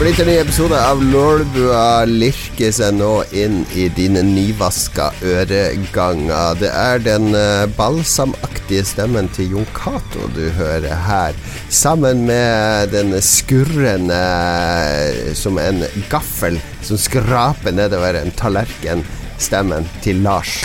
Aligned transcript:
Splitter 0.00 0.24
ny 0.24 0.34
episode 0.40 0.78
av 0.80 1.02
Lålbua 1.04 2.06
lirker 2.08 2.70
seg 2.72 2.94
nå 2.96 3.10
inn 3.36 3.58
i 3.76 3.82
dine 3.92 4.22
nyvaska 4.24 5.10
øreganger. 5.20 6.54
Det 6.56 6.70
er 6.72 7.02
den 7.04 7.34
uh, 7.36 7.68
balsamaktige 7.76 8.80
stemmen 8.88 9.28
til 9.36 9.52
Jon 9.52 9.66
Cato 9.76 10.30
du 10.32 10.46
hører 10.56 11.04
her, 11.04 11.36
sammen 11.68 12.24
med 12.30 12.94
den 12.96 13.12
skurrende 13.20 14.16
uh, 14.16 15.34
som 15.36 15.60
en 15.60 15.84
gaffel 16.08 16.56
som 16.80 16.96
skraper 16.96 17.76
nedover 17.76 18.16
en 18.22 18.32
tallerken, 18.40 19.04
stemmen 19.36 19.84
til 20.00 20.22
Lars. 20.24 20.62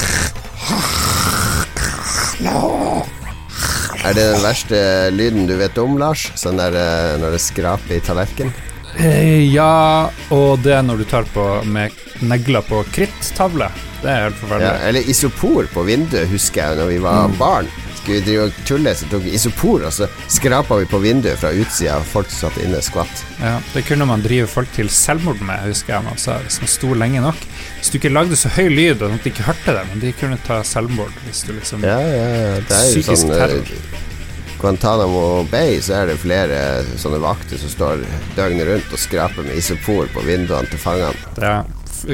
Er 4.00 4.16
det 4.16 4.30
den 4.31 4.48
verste 4.48 4.80
lyden 5.12 5.52
du 5.52 5.58
vet 5.59 5.76
om, 5.84 6.00
Lars? 6.00 6.30
Sånn 6.40 6.64
der 6.64 6.80
uh, 6.80 7.17
når 7.20 7.36
det 7.36 7.44
skraper 7.50 8.00
i 8.00 8.06
tallerken? 8.08 8.56
Eh, 8.99 9.54
ja, 9.54 10.09
og 10.31 10.59
det 10.63 10.77
er 10.77 10.85
når 10.85 11.03
du 11.03 11.08
tar 11.09 11.27
på 11.34 11.45
med 11.67 11.95
negler 12.23 12.63
på 12.63 12.84
krittavle. 12.95 13.67
Det 14.02 14.12
er 14.12 14.27
helt 14.27 14.38
forferdelig. 14.40 14.70
Ja, 14.70 14.90
eller 14.90 15.09
isopor 15.09 15.67
på 15.73 15.84
vinduet, 15.88 16.30
husker 16.31 16.62
jeg 16.62 16.80
når 16.80 16.94
vi 16.94 17.02
var 17.03 17.27
mm. 17.27 17.36
barn. 17.39 17.72
Skulle 17.95 18.20
vi 18.20 18.26
drive 18.27 18.44
og 18.45 18.58
tulle, 18.70 18.91
så 18.94 19.08
tok 19.09 19.23
vi 19.26 19.31
isopor, 19.34 19.84
og 19.88 19.94
så 19.94 20.08
skrapa 20.30 20.77
vi 20.77 20.86
på 20.86 21.00
vinduet 21.02 21.41
fra 21.41 21.50
utsida. 21.58 21.98
og 21.98 22.05
Folk 22.12 22.30
satt 22.30 22.59
inne, 22.62 22.80
skvatt. 22.86 23.23
Ja, 23.41 23.55
det 23.73 23.81
kunne 23.88 24.05
man 24.05 24.23
drive 24.23 24.48
folk 24.52 24.70
til 24.77 24.91
selvmord 24.94 25.42
med, 25.42 25.66
husker 25.66 25.98
jeg 25.98 26.05
man 26.05 26.22
sa, 26.22 26.38
hvis 26.45 26.61
man 26.61 26.72
sto 26.72 26.94
lenge 26.94 27.23
nok. 27.25 27.48
Hvis 27.80 27.92
du 27.92 27.98
ikke 28.00 28.14
lagde 28.14 28.38
så 28.39 28.53
høy 28.53 28.70
lyd 28.70 29.02
og 29.02 29.17
at 29.17 29.25
de 29.25 29.33
ikke 29.33 29.50
hørte 29.50 29.75
det, 29.80 29.88
men 29.89 30.05
de 30.05 30.14
kunne 30.22 30.38
ta 30.45 30.61
selvmord 30.64 31.17
hvis 31.25 31.44
du 31.48 31.55
liksom 31.58 31.83
Ja, 31.88 31.98
ja, 31.98 32.27
ja. 32.30 32.59
Det 32.61 32.77
er 32.77 32.94
jo 32.94 33.08
sånn, 33.09 33.33
terror. 33.33 34.14
Guantánamo 34.61 35.44
Bay 35.52 35.80
så 35.84 36.00
er 36.00 36.11
det 36.11 36.17
flere 36.22 36.59
sånne 37.02 37.20
vakter 37.23 37.59
som 37.59 37.72
står 37.72 38.03
døgnet 38.38 38.67
rundt 38.70 38.94
og 38.95 39.02
skraper 39.02 39.45
med 39.48 39.59
isopor 39.59 40.09
på 40.14 40.23
vinduene 40.25 40.70
til 40.72 40.81
fangene. 40.81 41.34
Det 41.36 41.50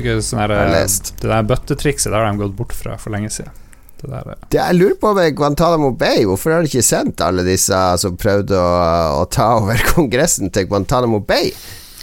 er 0.01 0.21
sånn 0.23 0.41
det 0.47 1.27
der 1.27 1.43
bøttetrikset 1.47 2.11
der 2.11 2.21
har 2.23 2.31
de 2.31 2.41
gått 2.41 2.55
bort 2.57 2.73
fra 2.75 2.97
for 3.01 3.13
lenge 3.13 3.31
siden. 3.33 3.53
Det, 4.01 4.09
der, 4.09 4.33
det 4.49 4.57
jeg 4.57 4.77
lurer 4.79 4.97
på 4.97 5.11
med 5.13 5.35
Guantánamo 5.37 5.91
Bay, 5.93 6.23
hvorfor 6.25 6.55
har 6.55 6.63
de 6.63 6.71
ikke 6.71 6.85
sendt 6.85 7.21
alle 7.21 7.45
disse 7.45 7.77
som 8.01 8.17
prøvde 8.17 8.57
å, 8.57 8.73
å 9.21 9.27
ta 9.29 9.53
over 9.59 9.83
Kongressen 9.93 10.49
til 10.53 10.65
Guantánamo 10.71 11.21
Bay? 11.21 11.53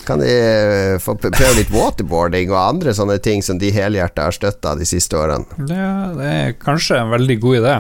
Kan 0.06 0.22
de 0.22 0.30
eh, 0.30 0.94
få 1.02 1.18
prøve 1.20 1.50
litt 1.58 1.72
waterboarding 1.74 2.52
og 2.54 2.60
andre 2.62 2.94
sånne 2.96 3.18
ting 3.20 3.42
som 3.44 3.58
de 3.60 3.68
helhjertet 3.74 4.22
har 4.24 4.36
støtta 4.36 4.78
de 4.78 4.86
siste 4.88 5.18
årene? 5.18 5.44
Ja, 5.68 5.90
det 6.16 6.28
er 6.32 6.54
kanskje 6.62 7.02
en 7.02 7.12
veldig 7.12 7.36
god 7.42 7.58
idé. 7.58 7.74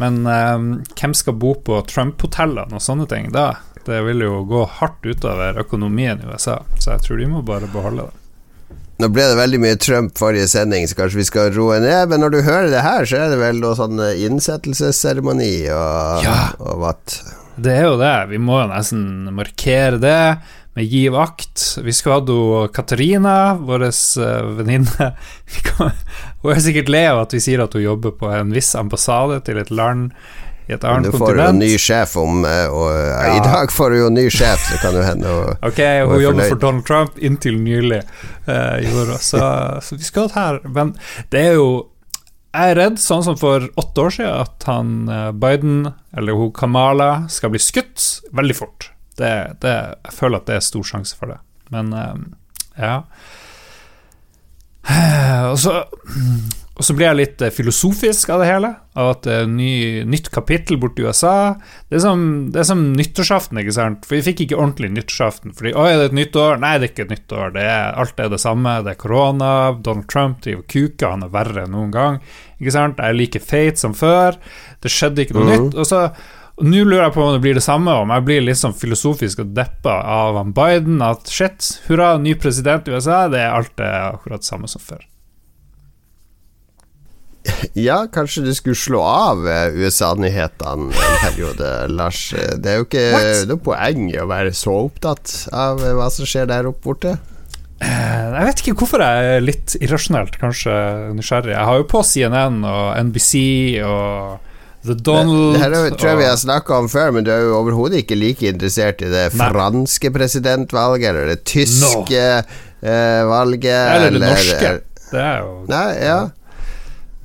Men 0.00 0.24
um, 0.26 0.66
hvem 0.98 1.14
skal 1.14 1.38
bo 1.38 1.54
på 1.54 1.78
Trump-hotellene 1.90 2.74
og 2.74 2.82
sånne 2.82 3.06
ting 3.10 3.30
da? 3.34 3.52
Det 3.84 4.00
vil 4.06 4.24
jo 4.24 4.40
gå 4.48 4.64
hardt 4.80 5.04
utover 5.04 5.60
økonomien 5.60 6.22
i 6.22 6.28
USA, 6.32 6.62
så 6.80 6.94
jeg 6.94 7.04
tror 7.04 7.20
de 7.20 7.28
må 7.30 7.42
bare 7.44 7.68
beholde 7.70 8.08
det. 8.08 8.20
Nå 9.02 9.08
ble 9.10 9.24
det 9.26 9.38
veldig 9.38 9.58
mye 9.58 9.78
Trump 9.82 10.18
forrige 10.18 10.46
sending, 10.52 10.86
så 10.86 10.96
kanskje 11.00 11.18
vi 11.18 11.26
skal 11.26 11.50
roe 11.56 11.80
ned. 11.82 12.08
Men 12.12 12.22
når 12.22 12.30
du 12.30 12.40
hører 12.46 12.68
det 12.70 12.84
her, 12.86 13.06
så 13.10 13.24
er 13.24 13.32
det 13.32 13.40
vel 13.40 13.58
noe 13.62 13.74
sånn 13.78 13.98
eh, 14.00 14.20
innsettelsesseremoni 14.28 15.54
og, 15.74 16.22
ja, 16.22 16.36
og 16.62 16.78
hva? 16.82 16.92
Det 17.54 17.74
er 17.74 17.88
jo 17.88 17.96
det. 17.98 18.14
Vi 18.30 18.38
må 18.42 18.60
jo 18.62 18.68
nesten 18.70 19.02
markere 19.34 19.98
det 20.02 20.20
med 20.74 20.84
Giv 20.90 21.16
akt. 21.16 21.64
Vi 21.82 21.92
skulle 21.92 22.20
hatt 22.20 22.74
Katarina, 22.74 23.54
vår 23.54 23.86
uh, 23.88 24.24
venninne. 24.58 25.10
Hun 26.42 26.54
er 26.54 26.62
sikkert 26.62 26.90
lei 26.92 27.04
av 27.08 27.24
at 27.24 27.34
vi 27.34 27.42
sier 27.42 27.62
at 27.64 27.72
hun 27.72 27.84
jobber 27.84 28.12
på 28.18 28.28
en 28.28 28.50
viss 28.52 28.74
ambassade 28.76 29.38
til 29.46 29.60
et 29.62 29.70
land 29.72 30.10
i 30.66 30.72
et 30.72 30.84
annet 30.84 31.12
kontinent. 31.12 31.12
Du 31.12 31.20
får 31.20 31.40
jo 31.40 31.48
ny 31.58 31.70
sjef 31.80 32.14
om 32.20 32.44
uh, 32.44 32.66
og, 32.72 32.86
uh, 32.90 33.08
ja. 33.12 33.32
I 33.36 33.40
dag 33.44 33.72
får 33.72 33.94
du 33.94 33.98
jo 33.98 34.12
ny 34.12 34.26
sjef, 34.32 34.68
det 34.72 34.80
kan 34.82 34.96
jo 34.96 35.04
hende 35.04 35.32
Og, 35.34 35.50
Ok, 35.70 35.80
hun 36.08 36.22
jobber 36.22 36.52
for 36.52 36.62
Donald 36.62 36.86
Trump 36.88 37.18
inntil 37.20 37.58
nylig, 37.60 38.02
uh, 38.48 38.78
gjorde 38.84 39.18
så, 39.24 39.42
så 39.84 39.98
vi 39.98 40.06
skal 40.06 40.32
her. 40.36 40.62
Men 40.76 40.94
det 41.34 41.50
er 41.50 41.60
jo 41.60 41.68
jeg 42.54 42.70
er 42.70 42.78
redd, 42.78 43.00
sånn 43.02 43.24
som 43.26 43.34
for 43.34 43.64
åtte 43.82 44.02
år 44.04 44.12
siden, 44.14 44.44
at 44.44 44.64
han 44.70 44.90
Biden, 45.42 45.88
eller 46.14 46.36
hun 46.38 46.52
Kamala, 46.54 47.24
skal 47.26 47.50
bli 47.50 47.58
skutt 47.58 48.04
veldig 48.30 48.54
fort. 48.54 48.92
Det, 49.18 49.32
det, 49.62 49.74
jeg 50.08 50.16
føler 50.16 50.40
at 50.40 50.50
det 50.50 50.58
er 50.58 50.66
stor 50.66 50.86
sjanse 50.88 51.18
for 51.18 51.34
det. 51.34 51.38
Men 51.74 51.92
um, 51.94 52.26
ja. 52.78 52.96
Og 55.52 55.58
så, 55.60 55.80
og 56.74 56.82
så 56.82 56.94
blir 56.96 57.06
jeg 57.06 57.18
litt 57.20 57.42
eh, 57.44 57.52
filosofisk 57.54 58.32
av 58.34 58.40
det 58.42 58.48
hele. 58.48 58.72
Av 58.98 59.12
at 59.12 59.20
det 59.26 59.34
er 59.44 59.50
ny, 59.50 59.74
nytt 60.10 60.26
kapittel 60.34 60.78
borti 60.82 61.04
USA. 61.06 61.54
Det 61.86 62.00
er, 62.00 62.02
som, 62.02 62.24
det 62.50 62.64
er 62.64 62.66
som 62.66 62.82
nyttårsaften, 62.96 63.60
ikke 63.62 63.76
sant. 63.76 64.08
For 64.08 64.18
vi 64.18 64.24
fikk 64.26 64.42
ikke 64.44 64.58
ordentlig 64.58 64.90
nyttårsaften. 64.96 65.54
Fordi 65.54 65.70
å, 65.78 65.86
er 65.86 66.00
det 66.00 66.08
et 66.10 66.16
nytt 66.18 66.38
år? 66.42 66.58
Nei, 66.64 66.72
det 66.80 66.88
er 66.88 66.92
ikke 66.92 67.06
et 67.06 67.14
nytt 67.14 67.36
år. 67.38 67.54
Det 67.54 67.66
er, 67.70 67.94
alt 68.02 68.24
er 68.24 68.32
det 68.32 68.42
samme. 68.42 68.74
Det 68.82 68.94
er 68.96 69.00
korona. 69.04 69.50
Donald 69.86 70.08
Trump 70.10 70.42
driver 70.42 70.66
kuka. 70.66 71.12
Han 71.14 71.22
er 71.28 71.34
verre 71.36 71.66
enn 71.68 71.76
noen 71.76 71.94
gang. 71.94 72.18
Ikke 72.58 72.74
sant. 72.74 72.98
Jeg 72.98 73.14
er 73.14 73.20
like 73.22 73.44
feit 73.44 73.78
som 73.78 73.94
før. 73.94 74.40
Det 74.82 74.90
skjedde 74.90 75.28
ikke 75.28 75.38
noe 75.38 75.46
mm. 75.46 75.54
nytt. 75.54 75.78
Og 75.78 75.86
så 75.92 76.08
Nå 76.62 76.84
lurer 76.86 77.08
jeg 77.08 77.14
på 77.16 77.22
om 77.24 77.32
det 77.34 77.40
blir 77.42 77.56
det 77.58 77.64
samme, 77.64 77.90
om 77.98 78.12
jeg 78.14 78.24
blir 78.28 78.44
litt 78.44 78.60
sånn 78.60 78.76
filosofisk 78.78 79.40
og 79.42 79.56
deppa 79.56 79.96
av 80.06 80.36
han 80.38 80.52
Biden. 80.54 81.00
At 81.02 81.26
shit, 81.30 81.80
hurra, 81.88 82.12
ny 82.22 82.36
president 82.38 82.86
i 82.86 82.94
USA, 82.94 83.24
det 83.32 83.42
er 83.42 83.56
alt 83.56 83.74
det 83.80 83.90
akkurat 83.90 84.46
samme 84.46 84.70
som 84.70 84.82
før. 84.84 85.02
Ja, 87.76 88.04
kanskje 88.12 88.44
du 88.46 88.54
skulle 88.56 88.78
slå 88.78 89.02
av 89.04 89.42
eh, 89.50 89.74
USA-nyhetene 89.76 90.88
en 90.88 91.18
periode, 91.20 91.72
Lars. 91.92 92.30
Det 92.32 92.70
er 92.70 92.80
jo 92.80 92.86
ikke 92.86 93.04
noe 93.50 93.60
poeng 93.66 94.08
i 94.12 94.16
å 94.20 94.28
være 94.30 94.54
så 94.56 94.78
opptatt 94.86 95.34
av 95.52 95.82
eh, 95.84 95.92
hva 95.98 96.08
som 96.12 96.28
skjer 96.28 96.48
der 96.48 96.70
oppe 96.70 96.86
borte. 96.86 97.16
Eh, 97.84 98.24
jeg 98.38 98.48
vet 98.48 98.62
ikke 98.62 98.76
hvorfor 98.80 99.04
jeg 99.04 99.34
er 99.34 99.44
litt 99.44 99.76
irrasjonelt, 99.80 100.38
kanskje 100.40 100.72
nysgjerrig. 101.18 101.52
Jeg 101.56 101.68
har 101.68 101.82
jo 101.82 101.88
på 101.90 102.04
CNN 102.06 102.62
og 102.70 102.86
NBC 103.10 103.34
og 103.84 104.52
The 104.84 104.94
Donald 104.94 105.54
Det, 105.54 105.64
det 105.64 105.80
her 105.80 105.96
tror 105.96 106.10
jeg 106.10 106.20
vi 106.20 106.28
har 106.28 106.38
snakka 106.40 106.78
om 106.82 106.88
før, 106.92 107.14
men 107.16 107.26
du 107.26 107.32
er 107.32 107.42
jo 107.46 107.56
overhodet 107.58 108.02
ikke 108.04 108.18
like 108.20 108.48
interessert 108.48 109.00
i 109.04 109.10
det 109.12 109.26
Nei. 109.32 109.50
franske 109.52 110.12
presidentvalget 110.12 111.10
eller 111.10 111.32
det 111.32 111.40
tyske 111.48 112.22
no. 112.36 112.54
eh, 112.84 113.20
valget 113.30 113.72
Eller 113.72 114.10
det 114.10 114.20
eller, 114.20 114.26
norske. 114.28 114.72
Det 115.10 115.22
er 115.22 115.38
jo 115.44 115.52
Nei, 115.72 115.90
ja 116.04 116.18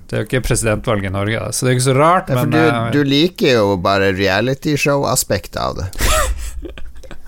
det 0.10 0.18
er 0.18 0.24
jo 0.24 0.26
ikke 0.26 0.40
presidentvalg 0.42 1.04
i 1.06 1.10
Norge, 1.14 1.40
så 1.54 1.66
det 1.66 1.70
er 1.70 1.76
ikke 1.78 1.86
så 1.86 1.94
rart, 1.94 2.32
men 2.34 2.50
du, 2.50 2.58
uh, 2.58 2.88
du, 2.90 3.04
liker 3.06 3.60
jo 3.60 3.76
bare 3.78 4.08
realityshow-aspektet 4.18 5.60
av 5.62 5.76
det. 5.78 5.86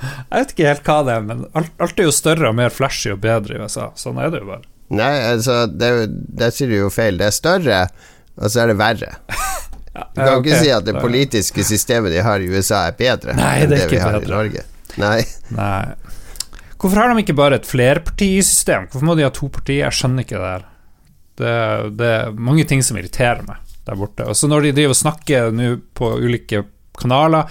jeg 0.02 0.31
vet 0.34 0.56
ikke 0.56 0.66
helt 0.66 0.90
hva 0.90 0.96
det 1.06 1.14
er, 1.14 1.28
men 1.28 1.44
alt, 1.53 1.70
alt, 1.78 2.02
er 2.02 2.09
jo 2.09 2.16
større 2.16 2.50
og 2.50 2.58
mer 2.58 2.74
flashy 2.74 3.14
og 3.14 3.22
bedre 3.22 3.59
i 3.59 3.62
USA. 3.62 3.91
Sånn 3.94 4.18
er 4.18 4.34
det 4.34 4.41
jo 4.41 4.50
bare. 4.50 4.66
Nei, 4.97 5.14
altså, 5.30 5.68
det, 5.70 5.91
det 6.09 6.50
sier 6.56 6.74
du 6.74 6.80
jo 6.80 6.90
feil. 6.91 7.22
Det 7.22 7.30
er 7.30 7.38
større, 7.38 7.84
og 8.41 8.50
så 8.50 8.64
er 8.66 8.74
det 8.74 8.80
verre. 8.81 9.14
Ja, 9.91 10.06
du 10.07 10.22
kan 10.22 10.38
okay. 10.38 10.52
ikke 10.52 10.59
si 10.63 10.72
at 10.72 10.85
det 10.88 10.96
politiske 11.03 11.63
systemet 11.68 12.13
de 12.13 12.22
har 12.24 12.40
i 12.40 12.47
USA 12.47 12.85
er 12.88 12.96
bedre 12.96 13.35
Nei, 13.35 13.56
enn 13.63 13.74
det, 13.74 13.81
det 13.84 13.90
vi 13.91 14.00
har 14.00 14.16
bedre. 14.16 14.29
i 14.29 14.35
Norge. 14.38 14.63
Nei. 15.02 15.18
Nei. 15.57 15.81
Hvorfor 16.81 16.97
har 16.97 17.12
de 17.12 17.24
ikke 17.24 17.35
bare 17.38 17.59
et 17.59 17.68
flerpartisystem? 17.68 18.88
Hvorfor 18.90 19.09
må 19.09 19.18
de 19.19 19.28
ha 19.28 19.34
to 19.35 19.52
partier? 19.53 19.84
Jeg 19.84 19.97
skjønner 20.00 20.25
ikke 20.25 20.40
det 20.40 20.53
her. 20.53 20.63
Det, 21.41 21.57
det 22.00 22.13
er 22.16 22.40
mange 22.50 22.66
ting 22.69 22.81
som 22.85 22.97
irriterer 23.00 23.44
meg 23.47 23.59
der 23.88 24.00
borte. 24.00 24.25
Og 24.29 24.38
så 24.38 24.50
når 24.50 24.68
de 24.68 24.74
driver 24.79 24.96
og 24.96 25.02
snakker 25.02 25.52
nå 25.56 25.69
på 25.97 26.13
ulike 26.22 26.63
kanaler 27.02 27.50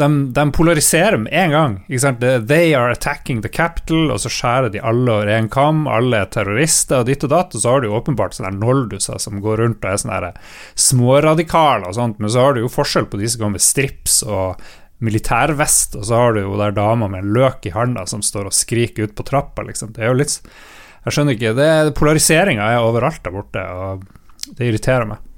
de, 0.00 0.08
de, 0.34 0.44
polariserer 0.56 1.18
med 1.20 1.32
en 1.36 1.52
gang. 1.54 1.76
They 2.48 2.72
are 2.74 2.92
attacking 2.92 3.42
the 3.44 3.52
capital, 3.52 4.10
og 4.10 4.20
så 4.22 4.32
skjærer 4.32 4.72
de 4.72 4.82
alle 4.82 5.12
over 5.12 5.30
én 5.30 5.50
kam. 5.52 5.86
Alle 5.90 6.24
er 6.24 6.32
terrorister 6.32 7.02
og 7.02 7.10
ditt 7.10 7.24
og 7.26 7.32
datt. 7.34 7.54
Og 7.54 7.62
så 7.62 7.74
har 7.74 7.84
du 7.84 7.92
åpenbart 7.92 8.36
sånne 8.36 8.56
nolduser 8.58 9.20
som 9.22 9.40
går 9.44 9.62
rundt 9.62 9.84
og 9.84 9.92
er 9.92 10.02
sånne 10.02 10.32
småradikale 10.80 11.90
og 11.90 11.96
sånt, 11.98 12.20
men 12.20 12.32
så 12.32 12.46
har 12.46 12.56
du 12.56 12.64
jo 12.64 12.72
forskjell 12.72 13.08
på 13.10 13.20
de 13.20 13.30
som 13.30 13.44
går 13.44 13.54
med 13.54 13.64
strips 13.64 14.20
og 14.26 14.60
militærvest, 15.00 15.96
og 15.96 16.04
så 16.04 16.18
har 16.20 16.34
du 16.36 16.42
jo 16.42 16.58
der 16.60 16.74
dama 16.76 17.08
med 17.08 17.24
en 17.24 17.32
løk 17.36 17.64
i 17.68 17.72
handa 17.72 18.04
som 18.08 18.20
står 18.24 18.50
og 18.50 18.56
skriker 18.56 19.08
ut 19.08 19.16
på 19.16 19.24
trappa, 19.24 19.64
liksom. 19.64 19.94
Det 19.96 20.04
er 20.04 20.12
jo 20.12 20.20
litt 20.20 20.36
Jeg 21.00 21.14
skjønner 21.16 21.36
ikke. 21.36 21.92
Polariseringa 21.96 22.66
er 22.74 22.84
overalt 22.84 23.22
der 23.24 23.32
borte, 23.32 23.62
og 23.64 24.04
det 24.58 24.66
irriterer 24.68 25.08
meg. 25.08 25.29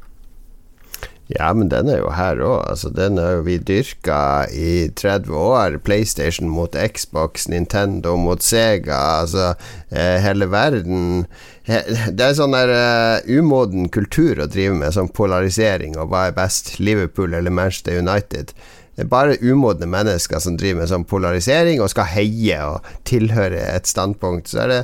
Ja, 1.33 1.53
men 1.57 1.71
den 1.73 1.89
er 1.89 2.03
jo 2.03 2.11
her 2.13 2.41
òg. 2.45 2.59
Altså, 2.69 2.91
den 2.93 3.19
har 3.21 3.41
vi 3.47 3.57
dyrka 3.63 4.49
i 4.53 4.91
30 4.99 5.33
år. 5.39 5.79
PlayStation 5.87 6.51
mot 6.53 6.77
Xbox, 6.77 7.49
Nintendo 7.49 8.17
mot 8.21 8.43
Sega. 8.45 8.99
Altså, 9.23 9.55
eh, 9.91 10.19
hele 10.25 10.51
verden 10.53 11.27
Det 11.63 12.25
er 12.27 12.35
sånn 12.35 12.57
der 12.57 12.73
uh, 12.75 13.29
umoden 13.31 13.87
kultur 13.95 14.41
å 14.43 14.49
drive 14.51 14.75
med, 14.75 14.91
sånn 14.97 15.13
polarisering 15.15 15.95
og 15.95 16.11
hva 16.11 16.25
er 16.27 16.35
best, 16.35 16.75
Liverpool 16.83 17.37
eller 17.39 17.55
Manchester 17.55 18.01
United. 18.03 18.51
Det 18.97 19.07
er 19.07 19.13
bare 19.13 19.39
umodne 19.41 19.87
mennesker 19.87 20.43
som 20.43 20.59
driver 20.59 20.83
med 20.83 20.91
sånn 20.91 21.07
polarisering 21.09 21.79
og 21.81 21.93
skal 21.95 22.11
heie 22.13 22.59
og 22.67 22.91
tilhøre 23.09 23.63
et 23.63 23.87
standpunkt. 23.89 24.51
Så 24.51 24.65
er 24.65 24.73
det 24.73 24.81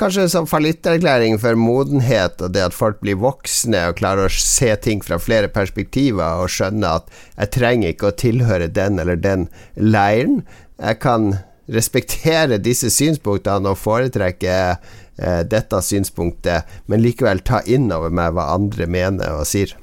kanskje 0.00 0.24
en 0.24 0.32
sånn 0.32 0.48
fallitterklæring 0.50 1.38
for 1.42 1.58
modenhet 1.58 2.40
og 2.42 2.54
det 2.54 2.64
at 2.68 2.76
folk 2.76 3.00
blir 3.02 3.18
voksne 3.20 3.84
og 3.90 3.98
klarer 4.00 4.28
å 4.28 4.32
se 4.32 4.70
ting 4.84 5.02
fra 5.04 5.18
flere 5.22 5.50
perspektiver 5.52 6.42
og 6.42 6.52
skjønne 6.52 6.96
at 7.00 7.12
jeg 7.36 7.52
trenger 7.58 7.92
ikke 7.92 8.10
å 8.10 8.18
tilhøre 8.24 8.68
den 8.72 9.00
eller 9.02 9.20
den 9.20 9.46
leiren. 9.76 10.42
Jeg 10.80 11.00
kan 11.04 11.34
respektere 11.72 12.58
disse 12.62 12.90
synspunktene 12.92 13.72
og 13.72 13.78
foretrekke 13.80 14.56
eh, 14.72 15.42
dette 15.46 15.82
synspunktet, 15.84 16.68
men 16.90 17.04
likevel 17.04 17.44
ta 17.46 17.62
inn 17.66 17.90
over 17.94 18.12
meg 18.12 18.34
hva 18.34 18.50
andre 18.56 18.88
mener 18.90 19.38
og 19.38 19.46
sier. 19.48 19.76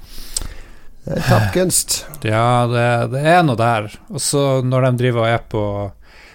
Er 1.09 1.23
tapt. 1.25 2.03
Ja, 2.27 2.67
det, 2.67 2.89
det 3.15 3.23
er 3.23 3.45
noe 3.47 3.55
der. 3.57 3.87
Og 4.11 4.19
så 4.21 4.59
når 4.65 4.89
de 4.89 4.91
driver 4.99 5.23
og 5.23 5.31
er 5.31 5.47
på 5.49 5.63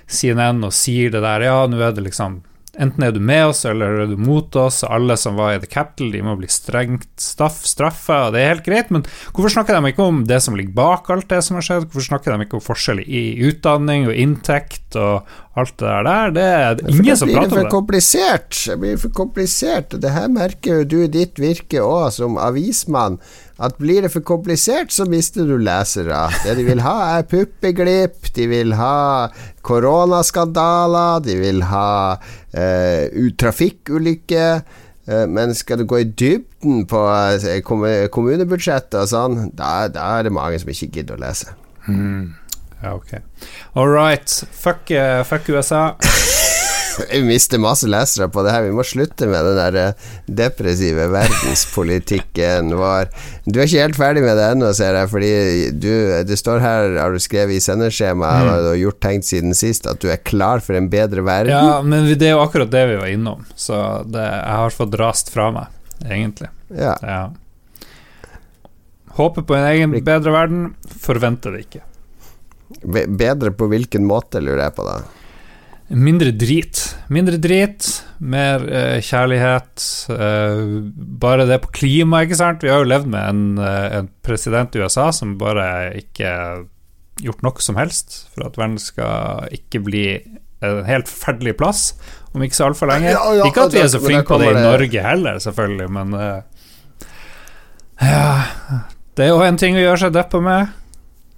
CNN 0.09 0.65
og 0.65 0.75
sier 0.75 1.13
det 1.13 1.21
der, 1.25 1.45
ja, 1.47 1.59
nå 1.69 1.79
er 1.79 1.93
det 1.95 2.07
liksom 2.09 2.41
Enten 2.81 3.05
er 3.07 3.13
du 3.15 3.21
med 3.23 3.47
oss, 3.51 3.63
eller 3.69 4.03
er 4.03 4.11
du 4.11 4.17
mot 4.21 4.57
oss. 4.59 4.83
Alle 4.87 5.17
som 5.21 5.39
var 5.39 5.55
i 5.55 5.61
The 5.63 5.71
Capital, 5.71 6.11
de 6.15 6.23
må 6.27 6.35
bli 6.39 6.49
strengt 6.51 7.09
straff, 7.21 7.63
straffa, 7.69 8.27
og 8.27 8.35
det 8.35 8.43
er 8.43 8.53
helt 8.55 8.67
greit, 8.67 8.91
men 8.95 9.07
hvorfor 9.33 9.53
snakker 9.55 9.79
de 9.79 9.93
ikke 9.93 10.09
om 10.09 10.25
det 10.29 10.41
som 10.45 10.59
ligger 10.59 10.75
bak 10.77 11.11
alt 11.15 11.29
det 11.31 11.41
som 11.47 11.59
har 11.59 11.67
skjedd? 11.67 11.89
Hvorfor 11.89 12.09
snakker 12.09 12.35
de 12.35 12.47
ikke 12.47 12.59
om 12.59 12.65
forskjell 12.65 13.05
i 13.05 13.25
utdanning 13.49 14.09
og 14.11 14.19
inntekt 14.19 14.99
og 14.99 15.31
alt 15.55 15.77
det 15.79 15.95
der? 16.09 16.35
Det 16.35 16.49
er 16.51 16.85
ingen 16.91 17.21
som 17.21 17.31
prater 17.31 17.39
om 17.39 17.41
det. 17.41 17.41
Det 17.41 17.55
blir 17.55 17.63
for 17.63 17.73
komplisert. 17.77 18.61
Det 18.67 18.79
blir 18.83 19.01
for 19.07 19.17
komplisert. 19.23 19.99
Det 20.03 20.15
her 20.17 20.31
merker 20.33 20.83
jo 20.83 20.91
du 20.91 20.99
i 21.05 21.11
ditt 21.21 21.41
virke 21.43 21.83
òg, 21.85 22.11
som 22.17 22.39
avismann 22.41 23.21
at 23.63 23.77
blir 23.79 24.03
det 24.03 24.11
for 24.11 24.25
komplisert, 24.27 24.93
så 24.93 25.07
mister 25.07 25.47
du 25.47 25.57
lesere. 25.63 26.27
Det 26.43 26.57
de 26.59 26.65
vil 26.67 26.83
ha, 26.83 26.95
er 27.19 27.27
puppeglipp, 27.31 28.33
de 28.35 28.49
vil 28.51 28.75
ha 28.79 29.29
koronaskandaler, 29.67 31.23
de 31.23 31.37
vil 31.39 31.63
ha 31.71 31.91
eh, 32.51 33.31
trafikkulykker. 33.39 34.65
Eh, 35.07 35.27
men 35.31 35.55
skal 35.55 35.79
du 35.79 35.87
gå 35.87 36.03
i 36.03 36.09
dybden 36.09 36.87
på 36.91 37.05
eh, 37.11 37.61
kommunebudsjettet 38.11 38.99
og 39.05 39.11
sånn, 39.13 39.45
da, 39.55 39.87
da, 39.93 40.17
er 40.19 40.27
det 40.27 40.35
mange 40.35 40.59
som 40.59 40.73
ikke 40.75 40.91
gidder 40.99 41.21
å 41.21 41.25
lese. 41.27 41.55
Mm. 41.87 42.35
Ja, 42.83 42.97
ok. 42.97 43.21
All 43.79 43.89
right. 43.89 44.29
Fuck, 44.53 44.91
uh, 44.91 45.23
fuck 45.25 45.49
USA. 45.49 45.93
Vi 47.13 47.21
mister 47.25 47.61
masse 47.63 47.89
lesere 47.91 48.29
på 48.33 48.43
det 48.45 48.53
her. 48.55 48.65
Vi 48.67 48.75
må 48.75 48.85
slutte 48.87 49.27
med 49.31 49.47
den 49.49 49.59
der 49.59 49.79
eh, 49.81 50.11
depressive 50.27 51.07
verdenspolitikken 51.13 52.75
vår. 52.81 53.11
Du 53.47 53.59
er 53.59 53.67
ikke 53.67 53.85
helt 53.85 53.99
ferdig 53.99 54.25
med 54.25 54.39
det 54.39 54.49
ennå, 54.55 54.73
ser 54.77 54.99
jeg, 54.99 55.11
fordi 55.13 55.33
du, 55.83 55.91
det 56.29 56.39
står 56.41 56.63
her, 56.65 56.99
har 57.01 57.15
du 57.15 57.23
skrevet 57.23 57.59
i 57.59 57.63
sendeskjemaet, 57.65 58.49
mm. 58.49 58.69
og 58.73 58.83
gjort 58.83 59.01
tegn 59.05 59.25
siden 59.27 59.57
sist, 59.59 59.89
at 59.91 60.03
du 60.03 60.11
er 60.13 60.23
klar 60.23 60.65
for 60.65 60.79
en 60.79 60.91
bedre 60.93 61.25
verden. 61.27 61.55
Ja, 61.55 61.81
men 61.85 62.11
det 62.11 62.31
er 62.31 62.37
jo 62.37 62.45
akkurat 62.45 62.73
det 62.73 62.85
vi 62.93 63.01
var 63.01 63.13
innom, 63.13 63.47
så 63.59 63.81
det, 64.07 64.25
jeg 64.25 64.61
har 64.65 64.77
fått 64.77 64.99
rast 65.01 65.33
fra 65.35 65.51
meg, 65.55 65.73
egentlig. 66.05 66.51
Ja. 66.75 66.95
ja. 67.03 67.25
Håper 69.15 69.45
på 69.47 69.55
en 69.55 69.67
egen 69.73 69.99
bedre 70.05 70.33
verden, 70.35 70.71
forventer 71.05 71.55
det 71.55 71.67
ikke. 71.69 71.85
Bedre 72.83 73.53
på 73.55 73.69
hvilken 73.71 74.07
måte, 74.09 74.41
lurer 74.43 74.67
jeg 74.67 74.75
på 74.79 74.87
da? 74.87 74.97
Mindre 75.93 76.33
drit. 76.33 76.81
Mindre 77.13 77.37
drit, 77.37 77.87
mer 78.25 78.63
eh, 78.73 79.01
kjærlighet. 79.05 79.85
Eh, 80.15 80.63
bare 81.21 81.45
det 81.49 81.61
på 81.67 81.75
klima, 81.77 82.23
ikke 82.25 82.39
sant. 82.41 82.65
Vi 82.65 82.73
har 82.73 82.81
jo 82.81 82.89
levd 82.89 83.11
med 83.13 83.27
en, 83.29 83.43
eh, 83.61 83.99
en, 83.99 84.09
president 84.25 84.75
i 84.75 84.81
USA 84.81 85.11
som 85.13 85.37
bare 85.41 85.67
ikke 86.01 86.31
gjort 87.21 87.45
noe 87.45 87.63
som 87.63 87.77
helst 87.79 88.25
for 88.33 88.49
at 88.49 88.57
verden 88.59 88.81
skal 88.81 89.45
ikke 89.55 89.83
bli 89.85 90.07
en 90.65 90.81
helt 90.89 91.11
forferdelig 91.11 91.55
plass 91.61 91.83
om 92.35 92.43
ikke 92.43 92.59
så 92.59 92.71
altfor 92.71 92.91
lenge. 92.91 93.13
Ja, 93.13 93.21
ja, 93.37 93.45
ikke 93.47 93.69
at 93.69 93.77
vi 93.77 93.83
er 93.85 93.93
så 93.93 94.01
flinke 94.03 94.27
på 94.33 94.41
det 94.41 94.55
i 94.55 94.65
Norge 94.65 95.05
heller, 95.05 95.39
selvfølgelig, 95.45 95.91
men 96.01 96.19
eh, 96.19 96.41
Ja. 98.03 98.25
Det 99.15 99.29
er 99.29 99.31
jo 99.31 99.45
en 99.47 99.59
ting 99.61 99.77
å 99.79 99.83
gjøre 99.83 100.01
seg 100.03 100.15
deppa 100.17 100.41
med. 100.43 100.73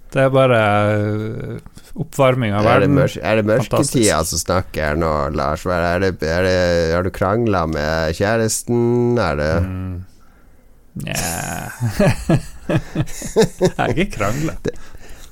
Det 0.09 0.23
er 0.23 0.31
bare 0.33 0.61
uh, 0.97 1.59
oppvarming 1.97 2.53
av 2.53 2.65
verden. 2.67 2.97
Er 2.97 3.39
det, 3.39 3.43
det 3.43 3.47
mørketida 3.49 4.19
som 4.27 4.41
snakker 4.41 4.97
nå, 4.99 5.13
Lars? 5.37 5.65
Er 5.65 6.03
det, 6.03 6.11
er 6.21 6.45
det, 6.45 6.59
har 6.93 7.07
du 7.07 7.11
krangla 7.13 7.65
med 7.69 8.17
kjæresten? 8.17 9.17
Er 9.21 9.39
det 9.39 9.53
mm. 9.65 9.95
Nja 10.97 11.13
Jeg 12.67 13.73
har 13.77 13.91
ikke 13.93 14.09
krangla. 14.17 14.57
Det, 14.65 14.73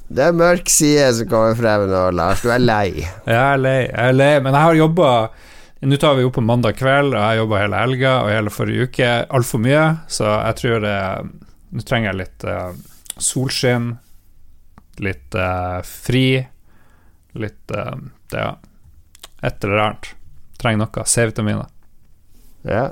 det, 0.08 0.28
er 0.28 0.38
mørk 0.38 0.70
side 0.72 1.08
som 1.18 1.30
kommer 1.30 1.58
frem 1.58 1.88
nå, 1.92 2.04
Lars. 2.16 2.44
Du 2.46 2.52
er 2.54 2.62
lei. 2.62 3.02
Jeg 3.02 3.36
er 3.42 3.60
lei, 3.60 3.82
jeg 3.90 4.14
er 4.14 4.16
lei. 4.16 4.32
men 4.40 4.54
jeg 4.54 4.70
har 4.70 4.82
jobba 4.86 5.12
Nå 5.86 5.98
tar 6.02 6.16
vi 6.18 6.24
opp 6.26 6.38
på 6.38 6.42
mandag 6.42 6.78
kveld, 6.80 7.14
og 7.14 7.20
jeg 7.20 7.38
jobba 7.42 7.58
hele 7.62 7.80
helga 7.84 8.12
og 8.24 8.30
hele 8.32 8.50
forrige 8.54 8.88
uke 8.88 9.10
altfor 9.38 9.62
mye, 9.62 9.84
så 10.10 10.32
jeg 10.32 10.58
tror 10.62 10.80
det 10.82 11.00
Nå 11.76 11.84
trenger 11.86 12.10
jeg 12.10 12.20
litt 12.22 12.46
uh, 12.48 12.72
solskinn, 13.22 13.90
litt 15.04 15.36
uh, 15.36 15.84
fri 15.84 16.40
Litt 17.36 17.72
uh, 17.76 17.96
Ja, 18.34 18.58
et 19.44 19.64
eller 19.64 19.82
annet. 19.84 20.12
Trenger 20.62 20.86
noe. 20.86 21.06
C-vitaminer. 21.06 21.68
Ja. 22.66 22.86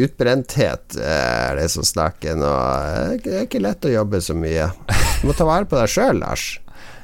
Utbrenthet 0.00 0.96
er 0.98 1.58
det 1.60 1.68
som 1.70 1.84
snakker 1.86 2.34
nå. 2.38 2.54
Det 3.22 3.34
er 3.36 3.44
ikke 3.46 3.62
lett 3.62 3.86
å 3.86 3.92
jobbe 3.92 4.20
så 4.24 4.34
mye. 4.38 4.70
Du 5.20 5.28
må 5.28 5.36
ta 5.36 5.44
vare 5.46 5.68
på 5.68 5.78
deg 5.78 5.92
sjøl, 5.92 6.18
Lars. 6.22 6.44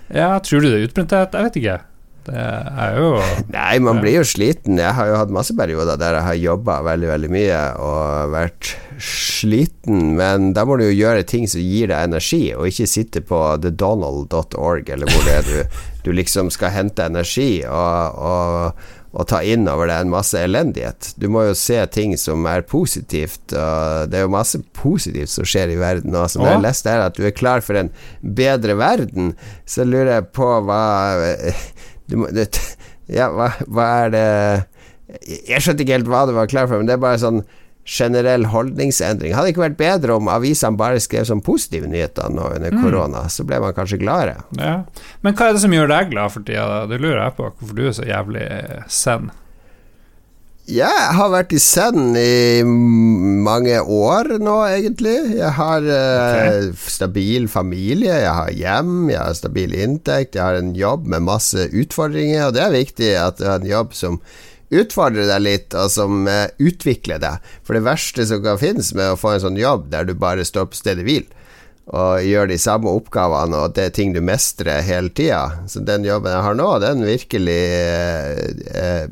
Ja, 0.08 0.38
tror 0.42 0.62
du 0.62 0.70
det 0.70 0.78
er 0.80 0.86
utbrenthet? 0.88 1.34
Jeg 1.34 1.44
vet 1.48 1.58
ikke. 1.60 1.78
Det 2.26 2.34
er 2.34 2.96
jo 2.98 3.10
Nei, 3.54 3.76
man 3.84 4.00
blir 4.02 4.18
jo 4.18 4.26
sliten. 4.26 4.80
Jeg 4.80 4.94
har 4.98 5.10
jo 5.10 5.20
hatt 5.20 5.34
masse 5.34 5.54
perioder 5.56 5.98
der 6.00 6.18
jeg 6.18 6.26
har 6.26 6.40
jobba 6.42 6.80
veldig, 6.86 7.10
veldig 7.12 7.30
mye 7.32 7.60
og 7.82 8.34
vært 8.34 8.74
sliten, 9.02 10.14
men 10.16 10.50
da 10.56 10.64
må 10.66 10.78
du 10.80 10.86
jo 10.86 10.96
gjøre 10.96 11.26
ting 11.28 11.46
som 11.50 11.62
gir 11.62 11.90
deg 11.92 12.08
energi, 12.08 12.42
og 12.56 12.70
ikke 12.70 12.88
sitte 12.88 13.22
på 13.26 13.40
thedonald.org, 13.62 14.92
eller 14.92 15.10
hvor 15.12 15.26
det 15.26 15.34
er 15.36 15.48
du, 15.50 15.80
du 16.06 16.12
liksom 16.16 16.50
skal 16.54 16.72
hente 16.74 17.04
energi 17.04 17.60
og, 17.68 18.16
og, 18.16 18.86
og 19.16 19.28
ta 19.28 19.42
inn 19.44 19.68
over 19.70 19.90
deg 19.90 20.06
en 20.06 20.14
masse 20.14 20.40
elendighet. 20.40 21.12
Du 21.20 21.28
må 21.32 21.44
jo 21.46 21.54
se 21.58 21.78
ting 21.92 22.16
som 22.20 22.48
er 22.50 22.66
positivt, 22.66 23.52
og 23.52 24.10
det 24.10 24.20
er 24.20 24.26
jo 24.26 24.34
masse 24.34 24.60
positivt 24.76 25.34
som 25.34 25.46
skjer 25.46 25.76
i 25.76 25.80
verden 25.80 26.14
nå. 26.16 26.26
Som 26.32 26.46
jeg 26.46 26.56
har 26.56 26.64
lest 26.64 26.88
her, 26.88 27.04
at 27.04 27.18
du 27.18 27.26
er 27.26 27.36
klar 27.36 27.64
for 27.64 27.78
en 27.78 27.92
bedre 28.20 28.78
verden, 28.80 29.34
så 29.68 29.86
lurer 29.86 30.16
jeg 30.16 30.30
på 30.36 30.50
hva 30.66 30.84
må, 32.14 32.30
det, 32.34 32.50
Ja, 33.18 33.28
hva, 33.30 33.52
hva, 33.70 33.86
er 34.06 34.10
det 34.14 34.26
Jeg 35.46 35.62
skjønte 35.62 35.84
ikke 35.84 35.98
helt 35.98 36.10
hva 36.10 36.24
du 36.26 36.34
var 36.36 36.50
klar 36.50 36.66
for, 36.66 36.80
men 36.80 36.88
det 36.88 36.96
er 36.96 37.02
bare 37.02 37.22
sånn 37.22 37.44
generell 37.86 38.48
holdningsendring. 38.50 39.30
Hadde 39.30 39.46
det 39.46 39.52
ikke 39.54 39.62
vært 39.62 39.78
bedre 39.78 40.16
om 40.18 40.26
avisene 40.26 40.74
bare 40.78 40.98
skrev 40.98 41.28
sånn 41.28 41.42
positive 41.46 41.86
nyheter 41.86 42.32
nå 42.34 42.48
under 42.56 42.74
mm. 42.74 42.80
korona, 42.82 43.20
så 43.30 43.46
ble 43.46 43.60
man 43.62 43.76
kanskje 43.76 44.00
gladere. 44.02 44.40
Ja. 44.58 44.80
Men 45.22 45.36
hva 45.38 45.46
er 45.46 45.54
det 45.54 45.62
som 45.62 45.76
gjør 45.76 45.92
deg 45.92 46.10
glad 46.10 46.34
for 46.34 46.46
tida? 46.48 46.82
Det 46.90 46.98
lurer 46.98 47.22
jeg 47.22 47.36
på, 47.38 47.52
hvorfor 47.54 47.78
du 47.78 47.84
er 47.86 47.94
så 47.94 48.08
jævlig 48.08 48.46
Jeg 50.66 51.10
har 51.14 51.28
vært 51.30 51.52
i 51.54 51.60
Zen 51.62 52.16
i 52.18 52.64
mange 52.66 53.76
år 53.78 54.32
nå, 54.42 54.56
egentlig. 54.66 55.14
Jeg 55.38 55.52
har 55.54 55.86
uh, 55.86 56.72
stabil 56.90 57.46
familie, 57.46 58.16
jeg 58.24 58.32
har 58.34 58.50
hjem, 58.50 58.96
jeg 59.12 59.20
har 59.20 59.36
stabil 59.38 59.76
inntekt, 59.78 60.34
jeg 60.34 60.42
har 60.42 60.58
en 60.58 60.72
jobb 60.74 61.06
med 61.12 61.22
masse 61.28 61.68
utfordringer, 61.70 62.48
og 62.48 62.56
det 62.56 62.64
er 62.64 62.74
viktig 62.74 63.12
at 63.20 63.38
du 63.38 63.46
har 63.46 63.62
en 63.62 63.70
jobb 63.70 63.94
som 63.94 64.18
utfordrer 64.74 65.30
deg 65.30 65.44
litt, 65.44 65.76
og 65.78 65.86
som 65.94 66.26
uh, 66.26 66.48
utvikler 66.58 67.22
deg. 67.22 67.46
For 67.62 67.78
det 67.78 67.86
verste 67.86 68.26
som 68.26 68.42
kan 68.42 68.58
finnes 68.58 68.90
med 68.98 69.14
å 69.14 69.20
få 69.20 69.36
en 69.36 69.44
sånn 69.46 69.62
jobb 69.62 69.86
der 69.94 70.10
du 70.10 70.16
bare 70.18 70.46
står 70.46 70.66
på 70.72 70.82
stedet 70.82 71.06
hvil 71.06 71.28
og 71.86 72.18
gjør 72.26 72.48
de 72.50 72.56
samme 72.58 72.90
oppgavene, 72.98 73.60
og 73.62 73.76
det 73.76 73.84
er 73.86 73.92
ting 73.94 74.10
du 74.10 74.18
mestrer 74.18 74.82
hele 74.82 75.12
tida. 75.14 75.62
Så 75.70 75.84
den 75.86 76.02
jobben 76.02 76.34
jeg 76.34 76.42
har 76.42 76.56
nå, 76.58 76.66
den 76.82 77.06
virkelig 77.06 77.60
uh, 78.74 79.06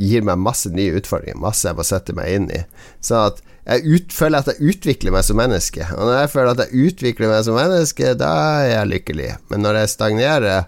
gir 0.00 0.24
meg 0.26 0.40
masse 0.42 0.70
nye 0.74 0.94
utfordringer, 0.98 1.38
masse 1.40 1.68
jeg 1.68 1.78
må 1.78 1.84
sette 1.86 2.14
meg 2.16 2.32
inn 2.34 2.48
i. 2.50 2.62
Sånn 3.04 3.28
at 3.30 3.42
jeg 3.64 3.84
ut, 3.88 4.12
føler 4.12 4.42
at 4.42 4.50
jeg 4.52 4.74
utvikler 4.74 5.14
meg 5.14 5.24
som 5.24 5.38
menneske. 5.40 5.86
Og 5.94 6.08
når 6.08 6.18
jeg 6.18 6.32
føler 6.34 6.50
at 6.52 6.62
jeg 6.64 6.88
utvikler 6.88 7.30
meg 7.32 7.44
som 7.46 7.56
menneske, 7.56 8.10
da 8.20 8.32
er 8.60 8.70
jeg 8.72 8.90
lykkelig. 8.90 9.30
Men 9.52 9.64
når 9.64 9.80
jeg 9.80 9.92
stagnerer, 9.94 10.66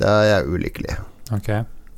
da 0.00 0.16
er 0.22 0.30
jeg 0.30 0.56
ulykkelig. 0.56 0.96
Ok, 1.36 1.52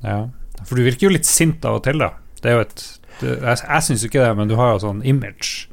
ja. 0.05 0.19
For 0.65 0.75
du 0.75 0.85
virker 0.85 1.09
jo 1.09 1.15
litt 1.15 1.29
sint 1.29 1.65
av 1.69 1.79
og 1.79 1.87
til, 1.87 2.03
da. 2.03 2.13
Det 2.43 2.51
er 2.51 2.59
jo 2.59 2.67
et 2.67 2.85
det, 3.19 3.33
Jeg, 3.43 3.59
jeg 3.65 3.85
syns 3.87 4.05
ikke 4.07 4.23
det, 4.23 4.35
men 4.39 4.51
du 4.51 4.55
har 4.59 4.75
jo 4.75 4.83
sånn 4.85 5.01
image 5.07 5.68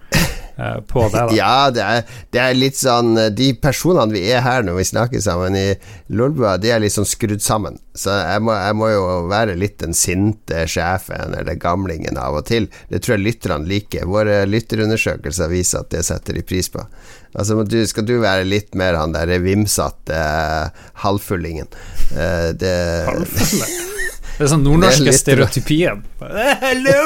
på 0.88 1.04
det. 1.10 1.20
Da. 1.20 1.36
Ja, 1.36 1.72
det 1.74 1.84
er, 1.84 2.04
det 2.32 2.40
er, 2.40 2.54
litt 2.56 2.78
sånn 2.80 3.18
eh, 3.20 3.32
De 3.36 3.50
personene 3.60 4.16
vi 4.16 4.22
er 4.32 4.44
her 4.46 4.64
når 4.64 4.78
vi 4.80 4.86
snakker 4.88 5.24
sammen 5.24 5.58
i 5.60 5.66
Lolbua, 6.16 6.56
de 6.62 6.72
er 6.72 6.84
litt 6.84 6.96
sånn 6.96 7.08
skrudd 7.10 7.44
sammen. 7.44 7.80
Så 7.96 8.14
jeg 8.14 8.44
må, 8.44 8.54
jeg 8.56 8.78
må, 8.80 8.90
jo 8.92 9.04
være 9.32 9.58
litt 9.60 9.78
den 9.84 9.96
sinte 9.96 10.66
sjefen 10.72 11.36
eller 11.36 11.60
gamlingen 11.60 12.20
av 12.20 12.40
og 12.40 12.48
til. 12.48 12.70
Det 12.92 13.02
tror 13.04 13.18
jeg 13.18 13.26
lytterne 13.26 13.70
liker. 13.70 14.08
Våre 14.08 14.44
lytterundersøkelser 14.48 15.52
viser 15.52 15.84
at 15.84 15.92
det 15.96 16.06
setter 16.08 16.40
de 16.40 16.46
pris 16.48 16.72
på. 16.72 16.84
Altså, 17.36 17.60
du, 17.68 17.82
skal 17.88 18.08
du 18.08 18.16
være 18.24 18.48
litt 18.48 18.78
mer 18.80 18.96
han 19.00 19.16
der 19.16 19.34
vimsatte 19.44 20.16
eh, 20.16 20.88
halvfullingen? 21.04 21.68
Eh, 22.16 22.54
det 22.56 22.76
Det 24.36 24.44
er 24.44 24.50
sånn 24.52 24.66
nordnorske 24.66 25.06
er 25.06 25.08
litt- 25.14 25.22
stereotypien. 25.22 26.02
Hello! 26.20 27.02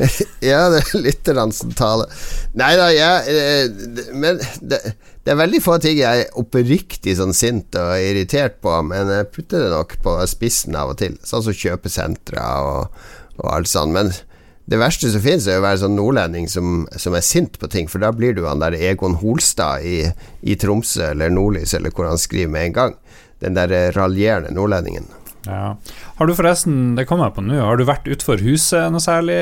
Ja, 0.40 0.62
det 0.72 0.80
er 0.80 1.02
lytterne 1.04 1.50
som 1.52 1.74
taler. 1.76 2.08
Nei 2.56 2.70
da, 2.78 2.86
jeg 2.94 3.34
eh, 3.36 4.06
Men 4.16 4.38
det, 4.64 4.78
det 5.20 5.34
er 5.34 5.36
veldig 5.42 5.60
få 5.60 5.76
ting 5.84 5.98
jeg 6.00 6.24
er 6.24 6.38
oppriktig 6.40 7.12
sånn 7.18 7.34
sint 7.36 7.76
og 7.76 7.92
irritert 8.00 8.56
på, 8.64 8.72
men 8.88 9.12
jeg 9.12 9.28
putter 9.34 9.66
det 9.66 9.74
nok 9.74 9.98
på 10.00 10.14
spissen 10.32 10.78
av 10.80 10.94
og 10.94 10.98
til. 11.02 11.18
Sånn 11.28 11.44
som 11.44 11.56
kjøpesentre 11.60 12.40
og, 12.64 12.96
og 13.42 13.46
alt 13.52 13.68
sånt. 13.68 13.92
Men 13.92 14.14
det 14.70 14.80
verste 14.80 15.12
som 15.12 15.20
finnes, 15.24 15.50
er 15.50 15.60
å 15.60 15.66
være 15.66 15.82
sånn 15.84 15.96
nordlending 16.00 16.48
som, 16.48 16.86
som 16.96 17.16
er 17.18 17.24
sint 17.26 17.60
på 17.60 17.68
ting, 17.68 17.88
for 17.92 18.00
da 18.00 18.12
blir 18.16 18.32
du 18.36 18.46
han 18.48 18.64
der 18.64 18.76
Egon 18.80 19.18
Holstad 19.20 19.84
i, 19.84 19.96
i 20.40 20.56
Tromsø 20.56 21.10
eller 21.12 21.32
Nordlys, 21.36 21.76
eller 21.76 21.92
hvor 21.92 22.08
han 22.08 22.20
skriver 22.22 22.52
med 22.56 22.70
en 22.70 22.76
gang. 22.80 22.98
Den 23.44 23.56
der 23.60 23.72
raljerende 23.96 24.56
nordlendingen. 24.56 25.10
Ja. 25.46 25.76
Har 26.18 26.28
du 26.28 26.34
forresten, 26.36 26.94
det 26.98 27.06
kommer 27.08 27.30
jeg 27.30 27.36
på 27.38 27.44
nå, 27.46 27.56
har 27.64 27.78
du 27.80 27.86
vært 27.88 28.08
utenfor 28.10 28.42
huset 28.44 28.90
noe 28.92 29.00
særlig 29.00 29.38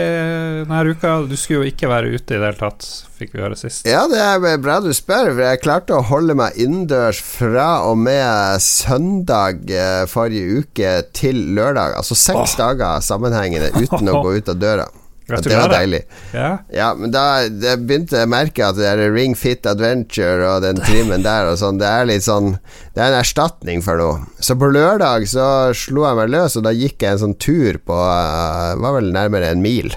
denne 0.68 0.94
uka? 0.94 1.14
Du 1.26 1.34
skulle 1.34 1.64
jo 1.64 1.72
ikke 1.72 1.90
være 1.90 2.12
ute 2.14 2.36
i 2.36 2.38
det 2.38 2.44
hele 2.44 2.60
tatt, 2.60 2.86
fikk 3.18 3.34
vi 3.34 3.42
høre 3.42 3.58
sist. 3.58 3.88
Ja, 3.88 4.04
det 4.10 4.20
er 4.20 4.62
bra 4.62 4.78
du 4.84 4.92
spør, 4.94 5.32
for 5.32 5.42
jeg 5.42 5.62
klarte 5.64 5.98
å 5.98 6.04
holde 6.06 6.36
meg 6.38 6.58
innendørs 6.60 7.22
fra 7.24 7.68
og 7.88 7.98
med 8.04 8.62
søndag 8.62 9.66
eh, 9.74 10.04
forrige 10.10 10.62
uke 10.62 10.94
til 11.16 11.42
lørdag. 11.58 11.98
Altså 11.98 12.18
seks 12.18 12.54
Åh. 12.54 12.60
dager 12.62 13.04
sammenhengende 13.04 13.72
uten 13.78 14.12
å 14.12 14.22
gå 14.22 14.38
ut 14.38 14.54
av 14.54 14.62
døra. 14.62 14.88
Ja, 15.28 15.40
det 15.44 15.56
var 15.56 15.72
deilig. 15.72 16.00
Ja. 16.32 16.48
Ja, 16.72 16.88
men 16.96 17.12
da 17.12 17.24
det 17.52 17.74
begynte 17.84 18.16
jeg 18.16 18.28
å 18.28 18.32
merke 18.32 18.64
at 18.64 18.78
det 18.78 18.86
der 18.88 19.12
Ring 19.12 19.34
Fit 19.36 19.66
Adventure 19.68 20.46
og 20.54 20.64
den 20.64 20.80
trimmen 20.80 21.24
der 21.26 21.50
og 21.50 21.58
sånn, 21.60 21.80
det 21.80 21.88
er 21.88 22.08
litt 22.08 22.24
sånn 22.24 22.54
Det 22.94 23.02
er 23.02 23.12
en 23.12 23.20
erstatning 23.20 23.84
for 23.84 24.00
noe. 24.00 24.24
Så 24.40 24.56
på 24.56 24.70
lørdag 24.72 25.28
så 25.28 25.46
slo 25.76 26.06
jeg 26.06 26.18
meg 26.18 26.32
løs, 26.32 26.56
og 26.56 26.64
da 26.64 26.72
gikk 26.72 27.04
jeg 27.04 27.18
en 27.18 27.24
sånn 27.26 27.38
tur 27.40 27.76
på 27.84 27.96
uh, 27.96 28.74
Var 28.80 28.96
vel 28.96 29.12
nærmere 29.12 29.52
en 29.52 29.64
mil. 29.64 29.92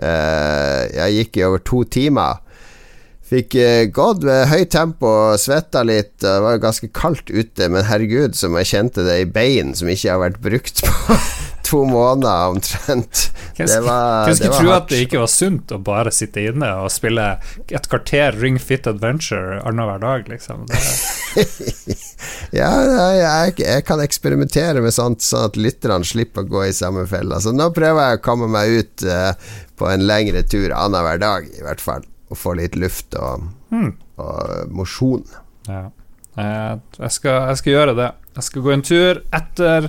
Uh, 0.00 0.82
jeg 0.96 1.20
gikk 1.20 1.38
i 1.38 1.46
over 1.46 1.62
to 1.62 1.84
timer. 1.86 2.42
Fikk 3.30 3.54
eh, 3.62 3.84
gått 3.94 4.24
med 4.26 4.48
høyt 4.50 4.72
tempo, 4.74 5.10
svetta 5.38 5.84
litt. 5.86 6.16
Det 6.18 6.32
var 6.42 6.58
ganske 6.58 6.88
kaldt 6.90 7.30
ute, 7.30 7.68
men 7.70 7.86
herregud, 7.86 8.34
som 8.34 8.56
jeg 8.58 8.70
kjente 8.72 9.04
det 9.06 9.20
i 9.22 9.28
bein 9.30 9.70
som 9.78 9.90
ikke 9.92 10.10
har 10.10 10.24
vært 10.24 10.40
brukt 10.42 10.82
på 10.82 11.18
to 11.66 11.84
måneder 11.88 12.48
omtrent. 12.54 13.30
Det 13.56 13.80
var- 13.84 14.26
det 14.28 14.36
skulle 14.36 14.54
tro 14.56 14.70
hardt. 14.70 14.82
at 14.82 14.88
det 14.88 15.00
ikke 15.06 15.20
var 15.20 15.30
sunt 15.30 15.72
å 15.74 15.78
bare 15.84 16.10
sitte 16.14 16.40
inne 16.48 16.68
og 16.80 16.90
spille 16.90 17.26
et 17.68 17.88
kvarter 17.92 18.38
Ring 18.40 18.58
Fit 18.58 18.86
Adventure 18.86 19.60
annenhver 19.64 20.00
dag, 20.00 20.28
liksom? 20.28 20.66
Ja, 22.50 22.70
jeg, 22.82 23.18
jeg, 23.20 23.54
jeg 23.62 23.84
kan 23.86 24.00
eksperimentere 24.02 24.82
med 24.82 24.94
sånt, 24.94 25.22
sånn 25.22 25.46
at 25.50 25.58
lytterne 25.60 26.06
slipper 26.06 26.42
å 26.42 26.50
gå 26.50 26.64
i 26.66 26.72
samme 26.74 27.04
fella. 27.10 27.38
Så 27.42 27.52
nå 27.54 27.68
prøver 27.76 28.08
jeg 28.08 28.18
å 28.18 28.24
komme 28.24 28.48
meg 28.50 28.72
ut 28.80 29.04
uh, 29.06 29.30
på 29.78 29.86
en 29.86 30.02
lengre 30.08 30.42
tur 30.50 30.72
annenhver 30.74 31.20
dag, 31.22 31.46
i 31.46 31.62
hvert 31.62 31.80
fall. 31.84 32.02
Og 32.30 32.38
få 32.38 32.56
litt 32.58 32.74
luft 32.78 33.14
og, 33.18 33.46
mm. 33.70 33.92
og 34.22 34.72
mosjon. 34.74 35.22
Ja. 35.68 35.84
Eh, 36.38 36.74
Jeg 36.98 37.10
skal, 37.14 37.48
jeg 37.50 37.58
skal 37.62 37.72
gjøre 37.74 37.94
det. 37.98 38.10
Jeg 38.36 38.46
skal 38.46 38.62
gå 38.66 38.74
en 38.74 38.84
tur 38.86 39.22
etter 39.34 39.88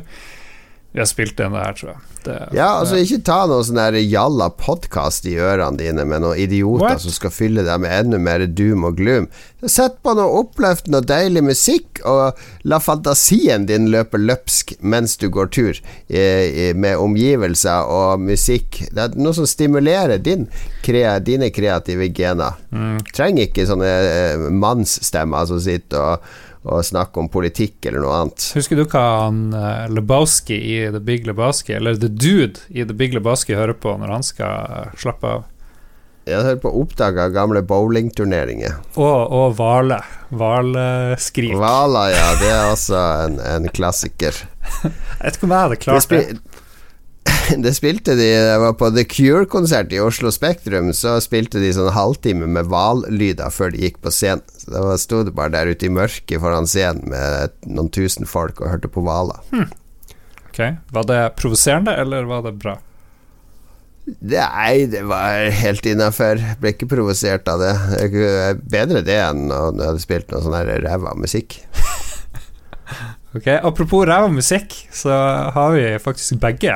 vi 0.92 1.00
har 1.00 1.08
spilt 1.08 1.40
inn 1.40 1.54
det 1.56 1.62
her, 1.64 1.76
tror 1.78 1.94
jeg. 1.94 2.00
Det, 2.22 2.34
Ja, 2.54 2.66
altså 2.78 2.98
det, 2.98 3.06
ikke 3.08 3.24
ta 3.26 3.38
noen 3.50 3.64
sånn 3.66 3.80
der 3.80 3.96
jalla 3.98 4.50
podkast 4.54 5.26
i 5.26 5.38
ørene 5.42 5.80
dine 5.80 6.04
med 6.06 6.22
noen 6.22 6.38
idioter 6.38 6.84
What? 6.84 7.02
som 7.06 7.16
skal 7.16 7.32
fylle 7.34 7.64
deg 7.66 7.80
med 7.82 7.96
enda 7.96 8.20
mer 8.22 8.44
doom 8.46 8.84
og 8.90 9.00
gloom. 9.00 9.30
Sett 9.64 9.98
på 10.04 10.14
noe 10.18 10.42
oppløftende 10.42 11.00
og 11.00 11.08
deilig 11.10 11.46
musikk, 11.48 12.04
og 12.06 12.38
la 12.68 12.82
fantasien 12.84 13.66
din 13.70 13.88
løpe 13.94 14.20
løpsk 14.20 14.76
mens 14.84 15.16
du 15.22 15.30
går 15.34 15.50
tur, 15.56 15.82
i, 16.12 16.20
i, 16.20 16.68
med 16.76 17.00
omgivelser 17.00 17.88
og 17.88 18.28
musikk. 18.28 18.84
Det 18.92 19.08
er 19.08 19.18
noe 19.18 19.38
som 19.38 19.48
stimulerer 19.50 20.20
din, 20.22 20.50
krea, 20.86 21.18
dine 21.24 21.50
kreative 21.56 22.12
gener. 22.12 22.60
mm, 22.76 23.02
Trenger 23.16 23.48
ikke 23.48 23.70
sånne 23.70 23.92
eh, 24.12 24.48
mannsstemmer 24.52 25.48
som 25.50 25.64
sitter 25.64 26.18
og, 26.18 26.32
og 26.62 26.84
snakke 26.86 27.18
om 27.22 27.30
politikk 27.32 27.88
eller 27.90 28.04
noe 28.04 28.18
annet. 28.20 28.52
Husker 28.58 28.78
du 28.78 28.84
hva 28.86 29.06
han 29.24 29.48
eh, 29.58 29.88
Lebowski 29.90 30.58
i 30.58 30.76
The 30.94 31.02
Big 31.02 31.26
Lebowski, 31.26 31.74
eller 31.80 31.98
The 31.98 32.12
Dude 32.12 32.68
i 32.70 32.86
The 32.86 32.98
Big 32.98 33.16
Lebowski, 33.18 33.58
hører 33.58 33.74
på 33.74 33.96
når 33.98 34.14
han 34.14 34.26
skal 34.26 34.78
eh, 34.78 34.94
slappe 35.02 35.36
av? 35.38 35.48
Jeg 36.30 36.46
hører 36.46 36.60
på 36.62 36.70
opptak 36.78 37.18
av 37.18 37.34
gamle 37.34 37.64
bowlingturneringer. 37.66 38.78
Og, 38.94 39.34
og 39.34 39.56
Hvale. 39.58 39.98
Hvalskrik. 40.32 41.58
Vala, 41.60 42.06
ja, 42.14 42.28
det 42.40 42.52
er 42.54 42.70
også 42.70 43.00
en, 43.26 43.40
en 43.42 43.66
klassiker. 43.74 44.38
Jeg 44.84 44.94
vet 45.26 45.40
ikke 45.40 45.48
om 45.50 45.56
jeg 45.56 45.66
hadde 45.66 45.80
klart 45.82 46.14
det. 46.14 46.22
det 47.64 47.74
spilte 47.76 48.16
de 48.18 48.26
Jeg 48.28 48.60
var 48.64 48.74
på 48.80 48.90
The 48.96 49.04
Cure-konsert 49.08 49.94
i 49.94 50.00
Oslo 50.02 50.32
Spektrum. 50.34 50.92
Så 50.96 51.18
spilte 51.24 51.62
de 51.62 51.72
sånn 51.76 51.92
halvtime 51.96 52.48
med 52.50 52.70
hvallyder 52.72 53.52
før 53.54 53.74
de 53.74 53.84
gikk 53.86 54.00
på 54.04 54.14
scenen. 54.14 54.46
Så 54.58 54.72
Da 54.74 54.98
sto 55.02 55.24
det 55.28 55.36
bare 55.38 55.54
der 55.54 55.72
ute 55.74 55.88
i 55.88 55.94
mørket 55.94 56.42
foran 56.42 56.70
scenen 56.70 57.12
med 57.12 57.56
noen 57.68 57.92
tusen 57.94 58.30
folk 58.30 58.62
og 58.64 58.72
hørte 58.74 58.92
på 58.92 59.04
hvaler. 59.06 59.42
Ok, 60.52 60.64
Var 60.92 61.06
det 61.08 61.22
provoserende, 61.40 61.96
eller 61.96 62.28
var 62.30 62.44
det 62.48 62.58
bra? 62.60 62.78
Nei, 64.20 64.88
det 64.90 65.04
var 65.08 65.52
helt 65.62 65.86
innafor. 65.86 66.40
Ble 66.60 66.74
ikke 66.74 66.90
provosert 66.90 67.48
av 67.52 67.62
det. 67.62 67.74
Bedre 68.72 69.04
det 69.06 69.20
enn 69.22 69.46
når 69.52 69.78
jeg 69.78 69.92
hadde 69.92 70.04
spilt 70.04 70.34
noe 70.34 70.44
sånn 70.46 70.58
ræva 70.88 71.16
musikk. 71.20 71.62
Ok, 73.32 73.46
Apropos 73.48 74.02
ræva 74.04 74.28
musikk, 74.28 74.74
så 74.92 75.16
har 75.56 75.70
vi 75.72 75.86
faktisk 76.04 76.36
begge 76.44 76.74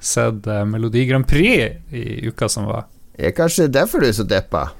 sett 0.00 0.46
eh, 0.48 0.64
Melodi 0.68 1.06
Grand 1.08 1.28
Prix 1.28 1.92
i 1.92 2.04
uka 2.28 2.48
som 2.50 2.68
var. 2.70 2.88
Er 3.20 3.34
kanskje 3.36 3.68
derfor 3.72 4.02
du 4.02 4.08
er 4.08 4.16
så 4.16 4.26
deppa? 4.26 4.70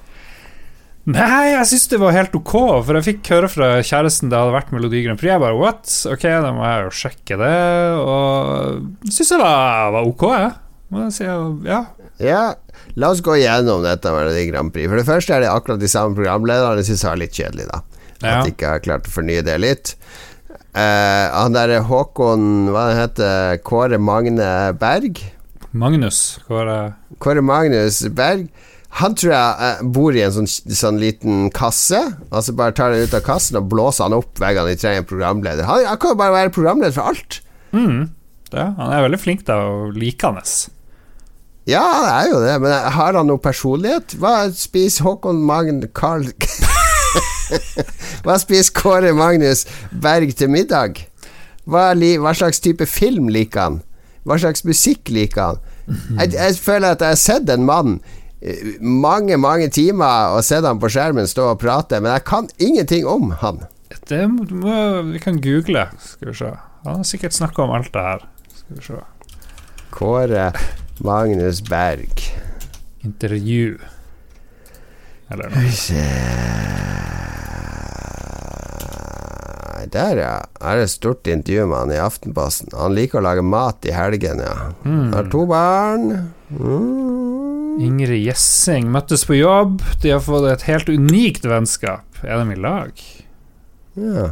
Nei, 1.09 1.55
jeg 1.55 1.65
syns 1.71 1.87
det 1.89 1.97
var 2.01 2.13
helt 2.13 2.35
ok, 2.37 2.51
for 2.85 2.97
jeg 2.97 3.07
fikk 3.07 3.29
høre 3.33 3.47
fra 3.49 3.69
kjæresten 3.81 4.29
det 4.29 4.37
hadde 4.37 4.53
vært 4.53 4.73
Melodi 4.73 5.01
Grand 5.05 5.17
Prix. 5.17 5.31
Jeg 5.33 5.41
bare 5.41 5.57
what? 5.57 5.93
Ok, 6.13 6.27
da 6.29 6.51
må 6.53 6.65
jeg 6.67 6.83
jo 6.83 6.91
sjekke 6.99 7.37
det, 7.41 7.55
og 8.05 9.09
syns 9.09 9.33
det 9.33 9.39
var, 9.41 9.89
var 9.95 10.09
ok, 10.11 10.27
jeg. 10.35 10.51
Må 10.91 11.05
jeg 11.07 11.15
si, 11.15 11.25
ja. 11.25 11.79
Ja, 12.21 12.41
la 12.99 13.09
oss 13.09 13.23
gå 13.25 13.37
igjennom 13.39 13.81
dette 13.85 14.13
med 14.13 14.29
de 14.35 14.45
Grand 14.51 14.73
Prix. 14.75 14.89
For 14.91 15.01
det 15.01 15.07
første 15.07 15.33
er 15.33 15.45
det 15.45 15.49
akkurat 15.49 15.81
de 15.81 15.89
samme 15.89 16.17
programlederne. 16.17 16.83
Jeg 16.83 16.91
syns 16.91 17.05
det 17.05 17.11
er 17.11 17.21
litt 17.23 17.37
kjedelig, 17.39 17.67
da. 17.71 17.81
At 18.21 18.45
de 18.45 18.53
ikke 18.53 18.75
har 18.75 18.83
klart 18.85 19.07
å 19.09 19.13
fornye 19.15 19.41
det 19.45 19.57
litt. 19.63 19.95
Eh, 20.71 21.27
han 21.35 21.51
derre 21.51 21.81
Håkon 21.83 22.69
Hva 22.71 22.85
han 22.87 22.99
heter 23.01 23.57
Kåre 23.67 23.97
Magne 23.99 24.71
Berg? 24.79 25.19
Magnus, 25.75 26.39
er 26.47 26.93
Kåre 27.19 27.43
Magnus 27.43 27.97
Berg 28.15 28.45
Han 29.01 29.17
tror 29.19 29.33
jeg 29.33 29.67
eh, 29.67 29.81
bor 29.83 30.15
i 30.15 30.23
en 30.23 30.31
sånn, 30.35 30.47
sånn 30.47 30.99
liten 30.99 31.49
kasse. 31.55 31.99
Altså 32.31 32.55
bare 32.55 32.75
tar 32.75 32.95
den 32.95 33.03
ut 33.03 33.15
av 33.15 33.23
kassen 33.27 33.59
og 33.59 33.67
blåser 33.71 34.07
han 34.07 34.15
opp 34.15 34.39
hver 34.39 34.55
gang 34.55 34.67
de 34.67 34.75
trenger 34.79 35.03
en 35.03 35.07
programleder. 35.11 35.67
Han, 35.67 35.85
han 35.87 35.99
kan 35.99 36.11
jo 36.15 36.19
bare 36.23 36.37
være 36.37 36.53
programleder 36.55 36.95
for 36.95 37.11
alt. 37.11 37.41
mm, 37.71 38.01
det, 38.51 38.65
Han 38.79 38.91
er 38.91 39.05
veldig 39.07 39.19
flink 39.23 39.45
da, 39.47 39.59
like 39.95 40.27
hans. 40.27 40.69
Ja, 41.69 41.83
han 41.83 42.09
er 42.09 42.29
jo 42.31 42.39
det, 42.43 42.55
men 42.63 42.91
har 42.95 43.15
han 43.15 43.27
noe 43.31 43.39
personlighet? 43.39 44.15
Hva 44.19 44.49
spiser 44.55 45.07
Håkon 45.07 45.43
Magn 45.47 45.83
Carl 45.95 46.27
Hva 48.25 48.37
spiser 48.41 48.73
Kåre 48.77 49.13
Magnus 49.17 49.65
Berg 49.91 50.33
til 50.37 50.51
middag? 50.53 51.03
Hva, 51.69 51.91
hva 51.93 52.33
slags 52.37 52.61
type 52.63 52.87
film 52.89 53.29
liker 53.31 53.61
han? 53.67 53.81
Hva 54.25 54.37
slags 54.41 54.65
musikk 54.67 55.09
liker 55.13 55.51
han? 55.51 55.61
Jeg, 56.19 56.33
jeg 56.37 56.57
føler 56.61 56.95
at 56.95 57.03
jeg 57.03 57.15
har 57.15 57.19
sett 57.19 57.49
en 57.51 57.65
mann 57.67 57.99
eh, 58.41 58.75
mange, 58.79 59.37
mange 59.41 59.69
timer 59.73 60.35
og 60.35 60.43
sett 60.45 60.65
han 60.67 60.81
på 60.81 60.91
skjermen 60.93 61.29
stå 61.29 61.51
og 61.53 61.61
prate, 61.61 61.99
men 62.01 62.13
jeg 62.13 62.27
kan 62.29 62.49
ingenting 62.61 63.07
om 63.09 63.33
han. 63.41 63.63
Det 64.07 64.23
må, 64.31 64.75
vi 65.11 65.19
kan 65.23 65.41
google, 65.43 65.87
skal 65.99 66.31
vi 66.31 66.37
se. 66.37 66.51
Han 66.85 67.01
har 67.01 67.07
sikkert 67.07 67.35
snakka 67.35 67.65
om 67.65 67.73
alt 67.75 67.91
det 67.93 68.05
her. 68.05 68.27
Skal 68.55 68.77
vi 68.77 68.85
se. 68.85 69.01
Kåre 69.91 70.51
Magnus 71.03 71.61
Berg. 71.67 72.23
Intervju. 73.03 73.77
Eller 75.31 75.49
noe. 75.51 76.81
Der, 79.91 80.15
ja. 80.21 80.35
Her 80.61 80.79
er 80.79 80.85
et 80.85 80.91
stort 80.93 81.27
intervju 81.27 81.65
med 81.67 81.77
han 81.81 81.91
i 81.91 81.99
Aftenposten. 81.99 82.71
Han 82.77 82.93
liker 82.95 83.19
å 83.19 83.25
lage 83.25 83.43
mat 83.43 83.83
i 83.89 83.91
helgen, 83.95 84.39
ja. 84.43 84.69
Mm. 84.85 85.09
Har 85.11 85.27
to 85.33 85.43
barn. 85.49 86.05
Mm. 86.53 87.81
Ingrid 87.81 88.21
Gjessing 88.23 88.87
møttes 88.93 89.25
på 89.27 89.35
jobb. 89.39 89.81
De 90.03 90.13
har 90.13 90.23
fått 90.23 90.47
et 90.51 90.67
helt 90.69 90.91
unikt 90.91 91.47
vennskap. 91.49 92.05
Er 92.23 92.39
de 92.39 92.55
i 92.55 92.61
lag? 92.61 93.03
Ja, 93.99 94.31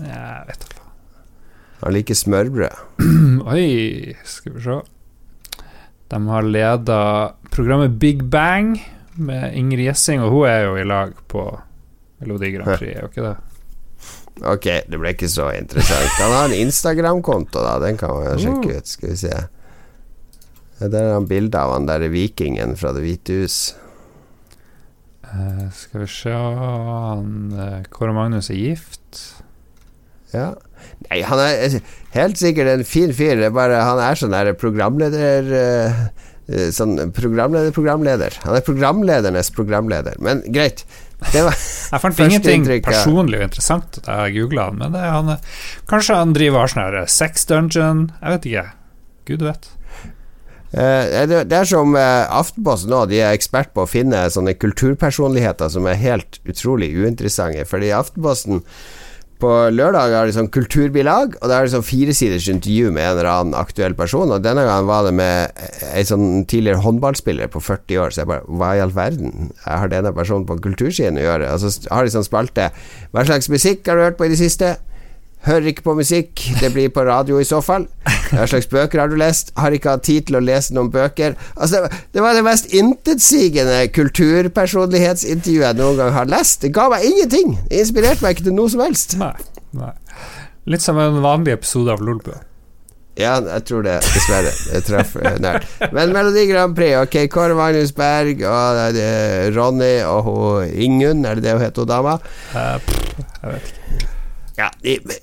Jeg 0.00 0.48
vet 0.48 0.66
ikke. 0.68 0.82
Han 1.82 1.92
liker 1.92 2.16
smørbrød. 2.16 2.84
Oi, 3.52 4.14
skal 4.24 4.56
vi 4.56 4.64
se. 4.64 4.78
De 6.08 6.20
har 6.30 6.46
leda 6.46 7.00
programmet 7.52 7.98
Big 8.00 8.22
Bang 8.32 8.78
med 9.18 9.56
Ingrid 9.56 9.86
Gjessing, 9.88 10.22
og 10.24 10.32
hun 10.34 10.48
er 10.50 10.64
jo 10.66 10.76
i 10.80 10.86
lag 10.86 11.12
på 11.30 11.44
Melodi 12.20 12.52
Grand 12.54 12.76
Prix, 12.76 12.92
er 12.92 13.04
jo 13.04 13.10
ikke 13.10 13.26
det? 13.26 13.36
Ok, 14.44 14.66
det 14.84 15.00
ble 15.00 15.14
ikke 15.14 15.30
så 15.32 15.48
interessant. 15.56 16.18
Han 16.20 16.34
har 16.34 16.50
en 16.50 16.58
Instagram-konto, 16.66 17.62
da. 17.64 17.78
Den 17.80 17.96
kan 18.00 18.12
man 18.12 18.26
jo 18.34 18.42
sjekke 18.42 18.82
ut. 18.82 18.90
Skal 18.90 19.14
vi 19.14 19.16
se. 19.22 19.32
Der 20.82 20.98
er 21.00 21.14
han 21.14 21.28
bilde 21.28 21.56
av 21.56 21.72
han 21.72 21.88
der 21.88 22.04
vikingen 22.12 22.76
fra 22.76 22.92
Det 22.92 23.00
hvite 23.04 23.40
hus. 23.40 23.58
Uh, 25.26 25.64
skal 25.74 26.04
vi 26.04 26.10
se 26.12 26.34
han, 26.36 27.32
uh, 27.56 27.80
Kåre 27.90 28.12
Magnus 28.14 28.52
er 28.52 28.60
gift. 28.60 29.22
Ja. 30.34 30.52
Nei, 31.08 31.22
han 31.24 31.40
er 31.40 31.78
helt 32.14 32.40
sikkert 32.40 32.70
en 32.74 32.84
fin 32.86 33.12
fyr. 33.16 33.38
Det 33.40 33.48
er 33.48 33.54
bare 33.56 33.80
Han 33.84 34.00
er 34.02 34.18
sånn 34.18 34.34
der 34.34 34.52
programleder 34.58 35.48
eh, 35.56 36.00
Sånn 36.46 36.94
programleder, 37.10 37.72
programleder. 37.74 38.36
Han 38.44 38.54
er 38.54 38.62
programledernes 38.62 39.50
programleder. 39.50 40.14
Men 40.22 40.44
greit. 40.46 40.84
Det 41.32 41.42
var 41.42 41.56
Jeg 41.92 42.02
fant 42.02 42.20
ingenting 42.22 42.66
personlig 42.84 43.40
og 43.40 43.46
interessant 43.48 43.98
da 44.04 44.26
jeg 44.26 44.36
googla 44.40 44.68
han, 44.68 44.78
men 44.82 44.94
det 44.94 45.06
han 45.06 45.32
kanskje 45.90 46.18
han 46.20 46.34
driver 46.36 46.62
har 46.62 46.72
sånn 46.72 46.84
her 46.84 47.10
sex 47.10 47.48
dungeon? 47.50 48.06
Jeg 48.20 48.36
vet 48.36 48.50
ikke. 48.50 48.66
Gud 49.26 49.42
vet. 49.46 49.70
Eh, 50.76 51.26
det, 51.30 51.44
det 51.48 51.56
er 51.56 51.68
som 51.68 51.94
eh, 51.96 52.26
Aftenposten 52.36 52.90
nå, 52.92 53.04
de 53.10 53.20
er 53.22 53.34
ekspert 53.36 53.72
på 53.74 53.84
å 53.84 53.90
finne 53.90 54.26
sånne 54.32 54.56
kulturpersonligheter 54.58 55.70
som 55.72 55.86
er 55.88 56.00
helt 56.00 56.40
utrolig 56.44 56.90
uinteressante. 56.98 57.64
Fordi 57.70 57.92
Aftenposten 57.96 58.62
på 59.42 59.50
lørdag 59.74 60.14
har 60.16 60.28
de 60.28 60.34
sånn 60.34 60.50
kulturbilag, 60.52 61.36
og 61.40 61.50
da 61.50 61.58
er 61.58 61.66
det 61.66 61.74
sånn 61.74 61.84
firesiders 61.86 62.48
intervju 62.50 62.90
med 62.94 63.04
en 63.04 63.12
eller 63.12 63.28
annen 63.30 63.56
aktuell 63.58 63.96
person. 63.98 64.32
Og 64.32 64.44
denne 64.44 64.64
gangen 64.66 64.88
var 64.88 65.06
det 65.06 65.12
med 65.18 65.62
ei 65.92 66.04
sånn 66.08 66.44
tidligere 66.48 66.82
håndballspiller 66.84 67.50
på 67.52 67.62
40 67.64 68.02
år, 68.02 68.14
så 68.14 68.22
jeg 68.22 68.30
bare 68.32 68.44
Hva 68.46 68.72
i 68.76 68.82
all 68.84 68.94
verden 68.96 69.50
jeg 69.52 69.80
har 69.82 69.92
denne 69.92 70.12
personen 70.16 70.48
på 70.48 70.58
kultursiden 70.64 71.20
å 71.20 71.26
gjøre? 71.26 71.52
Og 71.52 71.64
så 71.64 71.92
har 71.92 72.06
de 72.06 72.14
sånn 72.14 72.26
spalte 72.26 72.70
Hva 73.12 73.26
slags 73.28 73.50
musikk 73.52 73.88
har 73.88 73.98
du 73.98 74.06
hørt 74.06 74.20
på 74.20 74.28
i 74.28 74.32
det 74.32 74.40
siste? 74.40 74.76
Hører 75.46 75.68
ikke 75.70 75.84
på 75.86 75.94
musikk, 75.94 76.40
det 76.60 76.72
blir 76.74 76.88
på 76.90 77.04
radio 77.06 77.38
i 77.38 77.46
så 77.46 77.60
fall. 77.62 77.84
Hva 78.32 78.46
slags 78.50 78.66
bøker 78.70 78.98
har 78.98 79.12
du 79.12 79.14
lest? 79.20 79.52
Har 79.60 79.74
ikke 79.74 79.92
hatt 79.94 80.06
tid 80.08 80.26
til 80.26 80.38
å 80.38 80.42
lese 80.42 80.74
noen 80.74 80.90
bøker. 80.90 81.36
Altså, 81.54 81.84
det, 81.86 82.22
var 82.24 82.34
det 82.34 82.42
mest 82.46 82.72
intetsigende 82.74 83.84
kulturpersonlighetsintervjuet 83.94 85.68
jeg 85.68 85.78
noen 85.78 86.00
gang 86.00 86.10
har 86.16 86.32
lest. 86.32 86.64
Det 86.64 86.72
ga 86.74 86.88
meg 86.90 87.06
ingenting. 87.06 87.54
Det 87.70 87.84
inspirerte 87.84 88.26
meg 88.26 88.34
ikke 88.34 88.48
til 88.48 88.58
noe 88.58 88.72
som 88.74 88.82
helst. 88.82 89.14
Nei. 89.20 89.32
nei. 89.78 89.94
Litt 90.66 90.82
som 90.82 90.98
en 90.98 91.22
vanlig 91.22 91.54
episode 91.60 91.94
av 91.94 92.02
Lolbua. 92.02 92.42
Ja, 93.16 93.38
jeg 93.40 93.62
tror 93.64 93.86
det, 93.86 93.94
dessverre. 94.04 94.50
Jeg 94.74 94.84
traff 94.84 95.14
eh, 95.22 95.38
nært. 95.40 95.70
Men 95.94 96.12
Melodi 96.12 96.44
Grand 96.50 96.74
Prix, 96.76 96.98
ok. 97.06 97.16
Kåre 97.32 97.56
Magnus 97.56 97.94
Berg 97.96 98.42
og 98.44 98.82
det 98.98 99.06
er 99.06 99.54
Ronny 99.56 99.94
og 100.04 100.66
Ingunn, 100.68 101.24
er 101.24 101.38
det 101.38 101.46
det 101.46 101.56
hun 101.56 101.64
heter, 101.64 101.86
hun 101.86 101.94
dama? 101.94 102.18
Uh, 102.52 102.76
pff, 102.82 103.24
jeg 103.40 103.54
vet 103.54 103.72
ikke. 103.72 104.12
Ja, 104.56 104.70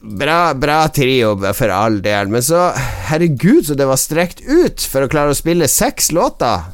bra, 0.01 0.53
bra 0.53 0.87
trio 0.93 1.33
for 1.57 1.73
all 1.73 1.97
del, 2.05 2.29
men 2.29 2.43
så 2.45 2.67
Herregud, 3.09 3.65
så 3.65 3.73
det 3.73 3.87
var 3.89 3.97
strekt 3.97 4.43
ut 4.45 4.85
for 4.85 5.05
å 5.05 5.09
klare 5.09 5.33
å 5.33 5.37
spille 5.37 5.69
seks 5.71 6.11
låter. 6.13 6.69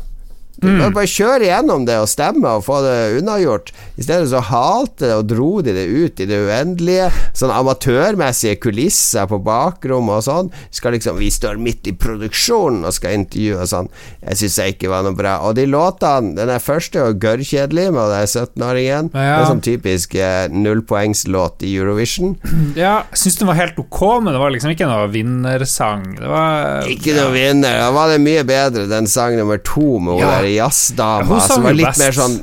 Må 0.62 0.90
bare 0.96 1.08
kjøre 1.10 1.46
igjennom 1.48 1.86
det 1.88 1.96
og 2.02 2.10
stemme 2.12 2.50
og 2.58 2.66
få 2.66 2.82
det 2.84 2.96
unnagjort. 3.22 3.72
I 4.00 4.04
stedet 4.06 4.30
så 4.32 4.42
halte 4.44 5.12
og 5.16 5.28
dro 5.30 5.62
de 5.64 5.74
det 5.76 5.86
ut 5.88 6.20
i 6.20 6.28
det 6.30 6.40
uendelige. 6.48 7.10
Sånn 7.38 7.54
amatørmessige 7.56 8.58
kulisser 8.64 9.28
på 9.30 9.40
bakrommet 9.46 10.20
og 10.20 10.26
sånn. 10.26 10.52
Skal 10.76 10.96
liksom 10.98 11.18
Vi 11.20 11.30
står 11.32 11.58
midt 11.60 11.88
i 11.88 11.94
produksjonen 11.96 12.86
og 12.88 12.94
skal 12.96 13.18
intervjue 13.20 13.60
og 13.64 13.70
sånn. 13.72 13.90
Jeg 14.24 14.40
syns 14.42 14.58
jeg 14.62 14.76
ikke 14.76 14.92
var 14.92 15.04
noe 15.08 15.16
bra. 15.18 15.38
Og 15.48 15.56
de 15.58 15.66
låtene 15.70 16.36
Den 16.38 16.50
er 16.54 16.60
første 16.64 17.02
og 17.04 17.20
gørrkjedelig 17.24 17.88
med 17.96 18.12
den 18.14 18.28
17-åringen. 18.30 19.10
Ja. 19.14 19.20
Det 19.20 19.42
er 19.44 19.50
sånn 19.50 19.64
typisk 19.66 20.16
eh, 20.20 20.48
nullpoengslåt 20.52 21.64
i 21.68 21.76
Eurovision. 21.78 22.36
Ja, 22.80 23.04
jeg 23.12 23.20
syns 23.24 23.40
den 23.40 23.48
var 23.50 23.58
helt 23.60 23.80
ok, 23.82 23.98
men 24.24 24.34
det 24.36 24.40
var 24.40 24.52
liksom 24.54 24.72
ikke 24.72 24.88
noe 24.88 25.08
vinnersang. 25.12 26.04
Det 26.20 26.30
var 26.30 26.88
Ikke 26.92 27.16
noe 27.18 27.32
vinner. 27.34 27.80
Da 27.82 27.90
var 27.96 28.12
det 28.14 28.20
mye 28.24 28.44
bedre 28.48 28.86
den 28.90 29.08
sang 29.10 29.36
nummer 29.40 29.60
to 29.66 29.98
med 30.00 30.14
hun 30.16 30.22
Ja. 30.24 30.30
der 30.38 30.48
Ja, 30.49 30.49
jazzdama, 30.56 31.26
hun 31.26 31.42
som 31.42 31.64
var 31.64 31.74
litt 31.74 31.86
best. 31.88 32.00
mer 32.00 32.12
sånn 32.12 32.40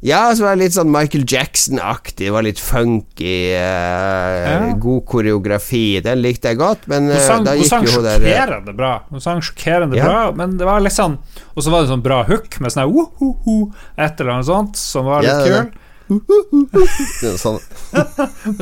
ja, 0.00 0.20
som 0.36 0.44
var 0.46 0.54
litt 0.54 0.70
sånn 0.76 0.92
Michael 0.94 1.24
Jackson-aktig. 1.26 2.28
Var 2.30 2.44
litt 2.46 2.60
funky, 2.62 3.50
eh, 3.50 4.44
Ja. 4.46 4.72
god 4.78 5.04
koreografi. 5.10 6.00
Den 6.00 6.22
likte 6.22 6.52
jeg 6.52 6.58
godt, 6.60 6.86
men 6.86 7.08
Hun 7.08 7.16
eh, 7.16 7.26
sang, 7.26 7.42
da 7.42 7.50
hun 7.56 7.58
gikk 7.64 7.68
sang 7.68 7.84
jo 7.84 7.90
hun 7.96 8.04
der 8.04 8.22
eh, 8.22 8.28
sjokkerende 8.30 8.76
bra. 8.76 8.92
Hun 9.10 9.20
sang 9.20 9.40
sjokkerende 9.40 9.96
Ja. 9.96 10.04
bra, 10.04 10.32
men 10.38 10.56
det 10.56 10.64
var 10.64 10.78
litt 10.80 10.92
sånn 10.94 11.18
Og 11.56 11.62
så 11.64 11.70
var 11.70 11.82
det 11.82 11.90
sånn 11.90 12.02
bra 12.02 12.22
hook 12.28 12.60
med 12.60 12.70
sånn 12.70 12.84
her 12.86 12.92
wohoho, 12.94 13.72
et 13.98 14.20
eller 14.20 14.30
annet 14.36 14.46
sånt, 14.46 14.76
som 14.76 15.04
var 15.04 15.22
litt 15.22 15.30
Ja, 15.32 15.62
kul. 15.64 15.72
sånn. 17.44 17.58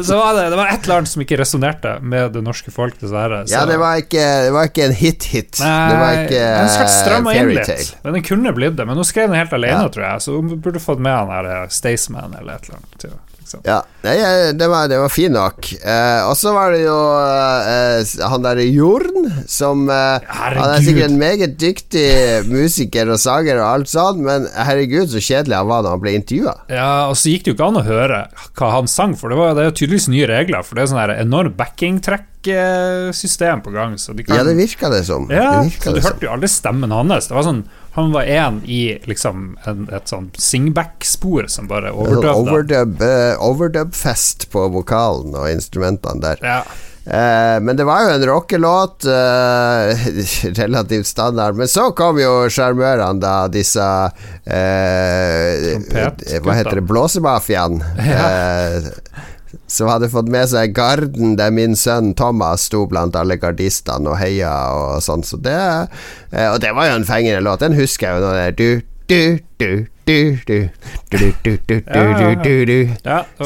Så 0.02 0.16
var 0.18 0.35
det, 0.37 0.44
det 0.50 0.59
var 0.59 0.70
et 0.72 0.85
eller 0.87 1.00
annet 1.00 1.11
som 1.11 1.22
ikke 1.22 1.38
resonnerte 1.40 1.92
med 2.02 2.32
det 2.35 2.42
norske 2.44 2.72
folk, 2.74 2.96
dessverre. 3.00 3.42
Så. 3.46 3.54
Ja, 3.54 3.64
det 3.68 3.76
var 3.82 4.00
ikke, 4.02 4.24
det 4.46 4.52
var 4.56 4.70
ikke 4.70 4.87
en 4.88 4.96
hit-hit. 4.98 5.61
Det 5.61 6.00
var 6.00 6.22
ikke 6.24 6.42
den 6.42 7.30
inn 7.37 7.52
litt. 7.54 7.62
fairytale. 7.66 8.00
Men 8.04 8.18
den 8.18 8.26
kunne 8.26 8.54
blitt 8.56 8.76
det. 8.80 8.87
Men 8.88 8.98
hun 9.00 9.09
skrev 9.09 9.30
den 9.30 9.38
helt 9.38 9.54
alene, 9.56 9.85
Ja. 9.87 9.92
tror 9.94 10.06
jeg, 10.09 10.24
så 10.26 10.37
hun 10.40 10.56
burde 10.61 10.82
fått 10.82 11.02
med 11.02 11.14
han 11.16 11.32
her 11.32 11.50
eh, 11.52 11.68
Staysman 11.72 12.35
eller 12.40 12.59
et 12.59 12.68
eller 12.68 12.80
annet. 12.82 13.09
Ja. 13.11 13.16
Ja, 13.66 13.76
nei, 14.02 14.14
eh, 14.18 14.48
det 14.59 14.66
var, 14.70 14.88
det 14.90 14.98
var 14.98 15.12
fin 15.12 15.35
nok. 15.35 15.68
Eh, 15.78 16.22
og 16.26 16.35
så 16.38 16.50
var 16.56 16.72
det 16.74 16.80
jo 16.82 16.96
eh, 16.96 18.14
han 18.30 18.42
derre 18.44 18.64
Jorn, 18.66 19.28
som 19.50 19.85
eh, 19.92 20.26
Han 20.26 20.72
er 20.72 20.82
sikkert 20.85 21.11
en 21.11 21.18
meget 21.20 21.54
dyktig 21.61 22.06
musiker 22.50 23.11
og 23.14 23.20
sanger 23.22 23.61
og 23.61 23.66
alt 23.68 23.92
sånt, 23.92 24.22
men 24.26 24.48
herregud, 24.56 25.11
så 25.12 25.22
kjedelig 25.22 25.59
han 25.61 25.70
var 25.70 25.85
da 25.87 25.94
han 25.94 26.02
ble 26.02 26.16
intervjua. 26.18 26.56
Ja, 26.72 26.90
og 27.11 27.16
så 27.20 27.32
gikk 27.32 27.46
det 27.46 27.52
jo 27.52 27.59
ikke 27.59 27.70
an 27.70 27.80
å 27.82 27.87
høre 27.87 28.22
hva 28.59 28.72
han 28.74 28.90
sang, 28.90 29.14
for 29.18 29.32
det, 29.32 29.38
var, 29.40 29.54
det 29.59 29.68
er 29.68 29.76
tydeligvis 29.78 30.11
nye 30.12 30.28
regler. 30.30 30.66
For 30.66 30.78
det 30.78 30.87
er 30.87 30.92
sånn 30.92 31.02
her 31.04 31.14
enormt 31.20 31.56
backing-trekk-system 31.61 33.62
på 33.64 33.74
gang. 33.74 33.96
Så 34.00 34.14
de 34.16 34.26
kan, 34.26 34.40
Ja, 34.40 34.46
det 34.46 34.56
virka 34.59 34.90
det 34.92 35.04
som. 35.09 35.28
Ja, 35.30 35.61
det 35.62 35.76
så 35.82 35.94
du 35.94 36.02
hørte 36.02 36.26
jo 36.26 36.32
aldri 36.35 36.50
stemmen 36.50 36.94
hans. 36.94 37.30
Det 37.30 37.37
var 37.37 37.46
sånn 37.46 37.64
Han 37.96 38.12
var 38.12 38.28
én 38.28 38.61
i 38.68 38.98
liksom 39.09 39.56
en, 39.64 39.87
et 39.88 40.11
sånn 40.11 40.26
singback-spor 40.37 41.46
som 41.48 41.64
bare 41.70 41.94
overdøvde. 41.96 42.35
Overdub, 42.42 43.00
uh, 43.00 43.40
overdub-fest 43.40 44.50
på 44.52 44.68
vokalen 44.74 45.32
og 45.32 45.48
instrumentene 45.48 46.20
der. 46.20 46.37
Ja. 46.44 46.61
Uh, 47.06 47.56
men 47.64 47.78
det 47.78 47.87
var 47.88 48.02
jo 48.04 48.11
en 48.18 48.26
rockelåt, 48.28 49.09
uh, 49.09 49.96
relativt 50.61 51.09
standard. 51.09 51.56
Men 51.56 51.72
så 51.72 51.88
kom 51.96 52.20
jo 52.20 52.44
sjarmørene, 52.52 53.16
da, 53.22 53.48
disse. 53.48 53.80
Hva 54.44 56.52
heter 56.61 56.76
det? 56.76 56.85
Blåsemafiaen. 56.92 57.80
Eh, 57.96 58.92
som 59.70 59.90
hadde 59.90 60.10
fått 60.12 60.30
med 60.32 60.48
seg 60.50 60.74
garden 60.76 61.36
der 61.38 61.54
min 61.54 61.76
sønn 61.78 62.12
Thomas 62.18 62.66
sto 62.68 62.84
blant 62.90 63.16
alle 63.18 63.38
gardistene 63.40 64.12
og 64.12 64.20
heia 64.20 64.52
og 64.76 65.02
sånn. 65.04 65.24
Så 65.26 65.40
det, 65.42 65.56
eh, 66.32 66.48
og 66.52 66.60
det 66.62 66.72
var 66.76 66.90
jo 66.90 67.00
en 67.00 67.08
fengende 67.08 67.44
låt. 67.44 67.64
Den 67.64 67.76
husker 67.78 68.08
jeg 68.08 68.20
jo 68.20 68.26
nå. 68.26 68.32
det 68.36 68.56
Du, 68.56 68.80
du, 69.10 69.38
du, 69.62 69.70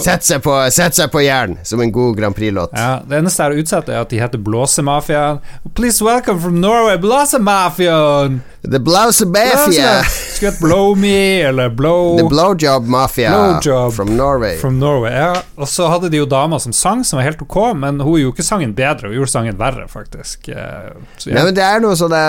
Sett 0.04 0.24
seg 0.24 0.42
på, 0.44 0.56
Sett 0.70 0.94
seg 0.98 1.08
på 1.12 1.22
jern, 1.24 1.56
som 1.64 1.80
en 1.80 1.92
god 1.92 2.18
Grand 2.18 2.36
Prix-låt. 2.36 2.70
Ja, 2.76 3.00
det 3.08 3.16
eneste 3.22 3.42
jeg 3.42 3.54
har 3.54 3.62
utsatt, 3.64 3.88
er 3.88 4.02
at 4.02 4.12
de 4.12 4.20
heter 4.20 4.38
Blåsemafiaen. 4.44 5.40
Please 5.74 6.04
welcome 6.04 6.40
from 6.40 6.60
Norway, 6.60 6.98
Blåsemafiaen! 7.00 8.42
The 8.62 8.78
Blåsemafia! 8.78 10.02
Skulle 10.04 10.50
hett 10.50 10.60
Blow 10.60 10.96
Me, 10.98 11.42
eller 11.42 11.68
Blow 11.68 12.18
The 12.18 12.24
Blowjob 12.28 12.88
Mafia 12.88 13.30
blowjob 13.30 13.92
from 13.94 14.16
Norway. 14.16 14.56
From 14.58 14.78
Norway 14.78 15.12
ja. 15.12 15.42
Og 15.56 15.68
så 15.68 15.86
hadde 15.88 16.10
de 16.12 16.20
jo 16.20 16.26
dama 16.28 16.58
som 16.60 16.72
sang, 16.72 17.04
som 17.04 17.16
var 17.16 17.24
helt 17.24 17.40
ok, 17.42 17.56
men 17.76 18.00
hun 18.00 18.18
gjorde 18.20 18.36
ikke 18.36 18.44
sangen 18.46 18.74
bedre, 18.76 19.08
hun 19.08 19.16
gjorde 19.16 19.32
sangen 19.32 19.56
verre, 19.60 19.86
faktisk. 19.88 20.48
Eh, 20.52 20.92
så, 21.16 21.30
ja. 21.30 21.38
Nei, 21.38 21.46
men 21.48 21.56
det 21.56 21.64
er 21.64 21.80
noe 21.80 21.96
sånne 21.96 22.20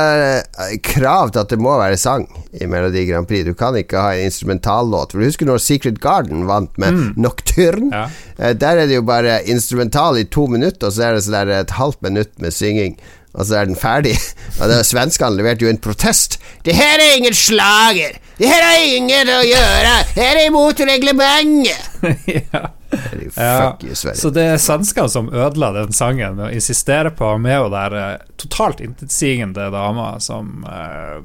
krav 0.88 1.34
til 1.34 1.44
at 1.44 1.52
det 1.52 1.60
må 1.60 1.76
være 1.82 2.00
sang 2.00 2.28
i 2.56 2.68
Melodi 2.70 3.04
Grand 3.10 3.28
Prix. 3.28 3.44
Du 3.48 3.56
kan 3.58 3.76
ikke 3.80 4.00
ha 4.00 4.16
instrumentallåt. 4.26 5.12
For 5.14 5.22
du 5.22 5.28
husker 5.30 5.50
når 5.50 5.62
Secret 5.64 6.02
Garden 6.04 6.46
vant 6.50 6.78
med 6.82 7.18
Nocturne? 7.18 7.90
Mm. 7.90 7.96
Ja. 7.96 8.06
Eh, 8.38 8.54
Der 8.62 8.84
er 8.84 8.88
det 8.90 9.00
jo 9.00 9.08
bare 9.08 9.42
instrumental 9.50 10.18
i 10.22 10.28
to 10.30 10.48
minutter, 10.48 10.88
og 10.88 10.94
så 10.94 11.10
er 11.10 11.18
det 11.18 11.26
sånn 11.28 11.56
et 11.56 11.76
halvt 11.78 12.02
minutt 12.06 12.34
med 12.42 12.56
synging. 12.56 12.98
Og 13.32 13.46
så 13.48 13.62
er 13.62 13.70
den 13.70 13.78
ferdig. 13.80 14.18
Og 14.60 14.68
det, 14.68 14.82
Svenskene 14.86 15.38
leverte 15.40 15.64
jo 15.64 15.72
en 15.72 15.80
protest. 15.80 16.36
Det 16.66 16.76
her 16.76 17.00
er 17.00 17.18
ingen 17.18 17.36
slager! 17.38 18.18
Det 18.38 18.50
her 18.50 18.64
har 18.66 18.84
ingen 18.98 19.30
å 19.30 19.42
gjøre! 19.46 19.96
Her 20.18 20.40
er 20.42 20.48
imot 20.50 20.80
reglementet! 20.84 22.02
ja. 22.52 22.68
You, 22.92 23.96
Så 23.96 24.30
det 24.36 24.44
er 24.44 24.58
svenskene 24.60 25.08
som 25.08 25.30
ødela 25.32 25.70
den 25.78 25.94
sangen, 25.96 26.36
på 26.36 27.24
å 27.24 27.30
ha 27.30 27.38
med 27.40 27.60
hun 27.62 27.72
der 27.72 27.96
eh, 27.96 28.26
totalt 28.42 28.82
intetsigende 28.84 29.70
dama 29.72 30.18
som 30.20 30.66
eh, 30.68 31.22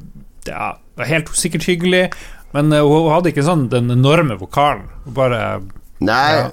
Ja, 0.47 0.77
var 0.95 1.11
helt 1.11 1.33
sikkert 1.35 1.67
hyggelig, 1.67 2.05
men 2.57 2.73
eh, 2.73 2.81
hun 2.85 3.11
hadde 3.13 3.33
ikke 3.35 3.45
sånn 3.47 3.69
den 3.73 3.93
enorme 3.95 4.39
vokalen. 4.41 4.89
Hun 5.05 5.15
bare 5.21 5.43
Nei, 5.99 6.35
Ja. 6.37 6.51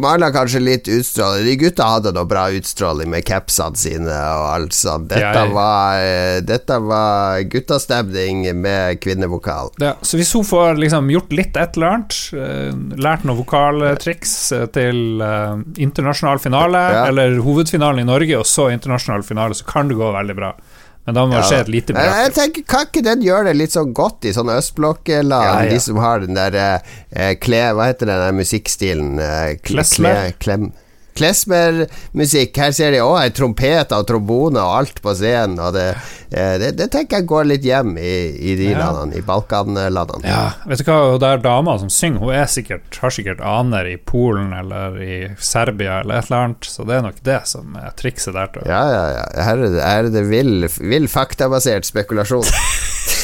mangla 0.00 0.30
kanskje 0.32 0.60
litt 0.64 0.86
utstråling. 0.88 1.44
De 1.44 1.56
gutta 1.60 1.84
hadde 1.90 2.12
noe 2.16 2.24
bra 2.24 2.46
utstråling 2.56 3.10
med 3.12 3.26
capsene 3.28 3.76
sine 3.76 4.08
og 4.08 4.46
alt 4.48 4.72
sånt. 4.72 5.10
Dette 5.10 5.42
var, 5.52 5.98
eh, 6.00 6.38
dette 6.40 6.78
var 6.80 7.42
guttastemning 7.52 8.46
med 8.56 8.96
kvinnevokal. 9.04 9.74
Ja, 9.78 9.92
så 10.00 10.16
hvis 10.16 10.32
hun 10.32 10.48
får 10.48 10.80
liksom 10.80 11.12
gjort 11.12 11.36
litt 11.36 11.54
et 11.60 11.76
eller 11.76 11.98
annet, 11.98 12.16
eh, 12.32 12.72
lært 12.96 13.28
noen 13.28 13.44
vokaltriks 13.44 14.32
til 14.72 15.20
internasjonal 15.76 16.40
finale, 16.40 16.80
Ja. 16.96 17.04
eller 17.12 17.42
hovedfinalen 17.44 18.00
i 18.00 18.08
Norge, 18.08 18.38
og 18.38 18.46
så 18.48 18.70
internasjonal 18.72 19.22
finale, 19.22 19.52
så 19.52 19.66
kan 19.66 19.88
det 19.88 19.98
gå 20.00 20.08
veldig 20.16 20.34
bra. 20.34 20.54
Men 21.06 21.14
da 21.16 21.22
må 21.26 21.32
det 21.34 21.40
Ja. 21.40 21.46
skje 21.50 21.60
et 21.64 21.68
lite 21.68 21.94
Jeg, 21.96 22.10
jeg 22.24 22.32
tenker, 22.36 22.62
Kan 22.70 22.86
ikke 22.86 23.02
den 23.02 23.22
gjøre 23.26 23.44
det 23.50 23.56
litt 23.58 23.72
sånn 23.74 23.92
godt 23.92 24.24
i 24.24 24.32
sånne 24.36 24.54
østblokkland? 24.60 25.32
Ja, 25.34 25.62
ja. 25.64 25.70
De 25.70 25.80
som 25.82 25.96
har 25.98 26.20
den 26.22 26.34
der 26.38 26.54
eh, 27.10 27.34
kle... 27.42 27.62
Hva 27.74 27.88
heter 27.90 28.06
den 28.06 28.22
der 28.22 28.32
musikkstilen? 28.38 29.18
Eh, 29.18 29.56
kle- 29.58 29.82
Klezmer? 29.82 30.14
kle- 30.14 30.38
Klem... 30.38 30.72
Klesmer-musikk. 31.18 32.56
Her 32.56 32.72
ser 32.76 32.94
de 32.94 33.00
òg 33.04 33.18
ei 33.22 33.32
trompet 33.34 33.92
og 33.96 34.06
trombone 34.08 34.60
og 34.62 34.78
alt 34.80 35.02
på 35.04 35.14
scenen. 35.18 35.58
Og 35.62 35.74
det, 35.76 35.86
eh, 36.30 36.54
det, 36.62 36.72
det 36.78 36.88
tenker 36.94 37.20
jeg 37.20 37.28
går 37.30 37.48
litt 37.50 37.66
hjem 37.66 37.94
i, 38.00 38.14
i 38.52 38.56
de 38.58 38.70
Ja. 38.72 38.78
landene, 38.86 39.18
i 39.18 39.24
Balkanlandene. 39.26 40.24
Ja, 40.28 40.44
vet 40.68 40.82
du 40.82 40.86
hva, 40.88 40.98
og 41.14 41.26
er 41.26 41.42
dama 41.44 41.76
som 41.78 41.90
synger, 41.92 42.22
hun 42.22 42.34
er 42.34 42.46
sikkert, 42.50 42.86
har 43.02 43.10
sikkert 43.14 43.40
aner 43.44 43.90
i 43.92 43.96
Polen 43.96 44.52
eller 44.56 44.96
i 45.02 45.18
Serbia 45.38 46.00
eller 46.00 46.18
et 46.22 46.30
eller 46.30 46.46
annet, 46.48 46.64
så 46.68 46.86
det 46.88 46.96
er 46.98 47.06
nok 47.08 47.20
det 47.26 47.40
som 47.50 47.76
er 47.76 47.92
trikset 47.98 48.34
der. 48.38 48.48
Tror 48.52 48.64
jeg. 48.66 48.72
Ja, 48.72 48.84
ja, 48.92 49.04
ja. 49.18 49.26
Her 49.42 49.56
er 49.58 49.68
det, 49.76 49.82
her 49.82 50.04
er 50.08 50.14
det 50.16 50.24
vill, 50.30 50.68
vill 50.80 51.08
faktabasert 51.12 51.88
spekulasjon. 51.88 52.48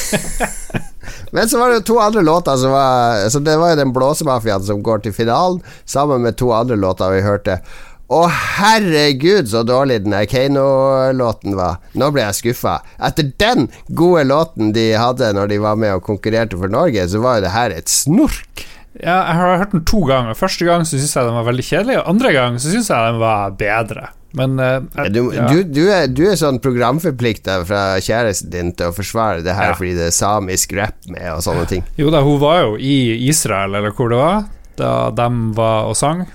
Men 1.33 1.51
så 1.51 1.61
var 1.61 1.71
det 1.71 1.81
jo 1.81 1.87
to 1.93 1.99
andre 2.03 2.23
låter 2.25 2.57
som 2.57 2.73
var 2.73 3.29
Så 3.31 3.39
Det 3.45 3.57
var 3.59 3.73
jo 3.73 3.81
den 3.81 3.93
blåsemafiaen 3.93 4.65
som 4.65 4.83
går 4.83 5.05
til 5.05 5.15
finalen, 5.17 5.63
sammen 5.85 6.23
med 6.25 6.37
to 6.39 6.53
andre 6.55 6.77
låter 6.77 7.13
vi 7.15 7.23
hørte. 7.25 7.61
Å, 8.09 8.23
herregud, 8.33 9.51
så 9.51 9.61
dårlig 9.69 9.99
den 10.07 10.15
Keiino-låten 10.31 11.59
var. 11.59 11.77
Nå 11.93 12.09
ble 12.15 12.25
jeg 12.25 12.39
skuffa. 12.39 12.79
Etter 13.05 13.35
den 13.37 13.69
gode 13.93 14.23
låten 14.25 14.73
de 14.73 14.87
hadde 14.97 15.29
når 15.37 15.51
de 15.53 15.59
var 15.61 15.77
med 15.77 15.99
og 15.99 16.07
konkurrerte 16.07 16.57
for 16.57 16.73
Norge, 16.73 17.05
så 17.13 17.21
var 17.21 17.37
jo 17.37 17.45
det 17.45 17.53
her 17.53 17.75
et 17.77 17.93
snork. 17.93 18.65
Ja, 18.97 19.21
jeg 19.29 19.37
har 19.37 19.61
hørt 19.61 19.75
den 19.77 19.85
to 19.87 20.01
ganger. 20.09 20.39
Første 20.39 20.65
gang 20.65 20.89
så 20.89 20.97
syns 20.97 21.13
jeg 21.19 21.29
den 21.29 21.37
var 21.37 21.51
veldig 21.51 21.67
kjedelig, 21.69 21.99
og 22.01 22.09
andre 22.15 22.33
gang 22.35 22.57
så 22.57 22.73
syns 22.73 22.89
jeg 22.89 23.13
den 23.13 23.21
var 23.21 23.53
bedre. 23.61 24.09
Men 24.37 24.59
uh, 24.61 24.83
Du, 25.09 25.31
ja. 25.33 25.47
du, 25.49 25.63
du, 25.65 25.83
er, 25.93 26.07
du 26.13 26.25
er 26.29 26.37
sånn 26.37 26.59
programforplikta 26.61 27.63
fra 27.69 27.83
kjæresten 28.05 28.51
din 28.53 28.73
til 28.77 28.91
å 28.91 28.97
forsvare 28.97 29.41
det 29.47 29.55
her 29.57 29.71
Ja. 29.73 29.77
fordi 29.79 29.95
det 29.97 30.11
er 30.11 30.17
samisk 30.17 30.75
rap 30.77 31.09
med 31.09 31.25
og 31.33 31.41
sånne 31.47 31.65
ting. 31.71 31.85
Jo 31.97 32.11
da, 32.13 32.21
hun 32.27 32.37
var 32.43 32.61
jo 32.67 32.75
i 32.77 32.99
Israel, 33.31 33.75
eller 33.79 33.95
hvor 33.97 34.13
det 34.13 34.19
var, 34.21 34.45
da 34.77 34.93
de 35.17 35.29
var 35.57 35.89
og 35.89 35.97
sang. 35.97 36.27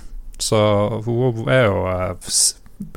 Så 0.42 0.58
hun 1.06 1.46
er 1.54 1.68
jo 1.70 1.84
uh, 1.86 2.34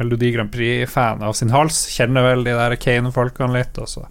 Melodi 0.01 0.33
Grand 0.35 0.51
Prix-fan 0.51 1.21
av 1.23 1.37
sin 1.39 1.53
hals. 1.55 1.83
Kjenner 1.93 2.25
vel 2.33 2.43
de 2.49 2.57
der 2.57 2.75
Kane-folkene 2.81 3.53
litt. 3.55 3.77
Også. 3.79 4.07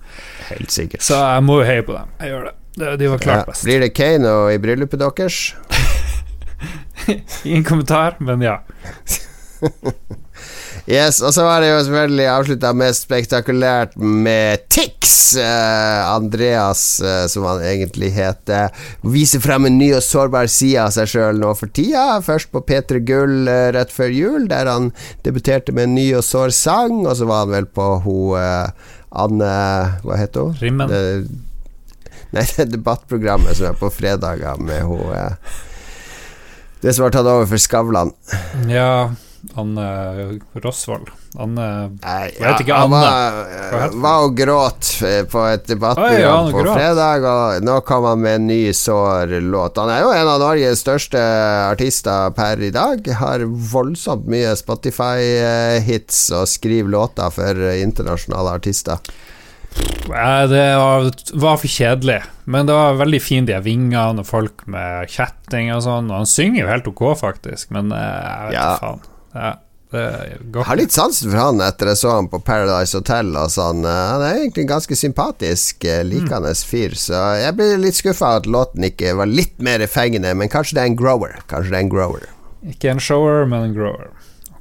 Helt 0.52 0.71
sikkert. 0.71 1.02
så 1.04 1.17
jeg 1.17 1.43
må 1.43 1.58
jo 1.60 1.65
heie 1.67 1.84
på 1.84 1.98
dem. 1.98 2.13
Jeg 2.21 2.32
gjør 2.36 2.45
det. 2.52 2.54
De, 3.00 3.08
var 3.10 3.19
klart 3.24 3.41
Ja. 3.41 3.50
best. 3.50 3.63
Blir 3.65 3.80
det 3.84 3.89
Kano 3.98 4.36
i 4.54 4.58
bryllupet 4.62 5.00
deres? 5.02 5.41
Ingen 7.48 7.63
kommentar, 7.67 8.15
men 8.19 8.41
ja. 8.45 8.60
Yes, 10.86 11.17
og 11.26 11.32
så 11.34 11.41
var 11.41 11.63
det 11.63 11.71
jo 11.71 11.80
selvfølgelig 11.82 12.26
avslutta 12.30 12.69
mest 12.78 13.08
spektakulært 13.08 13.95
med 13.98 14.67
Tix. 14.69 15.34
Eh, 15.41 16.02
Andreas, 16.06 17.00
eh, 17.02 17.24
som 17.32 17.48
han 17.50 17.63
egentlig 17.65 18.12
heter, 18.13 18.69
viser 19.02 19.41
frem 19.41 19.65
en 19.65 19.80
ny 19.80 19.88
og 19.98 20.04
sårbar 20.06 20.45
side 20.52 20.84
av 20.84 20.93
seg 20.93 21.10
sjøl 21.10 21.41
nå 21.41 21.56
for 21.58 21.74
tida. 21.74 22.19
Først 22.26 22.54
på 22.54 22.62
P3 22.69 23.02
Gull 23.08 23.50
eh, 23.50 23.71
rett 23.74 23.95
før 23.95 24.13
jul, 24.13 24.45
der 24.52 24.69
han 24.69 24.91
debuterte 25.26 25.74
med 25.74 25.89
en 25.89 25.98
ny 25.98 26.06
og 26.19 26.24
sår 26.28 26.54
sang, 26.54 27.02
og 27.08 27.17
så 27.17 27.26
var 27.34 27.48
han 27.48 27.56
vel 27.58 27.71
på 27.74 27.89
ho 28.06 28.19
eh, 28.38 28.93
Anne 29.26 29.52
Hva 30.06 30.21
heter 30.21 30.52
hun? 30.52 30.58
Rimmen. 30.62 30.93
Det, 30.93 32.15
nei, 32.38 32.45
det 32.60 32.69
debattprogrammet 32.78 33.58
som 33.58 33.71
er 33.74 33.82
på 33.82 33.89
fredager 33.89 34.62
med 34.62 34.86
hun 34.86 35.10
Det 36.84 36.93
som 36.93 37.08
har 37.08 37.15
tatt 37.15 37.26
over 37.26 37.50
for 37.50 37.58
Skavlan. 37.58 38.13
Ja, 38.69 39.15
Anne 39.56 39.86
Rosvold. 40.64 41.10
Anne 41.38 41.66
Nei, 42.02 42.30
Hva 42.40 42.52
vet 42.54 42.62
ikke 42.64 42.78
han 42.80 42.94
Anne? 42.94 43.02
var, 43.04 43.90
Hva 43.92 44.02
var 44.06 44.24
og 44.26 44.36
gråt 44.40 44.90
eh, 45.06 45.22
på 45.30 45.44
et 45.52 45.66
debattprogram 45.70 46.50
på 46.54 46.64
gråt. 46.64 46.78
fredag, 46.80 47.28
og 47.28 47.64
nå 47.68 47.76
kom 47.88 48.08
han 48.10 48.24
med 48.24 48.40
en 48.40 48.48
ny 48.48 48.60
sår 48.76 49.36
låt. 49.44 49.78
Han 49.82 49.92
er 49.94 50.02
jo 50.06 50.14
en 50.16 50.32
av 50.34 50.40
Norges 50.44 50.82
største 50.86 51.22
artister 51.72 52.32
per 52.38 52.64
i 52.64 52.72
dag. 52.76 53.06
Har 53.20 53.46
voldsomt 53.46 54.26
mye 54.32 54.56
Spotify-hits 54.60 56.26
og 56.36 56.48
skriver 56.50 56.90
låter 56.96 57.30
for 57.36 57.66
internasjonale 57.76 58.56
artister. 58.60 58.98
Det 60.06 60.62
var, 60.80 61.10
var 61.34 61.58
for 61.60 61.68
kjedelig, 61.68 62.22
men 62.48 62.68
det 62.70 62.76
var 62.78 62.94
veldig 63.02 63.20
fint, 63.20 63.50
de 63.50 63.58
vingene 63.66 64.22
og 64.24 64.28
folk 64.30 64.64
med 64.72 65.10
kjetting 65.12 65.74
og 65.76 65.82
sånn. 65.84 66.08
Og 66.14 66.22
han 66.22 66.30
synger 66.30 66.62
jo 66.64 66.70
helt 66.72 66.88
ok, 66.94 67.04
faktisk, 67.20 67.74
men 67.76 67.92
eh, 67.92 68.00
jeg 68.00 68.46
vet 68.46 68.56
Ja. 68.56 68.70
ikke 68.78 68.86
faen. 68.86 69.04
Ja, 69.36 69.54
Jeg 69.95 70.63
har 70.67 70.76
litt 70.80 70.91
sansen 70.95 71.30
for 71.30 71.39
han 71.39 71.62
etter 71.63 71.91
jeg 71.91 72.00
så 72.02 72.15
han 72.17 72.28
på 72.32 72.39
Paradise 72.43 72.98
Hotel. 72.98 73.30
Og 73.38 73.52
sånn. 73.54 73.86
Eh, 73.86 74.02
Han 74.12 74.24
er 74.26 74.39
egentlig 74.41 74.65
en 74.65 74.74
ganske 74.74 74.98
sympatisk, 74.98 75.86
likende 76.08 76.52
mm. 76.56 76.63
fyr, 76.71 76.95
så 77.00 77.21
jeg 77.39 77.56
blir 77.60 77.78
litt 77.80 78.00
skuffa 78.00 78.36
at 78.41 78.50
låten 78.50 78.88
ikke 78.89 79.13
var 79.19 79.30
litt 79.32 79.56
mer 79.63 79.86
fengende, 79.88 80.34
men 80.36 80.52
kanskje 80.52 80.80
det 80.80 80.84
er 80.84 80.91
en 80.91 81.00
grower. 81.00 81.38
Kanskje 81.52 81.76
det 81.76 81.80
er 81.80 81.86
en 81.86 81.93
grower. 81.93 82.30
Ikke 82.65 82.91
en 82.91 83.04
shower, 83.04 83.45
men 83.45 83.69
en 83.69 83.78
grower. 83.78 84.10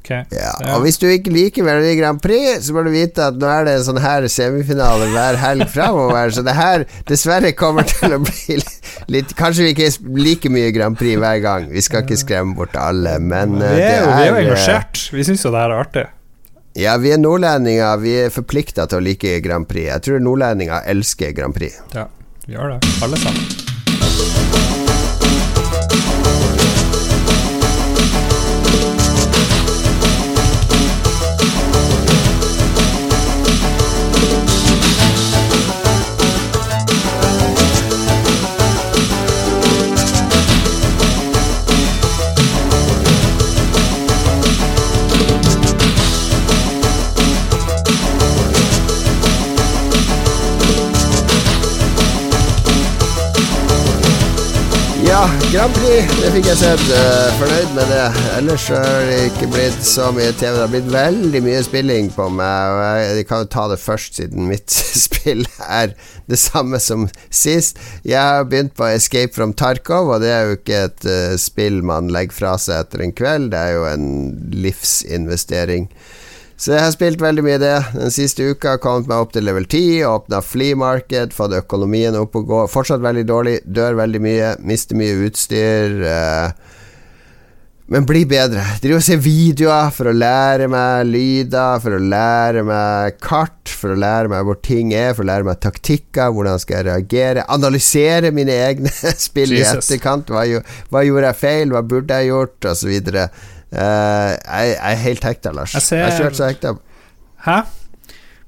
Ok. 0.04 0.10
Ja, 0.36 0.50
og 0.74 0.82
hvis 0.84 0.98
du 1.00 1.06
ikke 1.08 1.32
liker 1.32 1.64
Melodi 1.64 1.94
Grand 1.96 2.20
Prix, 2.20 2.66
så 2.66 2.74
må 2.76 2.82
du 2.84 2.90
vite 2.92 3.24
at 3.30 3.38
nå 3.40 3.48
er 3.48 3.64
det 3.64 3.78
en 3.78 3.86
sånn 3.86 4.00
her 4.04 4.26
semifinale 4.28 5.06
hver 5.14 5.38
helg 5.40 5.64
framover, 5.72 6.34
så 6.36 6.44
det 6.44 6.52
her 6.58 6.84
dessverre 7.08 7.54
kommer 7.56 7.88
til 7.88 8.12
å 8.12 8.20
bli 8.20 8.58
litt 9.14 9.32
Kanskje 9.38 9.64
vi 9.64 9.72
ikke 9.72 9.88
liker 10.20 10.52
mye 10.52 10.68
Grand 10.76 11.00
Prix 11.00 11.16
hver 11.22 11.40
gang, 11.40 11.70
vi 11.72 11.80
skal 11.84 12.04
ikke 12.04 12.20
skremme 12.20 12.52
bort 12.58 12.76
alle, 12.76 13.16
men 13.16 13.56
Vi 13.62 13.64
eh, 13.64 13.88
er 13.88 14.04
jo, 14.04 14.12
vi 14.12 14.26
er 14.26 14.28
jo 14.28 14.42
engasjert. 14.44 15.06
Vi 15.16 15.24
syns 15.24 15.46
jo 15.46 15.54
det 15.54 15.64
her 15.64 15.72
er 15.72 15.86
artig. 15.86 16.06
Ja, 16.76 16.98
vi 17.00 17.14
er 17.14 17.20
nordlendinger, 17.22 17.96
vi 18.02 18.16
er 18.26 18.34
forplikta 18.34 18.84
til 18.90 19.00
å 19.00 19.04
like 19.08 19.38
Grand 19.46 19.70
Prix. 19.70 19.88
Jeg 19.88 20.04
tror 20.04 20.24
nordlendinger 20.28 20.84
elsker 20.92 21.32
Grand 21.32 21.56
Prix. 21.56 21.80
Ja, 21.96 22.10
vi 22.44 22.58
gjør 22.58 22.76
det, 22.76 22.96
alle 23.08 23.24
sammen. 23.24 24.73
Grand 55.54 55.70
Prix, 55.70 56.08
det 56.18 56.30
fikk 56.34 56.48
jeg 56.48 56.58
sett. 56.58 56.80
eh, 56.90 57.34
fornøyd 57.38 57.74
med 57.76 57.90
det. 57.92 58.06
Ellers 58.40 58.64
har 58.74 59.04
det 59.06 59.18
ikke 59.28 59.46
blitt 59.52 59.84
så 59.86 60.08
mye 60.10 60.32
TV. 60.34 60.48
Det 60.50 60.62
har 60.64 60.72
blitt 60.72 60.88
veldig 60.90 61.42
mye 61.44 61.60
spilling 61.62 62.08
på 62.10 62.26
meg. 62.40 62.72
Og 62.72 62.80
jeg, 62.98 63.26
kan 63.28 63.44
jo 63.44 63.50
ta 63.52 63.68
det 63.70 63.78
først, 63.78 64.18
siden 64.18 64.48
mitt 64.50 64.74
spill 65.04 65.44
er 65.62 65.94
det 66.26 66.40
samme 66.42 66.80
som 66.82 67.06
sist. 67.30 67.78
Jeg 68.02 68.18
har 68.18 68.48
begynt 68.50 68.74
på 68.74 68.88
Escape 68.96 69.30
from 69.36 69.54
Tarkov, 69.54 70.10
og 70.16 70.26
det 70.26 70.32
er 70.34 70.42
jo 70.48 70.58
ikke 70.58 70.82
et 70.88 71.06
eh, 71.06 71.38
spill 71.38 71.84
man 71.86 72.10
legger 72.10 72.34
fra 72.34 72.56
seg 72.58 72.88
etter 72.88 73.06
en 73.06 73.14
kveld. 73.14 73.52
Det 73.54 73.62
er 73.62 73.76
jo 73.78 73.86
en 73.92 74.10
livsinvestering. 74.66 75.86
Så 76.56 76.70
jeg 76.70 76.84
har 76.84 76.92
spilt 76.94 77.22
veldig 77.22 77.42
mye 77.44 77.58
det 77.58 77.72
den 77.96 78.12
siste 78.14 78.46
uka. 78.46 78.76
har 78.76 78.82
Kommet 78.82 79.10
meg 79.10 79.24
opp 79.24 79.32
til 79.34 79.44
level 79.46 79.66
10, 79.66 80.04
åpna 80.06 80.40
flea 80.44 80.78
market, 80.78 81.34
fått 81.34 81.56
økonomien 81.58 82.14
opp 82.18 82.38
og 82.38 82.46
gå. 82.50 82.60
Fortsatt 82.70 83.02
veldig 83.04 83.26
dårlig, 83.26 83.58
dør 83.66 83.98
veldig 84.04 84.22
mye, 84.22 84.54
mister 84.62 84.98
mye 84.98 85.18
utstyr. 85.26 85.98
eh, 86.06 86.72
men 87.86 88.06
bli 88.08 88.22
bedre. 88.24 88.62
Driver 88.80 89.02
og 89.02 89.04
ser 89.04 89.18
videoer 89.20 89.90
for 89.92 90.08
å 90.08 90.14
lære 90.16 90.70
meg 90.72 91.04
lyder, 91.10 91.82
for 91.84 91.98
å 91.98 92.00
lære 92.00 92.62
meg 92.64 93.18
kart, 93.20 93.68
for 93.68 93.92
å 93.92 93.98
lære 94.00 94.30
meg 94.32 94.46
hvor 94.48 94.56
ting 94.64 94.94
er, 94.96 95.10
for 95.12 95.26
å 95.26 95.28
lære 95.28 95.44
meg 95.50 95.60
taktikker, 95.60 96.32
hvordan 96.32 96.62
skal 96.62 96.78
jeg 96.78 96.86
reagere. 96.88 97.44
Analysere 97.52 98.30
mine 98.32 98.56
egne 98.70 98.94
spill 99.26 99.52
i 99.52 99.60
etterkant. 99.66 100.32
Hva, 100.32 100.46
hva 100.88 101.04
gjorde 101.04 101.34
jeg 101.34 101.40
feil, 101.42 101.74
hva 101.74 101.84
burde 101.84 102.22
jeg 102.22 102.32
gjort, 102.32 102.70
osv. 102.72 103.12
Uh, 103.74 104.34
jeg, 104.38 104.76
er 104.78 105.00
helt 105.02 105.24
hekta, 105.26 105.50
Lars. 105.52 105.74
Jeg 105.74 105.82
ser- 105.82 106.04
Jeg 106.04 106.12
har 106.12 106.20
kjørt 106.22 106.38
så 106.38 106.50
hekta. 106.52 106.74
Hæ? 107.44 107.56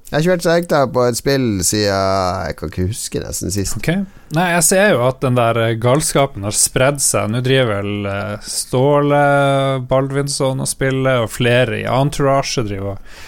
Jeg 0.06 0.14
har 0.14 0.22
ikke 0.22 0.30
vært 0.36 0.44
så 0.46 0.52
hekta 0.54 0.80
på 0.94 1.02
et 1.08 1.16
spill 1.18 1.46
siden 1.66 2.44
Jeg 2.46 2.54
kan 2.60 2.68
ikke 2.70 2.84
huske 2.92 3.18
nesten 3.24 3.50
sist. 3.50 3.74
Okay. 3.80 4.04
Nei, 4.36 4.44
jeg 4.52 4.62
ser 4.62 4.92
jo 4.92 5.00
at 5.08 5.18
den 5.24 5.34
der 5.34 5.58
eh, 5.64 5.72
galskapen 5.82 6.46
har 6.46 6.54
spredd 6.54 7.00
seg. 7.02 7.26
Nå 7.34 7.40
driver 7.42 7.80
vel 7.82 8.06
eh, 8.06 8.36
Ståle 8.46 9.24
Baldvinsson 9.90 10.62
og 10.62 10.70
spiller, 10.70 11.24
og 11.24 11.32
flere 11.34 11.80
i 11.80 11.88
Entourage 11.90 12.62
driver 12.68 12.94
og 12.94 13.18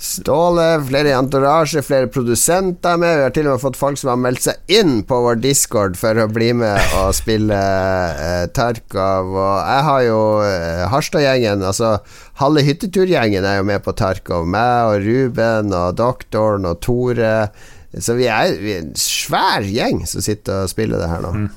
Ståle, 0.00 0.78
flere 0.88 1.10
i 1.10 1.12
entourage, 1.12 1.82
flere 1.84 2.08
produsenter 2.08 2.96
med. 2.96 3.18
Vi 3.18 3.24
har 3.26 3.34
til 3.36 3.48
og 3.50 3.58
med 3.58 3.62
fått 3.66 3.76
folk 3.76 3.98
som 4.00 4.08
har 4.14 4.20
meldt 4.22 4.46
seg 4.46 4.72
inn 4.72 5.02
på 5.04 5.18
vår 5.26 5.42
discord 5.44 5.98
for 6.00 6.16
å 6.16 6.24
bli 6.32 6.54
med 6.56 6.94
og 6.96 7.12
spille 7.18 7.58
eh, 7.58 8.46
Tarkov. 8.56 9.28
Og 9.36 9.58
jeg 9.60 9.84
har 9.90 10.06
jo 10.06 10.22
eh, 10.46 10.86
Harstad-gjengen, 10.88 11.66
altså 11.68 11.98
halve 12.40 12.64
hytteturgjengen 12.64 13.44
er 13.44 13.60
jo 13.60 13.68
med 13.68 13.84
på 13.84 13.92
Tarkov. 14.00 14.48
Meg 14.48 14.94
og 14.94 15.04
Ruben 15.04 15.76
og 15.76 16.00
Doktoren 16.00 16.64
og 16.70 16.80
Tore. 16.80 17.34
Så 17.92 18.16
vi 18.16 18.30
er, 18.32 18.56
vi 18.56 18.78
er 18.78 18.86
en 18.86 18.94
svær 18.96 19.68
gjeng 19.68 20.06
som 20.08 20.24
sitter 20.24 20.64
og 20.64 20.72
spiller 20.72 21.02
det 21.02 21.12
her 21.12 21.26
nå. 21.26 21.34
Mm. 21.42 21.50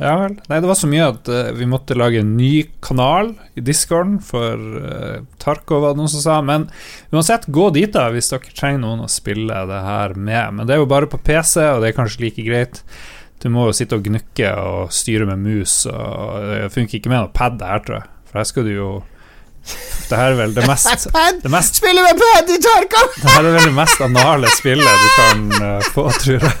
Ja 0.00 0.14
vel. 0.16 0.38
Nei, 0.48 0.58
det 0.64 0.68
var 0.70 0.78
så 0.80 0.88
mye 0.88 1.08
at 1.12 1.28
uh, 1.28 1.50
vi 1.52 1.68
måtte 1.68 1.96
lage 1.98 2.22
en 2.22 2.32
ny 2.38 2.64
kanal 2.80 3.34
i 3.58 3.64
discorden 3.64 4.16
for 4.24 4.56
uh, 4.56 5.20
Tarkov, 5.42 5.84
var 5.84 5.92
det 5.92 6.00
noen 6.00 6.12
som 6.12 6.24
sa. 6.24 6.38
Men 6.44 6.70
uansett, 7.12 7.44
gå 7.52 7.68
dit 7.76 7.92
da 7.92 8.06
hvis 8.14 8.32
dere 8.32 8.54
trenger 8.56 8.80
noen 8.86 9.04
å 9.04 9.10
spille 9.12 9.62
det 9.68 9.80
her 9.84 10.16
med. 10.16 10.56
Men 10.56 10.68
det 10.68 10.76
er 10.76 10.80
jo 10.80 10.88
bare 10.90 11.10
på 11.10 11.20
PC, 11.20 11.60
og 11.68 11.84
det 11.84 11.90
er 11.90 11.98
kanskje 11.98 12.24
like 12.24 12.46
greit. 12.48 12.80
Du 13.44 13.50
må 13.52 13.68
jo 13.68 13.76
sitte 13.76 13.96
og 13.96 14.08
gnukke 14.08 14.54
og 14.56 14.90
styre 14.92 15.28
med 15.28 15.44
mus, 15.44 15.82
og 15.88 16.48
det 16.48 16.72
funker 16.72 16.98
ikke 16.98 17.12
med 17.12 17.22
noe 17.22 17.32
pad 17.36 17.60
her, 17.64 17.84
tror 17.84 18.00
jeg. 18.00 18.10
For 18.30 18.40
her 18.40 18.48
skal 18.48 18.68
du 18.68 18.74
jo 18.74 18.90
det 20.08 20.16
her 20.16 20.32
er 20.32 20.38
vel 20.38 20.54
det 20.56 20.64
mest, 20.66 21.10
det 21.44 21.50
mest 21.52 21.76
Spille 21.78 22.00
med 22.00 22.16
pad 22.16 22.48
i 22.48 22.56
Tarkov! 22.64 23.12
Det 23.20 23.34
her 23.34 23.44
er 23.44 23.56
vel 23.58 23.68
det 23.68 23.76
mest 23.76 24.00
anale 24.04 24.52
spillet 24.56 25.04
du 25.04 25.10
kan 25.18 25.44
uh, 25.60 25.90
få, 25.92 26.08
tror 26.22 26.48
jeg. 26.48 26.54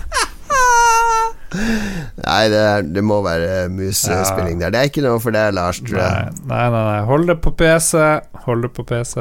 Nei, 1.50 2.42
det, 2.52 2.60
er, 2.62 2.84
det, 2.86 3.02
må 3.04 3.20
være 3.26 3.68
musespilling 3.74 4.60
der. 4.62 4.72
Det 4.72 4.80
er 4.80 4.90
ikke 4.90 5.04
noe 5.04 5.20
for 5.22 5.34
deg, 5.34 5.52
Lars, 5.56 5.82
tror 5.82 5.98
jeg. 6.02 6.34
Nei, 6.44 6.64
nei, 6.70 6.82
nei. 6.92 7.00
Hold 7.08 7.30
det 7.30 7.40
på 7.42 7.54
PC. 7.58 7.94
Hold 8.46 8.66
det 8.66 8.72
på 8.76 8.86
PC. 8.86 9.16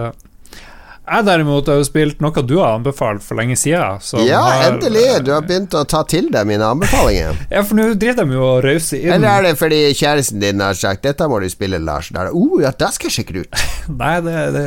Jeg 1.09 1.25
derimot 1.25 1.69
har 1.69 1.79
jo 1.79 1.85
spilt 1.87 2.19
noe 2.21 2.43
du 2.45 2.55
har 2.59 2.75
anbefalt 2.77 3.23
for 3.25 3.39
lenge 3.39 3.55
siden. 3.57 3.97
Ja, 4.27 4.41
har, 4.45 4.65
endelig! 4.67 5.05
Du 5.25 5.31
har 5.33 5.45
begynt 5.45 5.73
å 5.73 5.81
ta 5.89 6.03
til 6.09 6.29
deg 6.33 6.45
mine 6.49 6.67
anbefalinger. 6.67 7.39
ja, 7.55 7.63
for 7.65 7.79
nå 7.79 7.87
driver 7.99 8.27
de 8.27 8.37
jo 8.37 8.43
og 8.45 8.59
rauser 8.65 9.01
inn 9.01 9.15
Eller 9.15 9.29
er 9.31 9.47
det 9.47 9.53
fordi 9.59 9.79
kjæresten 9.97 10.43
din 10.43 10.61
har 10.61 10.77
sagt 10.77 11.03
'dette 11.05 11.25
må 11.29 11.39
du 11.41 11.47
spille, 11.49 11.79
Lars'? 11.81 12.11
Da 12.13 12.23
er 12.23 12.29
det 12.29 12.37
'oh, 12.37 12.61
ja, 12.61 12.71
det 12.71 12.91
skal 12.95 13.09
jeg 13.09 13.17
sjekke 13.17 13.41
ut'. 13.41 13.65
Nei, 14.01 14.13
det, 14.25 14.35
det, 14.55 14.65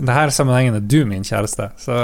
det 0.00 0.16
her 0.18 0.32
sammenhengen 0.32 0.78
er 0.80 0.86
du 0.86 0.98
min 1.08 1.26
kjæreste. 1.26 1.68
Så, 1.82 1.98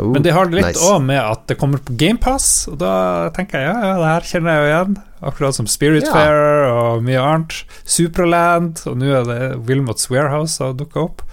oh, 0.00 0.12
men 0.14 0.24
det 0.24 0.32
har 0.32 0.48
litt 0.48 0.72
òg 0.72 1.00
nice. 1.02 1.08
med 1.12 1.20
at 1.20 1.44
det 1.50 1.58
kommer 1.60 1.84
på 1.84 1.96
GamePass, 2.00 2.68
og 2.72 2.80
da 2.80 2.94
tenker 3.36 3.60
jeg 3.60 3.68
ja, 3.68 3.90
ja, 3.90 3.98
det 4.00 4.12
her 4.14 4.30
kjenner 4.32 4.56
jeg 4.56 4.64
jo 4.64 4.72
igjen. 4.72 5.02
Akkurat 5.24 5.56
som 5.56 5.68
Spiritfarer 5.68 6.66
ja. 6.66 6.72
og 6.72 7.04
mye 7.04 7.20
annet. 7.20 7.60
Supraland, 7.84 8.80
og 8.88 8.98
nå 9.00 9.12
er 9.20 9.28
det 9.28 9.42
Wilmots 9.68 10.10
Warehouse 10.12 10.56
som 10.56 10.72
har 10.72 10.80
dukka 10.80 11.04
opp. 11.08 11.24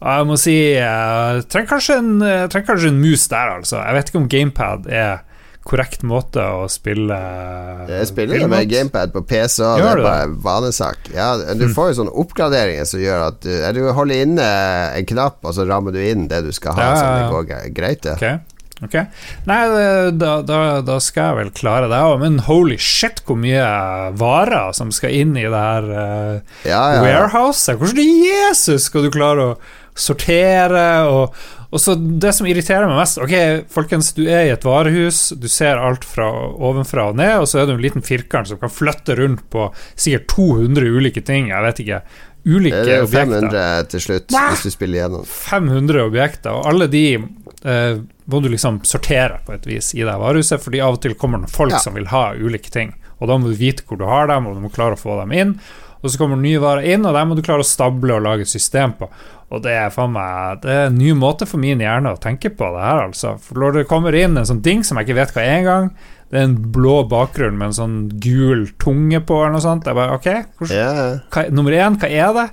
Jeg 0.00 0.26
må 0.28 0.36
si 0.40 0.56
Jeg 0.74 1.44
trenger 1.52 1.76
kanskje 1.76 2.00
en, 2.00 2.16
trenger 2.52 2.66
kanskje 2.72 2.90
en 2.92 2.98
mus 3.00 3.28
der, 3.30 3.54
altså. 3.60 3.78
Jeg 3.80 3.98
vet 3.98 4.10
ikke 4.10 4.20
om 4.22 4.28
gamepad 4.32 4.90
er 4.90 5.22
korrekt 5.64 6.02
måte 6.04 6.42
å 6.44 6.66
spille 6.68 7.16
Jeg 7.88 8.08
spiller 8.10 8.42
det 8.42 8.48
med 8.52 8.68
gamepad 8.68 9.14
på 9.14 9.22
PC 9.24 9.62
og 9.64 9.80
det 9.80 9.92
er 9.94 10.02
bare 10.04 10.32
vanesak. 10.44 11.10
Ja, 11.14 11.32
du 11.40 11.66
mm. 11.68 11.74
får 11.76 11.90
jo 11.90 11.98
sånne 12.02 12.16
oppgraderinger 12.24 12.88
som 12.88 13.00
gjør 13.00 13.28
at 13.30 13.40
du, 13.44 13.52
du 13.78 13.84
holder 13.96 14.26
inne 14.26 14.48
en 14.98 15.08
knapp, 15.08 15.40
og 15.44 15.56
så 15.56 15.64
rammer 15.68 15.96
du 15.96 16.02
inn 16.04 16.28
det 16.28 16.44
du 16.44 16.52
skal 16.54 16.76
ha, 16.76 16.90
ja, 16.90 16.98
så 16.98 17.06
det 17.16 17.30
går 17.32 17.72
greit, 17.78 18.04
det. 18.04 18.18
Okay. 18.18 18.42
Ok. 18.82 18.96
Nei, 19.46 19.58
da, 20.18 20.32
da, 20.44 20.58
da, 20.84 20.96
skal 21.00 21.30
jeg 21.30 21.38
vel 21.38 21.52
klare 21.56 21.88
det 21.88 22.00
òg, 22.02 22.18
men 22.24 22.40
holy 22.48 22.76
shit, 22.80 23.22
hvor 23.24 23.38
mye 23.40 23.62
varer 24.18 24.74
som 24.76 24.90
skal 24.92 25.14
inn 25.14 25.36
i 25.38 25.46
det 25.46 25.62
her 25.62 25.88
uh, 25.88 26.58
ja, 26.66 26.82
ja, 26.96 27.04
warehouset. 27.04 27.78
Hvordan 27.80 28.02
i 28.02 28.26
Jesus 28.26 28.90
skal 28.90 29.06
du 29.06 29.12
klare 29.14 29.46
å 29.46 29.56
sortere 29.94 30.86
og, 31.06 31.36
og 31.70 31.80
så 31.82 31.94
Det 31.94 32.32
som 32.34 32.48
irriterer 32.50 32.88
meg 32.90 32.98
mest 32.98 33.20
Ok, 33.22 33.34
folkens, 33.70 34.12
du 34.16 34.24
er 34.26 34.48
i 34.48 34.52
et 34.54 34.66
varehus, 34.66 35.28
du 35.38 35.46
ser 35.50 35.80
alt 35.80 36.06
fra 36.06 36.26
ovenfra 36.54 37.08
og 37.12 37.18
ned, 37.18 37.36
og 37.42 37.48
så 37.50 37.62
er 37.62 37.68
det 37.68 37.76
en 37.76 37.82
liten 37.82 38.04
firkant 38.04 38.50
som 38.50 38.60
kan 38.60 38.72
flytte 38.72 39.16
rundt 39.18 39.44
på 39.54 39.68
sikkert 39.94 40.28
200 40.34 40.90
ulike 40.98 41.22
ting. 41.26 41.50
Jeg 41.50 41.66
vet 41.66 41.82
ikke. 41.84 42.00
Ulike 42.44 42.80
objekter. 42.80 42.84
Det 42.84 42.96
er 42.98 43.06
500 43.06 43.38
objekter. 43.38 43.90
til 43.94 44.04
slutt, 44.06 44.34
Nei! 44.34 44.48
hvis 44.52 44.66
du 44.66 44.74
spiller 44.74 45.00
gjennom. 45.00 45.24
500 45.30 46.02
objekter, 46.04 46.58
og 46.58 46.68
alle 46.70 46.90
de 46.92 47.04
eh, 47.16 48.02
må 48.30 48.40
du 48.44 48.50
liksom 48.52 48.82
sortere 48.88 49.40
på 49.46 49.54
et 49.56 49.66
vis 49.68 49.94
i 49.96 50.04
det 50.04 50.18
varehuset, 50.20 50.62
fordi 50.62 50.82
av 50.84 50.98
og 50.98 51.02
til 51.04 51.16
kommer 51.20 51.42
det 51.44 51.52
folk 51.54 51.74
ja. 51.74 51.80
som 51.82 51.96
vil 51.96 52.10
ha 52.12 52.26
ulike 52.36 52.72
ting. 52.72 52.94
Og 53.20 53.30
da 53.30 53.38
må 53.40 53.50
du 53.50 53.58
vite 53.58 53.86
hvor 53.88 54.00
du 54.00 54.06
har 54.08 54.28
dem, 54.30 54.46
og 54.48 54.56
du 54.56 54.64
må 54.64 54.72
klare 54.74 54.98
å 54.98 55.00
få 55.00 55.16
dem 55.22 55.32
inn. 55.36 55.56
Og 56.04 56.12
så 56.12 56.20
kommer 56.20 56.36
nye 56.36 56.60
varer 56.60 56.84
inn, 56.92 57.06
og 57.08 57.16
der 57.16 57.24
må 57.24 57.36
du 57.36 57.40
klare 57.44 57.64
å 57.64 57.66
stable 57.66 58.12
og 58.12 58.26
lage 58.26 58.44
et 58.44 58.52
system 58.52 58.92
på. 58.98 59.08
Og 59.54 59.62
det 59.64 59.72
er 59.72 59.92
meg 60.10 60.60
Det 60.60 60.72
er 60.72 60.86
en 60.88 60.98
ny 60.98 61.12
måte 61.16 61.46
for 61.48 61.62
min 61.62 61.80
hjerne 61.80 62.12
å 62.12 62.20
tenke 62.20 62.50
på 62.52 62.68
det 62.74 62.82
her, 62.84 63.06
altså. 63.06 63.38
For 63.40 63.60
når 63.60 63.78
det 63.78 63.88
kommer 63.88 64.16
inn 64.18 64.36
en 64.36 64.48
sånn 64.48 64.60
ding 64.64 64.84
som 64.84 64.98
jeg 64.98 65.08
ikke 65.08 65.20
vet 65.22 65.32
hva 65.32 65.44
er 65.44 65.56
engang, 65.62 65.88
det 66.28 66.40
er 66.40 66.48
en 66.48 66.58
blå 66.74 66.98
bakgrunn 67.08 67.56
med 67.56 67.70
en 67.70 67.78
sånn 67.78 67.96
gul 68.20 68.66
tunge 68.82 69.20
på, 69.24 69.38
eller 69.40 69.56
noe 69.56 69.64
sånt. 69.64 69.88
Jeg 69.88 69.96
bare 69.96 70.18
OK, 70.18 70.28
hvor, 70.58 70.72
hva, 71.32 71.46
nummer 71.54 71.76
én, 71.78 71.96
hva 72.00 72.10
er 72.10 72.36
det? 72.36 72.46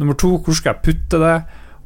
Nummer 0.00 0.16
to, 0.18 0.36
hvor 0.38 0.56
skal 0.56 0.74
jeg 0.74 0.84
putte 0.86 1.20
det? 1.20 1.36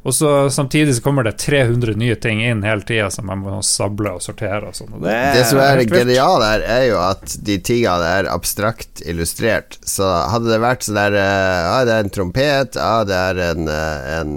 Og 0.09 0.15
så 0.15 0.49
Samtidig 0.49 0.95
så 0.97 1.03
kommer 1.05 1.27
det 1.27 1.35
300 1.37 1.93
nye 1.99 2.15
ting 2.17 2.41
inn 2.41 2.63
hele 2.65 2.81
tida 2.87 3.09
som 3.13 3.27
man 3.29 3.43
må 3.43 3.59
sable 3.65 4.15
og 4.17 4.23
sortere. 4.25 4.71
Og 4.71 4.77
sånn 4.77 4.95
det, 5.03 5.17
det, 5.37 5.45
som 5.49 5.61
er 5.61 5.83
genialt 5.85 6.45
her, 6.45 6.65
er 6.65 6.85
jo 6.89 7.01
at 7.03 7.35
de 7.45 7.59
tingene 7.61 8.13
er 8.19 8.29
abstrakt 8.31 9.03
illustrert. 9.05 9.77
Så 9.85 10.07
hadde 10.33 10.49
det 10.49 10.61
vært 10.63 10.87
sånn 10.87 10.97
der 10.99 11.19
eh, 11.19 11.59
Ja, 11.69 11.75
det 11.85 11.95
er 11.95 12.07
en 12.07 12.15
trompet, 12.15 12.79
ja, 12.79 12.95
det 13.07 13.19
er 13.19 13.43
en, 13.51 13.69
eh, 13.69 14.09
en 14.19 14.33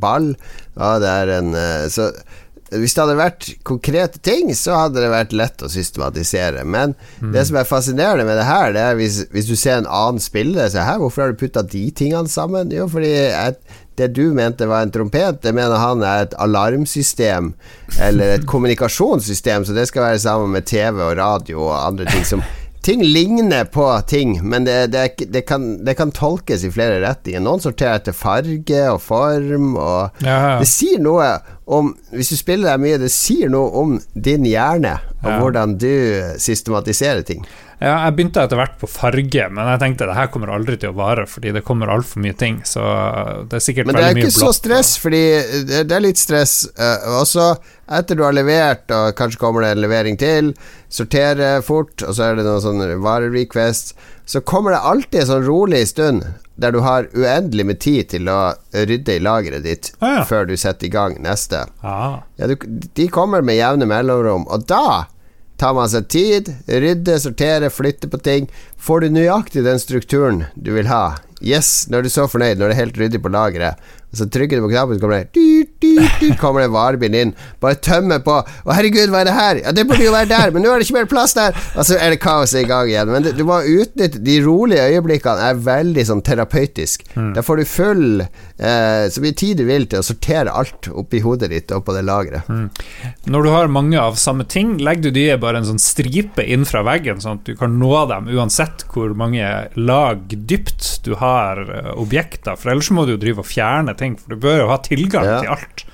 ball, 0.00 0.32
ja, 0.78 0.92
det 1.02 1.16
er 1.24 1.34
en 1.40 1.58
eh, 1.58 1.88
Så 1.90 2.12
hvis 2.70 2.94
det 2.94 3.02
hadde 3.02 3.18
vært 3.18 3.46
konkrete 3.66 4.20
ting, 4.22 4.52
så 4.54 4.76
hadde 4.84 5.02
det 5.02 5.10
vært 5.10 5.32
lett 5.34 5.62
å 5.66 5.70
systematisere. 5.70 6.62
Men 6.62 6.94
mm. 7.18 7.32
det 7.34 7.42
som 7.48 7.58
er 7.58 7.66
fascinerende 7.66 8.26
med 8.28 8.38
det 8.38 8.46
her, 8.46 8.70
det 8.76 8.84
er 8.84 8.98
hvis, 9.00 9.24
hvis 9.34 9.48
du 9.50 9.56
ser 9.58 9.80
en 9.80 9.90
annen 9.90 10.22
spiller 10.22 10.70
Så 10.70 10.84
her, 10.86 11.00
hvorfor 11.02 11.24
har 11.24 11.34
du 11.34 11.40
putta 11.40 11.64
de 11.66 11.82
tingene 11.90 12.30
sammen? 12.30 12.70
Jo, 12.74 12.86
fordi 12.90 13.10
jeg, 13.10 13.56
det 13.98 14.12
du 14.16 14.30
mente 14.36 14.68
var 14.70 14.84
en 14.84 14.92
trompet, 14.94 15.42
det 15.42 15.52
mener 15.56 15.80
han 15.80 16.04
er 16.06 16.24
et 16.24 16.38
alarmsystem 16.40 17.52
eller 18.00 18.36
et 18.38 18.46
kommunikasjonssystem, 18.52 19.66
så 19.66 19.76
det 19.76 19.88
skal 19.90 20.08
være 20.08 20.22
sammen 20.22 20.54
med 20.54 20.68
TV 20.70 21.02
og 21.10 21.16
radio 21.18 21.66
og 21.68 21.76
andre 21.86 22.08
ting 22.10 22.26
som 22.26 22.44
Ting 22.80 23.02
ligner 23.04 23.64
på 23.64 23.84
ting, 24.08 24.48
men 24.48 24.64
det, 24.64 24.86
det, 24.86 25.14
det, 25.28 25.42
kan, 25.44 25.84
det, 25.84 25.94
kan, 25.98 26.12
tolkes 26.16 26.62
i 26.64 26.70
flere 26.72 27.02
retninger. 27.02 27.42
Noen 27.44 27.60
sorterer 27.60 27.98
etter 28.00 28.16
farge 28.16 28.80
og 28.88 29.02
form, 29.04 29.74
og 29.76 30.22
ja, 30.24 30.36
ja. 30.36 30.54
det 30.62 30.68
sier 30.70 31.02
noe 31.04 31.26
om 31.70 31.92
Hvis 32.10 32.32
du 32.32 32.38
spiller 32.40 32.72
deg 32.72 32.80
mye, 32.82 32.98
det 32.98 33.12
sier 33.12 33.52
noe 33.52 33.68
om 33.82 33.92
din 34.16 34.48
hjerne, 34.48 34.96
og 35.20 35.28
ja. 35.28 35.36
hvordan 35.42 35.76
du 35.76 35.92
systematiserer 36.40 37.20
ting. 37.28 37.44
Ja, 37.80 37.94
jeg 38.04 38.12
begynte 38.18 38.42
etter 38.44 38.58
hvert 38.60 38.74
på 38.76 38.88
farge, 38.90 39.46
men 39.48 39.68
jeg 39.72 39.80
tenkte 39.80 40.08
det 40.10 40.16
her 40.18 40.28
kommer 40.32 40.50
aldri 40.52 40.76
til 40.76 40.92
å 40.92 40.98
vare, 40.98 41.24
fordi 41.24 41.54
det 41.56 41.62
kommer 41.64 41.88
altfor 41.88 42.20
mye 42.20 42.36
ting. 42.36 42.58
Så 42.68 42.82
det 43.48 43.56
er 43.56 43.64
sikkert 43.64 43.88
veldig 43.88 43.96
mye 43.96 44.10
blått. 44.10 44.10
Men 44.10 44.18
det 44.18 44.26
er 44.26 44.26
ikke 44.26 44.36
så 44.36 44.50
stress, 44.52 44.90
fordi 45.00 45.22
det 45.88 45.96
er 45.96 46.04
litt 46.04 46.20
stress. 46.20 46.54
Uh, 46.76 47.22
også 47.22 47.46
etter 47.96 48.18
du 48.18 48.22
har 48.26 48.36
levert, 48.36 48.84
og 48.92 49.16
kanskje 49.16 49.40
kommer 49.40 49.64
det 49.64 49.70
en 49.72 49.80
levering 49.80 50.18
til, 50.20 50.52
sortere 50.92 51.54
fort, 51.64 52.04
og 52.04 52.12
så 52.14 52.28
er 52.28 52.36
det 52.36 52.44
noen 52.46 52.62
sånn 52.62 52.84
varerequest, 53.00 53.94
så 54.28 54.42
kommer 54.46 54.76
det 54.76 54.82
alltid 54.92 55.22
en 55.22 55.30
sånn 55.32 55.48
rolig 55.48 55.80
stund 55.88 56.26
der 56.60 56.74
du 56.76 56.82
har 56.84 57.08
uendelig 57.16 57.64
med 57.66 57.80
tid 57.80 58.10
til 58.12 58.28
å 58.28 58.52
rydde 58.76 59.16
i 59.16 59.22
lageret 59.24 59.64
ditt 59.64 59.88
ah, 59.98 60.20
ja. 60.20 60.26
før 60.28 60.44
du 60.50 60.52
setter 60.60 60.86
i 60.86 60.92
gang 60.92 61.16
neste. 61.24 61.64
Ah. 61.80 62.20
Ja, 62.36 62.50
du, 62.52 62.60
de 62.68 63.08
kommer 63.08 63.40
med 63.40 63.56
jevne 63.56 63.88
mellomrom, 63.88 64.44
og 64.52 64.68
da 64.68 65.08
tar 65.60 65.74
man 65.76 65.90
seg 65.92 66.08
tid, 66.08 66.48
rydder, 66.66 67.18
sorterer, 67.20 67.72
flytter 67.72 68.08
på 68.08 68.20
ting. 68.24 68.48
Får 68.80 69.04
du 69.04 69.10
nøyaktig 69.12 69.64
den 69.66 69.80
strukturen 69.82 70.44
du 70.56 70.72
vil 70.72 70.88
ha? 70.88 71.18
Yes, 71.40 71.88
når 71.88 72.04
du 72.04 72.08
er 72.10 72.12
så 72.12 72.26
fornøyd, 72.28 72.58
når 72.60 72.68
det 72.68 72.74
er 72.74 72.82
helt 72.82 72.98
ryddig 73.00 73.20
på 73.24 73.32
lageret. 73.32 73.80
Så 74.12 74.26
trykker 74.26 74.58
du 74.58 74.64
på 74.64 74.72
knappen, 74.72 74.98
så 74.98 75.04
kommer 75.04 75.20
det 75.20 75.36
dyrt, 75.36 75.70
dyrt, 75.78 76.14
dyrt, 76.18 76.38
kommer 76.40 76.64
det 76.64 76.72
varebil 76.74 77.14
inn. 77.14 77.32
Bare 77.62 77.78
tømmer 77.78 78.18
på. 78.26 78.40
'Å, 78.42 78.72
herregud, 78.74 79.12
hva 79.12 79.22
er 79.22 79.28
det 79.28 79.34
her?' 79.36 79.60
Ja, 79.62 79.72
det 79.72 79.86
burde 79.86 80.02
jo 80.02 80.14
være 80.14 80.28
der, 80.32 80.50
men 80.50 80.64
nå 80.64 80.72
er 80.72 80.82
det 80.82 80.88
ikke 80.88 80.98
mer 80.98 81.10
plass 81.10 81.36
der. 81.38 81.54
Og 81.78 81.86
så 81.86 81.94
er 81.94 82.10
det 82.10 82.18
kaoset 82.20 82.64
i 82.64 82.68
gang 82.68 82.90
igjen. 82.90 83.12
Men 83.12 83.28
du 83.38 83.44
må 83.46 83.60
utnytte 83.62 84.18
de 84.26 84.40
rolige 84.42 84.88
øyeblikkene, 84.90 85.46
er 85.50 85.62
veldig 85.62 86.06
sånn 86.08 86.24
terapeutisk. 86.26 87.06
Mm. 87.14 87.30
Da 87.38 87.44
får 87.46 87.62
du 87.62 87.70
full 87.70 88.24
eh, 88.24 89.04
så 89.14 89.22
mye 89.22 89.38
tid 89.38 89.62
du 89.62 89.64
vil 89.70 89.86
til 89.86 90.02
å 90.02 90.06
sortere 90.06 90.52
alt 90.52 90.90
oppi 90.90 91.22
hodet 91.22 91.52
ditt 91.54 91.70
og 91.76 91.86
på 91.86 91.94
det 91.94 92.02
lageret. 92.08 92.50
Mm. 92.50 92.66
Når 93.30 93.46
du 93.46 93.50
har 93.54 93.70
mange 93.70 94.00
av 94.00 94.18
samme 94.18 94.44
ting, 94.44 94.74
legger 94.82 95.08
du 95.08 95.20
de 95.20 95.28
bare 95.40 95.62
en 95.62 95.70
sånn 95.70 95.82
stripe 95.82 96.42
inn 96.42 96.66
fra 96.66 96.82
veggen, 96.82 97.22
sånn 97.22 97.38
at 97.38 97.46
du 97.46 97.54
kan 97.54 97.78
nå 97.78 97.94
dem 98.10 98.26
uansett 98.34 98.69
hvor 98.92 99.12
mange 99.18 99.46
lag 99.76 100.22
dypt 100.30 101.00
du 101.04 101.14
har 101.20 101.60
eh, 101.62 101.92
objekter. 101.96 102.56
For 102.56 102.72
ellers 102.72 102.90
må 102.90 103.06
du 103.06 103.16
jo 103.16 103.22
drive 103.22 103.44
og 103.44 103.48
fjerne 103.48 103.94
ting, 103.98 104.16
for 104.18 104.34
du 104.34 104.42
bør 104.42 104.64
jo 104.64 104.68
ha 104.72 104.78
tilgang 104.84 105.24
ja. 105.26 105.38
til 105.44 105.54
alt 105.56 105.86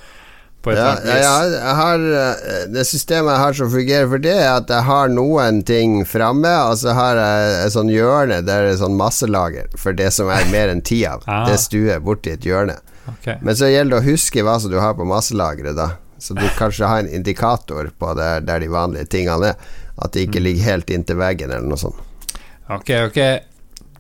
Ja, 0.67 0.97
jeg 1.07 1.75
har, 1.79 2.03
eh, 2.03 2.65
det 2.75 2.83
systemet 2.89 3.31
jeg 3.37 3.43
har 3.45 3.53
som 3.55 3.71
fungerer 3.71 4.09
for 4.11 4.19
det, 4.19 4.35
er 4.35 4.57
at 4.57 4.73
jeg 4.73 4.83
har 4.89 5.13
noen 5.15 5.61
ting 5.63 6.01
framme, 6.09 6.51
og 6.67 6.75
så 6.81 6.95
har 6.97 7.21
jeg 7.21 7.53
et 7.67 7.75
sånn 7.77 7.93
hjørne 7.93 8.41
der 8.43 8.67
det 8.67 8.73
er 8.75 8.81
sånn 8.81 8.99
masselager 8.99 9.71
for 9.79 9.95
det 9.95 10.11
som 10.17 10.33
er 10.35 10.49
mer 10.51 10.73
enn 10.73 10.83
ti 10.83 11.05
av. 11.07 11.23
Ah. 11.31 11.45
Det 11.47 11.59
stuer 11.63 12.03
borti 12.03 12.35
et 12.35 12.47
hjørne. 12.47 12.79
Okay. 13.07 13.39
Men 13.43 13.55
så 13.55 13.71
gjelder 13.71 14.01
det 14.01 14.03
å 14.03 14.11
huske 14.11 14.43
hva 14.43 14.57
som 14.59 14.73
du 14.73 14.81
har 14.83 14.97
på 14.99 15.07
masselageret, 15.07 15.77
da. 15.79 15.93
Så 16.19 16.35
du 16.35 16.43
kanskje 16.59 16.89
har 16.89 17.05
en 17.05 17.15
indikator 17.15 17.91
på 17.99 18.15
der, 18.19 18.41
der 18.41 18.63
de 18.65 18.71
vanlige 18.73 19.11
tingene 19.13 19.53
er. 19.53 19.57
At 19.97 20.13
det 20.13 20.27
Mm. 20.27 20.29
ikke 20.29 20.43
ligger 20.43 20.63
helt 20.65 20.91
inntil 20.91 21.17
veggen, 21.17 21.51
eller 21.51 21.69
noe 21.69 21.81
sånt. 21.81 22.03
Ok, 22.69 22.91
ok. 23.09 23.21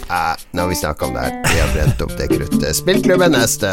Eh, 0.10 0.36
nå 0.56 0.60
har 0.64 0.70
vi 0.72 0.80
snakka 0.80 1.06
om 1.06 1.14
det 1.14 1.22
her. 1.28 1.34
Vi 1.44 1.60
har 1.60 1.70
brent 1.76 2.02
opp 2.08 2.16
det 2.18 2.28
kruttet. 2.32 2.72
Spillklubben 2.80 3.32
neste. 3.36 3.70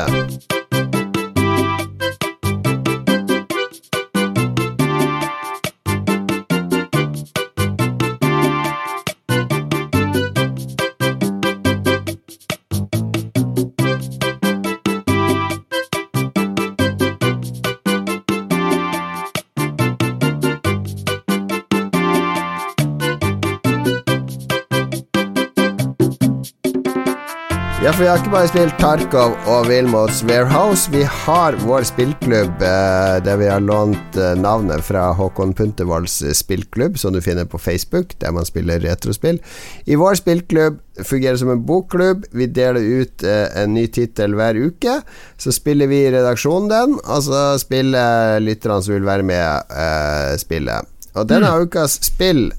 For 27.97 28.05
vi 28.05 28.09
har 28.11 28.19
ikke 28.21 28.33
bare 28.33 28.49
spilt 28.51 28.75
Tarkov 28.77 29.35
og 29.49 29.69
Wilmots 29.71 30.19
Warehouse. 30.29 30.91
Vi 30.93 31.01
har 31.09 31.55
vår 31.63 31.87
spillklubb 31.89 32.61
eh, 32.61 33.15
der 33.25 33.39
vi 33.41 33.47
har 33.49 33.63
lånt 33.65 34.19
eh, 34.21 34.35
navnet 34.37 34.85
fra 34.85 35.07
Håkon 35.17 35.55
Puntervolds 35.57 36.19
eh, 36.21 36.35
spillklubb, 36.37 36.99
som 37.01 37.15
du 37.15 37.23
finner 37.25 37.49
på 37.49 37.61
Facebook, 37.63 38.13
der 38.21 38.35
man 38.37 38.45
spiller 38.45 38.83
retrospill. 38.85 39.41
I 39.89 39.97
vår 39.97 40.19
spillklubb 40.21 40.77
fungerer 41.09 41.41
som 41.41 41.55
en 41.55 41.65
bokklubb. 41.65 42.29
Vi 42.37 42.51
deler 42.53 42.85
ut 43.01 43.25
eh, 43.25 43.49
en 43.63 43.73
ny 43.79 43.87
tittel 43.89 44.37
hver 44.37 44.61
uke. 44.61 44.99
Så 45.41 45.57
spiller 45.57 45.89
vi 45.89 46.03
i 46.05 46.13
redaksjonen 46.13 46.69
den, 46.75 47.01
og 47.01 47.25
så 47.25 47.49
spiller 47.63 48.43
lytterne 48.45 48.83
som 48.85 48.99
vil 48.99 49.09
være 49.09 49.25
med, 49.25 49.73
eh, 49.73 50.37
spillet. 50.43 50.93
Og 51.17 51.33
denne 51.33 51.55
ukas 51.65 51.97
spill 52.05 52.51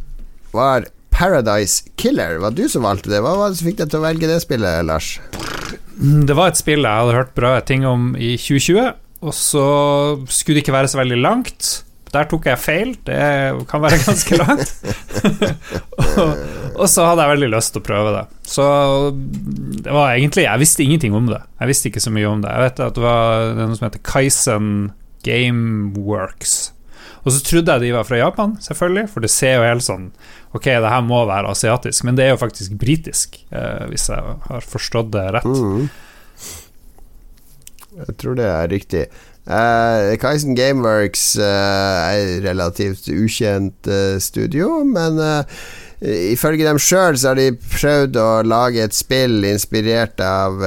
var 0.56 0.90
Paradise 1.18 1.84
Killer. 1.98 2.38
Var 2.38 2.52
du 2.54 2.68
som 2.70 2.86
valgte 2.86 3.10
det? 3.10 3.24
Hva 3.26 3.34
var 3.40 3.50
det 3.50 3.58
som 3.58 3.72
fikk 3.72 3.80
deg 3.82 3.90
til 3.90 4.02
å 4.02 4.06
velge 4.06 4.30
det 4.30 4.38
spillet, 4.44 4.86
Lars? 4.86 5.16
Det 5.98 6.36
var 6.38 6.52
et 6.52 6.60
spill 6.60 6.86
jeg 6.86 7.02
hadde 7.02 7.16
hørt 7.18 7.34
bra 7.38 7.56
ting 7.66 7.88
om 7.90 8.12
i 8.14 8.36
2020, 8.38 8.92
og 9.26 9.34
så 9.34 9.66
skulle 10.30 10.60
det 10.60 10.68
ikke 10.68 10.76
være 10.76 10.92
så 10.94 11.02
veldig 11.02 11.18
langt. 11.24 11.72
Der 12.14 12.30
tok 12.30 12.46
jeg 12.48 12.62
feil, 12.62 12.94
det 13.10 13.18
kan 13.72 13.82
være 13.84 13.98
ganske 14.06 14.38
langt. 14.38 14.76
og, 16.22 16.38
og 16.78 16.86
så 16.86 17.10
hadde 17.10 17.26
jeg 17.26 17.34
veldig 17.34 17.52
lyst 17.56 17.74
til 17.74 17.82
å 17.82 17.88
prøve 17.90 18.14
det. 18.14 18.24
Så 18.48 18.70
det 19.18 19.90
var 19.90 20.14
egentlig 20.14 20.46
Jeg 20.46 20.62
visste 20.62 20.86
ingenting 20.86 21.18
om 21.18 21.34
det. 21.34 21.42
Jeg 21.58 21.74
visste 21.74 21.90
ikke 21.90 22.06
så 22.06 22.14
mye 22.14 22.30
om 22.30 22.46
det. 22.46 22.54
Jeg 22.54 22.70
vet 22.70 22.86
at 22.92 23.02
det 23.02 23.08
var 23.10 23.54
noe 23.58 23.74
som 23.74 23.90
heter 23.90 24.06
Kaizen 24.06 24.72
Gameworks. 25.26 26.60
Og 27.28 27.34
så 27.36 27.44
trodde 27.44 27.76
jeg 27.76 27.84
de 27.84 27.94
var 27.98 28.08
fra 28.08 28.22
Japan, 28.22 28.56
selvfølgelig, 28.64 29.10
for 29.12 29.26
det 29.26 29.32
ser 29.34 29.58
jo 29.58 29.68
helt 29.68 29.84
sånn 29.84 30.10
Ok, 30.56 30.70
det 30.72 30.92
her 30.94 31.02
må 31.04 31.26
være 31.28 31.52
asiatisk, 31.52 32.06
men 32.08 32.16
det 32.16 32.24
er 32.24 32.32
jo 32.32 32.40
faktisk 32.40 32.78
britisk, 32.80 33.36
eh, 33.52 33.84
hvis 33.92 34.08
jeg 34.10 34.36
har 34.48 34.64
forstått 34.64 35.12
det 35.14 35.26
rett. 35.36 35.50
Mm. 35.52 35.90
Jeg 37.98 38.16
tror 38.22 38.38
det 38.40 38.46
er 38.48 38.72
riktig. 38.72 39.04
Uh, 39.48 40.16
Kaisen 40.20 40.58
Gameworks 40.58 41.38
uh, 41.40 42.12
er 42.12 42.42
relativt 42.44 43.08
ukjent 43.12 43.88
uh, 43.88 44.18
studio, 44.20 44.82
men 44.88 45.20
eh, 45.24 45.62
ifølge 46.02 46.66
dem 46.68 46.78
sjøl 46.82 47.18
så 47.18 47.32
har 47.32 47.40
de 47.40 47.48
prøvd 47.58 48.20
å 48.22 48.28
lage 48.46 48.84
et 48.86 48.94
spill 48.94 49.46
inspirert 49.50 50.22
av 50.22 50.62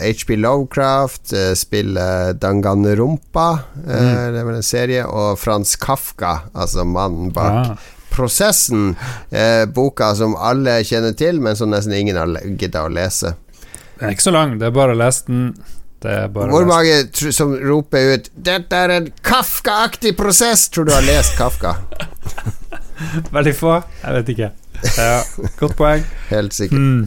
HP 0.00 0.38
Lovecraft, 0.40 1.34
uh, 1.36 1.50
spillet 1.58 2.40
Danganronpa, 2.40 3.48
mm. 3.84 4.14
det 4.36 4.46
var 4.46 4.56
en 4.56 4.64
serie, 4.64 5.04
og 5.04 5.36
Frans 5.40 5.76
Kafka, 5.80 6.38
altså 6.56 6.86
mannen 6.88 7.34
bak 7.34 7.60
ja. 7.60 7.76
Prosessen, 8.14 8.92
eh, 9.34 9.64
boka 9.66 10.12
som 10.14 10.36
alle 10.38 10.76
kjenner 10.86 11.16
til, 11.18 11.40
men 11.42 11.56
som 11.58 11.72
nesten 11.72 11.96
ingen 11.98 12.14
har 12.14 12.30
gidda 12.46 12.84
å 12.86 12.92
lese. 12.94 13.32
Den 13.98 14.06
er 14.06 14.14
ikke 14.14 14.28
så 14.28 14.34
lang, 14.36 14.52
det 14.60 14.68
er 14.68 14.76
bare 14.76 14.94
å 14.94 15.00
lese 15.00 15.26
den. 15.26 15.48
Det 16.04 16.12
er 16.12 16.28
bare 16.28 16.52
Hvor 16.52 16.66
mange 16.68 17.32
som 17.32 17.54
roper 17.56 18.14
ut 18.14 18.30
'Dette 18.36 18.76
er 18.76 18.90
en 18.90 19.10
Kafka-aktig 19.24 20.14
prosess', 20.16 20.68
tror 20.68 20.84
du 20.84 20.92
har 20.92 21.02
lest 21.02 21.34
Kafka? 21.38 21.74
Veldig 23.36 23.54
få, 23.58 23.78
jeg 24.02 24.18
vet 24.20 24.34
ikke. 24.36 24.50
Ja, 24.98 25.20
godt 25.60 25.76
poeng. 25.78 26.02
Helt 26.30 26.56
sikkert. 26.56 26.78
Mm. 26.78 27.06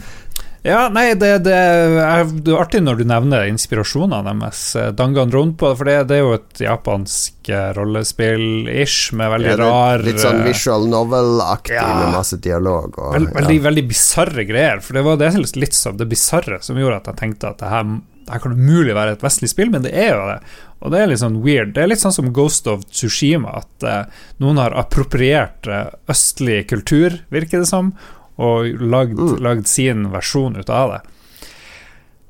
Ja, 0.68 0.88
nei, 0.92 1.14
det, 1.16 1.30
det, 1.46 1.54
er, 1.54 2.26
det 2.28 2.52
er 2.52 2.58
artig 2.60 2.82
når 2.84 2.98
du 3.00 3.04
nevner 3.08 3.46
inspirasjonene 3.48 4.34
deres. 4.42 4.64
Danganronpa, 5.00 5.70
for 5.80 5.88
det, 5.88 5.96
det 6.10 6.18
er 6.18 6.26
jo 6.26 6.34
et 6.36 6.60
japansk 6.66 7.52
eh, 7.54 7.70
rollespill-ish, 7.78 9.14
med 9.16 9.32
veldig 9.32 9.54
Ja, 9.54 9.58
rar 9.62 10.04
litt 10.04 10.20
sånn 10.20 10.42
eh, 10.42 10.50
visual 10.50 10.90
novel-aktig 10.92 11.78
Ja. 11.78 11.86
med 12.02 12.18
masse 12.18 12.42
dialog. 12.44 12.98
Og, 13.00 13.14
Veld, 13.16 13.32
veldig, 13.38 13.58
ja. 13.62 13.66
veldig 13.70 13.86
bisarre 13.94 14.48
greier. 14.50 14.84
For 14.84 14.98
det 15.00 15.06
var 15.08 15.22
det 15.22 15.32
litt 15.40 15.78
sånn 15.78 16.00
det 16.02 16.10
bisarre 16.12 16.60
som 16.66 16.80
gjorde 16.82 17.00
at 17.00 17.12
jeg 17.14 17.22
tenkte 17.24 17.54
at 17.54 17.64
det 17.64 17.72
her, 17.72 17.88
det 18.28 18.36
her 18.36 18.44
kan 18.44 18.58
umulig 18.60 18.98
være 18.98 19.16
et 19.16 19.24
vestlig 19.24 19.54
spill, 19.54 19.72
men 19.72 19.88
det 19.88 19.94
er 19.96 20.12
jo 20.18 20.26
det. 20.34 20.40
Og 20.82 20.92
det 20.94 21.00
er 21.02 21.08
litt 21.10 21.22
sånn 21.24 21.40
weird. 21.42 21.74
Det 21.74 21.82
er 21.84 21.90
litt 21.90 22.02
sånn 22.04 22.14
som 22.14 22.32
Ghost 22.36 22.68
of 22.70 22.84
Tsushima, 22.94 23.56
at 23.64 23.84
eh, 23.84 24.04
noen 24.44 24.60
har 24.62 24.76
appropriert 24.78 25.66
eh, 25.68 25.90
østlig 26.12 26.68
kultur, 26.70 27.20
virker 27.34 27.64
det 27.64 27.70
som, 27.72 27.94
og 28.38 28.78
lagd, 28.82 29.18
Mm. 29.18 29.40
lagd 29.42 29.68
sin 29.68 30.12
versjon 30.14 30.56
ut 30.60 30.70
av 30.70 30.92
det. 30.94 31.02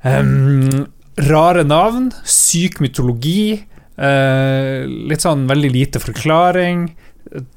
Um, 0.04 0.86
rare 1.28 1.64
navn, 1.66 2.12
syk 2.24 2.78
mytologi, 2.80 3.64
eh, 3.98 4.86
litt 4.86 5.24
sånn 5.24 5.46
veldig 5.50 5.72
lite 5.74 6.00
forklaring. 6.00 6.94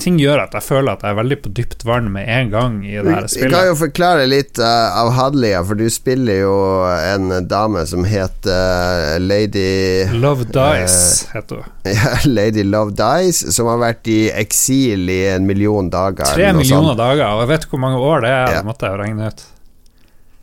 Ting 0.02 0.18
gjør 0.20 0.42
at 0.44 0.56
jeg 0.58 0.66
føler 0.66 0.98
at 0.98 1.04
jeg 1.06 1.14
er 1.14 1.18
veldig 1.22 1.38
på 1.46 1.52
dypt 1.56 1.86
vann 1.88 2.10
med 2.12 2.28
en 2.28 2.50
gang 2.52 2.74
i 2.84 2.98
det 2.98 3.14
her 3.14 3.28
spillet. 3.32 3.48
Vi 3.48 3.54
kan 3.54 3.70
jo 3.70 3.78
forklare 3.80 4.26
litt 4.28 4.60
uh, 4.60 4.98
av 5.00 5.12
Hadlia, 5.16 5.62
for 5.68 5.80
du 5.80 5.86
spiller 5.94 6.42
jo 6.42 6.56
en 6.90 7.32
dame 7.48 7.86
som 7.88 8.04
heter 8.08 9.16
uh, 9.16 9.22
Lady 9.24 10.10
Love 10.20 10.50
Dice, 10.52 11.30
heter 11.32 11.62
hun. 11.62 11.72
ja, 11.96 12.18
Lady 12.28 12.66
Love 12.68 12.96
Dice, 13.00 13.54
som 13.56 13.72
har 13.72 13.80
vært 13.82 14.12
i 14.12 14.20
eksil 14.44 15.08
i 15.14 15.22
en 15.32 15.48
million 15.48 15.88
dager. 15.94 16.28
Tre 16.36 16.52
millioner 16.58 16.92
sånt. 16.92 17.02
dager, 17.06 17.26
og 17.32 17.46
jeg 17.46 17.54
vet 17.56 17.72
hvor 17.72 17.84
mange 17.86 18.04
år 18.12 18.28
det 18.28 18.36
er. 18.36 18.44
Ja. 18.44 18.60
Det 18.60 18.72
måtte 18.74 18.90
jeg 18.90 18.98
jo 18.98 19.02
regne 19.06 19.32
ut. 19.32 19.48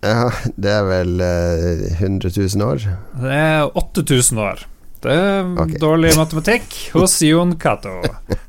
Ja, 0.09 0.31
det 0.55 0.73
er 0.73 0.85
vel 0.89 1.15
uh, 1.21 1.87
100 2.01 2.33
000 2.33 2.65
år. 2.65 2.91
Det 3.19 3.39
er 3.45 3.79
8000 3.85 4.45
år. 4.47 4.67
Det 5.03 5.15
er 5.15 5.47
okay. 5.63 5.79
dårlig 5.79 6.17
matematikk 6.19 6.75
hos 6.97 7.21
Jon 7.23 7.55
Cato. 7.61 8.01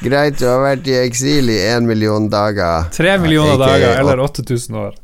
Greit, 0.00 0.38
du 0.40 0.46
har 0.48 0.62
vært 0.64 0.86
i 0.88 0.94
eksil 1.02 1.50
i 1.52 1.58
en 1.74 1.84
million 1.88 2.24
dager. 2.32 2.88
Tre 2.94 3.18
millioner 3.20 3.52
Ikke- 3.58 3.66
dager, 3.66 3.98
eller 4.00 4.22
8000 4.24 4.76
år. 4.80 4.94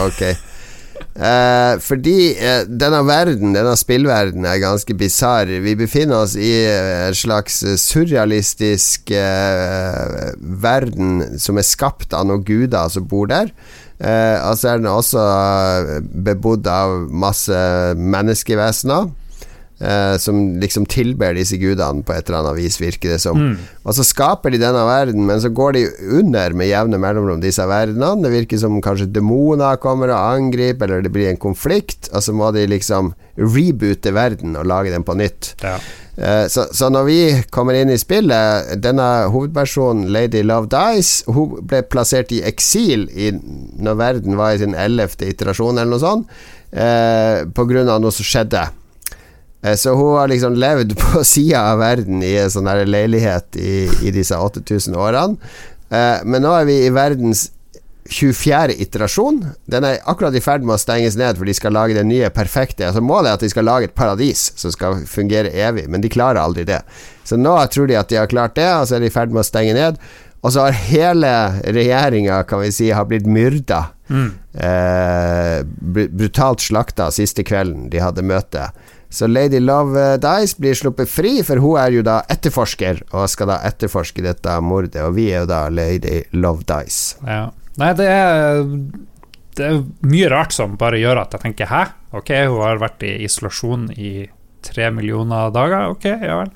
Ok. 0.00 0.22
Eh, 1.12 1.74
fordi 1.84 2.32
eh, 2.40 2.62
denne 2.64 3.02
verden, 3.04 3.52
denne 3.52 3.74
spillverden, 3.76 4.46
er 4.48 4.62
ganske 4.62 4.94
bisarr. 4.96 5.50
Vi 5.60 5.74
befinner 5.76 6.22
oss 6.24 6.36
i 6.40 6.52
eh, 6.64 7.08
en 7.10 7.14
slags 7.18 7.58
surrealistisk 7.82 9.10
eh, 9.10 10.32
verden 10.40 11.38
som 11.42 11.58
er 11.60 11.68
skapt 11.68 12.14
av 12.16 12.24
noen 12.30 12.44
guder 12.48 12.88
som 12.88 13.04
bor 13.10 13.28
der. 13.28 13.52
Eh, 14.00 14.38
og 14.48 14.56
så 14.56 14.72
er 14.72 14.80
den 14.80 14.88
også 14.88 15.26
eh, 15.26 15.98
bebodd 16.24 16.66
av 16.72 17.02
masse 17.12 17.60
menneskevesener. 17.98 19.10
Eh, 19.82 20.16
som 20.22 20.40
liksom 20.62 20.86
tilber 20.90 21.34
disse 21.36 21.58
gudene 21.60 22.04
på 22.06 22.14
et 22.14 22.28
eller 22.28 22.40
annet 22.42 22.60
vis, 22.60 22.78
virker 22.80 23.14
det 23.14 23.20
som. 23.22 23.38
Mm. 23.38 23.56
Og 23.82 23.96
så 23.96 24.06
skaper 24.06 24.54
de 24.54 24.62
denne 24.62 24.84
verden, 24.86 25.24
men 25.28 25.42
så 25.42 25.50
går 25.52 25.76
de 25.76 25.86
under 26.20 26.54
med 26.58 26.70
jevne 26.70 27.00
mellomrom, 27.02 27.42
disse 27.42 27.66
verdenene. 27.68 28.22
Det 28.24 28.34
virker 28.36 28.62
som 28.62 28.80
kanskje 28.84 29.10
demoner 29.12 29.80
kommer 29.82 30.12
og 30.14 30.38
angriper, 30.38 30.88
eller 30.88 31.06
det 31.06 31.14
blir 31.14 31.32
en 31.32 31.40
konflikt, 31.42 32.12
og 32.12 32.22
så 32.24 32.36
må 32.36 32.52
de 32.54 32.68
liksom 32.70 33.12
reboote 33.40 34.12
verden 34.14 34.56
og 34.60 34.68
lage 34.68 34.92
den 34.92 35.04
på 35.08 35.16
nytt. 35.18 35.54
Ja. 35.64 35.78
Eh, 36.16 36.46
så, 36.52 36.66
så 36.76 36.90
når 36.92 37.06
vi 37.08 37.20
kommer 37.48 37.72
inn 37.72 37.88
i 37.88 37.96
spillet 37.96 38.74
Denne 38.84 39.30
hovedpersonen, 39.32 40.10
Lady 40.12 40.42
Love 40.44 40.68
Dies, 40.68 41.22
hun 41.24 41.54
ble 41.64 41.80
plassert 41.88 42.34
i 42.36 42.42
eksil 42.44 43.06
i, 43.16 43.30
når 43.32 43.96
verden 43.96 44.36
var 44.36 44.52
i 44.52 44.60
sin 44.60 44.76
ellevte 44.76 45.30
iterasjon, 45.32 45.80
eller 45.80 45.94
noe 45.94 46.04
sånt. 46.04 46.42
eh, 46.72 47.42
på 47.48 47.64
grunn 47.68 47.88
av 47.88 48.00
noe 48.02 48.12
som 48.14 48.26
skjedde. 48.26 48.66
Eh, 49.62 49.76
så 49.78 49.94
hun 49.94 50.18
har 50.18 50.28
liksom 50.28 50.58
levd 50.58 50.96
på 51.02 51.24
sida 51.24 51.64
av 51.72 51.82
verden 51.82 52.22
i 52.22 52.34
en 52.42 52.52
sånn 52.52 52.70
her 52.70 52.84
leilighet 52.86 53.58
i, 53.60 53.88
i 54.02 54.14
disse 54.14 54.36
8000 54.36 54.98
årene. 54.98 55.54
Eh, 55.92 56.22
men 56.24 56.44
nå 56.44 56.54
er 56.56 56.68
vi 56.68 56.78
i 56.86 56.94
verdens 56.94 57.50
24. 58.10 58.74
iterasjon. 58.82 59.44
Den 59.70 59.86
er 59.86 60.00
akkurat 60.10 60.34
i 60.34 60.42
ferd 60.42 60.64
med 60.66 60.74
å 60.74 60.80
stenges 60.80 61.16
ned, 61.18 61.38
for 61.38 61.48
de 61.48 61.54
skal 61.54 61.74
lage 61.76 61.94
det 61.96 62.04
nye 62.08 62.32
perfekte. 62.34 62.88
Altså 62.88 63.02
Målet 63.04 63.30
er 63.30 63.38
at 63.38 63.44
de 63.44 63.52
skal 63.52 63.68
lage 63.68 63.88
et 63.88 63.94
paradis 63.94 64.48
som 64.58 64.74
skal 64.74 65.04
fungere 65.08 65.52
evig, 65.54 65.86
men 65.88 66.02
de 66.02 66.10
klarer 66.12 66.42
aldri 66.42 66.66
det. 66.68 66.82
Så 67.24 67.38
nå 67.38 67.54
tror 67.72 67.88
de 67.88 68.00
at 68.00 68.10
de 68.10 68.18
har 68.18 68.30
klart 68.30 68.58
det, 68.58 68.68
og 68.74 68.88
så 68.88 68.98
er 68.98 69.04
de 69.04 69.10
i 69.12 69.14
ferd 69.14 69.32
med 69.32 69.44
å 69.44 69.46
stenge 69.46 69.76
ned. 69.78 70.00
Og 70.42 70.50
så 70.50 70.66
har 70.66 70.80
hele 70.90 71.32
regjeringa, 71.62 72.40
kan 72.50 72.64
vi 72.64 72.72
si, 72.74 72.90
har 72.90 73.06
blitt 73.06 73.28
myrda. 73.30 73.84
Mm. 74.10 74.30
Eh, 74.66 75.58
brutalt 76.10 76.64
slakta 76.64 77.12
siste 77.14 77.46
kvelden 77.46 77.86
de 77.92 78.02
hadde 78.02 78.26
møte. 78.26 78.66
Så 79.12 79.28
Lady 79.28 79.60
Love 79.60 80.16
Dice 80.22 80.56
blir 80.60 80.76
sluppet 80.78 81.10
fri, 81.12 81.34
for 81.44 81.60
hun 81.60 81.78
er 81.82 81.92
jo 81.92 82.04
da 82.06 82.22
etterforsker, 82.32 83.04
og 83.12 83.28
skal 83.28 83.50
da 83.52 83.58
etterforske 83.68 84.24
dette 84.24 84.58
mordet. 84.64 85.02
Og 85.04 85.16
vi 85.18 85.28
er 85.30 85.44
jo 85.44 85.50
da 85.50 85.66
Lady 85.68 86.22
Love 86.32 86.64
Dice. 86.68 87.18
Ja. 87.28 87.50
Nei, 87.80 87.90
det 87.96 88.06
er, 88.08 88.62
det 89.56 89.68
er 89.68 89.82
mye 90.08 90.30
rart 90.32 90.56
som 90.56 90.78
bare 90.80 91.00
gjør 91.00 91.22
at 91.24 91.36
jeg 91.36 91.44
tenker 91.44 91.68
hæ? 91.68 91.84
Ok, 92.16 92.32
hun 92.48 92.64
har 92.64 92.80
vært 92.80 93.04
i 93.08 93.14
isolasjon 93.24 93.90
i 93.96 94.12
tre 94.62 94.90
millioner 94.94 95.52
dager, 95.52 95.90
ok, 95.92 96.06
ja 96.22 96.38
vel. 96.42 96.52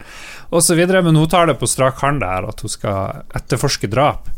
Og 0.54 0.62
så 0.62 0.76
videre, 0.78 1.02
men 1.04 1.16
hun 1.18 1.28
tar 1.30 1.48
det 1.50 1.58
på 1.60 1.68
strak 1.68 1.98
hånd 2.04 2.22
der, 2.22 2.46
at 2.48 2.62
hun 2.62 2.72
skal 2.72 3.24
etterforske 3.36 3.90
drap. 3.90 4.28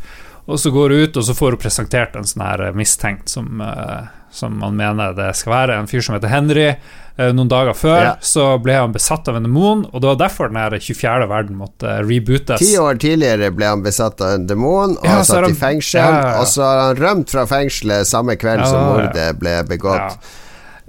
Og 0.49 0.59
så 0.59 0.71
går 0.73 0.89
hun 0.95 1.03
ut, 1.03 1.17
og 1.17 1.25
så 1.25 1.35
får 1.37 1.55
hun 1.55 1.61
presentert 1.61 2.15
en 2.17 2.25
sånn 2.25 2.41
her 2.41 2.63
mistenkt 2.77 3.29
som, 3.29 3.61
uh, 3.61 4.09
som 4.33 4.55
man 4.57 4.77
mener 4.79 5.13
det 5.17 5.29
skal 5.37 5.53
være. 5.53 5.77
En 5.77 5.89
fyr 5.89 6.01
som 6.05 6.17
heter 6.17 6.31
Henry. 6.33 6.71
Uh, 7.19 7.29
noen 7.35 7.51
dager 7.51 7.77
før 7.77 8.01
ja. 8.01 8.15
så 8.25 8.47
ble 8.63 8.79
han 8.79 8.95
besatt 8.95 9.29
av 9.29 9.37
en 9.37 9.45
demon, 9.45 9.85
og 9.91 10.01
det 10.01 10.09
var 10.09 10.19
derfor 10.23 10.49
den 10.49 10.81
24. 10.81 11.29
verden 11.29 11.59
måtte 11.59 11.99
rebootes. 12.01 12.63
Ti 12.63 12.79
år 12.81 12.97
tidligere 13.03 13.51
ble 13.53 13.69
han 13.69 13.85
besatt 13.85 14.23
av 14.25 14.39
en 14.39 14.49
demon 14.49 14.97
og 14.97 15.05
ja, 15.05 15.21
satt 15.27 15.43
han, 15.43 15.53
i 15.53 15.59
fengsel, 15.59 16.01
ja, 16.17 16.35
og 16.39 16.49
så 16.49 16.65
har 16.65 16.83
han 16.87 17.01
rømt 17.03 17.33
fra 17.35 17.45
fengselet 17.49 18.09
samme 18.09 18.39
kveld 18.39 18.65
som 18.65 18.93
mordet 18.93 19.33
ble 19.41 19.59
begått. 19.69 20.31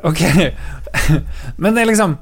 Ok, 0.06 0.22
men 1.62 1.74
det 1.74 1.82
er 1.82 1.88
liksom 1.91 2.16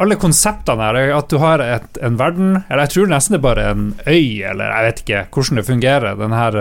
Alle 0.00 0.16
konseptene 0.20 0.86
her, 0.86 0.98
at 1.16 1.28
du 1.32 1.38
har 1.40 1.62
et, 1.64 2.00
en 2.04 2.18
verden 2.20 2.54
Eller 2.68 2.84
jeg 2.84 2.94
tror 2.94 3.12
nesten 3.12 3.36
det 3.36 3.40
er 3.40 3.44
bare 3.46 3.66
en 3.72 3.84
øy, 4.06 4.42
eller 4.50 4.64
jeg 4.72 4.88
vet 4.88 5.04
ikke 5.04 5.22
hvordan 5.34 5.60
det 5.60 5.68
fungerer, 5.68 6.18
den 6.20 6.36
her 6.36 6.58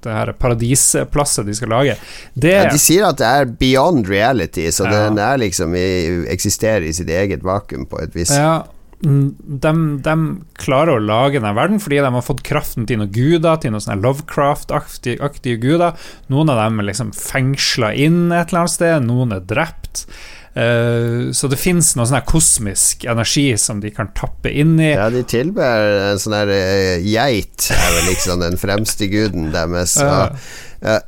det 0.00 0.12
her 0.16 0.30
paradiseplasset 0.32 1.44
de 1.44 1.52
skal 1.52 1.68
lage. 1.74 1.94
Det, 2.32 2.54
ja, 2.54 2.68
de 2.72 2.78
sier 2.80 3.04
at 3.04 3.18
det 3.20 3.26
er 3.28 3.50
beyond 3.60 4.08
reality, 4.08 4.64
så 4.72 4.86
ja. 4.88 4.94
den 4.96 5.20
er 5.20 5.40
liksom 5.42 5.74
i, 5.76 5.88
eksisterer 6.32 6.86
i 6.88 6.94
sitt 6.96 7.10
eget 7.12 7.44
vakuum 7.44 7.84
på 7.90 8.00
et 8.00 8.16
vis. 8.16 8.32
Ja, 8.32 8.62
de, 9.00 9.72
de, 10.04 10.14
klarer 10.60 10.98
å 10.98 11.04
lage 11.04 11.40
den 11.40 11.56
verden 11.56 11.80
fordi 11.80 12.02
de 12.02 12.10
har 12.12 12.24
fått 12.24 12.42
kraften 12.44 12.84
til 12.88 13.00
noen 13.00 13.12
guder, 13.14 13.56
til 13.60 13.72
noen 13.72 13.84
sånne 13.84 14.02
Lovecraft-aktige 14.04 15.56
guder. 15.62 15.96
Noen 16.32 16.52
av 16.52 16.60
dem 16.60 16.82
er 16.82 16.90
liksom 16.90 17.14
fengsla 17.16 17.94
inn 17.96 18.28
et 18.28 18.50
eller 18.50 18.66
annet 18.66 18.74
sted, 18.76 19.08
noen 19.08 19.32
er 19.36 19.46
drept. 19.48 20.04
Uh, 20.50 21.30
så 21.30 21.46
det 21.46 21.60
fins 21.62 21.92
noe 21.94 22.08
sånn 22.10 22.24
kosmisk 22.26 23.04
energi 23.06 23.52
som 23.60 23.78
de 23.82 23.92
kan 23.94 24.10
tappe 24.18 24.50
inn 24.50 24.74
i. 24.82 24.90
Ja, 24.96 25.06
de 25.12 25.22
tilber 25.30 26.10
en 26.10 26.18
sånn 26.18 26.34
her 26.34 26.50
uh, 26.50 27.04
geit, 27.06 27.68
er 27.70 27.94
vel 27.94 28.08
liksom 28.10 28.42
den 28.42 28.58
fremste 28.58 29.06
guden 29.12 29.52
deres. 29.54 29.94
Og, 30.02 30.34
uh, 30.82 30.98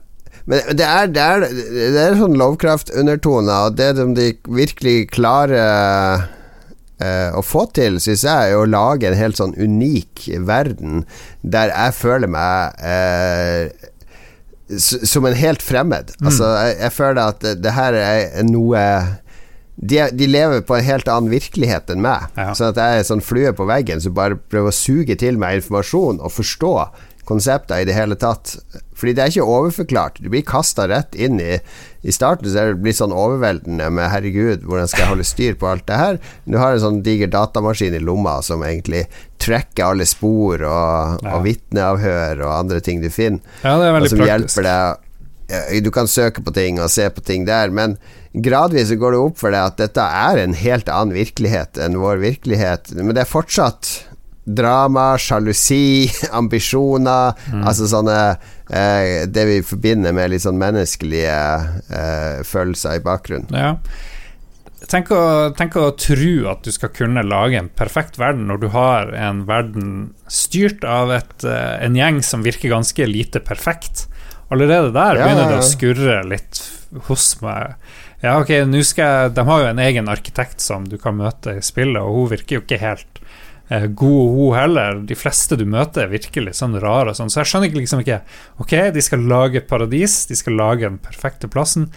men 0.47 0.63
det 0.79 0.87
er, 0.87 1.11
det 1.11 1.25
er, 1.27 1.47
det 1.49 2.05
er 2.05 2.17
sånn 2.19 2.39
Lovecraft-undertoner, 2.39 3.67
og 3.67 3.77
det 3.79 3.91
som 3.99 4.15
de 4.19 4.33
virkelig 4.47 5.11
klarer 5.15 6.31
å 7.35 7.41
få 7.43 7.65
til, 7.75 7.97
syns 7.99 8.23
jeg, 8.23 8.51
er 8.53 8.55
å 8.55 8.67
lage 8.69 9.09
en 9.09 9.17
helt 9.19 9.35
sånn 9.35 9.57
unik 9.59 10.23
verden 10.47 11.01
der 11.43 11.73
jeg 11.73 11.97
føler 11.99 12.31
meg 12.31 12.77
som 14.79 15.27
en 15.27 15.35
helt 15.35 15.63
fremmed. 15.63 16.13
Mm. 16.21 16.29
Altså, 16.29 16.53
jeg, 16.61 16.77
jeg, 16.79 16.95
føler 16.95 17.23
at 17.25 17.43
det, 17.43 17.57
det 17.65 17.75
her 17.75 17.99
er 17.99 18.47
noe 18.47 18.85
de, 19.77 20.03
de, 20.13 20.27
lever 20.29 20.61
på 20.67 20.77
en 20.77 20.85
helt 20.85 21.09
annen 21.09 21.33
virkelighet 21.33 21.91
enn 21.93 22.03
meg. 22.05 22.29
Ja. 22.37 22.53
Sånn 22.57 22.75
at 22.75 22.81
jeg 22.81 22.99
er 22.99 23.09
sånn 23.09 23.25
flue 23.25 23.55
på 23.57 23.67
veggen 23.69 24.03
som 24.05 24.15
bare 24.17 24.37
prøver 24.37 24.73
å 24.73 24.77
suge 24.77 25.17
til 25.19 25.41
meg 25.41 25.63
informasjon 25.63 26.21
og 26.21 26.35
forstå 26.35 26.75
konsepter 27.29 27.81
i 27.81 27.87
det 27.87 27.95
hele 27.97 28.17
tatt. 28.19 28.57
Fordi 28.99 29.15
det 29.15 29.23
er 29.23 29.33
ikke 29.33 29.47
overforklart. 29.47 30.19
Du 30.23 30.29
blir 30.31 30.45
kasta 30.47 30.89
rett 30.91 31.15
inn 31.15 31.41
i 31.43 31.57
I 32.03 32.15
starten 32.15 32.51
så 32.51 32.59
er 32.59 32.73
det 32.73 32.83
blitt 32.83 32.99
sånn 32.99 33.15
overveldende 33.15 33.87
med 33.95 34.11
'herregud, 34.11 34.65
hvordan 34.67 34.89
skal 34.91 35.05
jeg 35.05 35.11
holde 35.13 35.27
styr 35.27 35.55
på 35.55 35.69
alt 35.71 35.87
det 35.87 35.99
her'? 36.01 36.19
Du 36.51 36.59
har 36.59 36.75
en 36.75 36.83
sånn 36.83 37.03
diger 37.07 37.31
datamaskin 37.31 37.95
i 37.95 38.03
lomma 38.03 38.41
som 38.43 38.65
egentlig 38.67 39.05
trekker 39.39 39.87
alle 39.87 40.07
spor 40.07 40.67
og, 40.67 41.23
ja. 41.23 41.37
og 41.37 41.47
vitneavhør 41.47 42.43
og 42.43 42.57
andre 42.57 42.81
ting 42.83 43.01
du 43.03 43.09
finner, 43.11 43.39
ja, 43.63 43.77
og 43.79 44.09
som 44.09 44.19
praktisk. 44.19 44.27
hjelper 44.27 44.67
deg 44.67 45.09
Du 45.85 45.91
kan 45.93 46.09
søke 46.09 46.41
på 46.45 46.53
ting 46.55 46.79
og 46.81 46.91
se 46.93 47.09
på 47.13 47.21
ting 47.25 47.43
der, 47.49 47.73
men 47.75 47.99
gradvis 48.33 48.89
så 48.89 48.97
går 48.97 49.13
det 49.13 49.21
opp 49.21 49.41
for 49.43 49.53
deg 49.53 49.73
at 49.73 49.81
dette 49.81 50.05
er 50.05 50.41
en 50.41 50.55
helt 50.57 50.89
annen 50.89 51.13
virkelighet 51.17 51.81
enn 51.83 51.99
vår 52.01 52.23
virkelighet. 52.23 52.95
Men 52.97 53.13
det 53.17 53.27
er 53.27 53.33
fortsatt 53.33 53.91
drama, 54.45 55.19
sjalusi, 55.19 56.11
ambisjoner 56.41 57.37
mm. 57.53 57.61
Altså 57.63 57.87
sånne 57.91 58.17
eh, 58.71 59.29
Det 59.31 59.45
vi 59.47 59.61
forbinder 59.67 60.15
med 60.17 60.33
litt 60.33 60.43
sånn 60.43 60.59
menneskelige 60.61 61.37
eh, 61.93 62.41
følelser 62.47 62.99
i 62.99 63.05
bakgrunnen. 63.05 63.55
Ja. 63.55 63.77
Tenk 64.91 65.13
å, 65.15 65.53
tenk 65.55 65.77
å 65.79 65.93
tro 65.95 66.33
at 66.51 66.65
du 66.67 66.73
skal 66.75 66.91
kunne 66.95 67.23
lage 67.23 67.61
en 67.61 67.71
perfekt 67.71 68.19
verden 68.19 68.49
når 68.51 68.65
du 68.65 68.69
har 68.75 69.13
en 69.15 69.45
verden 69.47 69.93
styrt 70.27 70.83
av 70.85 71.13
et, 71.15 71.37
eh, 71.47 71.77
en 71.87 71.97
gjeng 71.97 72.19
som 72.27 72.43
virker 72.43 72.73
ganske 72.73 73.07
lite 73.07 73.41
perfekt. 73.47 74.09
Allerede 74.53 74.93
der 74.93 75.17
ja, 75.17 75.27
begynner 75.27 75.53
det 75.55 75.61
å 75.63 75.67
skurre 75.67 76.23
litt 76.29 76.63
hos 77.09 77.27
meg. 77.41 77.77
Ja, 78.23 78.37
ok, 78.39 78.53
skal, 78.87 79.33
De 79.35 79.45
har 79.49 79.63
jo 79.63 79.71
en 79.71 79.83
egen 79.83 80.11
arkitekt 80.13 80.63
som 80.63 80.85
du 80.89 80.99
kan 81.01 81.17
møte 81.19 81.57
i 81.59 81.65
spillet, 81.65 82.03
og 82.03 82.19
hun 82.19 82.33
virker 82.35 82.59
jo 82.59 82.63
ikke 82.63 82.79
helt 82.83 83.23
eh, 83.73 83.89
god, 83.89 84.35
hun 84.37 84.57
heller. 84.59 85.01
De 85.09 85.17
fleste 85.19 85.57
du 85.59 85.65
møter, 85.65 86.05
er 86.05 86.13
virkelig 86.13 86.55
sånn 86.61 86.77
rare, 86.83 87.17
sånn. 87.19 87.33
så 87.33 87.43
jeg 87.43 87.53
skjønner 87.53 87.79
liksom 87.81 88.05
ikke 88.05 88.21
Ok, 88.63 88.77
de 88.95 89.03
skal 89.03 89.25
lage 89.31 89.63
et 89.63 89.71
paradis, 89.71 90.27
de 90.31 90.39
skal 90.39 90.61
lage 90.61 90.87
den 90.87 91.01
perfekte 91.03 91.51
plassen. 91.51 91.89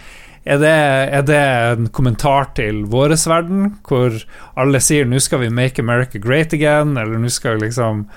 Er 0.46 0.60
det, 0.62 0.74
er 1.18 1.22
det 1.26 1.42
en 1.74 1.88
kommentar 1.90 2.52
til 2.54 2.84
vår 2.90 3.16
verden, 3.26 3.76
hvor 3.82 4.14
alle 4.54 4.78
sier 4.78 5.04
'nå 5.04 5.18
skal 5.18 5.42
vi 5.42 5.50
make 5.50 5.82
America 5.82 6.18
great 6.22 6.54
again', 6.54 6.96
eller 6.96 7.18
'nå 7.18 7.30
skal 7.30 7.58
vi 7.58 7.66
liksom 7.66 8.06
nå 8.06 8.12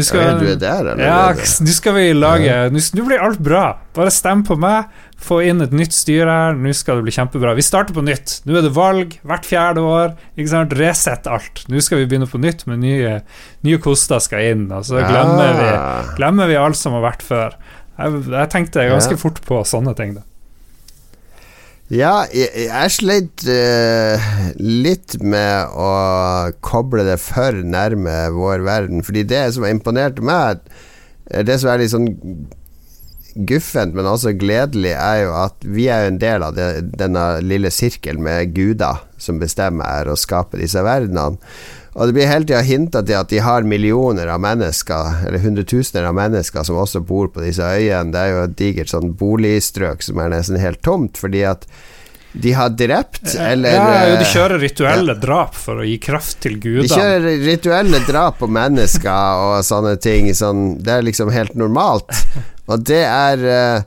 skal, 0.00 0.22
ja, 0.24 0.36
du 0.40 0.46
er 0.48 0.56
der, 0.56 0.86
eller? 0.94 1.02
Ja, 1.04 1.32
nå 1.36 1.72
skal 1.76 1.92
vi 1.98 2.04
lage 2.16 2.54
Nå 2.72 3.04
blir 3.04 3.20
alt 3.20 3.42
bra. 3.44 3.64
Bare 3.92 4.12
stem 4.14 4.40
på 4.48 4.56
meg. 4.56 4.88
Få 5.20 5.42
inn 5.44 5.60
et 5.60 5.74
nytt 5.76 5.92
styre 5.92 6.32
her. 6.32 6.56
Nå 6.56 6.72
skal 6.76 6.98
det 6.98 7.04
bli 7.10 7.12
kjempebra. 7.12 7.52
Vi 7.58 7.66
starter 7.66 7.92
på 7.92 8.04
nytt. 8.06 8.38
Nå 8.48 8.56
er 8.56 8.64
det 8.64 8.72
valg 8.72 9.18
hvert 9.20 9.44
fjerde 9.44 9.84
år. 9.84 10.16
Ikke 10.32 10.54
sant? 10.54 10.72
Resett 10.80 11.28
alt. 11.28 11.66
Nå 11.68 11.84
skal 11.84 12.00
vi 12.00 12.08
begynne 12.08 12.30
på 12.30 12.40
nytt 12.40 12.64
med 12.70 12.80
nye, 12.86 13.18
nye 13.68 13.84
koster 13.84 14.24
skal 14.24 14.48
inn. 14.54 14.66
Og 14.72 14.88
så 14.88 15.04
glemmer, 15.04 15.60
vi, 15.60 15.70
glemmer 16.16 16.48
vi 16.48 16.60
alt 16.62 16.80
som 16.80 16.96
har 16.96 17.04
vært 17.10 17.28
før. 17.28 17.60
Jeg, 18.00 18.24
jeg 18.32 18.52
tenkte 18.56 18.88
ganske 18.88 19.20
fort 19.20 19.44
på 19.44 19.60
sånne 19.68 19.92
ting. 19.98 20.16
da 20.16 20.24
ja, 21.92 22.24
jeg, 22.32 22.48
jeg 22.70 22.92
sleit 22.94 23.44
uh, 23.44 24.30
litt 24.56 25.18
med 25.20 25.74
å 25.76 25.90
koble 26.64 27.04
det 27.04 27.18
for 27.20 27.58
nærme 27.60 28.16
vår 28.32 28.64
verden. 28.64 29.04
Fordi 29.04 29.26
det 29.28 29.44
som 29.52 29.66
imponerte 29.68 29.76
imponert 29.76 30.22
meg, 30.24 30.64
det 31.46 31.58
som 31.60 31.70
er 31.72 31.82
litt 31.82 31.92
sånn 31.92 32.08
guffent, 33.48 33.94
men 33.96 34.08
også 34.08 34.34
gledelig, 34.36 34.92
er 34.96 35.22
jo 35.24 35.36
at 35.40 35.64
vi 35.64 35.86
er 35.92 36.08
en 36.08 36.20
del 36.20 36.44
av 36.44 36.56
det, 36.56 36.68
denne 37.00 37.26
lille 37.44 37.70
sirkelen 37.72 38.24
med 38.24 38.52
guder 38.56 39.04
som 39.20 39.40
bestemmer 39.40 40.08
å 40.08 40.18
skape 40.18 40.60
disse 40.60 40.82
verdenene. 40.84 41.40
Og 41.92 42.08
det 42.08 42.16
blir 42.16 42.28
hele 42.28 42.48
tida 42.48 42.62
hinta 42.64 43.02
til 43.04 43.18
at 43.18 43.28
de 43.28 43.40
har 43.44 43.66
millioner 43.68 44.30
av 44.32 44.40
mennesker, 44.40 45.26
eller 45.28 45.42
hundretusener 45.44 46.08
av 46.08 46.16
mennesker, 46.16 46.64
som 46.64 46.78
også 46.80 47.02
bor 47.04 47.28
på 47.32 47.44
disse 47.44 47.66
øyene. 47.66 48.14
Det 48.14 48.20
er 48.20 48.30
jo 48.32 48.44
et 48.46 48.54
digert 48.56 48.92
sånn 48.92 49.12
boligstrøk 49.20 50.04
som 50.06 50.22
er 50.22 50.32
nesten 50.32 50.60
helt 50.62 50.80
tomt, 50.84 51.20
fordi 51.20 51.44
at 51.50 51.68
de 52.32 52.54
har 52.56 52.70
drept, 52.72 53.34
eller 53.36 53.74
Ja, 53.76 54.16
de 54.16 54.24
kjører 54.24 54.62
rituelle 54.62 55.12
ja. 55.12 55.20
drap 55.20 55.56
for 55.58 55.82
å 55.82 55.84
gi 55.84 55.98
kraft 56.00 56.38
til 56.40 56.56
gudene. 56.56 56.86
De 56.88 56.96
kjører 56.96 57.44
rituelle 57.44 58.00
drap 58.06 58.38
på 58.40 58.48
mennesker 58.48 59.42
og 59.50 59.58
sånne 59.68 59.98
ting. 60.00 60.30
Sånn, 60.36 60.78
det 60.80 60.94
er 60.96 61.04
liksom 61.04 61.32
helt 61.34 61.52
normalt. 61.60 62.08
Og 62.72 62.86
det 62.88 63.02
er 63.04 63.44
uh, 63.44 63.84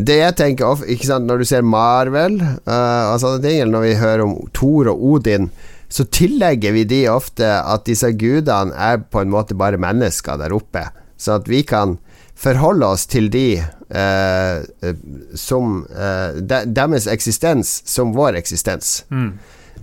det 0.00 0.16
jeg 0.16 0.36
tenker 0.38 0.80
sant, 1.04 1.26
Når 1.28 1.42
du 1.42 1.48
ser 1.50 1.66
Marvel 1.66 2.40
uh, 2.40 3.12
og 3.12 3.20
sånne 3.20 3.42
ting, 3.44 3.60
eller 3.60 3.74
når 3.74 3.84
vi 3.84 3.94
hører 4.00 4.24
om 4.24 4.34
Thor 4.56 4.88
og 4.94 5.04
Odin, 5.12 5.50
så 5.92 6.06
tillegger 6.08 6.72
vi 6.72 6.86
de 6.88 7.02
ofte 7.12 7.44
at 7.44 7.84
disse 7.84 8.08
gudene 8.16 8.72
er 8.72 9.02
på 9.12 9.20
en 9.20 9.32
måte 9.32 9.56
bare 9.58 9.80
mennesker 9.80 10.38
der 10.40 10.54
oppe. 10.56 10.86
Så 11.20 11.36
at 11.36 11.50
vi 11.50 11.60
kan 11.68 11.98
forholde 12.42 12.88
oss 12.94 13.04
til 13.12 13.28
de 13.32 13.60
eh, 13.60 14.92
som 15.38 15.82
eh, 15.92 16.38
de, 16.40 16.62
Deres 16.72 17.08
eksistens 17.12 17.74
som 17.84 18.14
vår 18.16 18.40
eksistens. 18.40 19.02
Mm. 19.12 19.34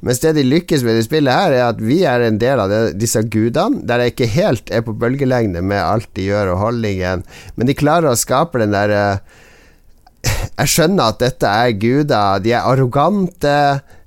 Mens 0.02 0.22
det 0.24 0.34
de 0.38 0.48
lykkes 0.48 0.82
med 0.88 0.98
i 0.98 1.06
spillet 1.06 1.36
her, 1.36 1.54
er 1.54 1.66
at 1.68 1.84
vi 1.84 2.02
er 2.08 2.24
en 2.26 2.40
del 2.42 2.62
av 2.64 2.72
det, 2.72 2.82
disse 2.98 3.22
gudene, 3.30 3.84
der 3.86 4.02
jeg 4.02 4.16
ikke 4.16 4.32
helt 4.34 4.74
er 4.74 4.86
på 4.88 4.96
bølgelengde 4.98 5.62
med 5.62 5.84
alt 5.84 6.10
de 6.18 6.30
gjør 6.30 6.56
og 6.56 6.62
holdningen, 6.64 7.26
men 7.56 7.70
de 7.70 7.78
klarer 7.78 8.14
å 8.14 8.20
skape 8.20 8.64
den 8.64 8.74
derre 8.74 9.20
jeg 10.28 10.72
skjønner 10.74 11.14
at 11.14 11.22
dette 11.24 11.48
er 11.48 11.76
guder. 11.80 12.44
De 12.44 12.54
er 12.54 12.68
arrogante. 12.68 13.56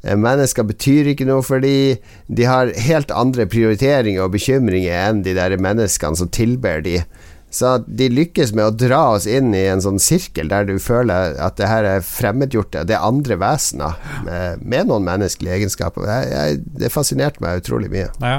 Mennesker 0.02 0.66
betyr 0.68 1.12
ikke 1.12 1.26
noe 1.28 1.44
for 1.46 1.62
dem. 1.62 2.00
De 2.28 2.48
har 2.48 2.72
helt 2.86 3.12
andre 3.14 3.46
prioriteringer 3.50 4.24
og 4.24 4.34
bekymringer 4.34 5.08
enn 5.08 5.22
de 5.26 5.36
der 5.38 5.56
menneskene 5.62 6.18
som 6.18 6.32
tilber 6.32 6.82
dem 6.84 7.06
så 7.52 7.74
de 7.84 8.06
lykkes 8.08 8.54
med 8.56 8.64
å 8.64 8.72
dra 8.72 9.00
oss 9.12 9.26
inn 9.28 9.50
i 9.52 9.66
en 9.68 9.82
sånn 9.84 10.00
sirkel 10.00 10.48
der 10.48 10.64
du 10.64 10.78
føler 10.80 11.34
at 11.36 11.58
det 11.60 11.68
her 11.68 11.84
er 11.84 12.06
fremmedgjorte, 12.06 12.86
det 12.88 12.96
er 12.96 13.04
andre 13.04 13.36
vesener 13.40 13.98
med, 14.24 14.62
med 14.64 14.88
noen 14.88 15.04
menneskelige 15.04 15.58
egenskaper. 15.58 16.06
Jeg, 16.08 16.30
jeg, 16.32 16.62
det 16.80 16.92
fascinerte 16.94 17.44
meg 17.44 17.60
utrolig 17.60 17.92
mye. 17.92 18.08
Ja. 18.24 18.38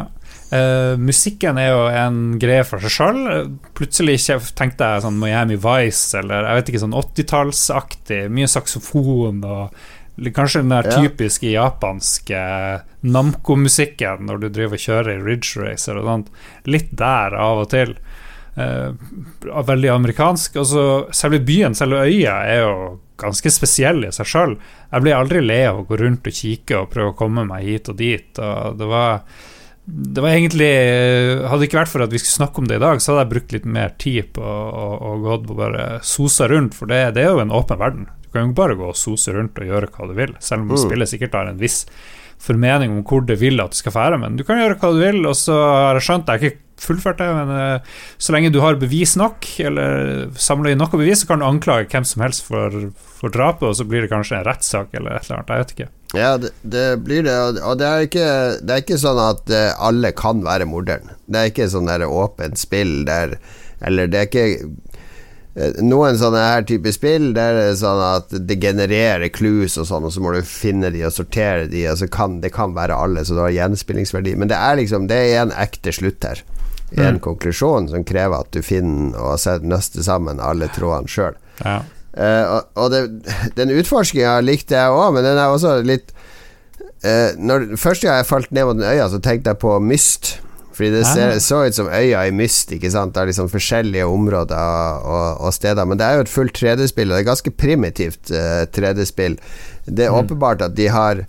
Uh, 0.53 0.93
musikken 1.01 1.57
er 1.57 1.71
jo 1.71 1.83
en 1.89 2.17
greie 2.41 2.61
for 2.67 2.83
seg 2.83 2.93
sjøl. 2.93 3.19
Plutselig 3.73 4.19
tenkte 4.53 4.89
jeg 4.91 5.03
sånn 5.05 5.17
Miami 5.17 5.57
Vice 5.57 6.19
eller 6.19 6.45
jeg 6.45 6.59
vet 6.59 6.71
ikke, 6.71 6.81
sånn 6.83 6.97
80-tallsaktig. 6.99 8.23
Mye 8.33 8.49
saksofon 8.51 9.39
og 9.47 9.79
kanskje 10.35 10.61
den 10.61 10.75
der 10.75 10.89
typiske 10.93 11.49
ja. 11.49 11.63
japanske 11.63 12.41
Namco-musikken 13.01 14.27
når 14.27 14.43
du 14.43 14.49
driver 14.49 14.77
og 14.77 14.83
kjører 14.83 15.15
i 15.15 15.23
Ridge 15.23 15.63
Racer 15.63 15.97
og 15.97 16.05
sånt. 16.11 16.29
Litt 16.69 16.91
der 16.99 17.33
av 17.33 17.63
og 17.63 17.71
til. 17.73 17.95
Uh, 18.53 18.93
veldig 19.41 19.89
amerikansk. 19.95 20.59
Og 20.61 20.69
så 20.69 20.85
Selve 21.15 21.39
byen, 21.41 21.73
selve 21.73 22.03
øya, 22.05 22.35
er 22.45 22.61
jo 22.61 22.75
ganske 23.23 23.49
spesiell 23.53 24.05
i 24.05 24.13
seg 24.13 24.29
sjøl. 24.29 24.53
Jeg 24.91 25.05
blir 25.05 25.17
aldri 25.17 25.41
le 25.41 25.59
av 25.71 25.81
å 25.81 25.87
gå 25.89 25.97
rundt 25.97 26.29
og 26.29 26.37
kikke 26.37 26.83
og 26.83 26.93
prøve 26.93 27.15
å 27.15 27.17
komme 27.17 27.47
meg 27.49 27.65
hit 27.65 27.89
og 27.89 27.97
dit. 27.97 28.29
Og 28.37 28.77
det 28.77 28.91
var 28.91 29.25
det 29.86 30.21
var 30.23 30.31
egentlig 30.31 30.69
Hadde 31.43 31.59
det 31.59 31.67
ikke 31.67 31.81
vært 31.81 31.91
for 31.91 32.05
at 32.05 32.13
vi 32.13 32.21
skulle 32.21 32.38
snakke 32.38 32.61
om 32.61 32.67
det 32.69 32.77
i 32.79 32.84
dag, 32.84 33.01
så 33.03 33.11
hadde 33.11 33.25
jeg 33.25 33.31
brukt 33.34 33.55
litt 33.55 33.65
mer 33.67 33.95
tid 33.99 34.29
på 34.36 34.43
å 34.43 35.13
gått 35.23 35.49
og 35.51 35.59
bare 35.59 35.88
sosa 36.07 36.47
rundt, 36.51 36.77
for 36.77 36.88
det, 36.91 37.01
det, 37.17 37.25
er 37.25 37.36
jo 37.36 37.43
en 37.43 37.51
åpen 37.53 37.81
verden. 37.81 38.07
Du 38.23 38.31
kan 38.31 38.47
jo 38.47 38.57
bare 38.57 38.77
gå 38.79 38.88
og 38.93 38.99
sose 38.99 39.36
rundt 39.36 39.59
og 39.59 39.67
gjøre 39.67 39.91
hva 39.91 40.07
du 40.09 40.15
vil, 40.17 40.36
selv 40.39 40.63
om 40.63 40.71
mm. 40.71 40.84
spillet 40.86 41.11
sikkert 41.11 41.36
har 41.36 41.51
en 41.51 41.59
viss 41.59 41.84
formening 42.43 42.91
om 42.91 43.03
hvor 43.07 43.23
det 43.27 43.38
vil 43.39 43.61
at 43.63 43.75
du 43.75 43.79
skal 43.79 43.95
fære, 43.95 44.19
men 44.23 44.38
du 44.39 44.43
kan 44.47 44.59
gjøre 44.59 44.79
hva 44.79 44.91
du 44.95 45.01
vil, 45.03 45.19
og 45.27 45.36
så 45.38 45.57
har 45.59 45.99
jeg 45.99 46.07
skjønt 46.07 46.31
jeg 46.31 46.41
ikke 46.41 46.61
fullført 46.84 47.19
det, 47.21 47.29
men 47.38 47.51
uh, 47.53 47.99
så 48.19 48.36
lenge 48.36 48.51
du 48.51 48.59
har 48.63 48.79
bevis 48.79 49.15
nok, 49.19 49.47
eller 49.63 50.29
samler 50.39 50.73
inn 50.73 50.81
noe 50.81 50.99
bevis, 50.99 51.23
så 51.23 51.29
kan 51.29 51.43
du 51.43 51.47
anklage 51.47 51.88
hvem 51.91 52.07
som 52.07 52.23
helst 52.25 52.47
for, 52.47 52.89
for 53.19 53.34
drapet, 53.34 53.67
og 53.69 53.77
så 53.79 53.88
blir 53.88 54.03
det 54.03 54.11
kanskje 54.11 54.39
en 54.39 54.47
rettssak 54.47 54.95
eller 54.95 55.15
et 55.15 55.27
eller 55.27 55.39
annet, 55.41 55.53
jeg 55.53 55.63
vet 55.63 55.75
ikke. 55.77 55.91
Ja, 56.14 56.38
det, 56.38 56.51
det 56.61 56.86
blir 57.01 57.26
det, 57.26 57.36
og 57.66 57.80
det 57.82 57.89
er, 57.89 58.07
ikke, 58.07 58.30
det 58.61 58.74
er 58.74 58.84
ikke 58.84 59.01
sånn 59.01 59.20
at 59.22 59.49
uh, 59.49 59.74
alle 59.82 60.14
kan 60.14 60.43
være 60.45 60.68
morderen. 60.70 61.16
Det 61.26 61.39
er 61.39 61.51
ikke 61.51 61.70
sånn 61.74 61.89
der 61.89 62.05
åpent 62.05 62.61
spill 62.61 63.01
der 63.07 63.38
Eller 63.84 64.09
det 64.11 64.20
er 64.20 64.28
ikke 64.28 64.45
eh, 65.55 65.80
noen 65.82 66.20
sånne 66.20 66.43
her 66.43 66.66
type 66.68 66.91
spill 66.93 67.32
Der 67.34 67.57
er 67.61 67.72
sånn 67.80 68.01
at 68.03 68.36
det 68.47 68.59
genererer 68.61 69.32
clues 69.34 69.80
og 69.82 69.88
sånn, 69.89 70.05
og 70.05 70.14
så 70.14 70.22
må 70.24 70.36
du 70.36 70.43
finne 70.45 70.91
de 70.93 71.01
og 71.07 71.16
sortere 71.16 71.66
de, 71.72 71.88
og 71.89 71.97
så 71.99 72.07
kan 72.11 72.38
det 72.43 72.53
kan 72.53 72.76
være 72.78 72.95
alle, 72.95 73.26
så 73.26 73.36
du 73.36 73.41
har 73.47 73.55
gjenspillingsverdi. 73.55 74.36
Men 74.38 74.51
det 74.53 74.59
er 74.59 74.78
liksom 74.80 75.09
Det 75.09 75.20
er 75.32 75.41
en 75.47 75.55
ekte 75.66 75.95
slutt 75.95 76.30
her 76.30 76.45
en 76.93 77.16
mm. 77.16 77.20
konklusjon 77.20 77.89
som 77.89 78.03
krever 78.05 78.43
at 78.43 78.51
du 78.53 78.61
finner 78.61 79.18
og 79.18 79.66
nøster 79.66 80.05
sammen 80.05 80.41
alle 80.43 80.70
trådene 80.74 81.09
sjøl. 81.09 81.38
Ja. 81.64 81.80
Uh, 82.14 82.61
og, 82.78 82.91
det, 82.93 82.99
den 83.57 83.74
utforskinga 83.74 84.38
likte 84.45 84.78
jeg 84.78 84.93
òg, 84.93 85.16
men 85.16 85.26
den 85.26 85.39
er 85.39 85.49
også 85.49 85.80
litt 85.82 86.11
uh, 87.01 87.34
når, 87.41 87.72
Første 87.82 88.05
gang 88.05 88.20
jeg 88.20 88.30
falt 88.30 88.51
ned 88.53 88.68
mot 88.70 88.78
den 88.78 88.86
øya, 88.86 89.07
så 89.09 89.22
tenkte 89.24 89.53
jeg 89.53 89.61
på 89.64 89.78
Myst. 89.82 90.36
Fordi 90.74 90.89
det 90.89 91.03
ser, 91.05 91.36
så 91.38 91.59
ut 91.68 91.76
som 91.78 91.89
øya 91.93 92.24
i 92.26 92.34
Myst. 92.34 92.72
Ikke 92.74 92.89
sant? 92.89 93.14
Det 93.14 93.22
er 93.22 93.30
liksom 93.30 93.49
forskjellige 93.51 94.07
områder 94.09 95.01
og, 95.05 95.41
og, 95.45 95.53
steder. 95.53 95.86
Men 95.86 95.99
det 95.99 96.05
er 96.05 96.18
jo 96.18 96.26
et 96.26 96.34
fullt 96.34 96.57
3D-spill, 96.57 97.11
og 97.11 97.18
det 97.18 97.22
er 97.22 97.28
ganske 97.30 97.53
primitivt 97.61 98.34
uh, 98.34 98.64
3D-spill. 98.74 99.38
Det 99.86 100.07
er 100.07 100.14
mm. 100.14 100.18
åpenbart 100.24 100.66
at 100.66 100.78
de 100.78 100.88
har 100.89 101.26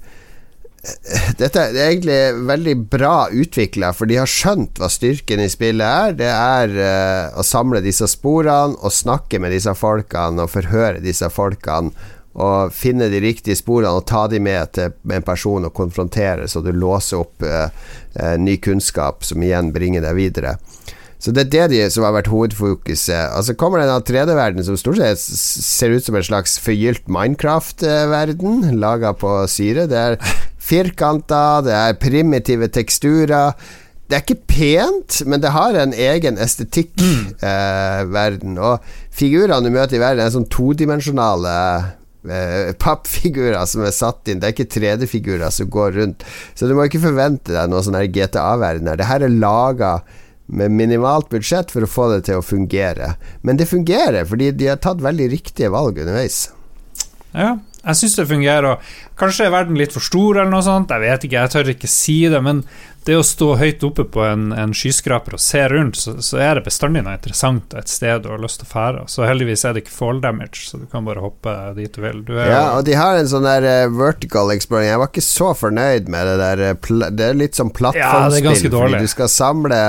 dette 1.41 1.61
er 1.61 1.78
egentlig 1.89 2.18
veldig 2.49 2.74
bra 2.93 3.28
utvikla, 3.32 3.93
for 3.97 4.11
de 4.11 4.18
har 4.20 4.30
skjønt 4.30 4.80
hva 4.80 4.91
styrken 4.93 5.43
i 5.45 5.51
spillet 5.53 5.85
er. 5.85 6.16
Det 6.18 6.30
er 6.30 6.74
uh, 6.76 7.39
å 7.41 7.47
samle 7.47 7.82
disse 7.85 8.09
sporene 8.11 8.76
og 8.76 8.93
snakke 8.95 9.41
med 9.43 9.55
disse 9.55 9.72
folkene 9.78 10.45
og 10.45 10.53
forhøre 10.53 11.03
disse 11.05 11.30
folkene. 11.32 11.95
Og 12.35 12.72
finne 12.74 13.07
de 13.12 13.20
riktige 13.22 13.55
sporene 13.55 13.95
og 13.95 14.09
ta 14.11 14.24
de 14.26 14.41
med 14.43 14.72
til 14.74 15.14
en 15.14 15.22
person 15.26 15.68
og 15.68 15.74
konfrontere, 15.76 16.49
så 16.51 16.64
du 16.64 16.72
låser 16.74 17.22
opp 17.22 17.45
uh, 17.47 17.68
uh, 18.18 18.35
ny 18.41 18.59
kunnskap 18.62 19.24
som 19.24 19.43
igjen 19.45 19.72
bringer 19.74 20.05
deg 20.05 20.18
videre. 20.18 20.57
Så 21.24 21.32
det 21.32 21.47
er 21.47 21.53
det 21.53 21.66
de, 21.72 21.85
som 21.89 22.05
har 22.05 22.12
vært 22.12 22.28
hovedfokuset. 22.28 23.30
Altså 23.32 23.55
kommer 23.57 23.80
det 23.80 23.87
en 23.89 24.03
3D-verden 24.05 24.66
som 24.66 24.76
stort 24.76 24.99
sett 24.99 25.22
ser 25.22 25.95
ut 25.95 26.05
som 26.05 26.18
en 26.18 26.26
slags 26.26 26.59
forgylt 26.61 27.07
Minecraft-verden, 27.09 28.74
laga 28.82 29.14
på 29.16 29.30
syre. 29.49 29.87
Det 29.89 30.03
er 30.03 30.18
firkanta, 30.64 31.62
det 31.64 31.74
er 31.76 31.98
primitive 32.00 32.70
teksturer. 32.72 33.52
Det 34.04 34.18
er 34.18 34.24
ikke 34.24 34.48
pent, 34.48 35.22
men 35.28 35.40
det 35.40 35.52
har 35.54 35.76
en 35.80 35.94
egen 35.96 36.38
estetikk, 36.40 36.92
mm. 37.00 37.36
eh. 37.40 38.56
Og 38.60 38.88
figurene 39.14 39.64
du 39.64 39.72
møter 39.72 39.96
i 39.98 40.02
verden, 40.02 40.24
er 40.24 40.34
sånn 40.34 40.50
todimensjonale 40.52 41.54
eh, 42.28 42.74
pappfigurer 42.80 43.64
som 43.68 43.86
er 43.86 43.94
satt 43.96 44.28
inn. 44.28 44.42
Det 44.42 44.50
er 44.50 44.56
ikke 44.56 44.72
3D-figurer 44.76 45.54
som 45.54 45.72
går 45.72 45.96
rundt. 46.00 46.26
Så 46.54 46.68
du 46.68 46.76
må 46.76 46.88
ikke 46.88 47.02
forvente 47.06 47.56
deg 47.56 47.72
noe 47.72 47.84
sånn 47.84 48.00
GTA-verden 48.12 48.92
her. 48.92 49.00
Det 49.00 49.08
her 49.08 49.24
er 49.24 49.40
laga 49.40 49.96
med 50.46 50.74
minimalt 50.76 51.30
budsjett 51.32 51.72
for 51.72 51.86
å 51.86 51.88
få 51.88 52.10
det 52.12 52.26
til 52.28 52.40
å 52.40 52.44
fungere. 52.44 53.14
Men 53.42 53.56
det 53.60 53.70
fungerer, 53.70 54.26
fordi 54.28 54.52
de 54.52 54.68
har 54.68 54.82
tatt 54.84 55.00
veldig 55.04 55.30
riktige 55.32 55.72
valg 55.72 56.02
underveis. 56.02 56.50
Ja, 57.32 57.56
jeg 57.85 58.01
syns 58.01 58.16
det 58.18 58.30
fungerer. 58.30 58.70
Og 58.72 59.14
Kanskje 59.20 59.47
er 59.47 59.55
verden 59.55 59.78
litt 59.78 59.95
for 59.95 60.03
stor, 60.03 60.41
eller 60.41 60.51
noe 60.51 60.64
sånt. 60.66 60.91
Jeg 60.91 61.05
vet 61.05 61.28
ikke, 61.28 61.45
jeg 61.45 61.53
tør 61.53 61.68
ikke 61.70 61.91
si 61.91 62.16
det. 62.32 62.41
Men 62.43 62.64
det 63.05 63.18
å 63.20 63.24
stå 63.26 63.51
høyt 63.61 63.82
oppe 63.85 64.07
på 64.09 64.22
en, 64.24 64.47
en 64.57 64.72
skyskraper 64.74 65.37
og 65.37 65.43
se 65.43 65.61
rundt, 65.68 65.99
så, 66.01 66.14
så, 66.24 66.39
er 66.41 66.57
det 66.57 66.64
bestandig 66.66 67.03
noe 67.05 67.18
interessant 67.18 67.74
et 67.76 67.91
sted 67.93 68.24
du 68.24 68.30
har 68.32 68.41
lyst 68.41 68.62
til 68.62 68.68
å 68.68 68.72
fære. 68.72 69.05
Så 69.12 69.26
heldigvis 69.28 69.64
er 69.68 69.76
det 69.76 69.85
ikke 69.85 69.95
fall 69.95 70.22
damage, 70.24 70.64
så 70.70 70.80
du 70.80 70.87
kan 70.91 71.05
bare 71.07 71.22
hoppe 71.22 71.53
dit 71.76 71.93
du 71.93 72.01
vil. 72.03 72.24
Du 72.24 72.32
ja, 72.39 72.62
og 72.78 72.87
de 72.89 72.97
har 72.97 73.20
en 73.20 73.28
sånn 73.28 73.47
der 73.47 73.68
uh, 73.68 73.93
vertical 73.99 74.51
exploring. 74.55 74.89
Jeg 74.89 75.03
var 75.03 75.12
ikke 75.12 75.26
så 75.26 75.53
fornøyd 75.61 76.09
med 76.11 76.30
det 76.30 76.37
der. 76.41 76.64
Uh, 76.72 77.07
det 77.12 77.28
er 77.28 77.39
litt 77.45 77.61
sånn 77.61 77.74
plattformspill. 77.76 78.72
Ja, 78.72 78.72
fordi 78.72 79.05
du 79.05 79.12
skal 79.12 79.30
samle 79.32 79.82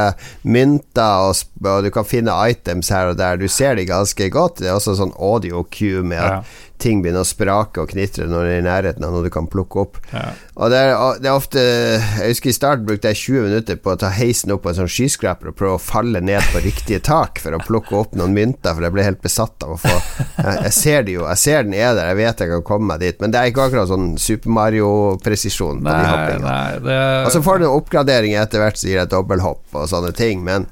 mynter, 0.43 1.31
og, 1.31 1.41
og, 1.63 1.87
du 1.87 1.91
kan 1.95 2.09
finne 2.09 2.35
items 2.51 2.91
her 2.93 3.13
og 3.13 3.19
der. 3.21 3.39
Du 3.39 3.47
ser 3.47 3.79
de 3.79 3.87
ganske 3.89 4.29
godt. 4.33 4.59
Det 4.59 4.69
er 4.69 4.75
også 4.75 4.99
sånn 4.99 5.15
audio 5.15 5.63
cue 5.71 6.03
med 6.03 6.19
at 6.19 6.43
ja 6.43 6.63
ting 6.81 7.01
begynner 7.03 7.23
å 7.23 7.27
sprake 7.27 7.83
og 7.83 7.91
knitre 7.93 8.27
når 8.29 8.45
det 8.45 8.53
er 8.53 8.61
i 8.61 8.65
nærheten 8.65 9.05
av 9.07 9.13
noe 9.13 9.25
du 9.25 9.31
kan 9.33 9.47
plukke 9.51 9.81
opp. 9.85 9.99
Ja. 10.11 10.25
Og 10.55 10.71
det 10.71 10.81
er, 10.81 10.93
det 11.21 11.29
er, 11.29 11.35
ofte 11.35 11.61
Jeg 11.61 12.33
husker 12.33 12.51
i 12.51 12.55
starten 12.55 12.87
brukte 12.87 13.11
jeg 13.11 13.21
20 13.21 13.47
minutter 13.49 13.79
på 13.79 13.93
å 13.93 13.99
ta 13.99 14.11
heisen 14.15 14.53
opp 14.55 14.65
på 14.65 14.71
en 14.71 14.79
sånn 14.79 14.91
skyskraper 14.91 15.51
og 15.51 15.57
prøve 15.59 15.77
å 15.77 15.81
falle 15.81 16.21
ned 16.23 16.43
på 16.51 16.63
riktige 16.65 17.01
tak 17.05 17.41
for 17.43 17.55
å 17.55 17.61
plukke 17.63 17.95
opp 17.97 18.15
noen 18.19 18.35
mynter, 18.35 18.75
for 18.75 18.85
jeg 18.85 18.95
ble 18.95 19.07
helt 19.07 19.23
besatt 19.23 19.65
av 19.65 19.75
å 19.75 19.79
få 19.81 19.93
Jeg, 19.95 20.55
jeg 20.67 20.73
ser 20.75 21.05
det 21.07 21.15
jo, 21.15 21.23
jeg 21.29 21.41
ser 21.41 21.65
den 21.65 21.77
er 21.77 21.95
der, 21.95 22.11
jeg 22.11 22.19
vet 22.19 22.43
jeg 22.43 22.51
kan 22.51 22.65
komme 22.67 22.91
meg 22.91 23.01
dit, 23.03 23.17
men 23.21 23.33
det 23.33 23.39
er 23.39 23.51
ikke 23.51 23.69
akkurat 23.69 23.89
sånn 23.89 24.11
Super 24.21 24.53
Mario-presisjon 24.55 25.81
på 25.85 25.95
de 25.95 26.11
hoppingene. 26.11 26.99
Og 27.25 27.31
så 27.33 27.41
får 27.45 27.61
du 27.61 27.67
oppgraderinger 27.69 28.43
etter 28.43 28.61
hvert 28.61 28.79
som 28.79 28.91
gir 28.91 29.01
deg 29.01 29.11
dobbelthopp 29.13 29.79
og 29.79 29.89
sånne 29.89 30.11
ting, 30.17 30.43
men 30.45 30.67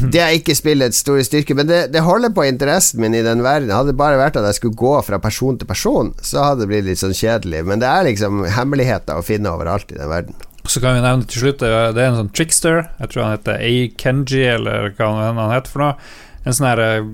det 0.00 0.20
er 0.20 0.34
ikke 0.36 0.56
spillets 0.56 1.00
store 1.04 1.24
styrke, 1.26 1.56
men 1.56 1.68
det, 1.68 1.80
det, 1.94 2.02
holder 2.04 2.32
på 2.36 2.44
interessen 2.46 3.00
min 3.02 3.16
i 3.16 3.24
den 3.24 3.44
verden. 3.44 3.72
Hadde 3.72 3.92
det 3.94 4.00
bare 4.00 4.18
vært 4.20 4.38
at 4.40 4.48
jeg 4.50 4.58
skulle 4.60 4.78
gå 4.78 4.94
fra 5.06 5.20
person 5.22 5.58
til 5.58 5.68
person, 5.68 6.12
så 6.24 6.50
hadde 6.50 6.64
det 6.64 6.70
blitt 6.72 6.88
litt 6.88 7.02
sånn 7.02 7.16
kjedelig. 7.16 7.64
Men 7.68 7.82
det 7.82 7.88
er 7.90 8.08
liksom 8.10 8.44
hemmeligheter 8.56 9.18
å 9.18 9.24
finne 9.26 9.54
overalt 9.54 9.92
i 9.94 9.98
den 9.98 10.12
verden. 10.12 10.36
Så 10.66 10.82
kan 10.82 10.96
vi 10.96 11.02
nevne 11.04 11.28
til 11.30 11.44
slutt 11.44 11.60
Det 11.62 11.70
er 11.70 12.08
en 12.08 12.16
sånn 12.18 12.32
trickster. 12.34 12.88
Jeg 12.98 13.12
tror 13.12 13.22
han 13.22 13.36
heter 13.36 13.60
A. 13.62 13.74
Kenji, 14.02 14.42
eller 14.56 14.90
hva 14.98 15.12
han 15.22 15.54
heter 15.54 15.72
for 15.72 15.84
noe. 15.84 16.14
En 16.46 16.54
sånn 16.54 16.68
her 16.68 16.78
uh, 16.78 17.06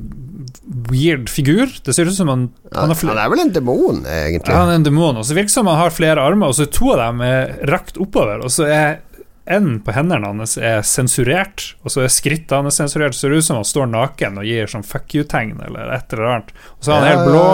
weird 0.91 1.31
figur. 1.33 1.71
Det 1.85 1.95
ser 1.97 2.09
ut 2.09 2.17
som 2.17 2.29
han 2.29 2.51
Han, 2.73 2.93
han, 2.93 3.17
er, 3.17 3.31
vel 3.33 3.45
en 3.47 3.55
demon, 3.55 4.03
egentlig. 4.09 4.53
Ja, 4.53 4.65
han 4.65 4.73
er 4.73 4.81
en 4.81 4.89
demon, 4.89 5.21
og 5.21 5.25
så 5.29 5.37
virker 5.37 5.53
det 5.53 5.57
som 5.57 5.71
han 5.71 5.81
har 5.81 5.95
flere 5.95 6.25
armer, 6.25 6.53
og 6.53 6.57
så 6.57 6.67
er 6.67 6.73
to 6.73 6.93
av 6.93 7.01
dem 7.01 7.25
er 7.25 7.55
rakt 7.69 8.01
oppover. 8.01 8.45
Og 8.45 8.53
så 8.53 8.69
er 8.69 9.01
enden 9.45 9.81
på 9.83 9.95
hendene 9.97 10.29
hans 10.29 10.55
er 10.61 10.85
sensurert, 10.87 11.73
og 11.83 11.95
så 11.95 12.05
er 12.05 12.13
skrittene 12.13 12.71
sensurert. 12.75 13.17
Ser 13.19 13.35
ut 13.35 13.45
som 13.45 13.59
han 13.59 13.67
står 13.67 13.91
naken 13.91 14.41
og 14.41 14.49
gir 14.49 14.71
sånn 14.71 14.87
fuck 14.87 15.15
you-tegn 15.17 15.59
eller 15.67 15.93
et 15.97 16.15
eller 16.15 16.31
annet. 16.31 16.57
Og 16.79 16.87
så 16.87 16.95
er 16.95 17.01
han 17.01 17.11
helt 17.11 17.31
blå 17.31 17.45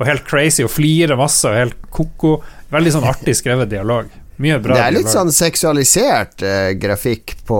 og 0.00 0.04
helt 0.08 0.26
crazy 0.28 0.64
og 0.64 0.72
flirer 0.72 1.20
masse 1.20 1.48
og 1.48 1.58
helt 1.58 1.88
ko-ko. 1.94 2.38
Veldig 2.74 2.94
sånn 2.96 3.08
artig 3.08 3.36
skrevet 3.38 3.72
dialog. 3.72 4.12
Mye 4.42 4.58
bra. 4.58 4.74
Det 4.74 4.82
er 4.82 4.94
litt 4.96 5.06
dialog. 5.06 5.28
sånn 5.28 5.34
seksualisert 5.36 6.42
eh, 6.42 6.70
grafikk 6.80 7.36
på, 7.46 7.58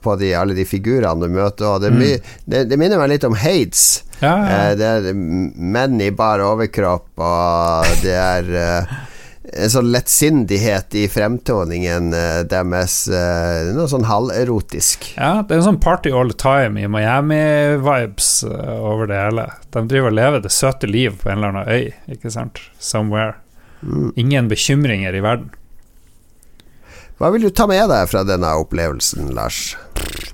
på 0.00 0.14
de, 0.20 0.30
alle 0.38 0.56
de 0.56 0.64
figurene 0.68 1.26
du 1.26 1.34
møter. 1.34 1.66
Og 1.74 1.82
det, 1.84 1.90
mm. 1.92 2.30
det, 2.48 2.62
det 2.70 2.78
minner 2.80 3.02
meg 3.02 3.12
litt 3.12 3.26
om 3.28 3.36
Hades. 3.36 4.04
ja, 4.22 4.32
ja. 4.32 4.60
Eh, 4.70 4.70
det 4.80 4.92
er 5.00 5.10
menn 5.12 5.98
i 6.00 6.08
bar 6.16 6.40
overkropp, 6.46 7.10
og 7.18 7.98
det 8.04 8.16
er 8.16 8.54
eh, 8.62 8.94
en 9.56 9.70
sånn 9.70 9.90
lettsindighet 9.94 10.94
i 10.98 11.04
fremtoningen 11.10 12.12
eh, 12.16 12.40
deres. 12.50 12.96
eh, 13.08 13.70
noe 13.76 13.88
sånn 13.90 14.06
halverotisk. 14.08 15.14
ja, 15.16 15.42
det 15.42 15.54
er 15.54 15.62
en 15.62 15.68
sånn 15.70 15.82
party 15.82 16.12
all 16.12 16.32
the 16.32 16.38
time 16.38 16.80
i 16.80 16.90
Miami-vibes 16.90 18.30
eh, 18.50 18.76
over 18.78 19.10
det 19.10 19.20
hele. 19.20 19.48
De 19.70 19.84
driver 19.90 20.12
og 20.12 20.18
lever 20.18 20.44
det 20.44 20.54
søte 20.54 20.90
liv 20.90 21.20
på 21.22 21.30
en 21.30 21.38
eller 21.38 21.54
annen 21.54 21.68
øy, 21.70 22.16
ikke 22.16 22.32
sant? 22.34 22.62
Somewhere. 22.78 23.36
Mm. 23.82 24.10
Ingen 24.16 24.50
bekymringer 24.50 25.14
i 25.14 25.22
verden. 25.24 25.52
Hva 27.20 27.30
vil 27.30 27.46
du 27.46 27.52
ta 27.54 27.68
med 27.70 27.86
deg 27.92 28.08
fra 28.10 28.24
denne 28.26 28.48
opplevelsen, 28.58 29.30
Lars? 29.36 29.76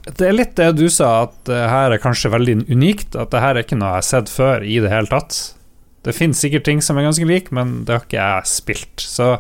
Det 0.07 0.25
er 0.25 0.33
litt 0.33 0.55
det 0.57 0.71
du 0.79 0.87
sa, 0.89 1.27
at 1.27 1.35
det 1.49 1.59
her 1.69 1.93
er 1.93 2.01
kanskje 2.01 2.33
veldig 2.33 2.55
unikt. 2.71 3.19
At 3.21 3.35
det 3.35 3.43
her 3.45 3.59
er 3.59 3.67
ikke 3.67 3.77
noe 3.77 3.93
jeg 3.93 4.01
har 4.01 4.07
sett 4.09 4.33
før 4.33 4.65
i 4.65 4.79
det 4.81 4.93
hele 4.93 5.11
tatt. 5.11 5.41
Det 6.07 6.15
finnes 6.17 6.41
sikkert 6.41 6.65
ting 6.65 6.79
som 6.81 6.97
er 6.97 7.05
ganske 7.05 7.27
lik, 7.29 7.51
men 7.53 7.83
det 7.85 7.97
har 7.97 8.07
ikke 8.07 8.21
jeg 8.21 8.49
spilt. 8.49 9.03
Så 9.05 9.35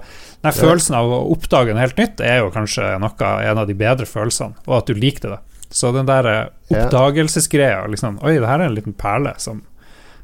den 0.45 0.57
følelsen 0.57 0.97
av 0.99 1.09
å 1.09 1.23
oppdage 1.33 1.73
noe 1.73 1.87
helt 1.87 2.01
nytt 2.01 2.21
er 2.25 2.43
jo 2.43 2.53
kanskje 2.53 2.93
noe, 3.01 3.31
en 3.45 3.63
av 3.63 3.67
de 3.69 3.77
bedre 3.77 4.09
følelsene, 4.09 4.61
og 4.69 4.77
at 4.83 4.91
du 4.91 4.97
likte 4.99 5.33
det. 5.33 5.41
Så 5.71 5.93
den 5.95 6.09
der 6.09 6.27
eh, 6.29 6.47
oppdagelsesgreia, 6.75 7.85
liksom 7.89 8.19
Oi, 8.27 8.39
det 8.43 8.49
her 8.49 8.59
er 8.59 8.69
en 8.69 8.77
liten 8.77 8.97
perle 8.97 9.37
som, 9.39 9.63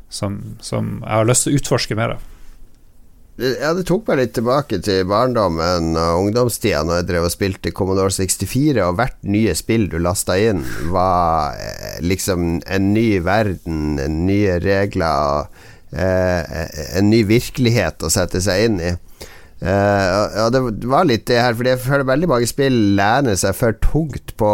som, 0.08 0.40
som 0.60 0.98
jeg 1.04 1.12
har 1.12 1.28
lyst 1.28 1.46
til 1.46 1.54
å 1.54 1.60
utforske 1.60 1.98
mer 1.98 2.16
av. 2.16 2.32
Ja, 3.36 3.74
det 3.76 3.84
tok 3.84 4.06
meg 4.08 4.16
litt 4.16 4.32
tilbake 4.32 4.78
til 4.80 5.02
barndommen 5.08 5.90
og 6.00 6.22
ungdomstida 6.22 6.80
når 6.88 7.02
jeg 7.02 7.08
drev 7.10 7.26
og 7.28 7.32
spilte 7.34 7.72
Commodore 7.76 8.14
64, 8.14 8.80
og 8.80 8.96
hvert 8.96 9.18
nye 9.28 9.52
spill 9.56 9.84
du 9.92 9.98
lasta 10.00 10.38
inn, 10.40 10.62
var 10.88 11.58
eh, 11.60 11.98
liksom 12.00 12.62
en 12.64 12.92
ny 12.94 13.20
verden, 13.24 14.00
nye 14.24 14.56
regler, 14.64 15.44
eh, 15.44 15.74
en 15.92 17.10
ny 17.10 17.22
virkelighet 17.28 18.02
å 18.02 18.10
sette 18.10 18.40
seg 18.42 18.64
inn 18.66 18.80
i. 18.80 18.94
Eh, 19.62 20.42
og- 20.42 20.52
det 20.52 20.84
var 20.84 21.04
litt 21.08 21.26
det 21.26 21.38
her, 21.40 21.54
fordi 21.54 21.70
jeg 21.74 21.84
føler 21.84 22.04
veldig 22.04 22.28
mange 22.28 22.46
spill 22.50 22.96
lener 22.96 23.36
seg 23.36 23.54
for 23.54 23.72
tungt 23.72 24.36
på 24.36 24.52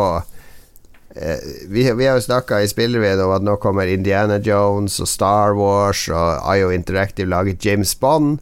Eh, 1.15 1.37
vi, 1.69 1.83
vi 1.93 2.07
har 2.07 2.17
jo 2.17 2.25
snakka 2.25 2.63
i 2.63 2.69
spillerved 2.71 3.21
om 3.21 3.35
at 3.37 3.45
nå 3.45 3.59
kommer 3.61 3.91
Indiana 3.91 4.39
Jones 4.41 4.95
og 5.03 5.09
Star 5.11 5.53
Wars, 5.59 6.07
og 6.09 6.41
IO 6.57 6.71
Interactive 6.73 7.29
laget 7.29 7.61
James 7.67 7.93
Bond, 8.01 8.39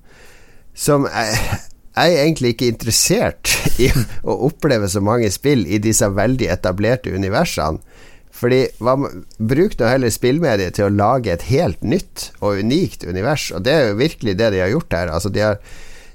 som 0.75 1.09
jeg, 1.11 1.35
jeg 1.97 2.15
er 2.15 2.23
egentlig 2.23 2.53
ikke 2.55 2.69
interessert 2.71 3.51
i 3.83 3.91
å 4.23 4.37
oppleve 4.47 4.87
så 4.89 5.03
mange 5.03 5.33
spill 5.35 5.67
i 5.67 5.81
disse 5.83 6.07
veldig 6.15 6.47
etablerte 6.55 7.11
universene. 7.11 7.83
Fordi 8.41 8.63
hva, 8.81 8.95
Bruk 9.53 9.75
nå 9.77 9.91
heller 9.91 10.13
spillmediet 10.15 10.79
til 10.79 10.89
å 10.89 10.95
lage 10.97 11.35
et 11.35 11.47
helt 11.51 11.83
nytt 11.85 12.31
og 12.41 12.63
unikt 12.65 13.05
univers, 13.05 13.51
og 13.53 13.67
det 13.67 13.75
er 13.77 13.89
jo 13.91 14.01
virkelig 14.01 14.39
det 14.41 14.51
de 14.55 14.63
har 14.65 14.73
gjort 14.73 14.97
her. 14.97 15.13
Altså 15.13 15.29
De 15.35 15.43
har, 15.45 15.59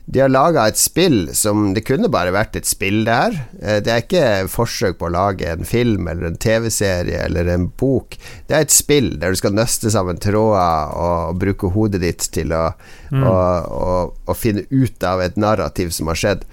de 0.06 0.22
har 0.22 0.30
laga 0.30 0.68
et 0.70 0.78
spill 0.78 1.32
som 1.34 1.72
Det 1.74 1.82
kunne 1.86 2.10
bare 2.14 2.34
vært 2.34 2.58
et 2.60 2.68
spill, 2.70 3.04
det 3.08 3.14
her. 3.22 3.38
Eh, 3.62 3.80
Det 3.86 3.94
er 3.94 4.04
ikke 4.04 4.50
forsøk 4.54 4.98
på 5.00 5.08
å 5.10 5.14
lage 5.14 5.50
en 5.54 5.66
film 5.66 6.08
eller 6.10 6.32
en 6.32 6.38
TV-serie 6.42 7.24
eller 7.26 7.50
en 7.54 7.68
bok. 7.78 8.18
Det 8.50 8.58
er 8.58 8.66
et 8.68 8.74
spill 8.74 9.16
der 9.22 9.34
du 9.34 9.40
skal 9.42 9.54
nøste 9.58 9.94
sammen 9.94 10.18
tråder 10.22 10.94
og 10.98 11.38
bruke 11.42 11.74
hodet 11.74 12.02
ditt 12.02 12.30
til 12.34 12.54
å, 12.58 12.68
å, 13.14 13.34
å, 13.34 13.98
å 14.26 14.34
finne 14.38 14.66
ut 14.70 15.04
av 15.06 15.22
et 15.26 15.38
narrativ 15.38 15.94
som 15.94 16.10
har 16.10 16.18
skjedd. 16.22 16.46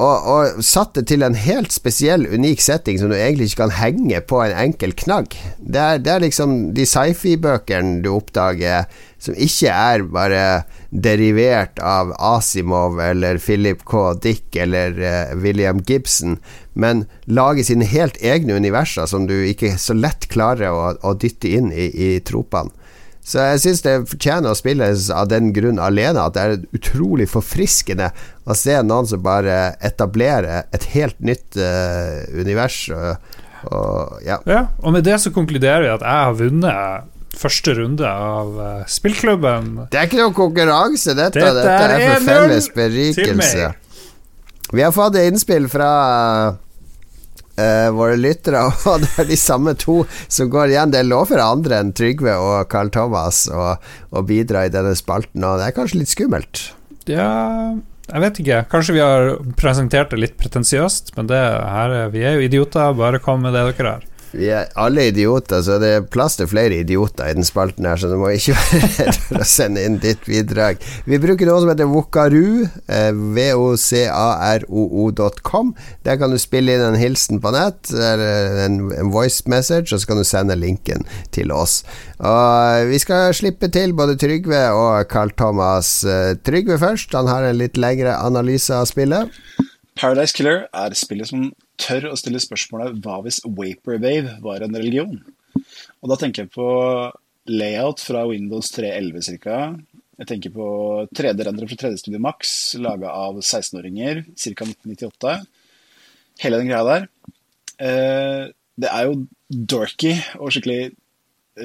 Og, 0.00 0.28
og 0.32 0.62
satt 0.64 0.96
det 0.96 1.04
til 1.10 1.22
en 1.22 1.36
helt 1.36 1.72
spesiell, 1.74 2.24
unik 2.32 2.62
setting 2.64 2.98
som 2.98 3.12
du 3.12 3.16
egentlig 3.18 3.50
ikke 3.50 3.66
kan 3.66 3.74
henge 3.76 4.22
på 4.24 4.40
en 4.42 4.54
enkel 4.64 4.94
knagg. 4.98 5.36
Det 5.58 5.78
er, 5.78 6.00
det 6.02 6.14
er 6.14 6.24
liksom 6.24 6.54
de 6.76 6.86
sci-fi-bøkene 6.88 8.00
du 8.02 8.10
oppdager 8.14 8.88
som 9.22 9.36
ikke 9.38 9.70
er 9.70 10.02
bare 10.10 10.44
derivert 10.90 11.78
av 11.78 12.10
Asimov 12.18 12.98
eller 13.04 13.38
Philip 13.38 13.84
K. 13.86 14.02
Dick 14.24 14.56
eller 14.58 14.96
uh, 14.98 15.36
William 15.38 15.78
Gibson, 15.86 16.40
men 16.74 17.04
lager 17.30 17.68
sine 17.68 17.86
helt 17.86 18.18
egne 18.18 18.56
universer 18.58 19.06
som 19.06 19.28
du 19.30 19.36
ikke 19.46 19.76
så 19.78 19.94
lett 19.94 20.26
klarer 20.32 20.72
å, 20.74 20.94
å 20.98 21.14
dytte 21.14 21.52
inn 21.52 21.70
i, 21.70 21.92
i 21.92 22.10
tropene. 22.26 22.74
Så 23.22 23.38
jeg 23.38 23.60
syns 23.62 23.84
det 23.84 23.92
fortjener 24.10 24.50
å 24.50 24.58
spilles 24.58 25.06
av 25.14 25.28
den 25.30 25.52
grunn 25.54 25.78
alene, 25.78 26.24
at 26.24 26.34
det 26.34 26.42
er 26.42 26.64
utrolig 26.74 27.28
forfriskende 27.30 28.10
å 28.42 28.56
se 28.58 28.74
noen 28.82 29.06
som 29.06 29.22
bare 29.22 29.76
etablerer 29.84 30.66
et 30.74 30.88
helt 30.96 31.20
nytt 31.22 31.54
uh, 31.54 32.26
univers. 32.34 32.80
Og, 32.90 33.38
og, 33.70 34.18
ja. 34.26 34.40
Ja, 34.50 34.64
og 34.82 34.96
med 34.96 35.06
det 35.06 35.20
så 35.22 35.30
konkluderer 35.34 35.86
vi 35.86 35.92
at 35.94 36.02
jeg 36.02 36.26
har 36.26 36.38
vunnet 36.40 37.10
første 37.38 37.76
runde 37.78 38.10
av 38.10 38.58
uh, 38.58 38.82
spillklubben. 38.90 39.70
Det 39.94 40.02
er 40.02 40.10
ikke 40.10 40.24
noe 40.24 40.34
konkurranse, 40.36 41.14
dette. 41.14 41.38
Dette 41.38 41.62
Dette, 41.62 41.78
er 41.78 41.94
er 41.94 42.18
for 42.18 42.26
felles 42.26 42.68
berikelse. 42.74 43.70
Vi 44.72 44.82
har 44.82 44.92
fått 44.96 45.20
innspill 45.22 45.70
fra 45.70 45.92
eh, 47.62 47.88
våre 47.94 48.18
lyttere, 48.18 48.64
og 48.90 49.04
det 49.06 49.12
er 49.22 49.30
de 49.30 49.38
samme 49.40 49.74
to 49.78 50.00
som 50.26 50.50
går 50.52 50.74
igjen. 50.74 50.92
Det 50.94 51.00
er 51.04 51.08
lov 51.08 51.30
for 51.30 51.42
andre 51.44 51.78
enn 51.82 51.94
Trygve 51.96 52.34
og 52.42 52.66
Carl 52.72 52.90
Thomas 52.94 53.44
å, 53.52 53.72
bidra 54.28 54.66
i 54.68 54.74
denne 54.74 54.94
spalten, 54.98 55.44
og 55.46 55.58
det 55.62 55.70
er 55.70 55.76
kanskje 55.78 56.02
litt 56.02 56.12
skummelt. 56.12 56.66
Ja, 57.10 57.30
jeg 58.12 58.20
vet 58.26 58.38
ikke. 58.42 58.60
Kanskje 58.70 58.94
vi 58.98 59.00
har 59.02 59.30
presentert 59.58 60.10
det 60.12 60.18
litt 60.20 60.34
pretensiøst, 60.42 61.14
men 61.16 61.30
det 61.30 61.38
her, 61.40 61.94
er- 62.02 62.10
vi 62.12 62.22
er 62.26 62.36
jo 62.36 62.44
idioter. 62.50 62.92
Bare 62.98 63.18
kom 63.22 63.42
med 63.46 63.54
det 63.56 63.62
dere 63.72 63.94
har. 63.96 64.08
Vi 64.32 64.48
er 64.48 64.70
alle 64.80 65.06
idioter, 65.10 65.60
så 65.64 65.76
det 65.82 65.90
er 65.92 66.06
plass 66.08 66.38
til 66.38 66.48
flere 66.48 66.78
idioter 66.80 67.28
i 67.28 67.34
den 67.36 67.44
spalten 67.44 67.84
her, 67.88 67.96
så 68.00 68.08
du 68.08 68.16
må 68.20 68.28
ikke 68.32 68.54
være 68.60 68.88
redd 68.96 69.18
for 69.26 69.42
å 69.44 69.46
sende 69.48 69.84
inn 69.84 69.98
ditt 70.02 70.22
bidrag. 70.24 70.76
Vi 71.08 71.18
bruker 71.22 71.46
noe 71.48 71.60
som 71.62 71.70
heter 71.72 71.90
Vokaru, 71.90 72.64
eh, 72.88 73.12
vocaroo.com. 74.32 75.74
Der 76.08 76.16
kan 76.20 76.30
du 76.32 76.38
spille 76.40 76.72
inn 76.76 76.84
en 76.86 77.00
hilsen 77.00 77.40
på 77.44 77.50
nett, 77.54 77.92
en, 77.92 78.90
en 78.96 79.12
voice 79.12 79.44
message, 79.50 79.92
og 79.92 79.98
så 80.00 80.06
kan 80.08 80.18
du 80.20 80.26
sende 80.28 80.56
linken 80.56 81.00
til 81.34 81.52
oss. 81.52 81.84
Og 82.22 82.88
vi 82.88 82.98
skal 83.02 83.34
slippe 83.36 83.68
til 83.72 83.92
både 83.98 84.16
Trygve 84.20 84.62
og 84.72 85.08
Carl 85.12 85.30
Thomas. 85.36 86.04
Eh, 86.08 86.36
Trygve 86.40 86.78
først, 86.80 87.12
han 87.18 87.28
har 87.28 87.42
en 87.48 87.60
litt 87.60 87.76
lengre 87.80 88.16
analyse 88.16 88.72
av 88.72 88.86
spillet. 88.88 89.28
Paradise 89.98 90.32
Killer 90.32 90.64
er 90.72 90.96
spillet 90.96 91.28
som 91.28 91.52
tør 91.80 92.10
å 92.10 92.18
stille 92.18 92.42
spørsmålet 92.42 92.98
hva 93.04 93.20
hvis 93.24 93.42
Vaporwave 93.44 94.38
var 94.44 94.64
en 94.64 94.76
religion? 94.78 95.16
Og 96.02 96.10
da 96.10 96.18
tenker 96.18 96.44
jeg 96.44 96.54
på 96.54 96.68
layout 97.50 98.02
fra 98.02 98.24
Windows 98.30 98.70
3.11 98.74 99.40
ca. 99.42 99.58
Jeg 100.20 100.28
tenker 100.28 100.52
på 100.54 100.66
3D-rendere 101.16 101.66
fra 101.70 101.78
3D 101.80 101.98
Studio 102.02 102.20
Max, 102.22 102.74
laga 102.78 103.10
av 103.10 103.40
16-åringer 103.40 104.22
ca. 104.28 104.68
1998. 104.68 105.34
Hele 106.42 106.60
den 106.60 106.70
greia 106.70 106.84
der. 106.86 107.08
Eh, 107.82 108.44
det 108.82 108.90
er 108.90 109.08
jo 109.08 109.24
dorky 109.48 110.14
og 110.38 110.52
skikkelig 110.54 110.92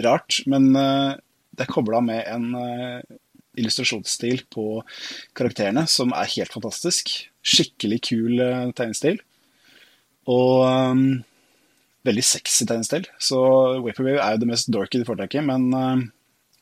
rart, 0.06 0.42
men 0.50 0.72
eh, 0.76 1.14
det 1.58 1.66
er 1.66 1.72
kobla 1.72 2.02
med 2.04 2.24
en 2.30 2.50
eh, 2.58 3.18
illustrasjonsstil 3.58 4.44
på 4.54 4.82
karakterene 5.38 5.86
som 5.90 6.14
er 6.16 6.34
helt 6.36 6.54
fantastisk. 6.54 7.14
Skikkelig 7.46 8.02
kul 8.10 8.42
tegnestil. 8.78 9.22
Og 10.34 10.64
um, 10.68 11.02
veldig 12.08 12.26
sexy 12.26 12.68
tegnestil. 12.68 13.08
Så 13.20 13.40
Vaporwave 13.86 14.22
er 14.24 14.36
jo 14.36 14.44
det 14.44 14.50
mest 14.52 14.72
dorky 14.74 15.02
de 15.02 15.06
i, 15.08 15.44
men 15.46 15.68
uh, 15.76 16.06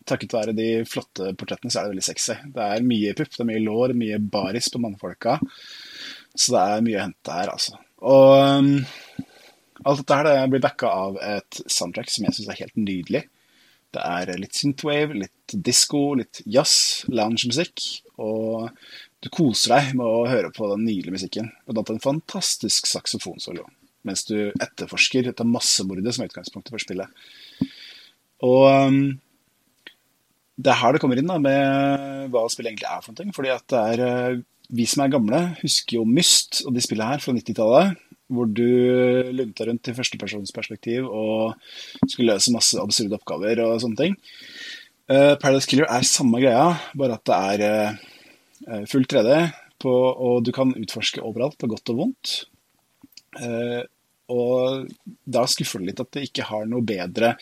takket 0.05 0.35
være 0.37 0.55
de 0.57 0.69
flotte 0.89 1.33
portrettene, 1.39 1.73
så 1.73 1.81
er 1.81 1.87
det 1.87 1.95
veldig 1.95 2.07
sexy. 2.09 2.37
Det 2.55 2.69
er 2.75 2.85
mye 2.85 3.15
pupp, 3.17 3.33
det 3.33 3.43
er 3.43 3.51
mye 3.51 3.63
lår, 3.65 3.95
mye 3.97 4.19
baris 4.21 4.69
på 4.73 4.81
mannfolka. 4.83 5.39
Så 6.35 6.53
det 6.53 6.63
er 6.63 6.85
mye 6.85 6.99
å 6.99 7.05
hente 7.07 7.39
her, 7.39 7.53
altså. 7.53 7.79
Og 8.05 8.33
um, 8.37 8.73
alt 9.85 10.01
dette 10.01 10.19
her 10.19 10.27
det 10.27 10.51
blir 10.51 10.63
backa 10.63 10.91
av 10.91 11.17
et 11.23 11.63
soundtrack 11.65 12.11
som 12.11 12.27
jeg 12.27 12.37
syns 12.37 12.51
er 12.51 12.61
helt 12.61 12.77
nydelig. 12.79 13.25
Det 13.95 14.03
er 14.03 14.39
litt 14.41 14.57
synthwave, 14.57 15.15
litt 15.23 15.55
disko, 15.65 16.01
litt 16.19 16.41
jazz, 16.43 17.05
loungemusikk. 17.07 17.83
Og 18.19 18.67
du 19.25 19.31
koser 19.33 19.73
deg 19.73 19.95
med 19.97 20.05
å 20.05 20.27
høre 20.29 20.51
på 20.53 20.67
den 20.69 20.85
nydelige 20.85 21.15
musikken. 21.15 21.49
Blant 21.65 21.81
annet 21.81 21.95
en 21.95 22.05
fantastisk 22.11 22.85
saksofonsolo 22.91 23.65
mens 24.05 24.21
du 24.29 24.51
etterforsker 24.61 25.25
dette 25.25 25.47
massemordet 25.49 26.13
som 26.13 26.21
er 26.21 26.29
utgangspunktet 26.29 26.75
for 26.75 26.83
spillet. 26.83 27.09
Og 28.45 28.65
um, 28.69 28.99
det 30.61 30.71
er 30.71 30.77
her 30.77 30.93
det 30.93 31.01
kommer 31.01 31.17
inn 31.17 31.31
da, 31.31 31.39
med 31.41 32.29
hva 32.29 32.45
spillet 32.53 32.75
egentlig 32.75 32.91
er 32.91 33.01
for 33.01 33.17
noe. 33.17 33.33
fordi 33.33 33.53
at 33.55 33.65
det 33.73 33.81
er, 33.95 34.05
uh, 34.05 34.43
Vi 34.75 34.85
som 34.89 35.03
er 35.03 35.13
gamle, 35.13 35.41
husker 35.63 35.99
jo 35.99 36.07
Myst 36.09 36.63
og 36.65 36.77
de 36.77 36.85
spillene 36.85 37.15
her 37.15 37.23
fra 37.23 37.33
90-tallet. 37.33 37.97
Hvor 38.33 38.49
du 38.49 38.69
lunta 39.37 39.67
rundt 39.67 39.89
i 39.89 39.93
førstepersonsperspektiv 39.93 41.05
og 41.05 41.57
skulle 42.07 42.31
løse 42.33 42.53
masse 42.53 42.77
absurde 42.81 43.17
oppgaver 43.19 43.61
og 43.61 43.77
sånne 43.83 43.99
ting. 43.99 44.15
Uh, 45.09 45.33
Paradise 45.41 45.69
Killer 45.69 45.89
er 45.89 46.05
samme 46.09 46.41
greia, 46.41 46.71
bare 46.97 47.19
at 47.19 47.25
det 47.29 47.41
er 47.53 47.65
uh, 47.93 48.05
full 48.89 49.05
3D, 49.09 49.35
på, 49.81 49.91
og 49.91 50.45
du 50.45 50.51
kan 50.55 50.71
utforske 50.77 51.23
overalt, 51.23 51.57
på 51.61 51.69
godt 51.71 51.91
og 51.93 51.99
vondt. 51.99 52.35
Eh, 53.41 53.83
og 54.31 54.87
da 55.29 55.43
skuffer 55.49 55.81
det 55.81 55.91
litt 55.91 56.01
at 56.01 56.11
det 56.15 56.25
ikke 56.29 56.47
har 56.49 56.65
noe 56.69 56.85
bedre 56.85 57.35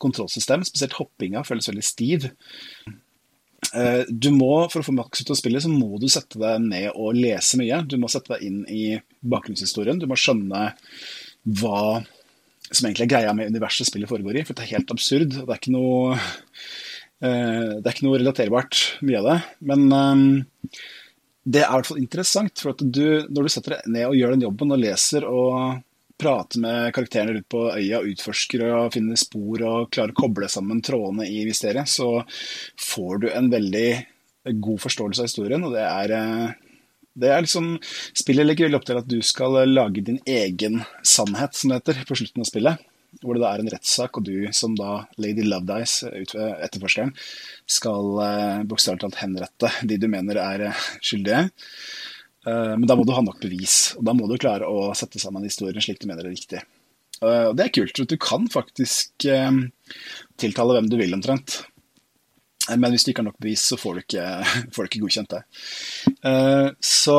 kontrollsystem. 0.00 0.64
Spesielt 0.64 0.96
hoppinga 0.96 1.42
føles 1.44 1.68
veldig 1.68 1.84
stiv. 1.84 2.30
Eh, 3.76 4.06
du 4.08 4.30
må, 4.32 4.68
For 4.72 4.80
å 4.80 4.86
få 4.86 4.94
maks 4.96 5.20
ut 5.22 5.34
av 5.34 5.40
spillet, 5.40 5.66
så 5.66 5.72
må 5.72 6.00
du 6.00 6.08
sette 6.08 6.40
deg 6.40 6.64
ned 6.64 6.88
og 6.94 7.18
lese 7.18 7.60
mye. 7.60 7.82
Du 7.84 7.98
må 8.00 8.08
sette 8.12 8.36
deg 8.36 8.46
inn 8.46 8.62
i 8.72 8.84
bakgrunnshistorien. 9.20 10.00
Du 10.00 10.08
må 10.08 10.18
skjønne 10.18 10.70
hva 11.60 11.82
som 12.70 12.86
egentlig 12.86 13.08
er 13.08 13.12
greia 13.12 13.34
med 13.34 13.50
universet 13.50 13.88
spillet 13.88 14.08
foregår 14.08 14.40
i. 14.40 14.46
For 14.46 14.56
det 14.56 14.64
er 14.64 14.76
helt 14.78 14.94
absurd. 14.94 15.34
Det 15.34 15.44
er 15.44 15.60
ikke 15.60 15.76
noe, 15.76 16.16
eh, 16.16 16.32
det 17.20 17.84
er 17.84 17.92
ikke 17.92 18.06
noe 18.06 18.18
relaterbart, 18.20 18.78
mye 19.04 19.20
av 19.20 19.26
det. 19.28 19.38
Men 19.68 19.82
det 21.44 21.62
er 21.62 21.68
i 21.68 21.76
hvert 21.78 21.88
fall 21.90 22.00
interessant. 22.00 22.62
For 22.62 22.72
at 22.74 22.82
du, 22.84 23.26
når 23.28 23.46
du 23.46 23.52
setter 23.52 23.76
deg 23.76 23.92
ned 23.92 24.08
og 24.08 24.18
gjør 24.18 24.34
den 24.34 24.44
jobben 24.46 24.74
og 24.74 24.82
leser 24.82 25.26
og 25.28 25.80
prater 26.20 26.60
med 26.60 26.90
karakterene 26.94 27.34
rundt 27.36 27.48
på 27.52 27.62
øya, 27.72 28.02
utforsker 28.04 28.64
og 28.68 28.94
finner 28.94 29.20
spor 29.20 29.62
og 29.64 29.90
klarer 29.94 30.12
å 30.12 30.20
koble 30.20 30.50
sammen 30.52 30.82
trådene 30.84 31.28
i 31.28 31.44
mysteriet, 31.48 31.88
så 31.88 32.20
får 32.80 33.22
du 33.22 33.30
en 33.32 33.48
veldig 33.52 33.88
god 34.60 34.82
forståelse 34.84 35.22
av 35.22 35.30
historien. 35.30 35.64
Og 35.64 35.74
det 35.76 35.86
er, 35.86 36.14
det 37.20 37.32
er 37.32 37.44
liksom 37.44 37.72
Spillet 38.20 38.46
legger 38.46 38.68
veldig 38.68 38.80
opp 38.80 38.88
til 38.90 39.00
at 39.00 39.10
du 39.10 39.18
skal 39.24 39.62
lage 39.70 40.04
din 40.04 40.20
egen 40.28 40.82
sannhet, 41.00 41.56
som 41.56 41.72
det 41.72 41.80
heter, 41.80 42.04
på 42.08 42.20
slutten 42.20 42.44
av 42.44 42.50
spillet. 42.52 42.86
Hvor 43.20 43.36
det 43.36 43.42
da 43.42 43.50
er 43.52 43.64
en 43.64 43.72
rettssak, 43.72 44.16
og 44.16 44.28
du 44.28 44.48
som 44.56 44.76
da 44.78 45.02
Lady 45.20 45.42
Lovedice, 45.44 46.08
etterforskeren, 46.62 47.10
skal 47.66 48.22
eh, 48.24 48.62
bokstavelig 48.70 49.02
talt 49.02 49.20
henrette 49.20 49.72
de 49.90 49.98
du 50.00 50.06
mener 50.08 50.40
er 50.40 50.70
skyldige. 51.02 51.50
Eh, 52.46 52.74
men 52.76 52.86
da 52.88 52.96
må 52.96 53.04
du 53.04 53.12
ha 53.14 53.22
nok 53.24 53.40
bevis, 53.42 53.94
og 53.98 54.04
da 54.08 54.14
må 54.16 54.28
du 54.28 54.38
klare 54.40 54.68
å 54.68 54.90
sette 54.96 55.20
sammen 55.20 55.44
historien 55.46 55.82
slik 55.84 56.00
du 56.00 56.08
mener 56.08 56.26
er 56.26 56.34
riktig. 56.34 56.62
Eh, 57.20 57.46
og 57.50 57.56
det 57.58 57.66
er 57.66 57.74
kult. 57.76 58.04
Du 58.08 58.16
kan 58.20 58.48
faktisk 58.52 59.26
eh, 59.28 59.50
tiltale 60.40 60.78
hvem 60.78 60.88
du 60.90 60.96
vil, 61.00 61.16
omtrent. 61.16 61.62
Men 62.70 62.92
hvis 62.92 63.04
du 63.04 63.10
ikke 63.12 63.24
har 63.24 63.30
nok 63.32 63.42
bevis, 63.42 63.64
så 63.66 63.76
får 63.80 63.96
du 63.96 64.04
ikke, 64.04 64.26
får 64.74 64.86
du 64.86 64.90
ikke 64.90 65.04
godkjent 65.04 65.36
det. 65.36 65.42
Så 66.84 67.18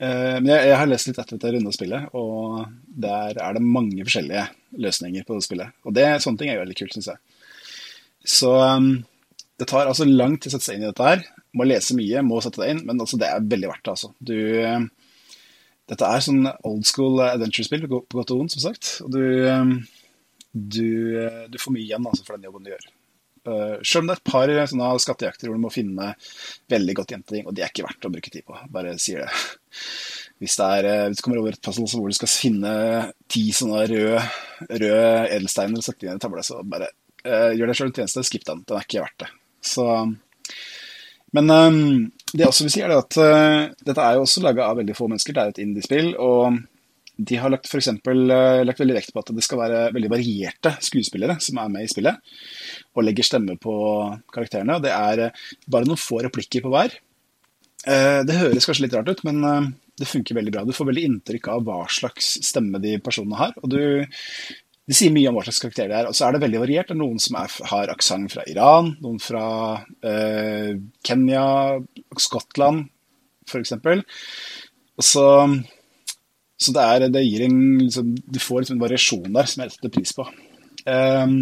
Men 0.00 0.48
jeg, 0.50 0.66
jeg 0.68 0.78
har 0.80 0.88
lest 0.90 1.06
litt 1.06 1.18
etter 1.22 1.36
dette 1.38 1.50
runde 1.54 1.72
spillet, 1.72 2.08
og 2.18 2.64
der 3.04 3.38
er 3.38 3.54
det 3.54 3.62
mange 3.62 4.02
forskjellige 4.02 4.42
løsninger 4.82 5.22
på 5.28 5.36
det 5.36 5.44
spillet. 5.46 5.76
Og 5.86 5.94
det, 5.94 6.08
sånne 6.24 6.40
ting 6.40 6.50
er 6.50 6.58
jo 6.58 6.64
veldig 6.64 6.76
kult, 6.80 6.96
syns 6.96 7.12
jeg. 7.12 7.20
Så 8.34 8.50
det 9.62 9.68
tar 9.70 9.86
altså 9.86 10.08
lang 10.08 10.34
tid 10.34 10.50
å 10.50 10.56
sette 10.56 10.66
seg 10.66 10.80
inn 10.80 10.86
i 10.88 10.90
dette 10.90 11.06
her 11.06 11.22
må 11.54 11.66
lese 11.68 11.96
mye, 11.96 12.22
må 12.26 12.40
sette 12.42 12.62
deg 12.62 12.74
inn, 12.74 12.82
men 12.88 13.00
altså, 13.02 13.18
det 13.20 13.30
er 13.30 13.48
veldig 13.54 13.70
verdt 13.70 13.84
det. 13.86 13.94
Altså. 13.94 14.10
Du, 14.18 14.36
eh, 14.64 14.86
dette 15.90 16.10
er 16.10 16.24
sånn 16.26 16.48
old 16.66 16.86
school 16.88 17.22
adventure-spill 17.24 17.86
på 17.86 18.02
godt 18.02 18.34
og 18.34 18.42
vondt, 18.42 18.56
som 18.56 18.64
sagt. 18.66 18.96
Og 19.06 19.14
du, 19.14 19.22
eh, 19.50 19.72
du, 20.52 20.88
eh, 21.22 21.42
du, 21.50 21.58
får 21.60 21.76
mye 21.76 21.86
igjen 21.86 22.10
altså, 22.10 22.26
for 22.26 22.36
den 22.36 22.48
jobben 22.48 22.66
du 22.66 22.72
gjør. 22.74 22.88
Uh, 23.44 23.76
Sjøl 23.84 24.04
om 24.04 24.10
det 24.10 24.16
er 24.16 24.20
et 24.22 24.30
par 24.32 24.52
sånne 24.70 24.90
skattejakter 25.04 25.50
hvor 25.50 25.58
du 25.58 25.64
må 25.66 25.72
finne 25.72 26.12
veldig 26.72 26.94
godt 26.96 27.14
gjemte 27.14 27.42
og 27.42 27.52
det 27.52 27.64
er 27.64 27.72
ikke 27.72 27.86
verdt 27.86 28.08
å 28.08 28.12
bruke 28.14 28.32
tid 28.32 28.46
på. 28.48 28.58
Bare 28.72 28.96
sier 29.02 29.24
det. 29.24 29.30
Hvis, 30.42 30.56
det 30.58 30.66
er, 30.66 30.86
hvis 31.08 31.20
du 31.20 31.22
kommer 31.24 31.38
over 31.40 31.54
et 31.54 31.62
puzzle 31.62 31.86
hvor 31.86 32.10
du 32.10 32.16
skal 32.16 32.28
finne 32.28 32.70
ti 33.30 33.44
sånne 33.54 33.84
røde, 33.86 34.24
røde 34.66 35.12
edelsteiner 35.30 35.84
sette 35.84 36.04
inn 36.04 36.10
i 36.10 36.14
en 36.16 36.20
tavle, 36.20 36.42
så 36.44 36.58
bare 36.68 36.88
uh, 37.22 37.52
gjør 37.54 37.70
deg 37.70 37.78
sjøl 37.78 37.88
en 37.88 37.94
tjeneste, 38.00 38.24
skip 38.26 38.44
den. 38.48 38.64
Den 38.66 38.80
er 38.80 38.84
ikke 38.84 39.04
verdt 39.06 39.22
det. 39.22 39.30
Så 39.64 39.86
men 41.34 41.50
um, 41.50 42.12
det 42.32 42.44
jeg 42.44 42.50
også 42.50 42.66
vil 42.66 42.74
si, 42.74 42.82
er 42.84 42.94
at 42.94 43.16
uh, 43.18 43.72
dette 43.86 44.02
er 44.02 44.16
jo 44.16 44.24
også 44.26 44.42
laga 44.44 44.68
av 44.68 44.78
veldig 44.78 44.94
få 44.94 45.08
mennesker. 45.10 45.34
Det 45.34 45.42
er 45.42 45.48
jo 45.48 45.54
et 45.54 45.62
indiespill. 45.64 46.10
Og 46.22 46.60
de 47.16 47.38
har 47.38 47.52
lagt, 47.52 47.68
for 47.70 47.80
eksempel, 47.80 48.24
uh, 48.30 48.64
lagt 48.66 48.80
veldig 48.82 48.96
vekt 48.96 49.12
på 49.14 49.22
at 49.22 49.32
det 49.36 49.44
skal 49.46 49.60
være 49.60 49.82
veldig 49.94 50.10
varierte 50.12 50.74
skuespillere 50.82 51.38
som 51.42 51.60
er 51.62 51.70
med 51.72 51.86
i 51.86 51.90
spillet. 51.92 52.34
Og 52.94 53.06
legger 53.06 53.28
stemme 53.28 53.58
på 53.60 53.74
karakterene. 54.34 54.78
Og 54.78 54.84
det 54.84 54.94
er 54.94 55.28
uh, 55.28 55.46
bare 55.70 55.88
noen 55.88 56.00
få 56.00 56.24
replikker 56.26 56.64
på 56.64 56.74
hver. 56.74 56.98
det 57.84 58.36
høres 58.38 58.64
kanskje 58.64 58.86
litt 58.86 58.94
rart 58.96 59.10
ut, 59.12 59.18
men 59.28 59.74
det 60.00 60.06
funker 60.08 60.38
veldig 60.38 60.52
bra. 60.54 60.62
Du 60.64 60.72
får 60.72 60.86
veldig 60.88 61.02
inntrykk 61.04 61.50
av 61.52 61.66
hva 61.66 61.82
slags 61.92 62.30
stemme 62.40 62.80
de 62.80 62.94
personene 63.04 63.36
har. 63.36 63.52
Og 63.60 63.74
du 63.74 63.82
det 64.84 64.96
sier 64.96 65.12
mye 65.12 65.28
om 65.30 65.36
hva 65.38 65.44
slags 65.46 65.62
karakter 65.62 65.88
det 65.88 65.96
er. 65.98 66.08
Og 66.08 66.16
så 66.16 66.26
er 66.26 66.34
det 66.34 66.42
veldig 66.42 66.60
variert. 66.60 66.88
Det 66.88 66.96
er 66.96 67.00
noen 67.00 67.20
som 67.22 67.38
er, 67.40 67.52
har 67.70 67.92
aksent 67.92 68.32
fra 68.34 68.44
Iran, 68.48 68.90
noen 69.04 69.20
fra 69.22 69.44
eh, 70.04 70.74
Kenya, 71.04 71.44
Skottland 72.20 72.86
f.eks. 73.48 73.72
Så, 75.00 75.24
så 76.60 76.74
det, 76.76 76.86
er, 76.86 77.06
det 77.10 77.24
gir 77.24 77.44
en 77.48 77.60
liksom, 77.80 78.14
Du 78.14 78.38
får 78.38 78.62
liksom 78.62 78.78
en 78.78 78.84
variasjon 78.84 79.34
der 79.34 79.50
som 79.50 79.64
jeg 79.64 79.74
setter 79.74 79.92
pris 79.92 80.14
på. 80.16 80.26
Um, 80.86 81.36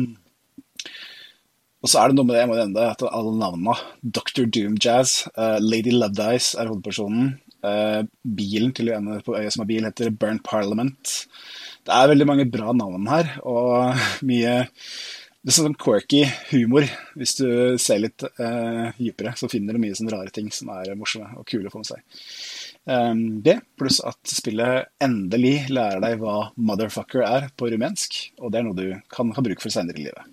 og 1.83 1.91
så 1.91 1.99
er 1.99 2.11
det 2.11 2.17
noe 2.17 2.29
med 2.29 2.37
det, 2.37 2.45
jeg 2.45 2.51
må 2.53 2.59
nevne 2.59 2.91
at 2.95 3.03
alle 3.09 3.33
navnene 3.37 3.75
Dr. 4.03 4.47
Doom 4.47 4.79
Jazz, 4.81 5.27
uh, 5.35 5.59
Lady 5.61 5.95
Lovedice 5.95 6.57
er 6.57 6.71
hovedpersonen. 6.71 7.35
Uh, 7.63 8.03
bilen 8.23 8.73
til 8.75 8.91
en 8.91 9.11
på 9.23 9.37
øya 9.39 9.51
som 9.53 9.63
har 9.63 9.69
bil, 9.69 9.85
heter 9.87 10.15
Burnt 10.15 10.43
Parliament 10.47 11.21
det 11.83 11.95
er 11.95 12.11
veldig 12.13 12.29
mange 12.29 12.47
bra 12.51 12.73
navn 12.77 13.09
her, 13.11 13.37
og 13.49 13.99
mye 14.29 14.55
det 15.43 15.51
er 15.51 15.57
sånn 15.57 15.75
quirky 15.75 16.21
humor. 16.53 16.85
Hvis 17.19 17.35
du 17.41 17.49
ser 17.83 17.99
litt 18.05 18.23
uh, 18.23 18.93
dypere, 18.95 19.33
så 19.35 19.49
finner 19.51 19.75
du 19.75 19.83
mye 19.83 19.97
sånne 19.99 20.13
rare 20.15 20.31
ting 20.35 20.53
som 20.55 20.71
er 20.71 20.93
morsomme 20.95 21.33
og 21.41 21.49
kule 21.51 21.67
å 21.67 21.73
få 21.73 21.83
med 21.83 21.89
seg. 21.89 22.05
Um, 22.85 23.43
det, 23.43 23.61
pluss 23.79 24.01
at 24.03 24.19
spillet 24.27 24.89
endelig 25.03 25.69
lærer 25.71 26.03
deg 26.03 26.19
hva 26.23 26.51
motherfucker 26.59 27.23
er 27.27 27.51
på 27.55 27.71
rumensk, 27.71 28.19
og 28.43 28.51
det 28.53 28.61
er 28.61 28.67
noe 28.67 28.79
du 28.79 28.89
kan 29.13 29.31
ha 29.37 29.45
bruk 29.45 29.63
for 29.63 29.75
seinere 29.75 30.01
i 30.01 30.09
livet. 30.09 30.33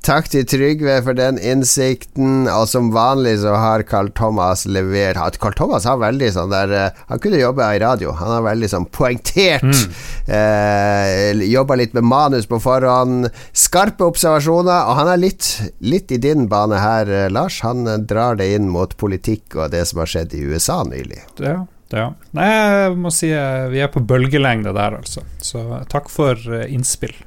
Takk 0.00 0.30
til 0.32 0.46
Trygve 0.48 0.94
for 1.04 1.16
den 1.16 1.36
innsikten. 1.36 2.46
Og 2.48 2.64
som 2.70 2.88
vanlig 2.94 3.34
så 3.42 3.52
har 3.60 3.84
Carl 3.88 4.08
Thomas 4.16 4.64
levert 4.64 5.36
Carl 5.42 5.56
Thomas 5.58 5.84
har 5.88 6.00
veldig 6.00 6.30
sånn 6.32 6.52
der 6.52 6.72
eh, 6.72 7.02
Han 7.10 7.20
kunne 7.20 7.40
jobba 7.40 7.68
i 7.74 7.82
radio. 7.82 8.14
Han 8.16 8.32
har 8.32 8.46
veldig 8.48 8.70
sånn 8.72 8.88
poengtert. 8.88 9.66
Mm. 9.66 9.98
Eh, 10.30 11.44
Jobba 11.50 11.76
litt 11.76 11.94
med 11.96 12.08
manus 12.08 12.48
på 12.48 12.60
forhånd. 12.62 13.28
Skarpe 13.52 14.08
observasjoner. 14.08 14.88
Og 14.88 14.96
han 15.02 15.12
er 15.12 15.20
litt, 15.20 15.50
litt 15.84 16.12
i 16.16 16.20
din 16.22 16.48
bane 16.48 16.80
her, 16.80 17.10
eh, 17.10 17.28
Lars. 17.32 17.60
Han 17.66 17.84
eh, 17.84 18.00
drar 18.00 18.40
det 18.40 18.48
inn 18.56 18.72
mot 18.72 18.96
politikk 18.96 19.58
og 19.58 19.74
det 19.74 19.84
som 19.90 20.00
har 20.00 20.08
skjedd 20.14 20.36
i 20.38 20.46
USA 20.48 20.80
nylig. 20.88 21.26
Ja, 21.44 21.58
ja. 21.92 22.12
Nei, 22.38 22.48
jeg 22.48 23.00
må 23.02 23.12
si 23.12 23.28
vi 23.28 23.82
er 23.84 23.92
på 23.92 24.00
bølgelengde 24.00 24.72
der, 24.72 24.96
altså. 25.02 25.26
Så 25.44 25.82
takk 25.92 26.08
for 26.08 26.40
innspill. 26.64 27.18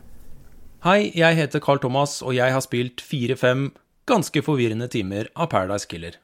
Hei, 0.84 1.14
jeg 1.16 1.38
heter 1.38 1.62
Carl 1.64 1.80
Thomas, 1.80 2.18
og 2.20 2.34
jeg 2.36 2.52
har 2.52 2.60
spilt 2.60 3.00
fire-fem 3.00 3.70
ganske 4.04 4.42
forvirrende 4.44 4.90
timer 4.92 5.30
av 5.32 5.48
Paradise 5.54 5.88
Killer. 5.88 6.18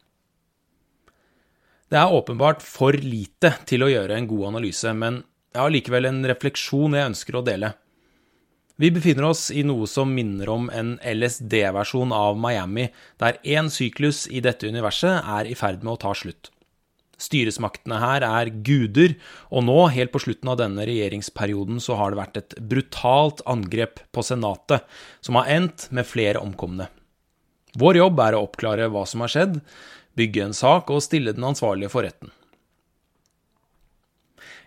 Det 1.88 1.96
er 1.96 2.12
åpenbart 2.12 2.60
for 2.60 2.92
lite 2.92 3.54
til 3.70 3.86
å 3.86 3.88
gjøre 3.88 4.18
en 4.20 4.28
god 4.28 4.50
analyse, 4.50 4.92
men 4.92 5.22
jeg 5.56 5.62
har 5.62 5.72
likevel 5.72 6.10
en 6.10 6.20
refleksjon 6.28 6.98
jeg 7.00 7.08
ønsker 7.14 7.40
å 7.40 7.46
dele. 7.48 7.72
Vi 8.76 8.92
befinner 8.92 9.30
oss 9.30 9.46
i 9.48 9.64
noe 9.64 9.88
som 9.88 10.12
minner 10.12 10.52
om 10.52 10.68
en 10.76 10.98
LSD-versjon 11.08 12.12
av 12.12 12.36
Miami, 12.36 12.90
der 13.24 13.40
én 13.48 13.72
syklus 13.72 14.26
i 14.28 14.44
dette 14.44 14.68
universet 14.68 15.24
er 15.24 15.48
i 15.48 15.56
ferd 15.56 15.88
med 15.88 15.96
å 15.96 16.02
ta 16.04 16.12
slutt. 16.12 16.52
Styresmaktene 17.20 18.00
her 18.00 18.24
er 18.26 18.52
guder, 18.66 19.16
og 19.52 19.66
nå, 19.68 19.78
helt 19.94 20.14
på 20.14 20.22
slutten 20.24 20.52
av 20.54 20.60
denne 20.62 20.86
regjeringsperioden, 20.88 21.82
så 21.84 22.00
har 22.00 22.14
det 22.14 22.22
vært 22.22 22.42
et 22.42 22.58
brutalt 22.72 23.44
angrep 23.50 24.02
på 24.16 24.24
Senatet, 24.26 24.88
som 25.26 25.40
har 25.40 25.52
endt 25.52 25.90
med 25.92 26.08
flere 26.08 26.42
omkomne. 26.42 26.90
Vår 27.80 28.00
jobb 28.00 28.20
er 28.24 28.36
å 28.36 28.44
oppklare 28.48 28.90
hva 28.90 29.06
som 29.08 29.24
har 29.26 29.32
skjedd, 29.34 29.60
bygge 30.18 30.48
en 30.48 30.58
sak 30.58 30.90
og 30.92 31.04
stille 31.06 31.36
den 31.36 31.48
ansvarlige 31.52 31.92
for 31.94 32.08
retten. 32.08 32.32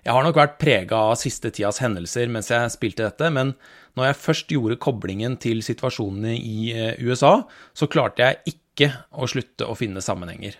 Jeg 0.02 0.16
har 0.16 0.24
nok 0.26 0.38
vært 0.38 0.58
prega 0.58 0.98
av 1.12 1.18
siste 1.20 1.52
tidas 1.54 1.78
hendelser 1.82 2.30
mens 2.32 2.50
jeg 2.50 2.72
spilte 2.74 3.04
dette, 3.06 3.28
men 3.30 3.54
når 3.98 4.08
jeg 4.08 4.18
først 4.18 4.54
gjorde 4.54 4.80
koblingen 4.82 5.36
til 5.38 5.62
situasjonene 5.62 6.34
i 6.34 6.72
eh, 6.74 6.96
USA, 7.04 7.44
så 7.70 7.86
klarte 7.90 8.24
jeg 8.24 8.56
ikke 8.56 8.88
å 9.14 9.28
slutte 9.30 9.68
å 9.68 9.76
finne 9.78 10.02
sammenhenger. 10.02 10.56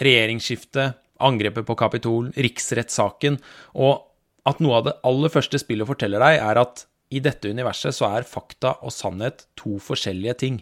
Regjeringsskiftet, 0.00 0.99
angrepet 1.24 1.66
på 1.68 1.76
Kapitol, 1.78 2.30
riksrettssaken, 2.36 3.38
og 3.74 4.06
at 4.48 4.62
noe 4.64 4.78
av 4.80 4.88
det 4.88 4.96
aller 5.06 5.32
første 5.32 5.60
spillet 5.60 5.88
forteller 5.88 6.22
deg, 6.22 6.40
er 6.40 6.60
at 6.62 6.86
i 7.10 7.20
dette 7.22 7.50
universet 7.50 7.96
så 7.96 8.08
er 8.14 8.28
fakta 8.28 8.76
og 8.86 8.94
sannhet 8.94 9.46
to 9.58 9.78
forskjellige 9.82 10.36
ting. 10.44 10.60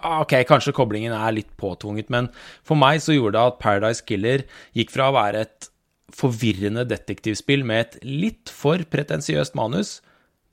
Ok, 0.00 0.38
kanskje 0.48 0.72
koblingen 0.76 1.12
er 1.12 1.34
litt 1.34 1.50
påtvunget, 1.60 2.08
men 2.12 2.30
for 2.64 2.78
meg 2.78 3.02
så 3.04 3.16
gjorde 3.16 3.36
det 3.36 3.52
at 3.52 3.60
Paradise 3.60 4.04
Killer 4.06 4.46
gikk 4.76 4.94
fra 4.94 5.10
å 5.10 5.16
være 5.18 5.44
et 5.44 5.68
forvirrende 6.14 6.86
detektivspill 6.88 7.66
med 7.66 7.82
et 7.82 7.98
litt 8.06 8.52
for 8.52 8.80
pretensiøst 8.90 9.58
manus, 9.58 9.98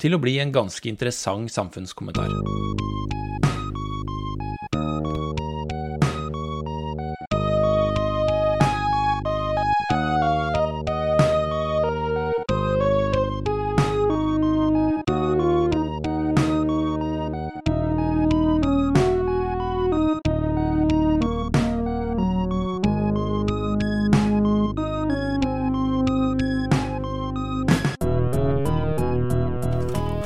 til 0.01 0.17
å 0.17 0.21
bli 0.21 0.39
en 0.41 0.53
ganske 0.53 0.89
interessant 0.89 1.53
samfunnskommentar. 1.53 2.33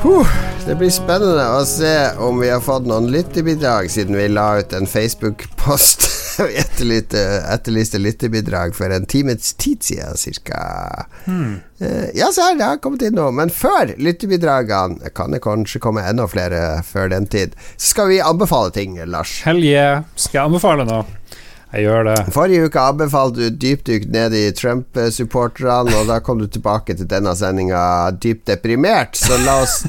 Huh, 0.06 0.28
det 0.68 0.76
blir 0.78 0.92
spennende 0.94 1.46
å 1.58 1.64
se 1.66 1.92
om 2.22 2.38
vi 2.38 2.52
har 2.52 2.60
fått 2.62 2.86
noen 2.86 3.08
lyttebidrag 3.10 3.88
siden 3.90 4.14
vi 4.20 4.28
la 4.30 4.60
ut 4.60 4.74
en 4.78 4.86
Facebook-post. 4.86 6.06
Vi 6.36 6.58
etterlyste, 6.60 7.22
etterlyste 7.48 7.96
lyttebidrag 8.04 8.74
for 8.76 8.92
en 8.92 9.06
times 9.08 9.54
tid 9.56 9.80
siden 9.88 10.18
ca. 10.44 11.06
Hmm. 11.24 11.62
Eh, 11.80 12.10
Ja, 12.14 12.28
se 12.36 12.44
her, 12.44 12.58
det 12.60 12.68
har 12.68 12.82
kommet 12.84 13.06
inn 13.08 13.16
nå. 13.16 13.30
Men 13.32 13.50
før 13.56 13.94
lyttebidragene, 13.96 15.14
kan 15.16 15.32
det 15.32 15.40
kanskje 15.46 15.80
komme 15.80 16.04
enda 16.04 16.28
flere 16.28 16.82
før 16.84 17.08
den 17.16 17.26
tid, 17.32 17.56
så 17.78 17.94
skal 17.94 18.12
vi 18.12 18.20
anbefale 18.20 18.76
ting, 18.76 19.00
Lars. 19.08 19.38
Helje, 19.48 20.04
skal 20.20 20.42
jeg 20.42 20.50
anbefale 20.52 20.86
noe? 20.92 21.08
Jeg 21.76 21.90
gjør 21.90 22.06
det. 22.08 22.16
Forrige 22.32 22.68
uke 22.70 22.80
anbefalte 22.80 23.50
du 23.50 23.58
dypdykk 23.60 24.06
ned 24.14 24.36
i 24.40 24.44
Trump-supporterne, 24.56 25.92
og 26.00 26.08
da 26.08 26.22
kom 26.24 26.40
du 26.40 26.48
tilbake 26.48 26.96
til 26.96 27.10
denne 27.12 27.34
sendinga 27.36 27.82
dypt 28.24 28.46
deprimert. 28.48 29.20
Så 29.20 29.36
la 29.44 29.58
oss 29.66 29.82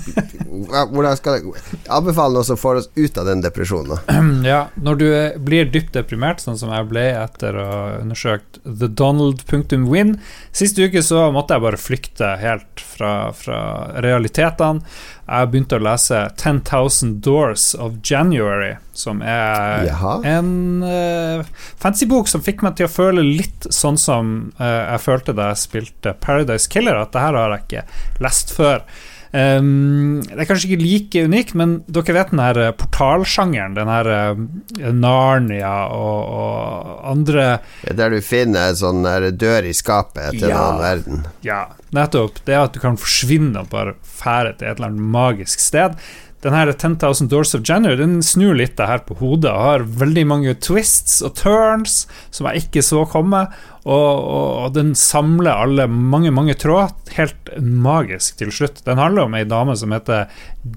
Hvordan 0.57 1.19
skal 1.19 1.37
jeg 1.37 1.79
anbefale 1.93 2.35
noe 2.35 2.47
som 2.47 2.59
får 2.59 2.81
oss 2.81 2.89
ut 2.97 3.19
av 3.21 3.29
den 3.29 3.45
depresjonen? 3.45 4.03
Ja, 4.47 4.67
når 4.79 4.99
du 5.01 5.07
blir 5.47 5.69
dypt 5.71 5.95
deprimert, 5.97 6.43
sånn 6.43 6.59
som 6.59 6.71
jeg 6.75 6.89
ble 6.91 7.05
etter 7.13 7.57
å 7.59 7.67
ha 7.67 7.81
undersøkt 8.01 8.61
thedonald.win 8.65 10.17
Sist 10.57 10.79
uke 10.81 11.03
så 11.05 11.29
måtte 11.35 11.57
jeg 11.57 11.65
bare 11.67 11.81
flykte 11.81 12.33
helt 12.41 12.83
fra, 12.83 13.31
fra 13.37 13.61
realitetene. 14.03 14.83
Jeg 15.27 15.51
begynte 15.51 15.81
å 15.81 15.83
lese 15.83 16.21
10,000 16.39 17.17
Doors 17.25 17.73
of 17.75 17.97
January, 18.07 18.77
som 18.95 19.19
er 19.27 19.89
Jaha. 19.89 20.21
en 20.23 20.85
uh, 20.87 21.43
fancy-bok 21.83 22.31
som 22.31 22.45
fikk 22.47 22.63
meg 22.63 22.77
til 22.79 22.87
å 22.87 22.93
føle 22.93 23.25
litt 23.27 23.67
sånn 23.75 23.99
som 23.99 24.37
uh, 24.61 24.93
jeg 24.93 25.03
følte 25.03 25.35
da 25.35 25.51
jeg 25.51 25.65
spilte 25.65 26.15
Paradise 26.23 26.71
Killer, 26.71 27.01
at 27.03 27.11
det 27.17 27.25
her 27.27 27.41
har 27.41 27.57
jeg 27.57 27.67
ikke 27.67 28.23
lest 28.23 28.55
før. 28.55 28.87
Um, 29.33 30.21
det 30.23 30.39
er 30.39 30.49
kanskje 30.49 30.71
ikke 30.71 30.83
like 30.83 31.25
unikt, 31.27 31.55
men 31.59 31.81
dere 31.91 32.15
vet 32.15 32.31
den 32.33 32.43
her 32.43 32.61
eh, 32.63 32.75
portalsjangeren, 32.79 33.75
den 33.77 33.91
her 33.91 34.11
uh, 34.13 34.93
Narnia 34.95 35.73
og, 35.93 36.21
og 36.37 37.01
andre 37.11 37.47
er 37.87 37.99
Der 37.99 38.15
du 38.15 38.21
finner 38.25 38.71
en 38.71 38.79
sånn 38.79 39.03
der 39.07 39.29
dør 39.35 39.67
i 39.67 39.75
skapet 39.77 40.39
til 40.39 40.51
en 40.51 40.57
annen 40.57 40.83
verden. 40.85 41.27
Ja, 41.47 41.65
nettopp. 41.97 42.41
Det 42.47 42.57
at 42.59 42.77
du 42.77 42.81
kan 42.83 42.99
forsvinne 43.01 43.65
og 43.65 43.73
bare 43.75 43.97
fære 44.03 44.57
til 44.57 44.71
et 44.71 44.79
eller 44.79 44.93
annet 44.93 45.11
magisk 45.17 45.63
sted. 45.63 45.99
Den 46.47 46.55
her 46.55 46.71
10,000 46.71 47.27
Doors 47.33 47.55
of 47.59 47.65
January 47.67 47.99
Den 47.99 48.21
snur 48.23 48.55
litt 48.55 48.77
det 48.79 48.87
her 48.87 49.01
på 49.03 49.17
hodet 49.19 49.51
og 49.51 49.65
har 49.65 49.87
veldig 50.03 50.27
mange 50.31 50.53
twists 50.63 51.19
og 51.27 51.35
turns 51.41 52.05
som 52.31 52.47
jeg 52.47 52.67
ikke 52.67 52.85
så 52.87 53.03
komme. 53.11 53.41
Og, 53.87 54.19
og, 54.19 54.47
og 54.67 54.73
den 54.75 54.93
samler 54.99 55.63
alle 55.63 55.87
mange, 55.91 56.31
mange 56.35 56.57
tråder 56.59 56.95
helt 57.17 57.51
magisk 57.63 58.41
til 58.41 58.51
slutt. 58.55 58.83
Den 58.87 58.99
handler 58.99 59.27
om 59.27 59.37
ei 59.39 59.45
dame 59.47 59.77
som 59.79 59.95
heter 59.95 60.27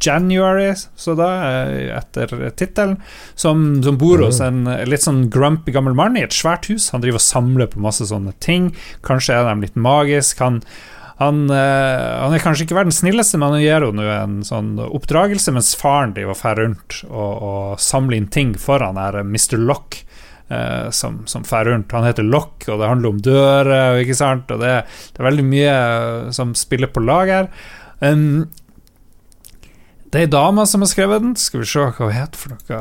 January, 0.06 0.72
så 0.98 1.16
da, 1.18 1.30
eh, 1.50 1.90
etter 1.98 2.30
tittelen, 2.54 3.00
som, 3.34 3.82
som 3.86 3.98
bor 4.00 4.22
hos 4.22 4.42
en 4.46 4.62
litt 4.90 5.06
sånn 5.06 5.26
grumpy 5.34 5.74
gammel 5.74 5.98
mann 5.98 6.20
i 6.20 6.26
et 6.26 6.38
svært 6.38 6.70
hus. 6.70 6.92
Han 6.94 7.02
driver 7.06 7.22
og 7.22 7.26
samler 7.26 7.72
på 7.74 7.82
masse 7.82 8.06
sånne 8.10 8.36
ting. 8.46 8.72
Kanskje 9.06 9.40
er 9.40 9.50
de 9.50 9.66
litt 9.66 9.80
magisk. 9.90 10.46
Han 10.46 10.62
han, 11.20 11.50
eh, 11.52 12.20
han 12.24 12.34
er 12.34 12.44
kanskje 12.44 12.64
ikke 12.64 12.78
verdens 12.78 13.02
snilleste, 13.04 13.40
men 13.42 13.58
han 13.58 13.64
gir 13.64 13.84
henne 13.84 14.06
en 14.16 14.38
sånn 14.48 14.78
oppdragelse, 14.86 15.52
mens 15.56 15.74
faren 15.76 16.14
driver 16.16 16.32
og 16.36 16.40
drar 16.44 16.62
rundt 16.64 17.02
og, 17.10 17.34
og 17.50 17.82
samler 17.84 18.22
inn 18.22 18.30
ting 18.32 18.54
for 18.60 18.80
han 18.86 19.00
her 19.00 19.20
Mr. 19.26 19.58
Lock. 19.60 20.04
eh, 20.50 20.90
som, 20.90 21.28
som 21.28 21.44
fer 21.44 21.66
rundt. 21.66 21.92
Han 21.92 22.08
heter 22.08 22.24
Lock, 22.26 22.64
og 22.68 22.80
det 22.82 22.88
handler 22.90 23.14
om 23.14 23.20
dører, 23.22 24.00
ikke 24.04 24.18
sant? 24.18 24.50
og 24.52 24.64
det, 24.64 24.72
det 25.14 25.22
er 25.22 25.28
veldig 25.30 25.46
mye 25.46 25.76
eh, 25.76 26.32
som 26.36 26.56
spiller 26.58 26.92
på 26.94 27.04
lag 27.06 27.30
her. 27.30 27.52
Um, 28.00 28.48
det 30.10 30.24
er 30.24 30.26
ei 30.26 30.32
dame 30.32 30.66
som 30.66 30.82
har 30.82 30.90
skrevet 30.90 31.22
den. 31.22 31.36
Skal 31.38 31.62
vi 31.62 31.70
se 31.70 31.84
hva 31.84 32.08
hun 32.08 32.16
heter 32.16 32.40
for 32.42 32.56
noe. 32.56 32.80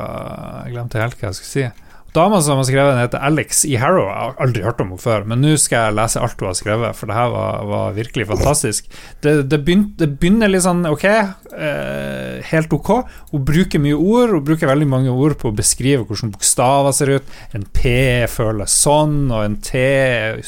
Jeg 0.65 0.73
glemte 0.73 1.03
helt 1.03 1.19
hva 1.21 1.29
jeg 1.29 1.41
skulle 1.41 1.53
si. 1.53 1.88
Dama 2.17 2.39
som 2.43 2.57
har 2.57 2.65
skrevet 2.65 2.95
den, 2.95 3.03
heter 3.05 3.21
Alex 3.23 3.65
E. 3.69 3.75
Harrow. 3.79 4.07
Jeg 4.09 4.17
har 4.17 4.39
aldri 4.43 4.63
hørt 4.65 4.81
om 4.81 4.89
henne 4.95 5.03
før, 5.03 5.27
men 5.29 5.43
nå 5.45 5.51
skal 5.61 5.89
jeg 5.91 5.97
lese 5.99 6.23
alt 6.25 6.41
hun 6.41 6.49
har 6.49 6.57
skrevet, 6.57 6.97
for 6.97 7.11
det 7.11 7.19
her 7.19 7.29
var, 7.35 7.59
var 7.69 7.93
virkelig 7.99 8.27
fantastisk. 8.31 8.89
Det, 9.23 9.35
det, 9.53 9.59
begyn- 9.67 9.91
det 10.01 10.09
begynner 10.19 10.49
litt 10.51 10.65
sånn 10.65 10.81
ok, 10.89 11.05
eh, 11.05 12.39
helt 12.51 12.73
ok. 12.73 12.91
Hun 13.33 13.45
bruker 13.49 13.83
mye 13.85 13.99
ord, 13.99 14.33
hun 14.39 14.47
bruker 14.49 14.71
veldig 14.73 14.89
mange 14.89 15.13
ord 15.13 15.37
på 15.41 15.53
å 15.53 15.57
beskrive 15.59 16.07
hvordan 16.09 16.33
bokstaver 16.35 16.97
ser 16.97 17.13
ut. 17.19 17.35
En 17.55 17.67
P 17.77 17.93
føles 18.33 18.79
sånn, 18.87 19.19
og 19.29 19.45
en 19.45 19.59
T 19.69 19.85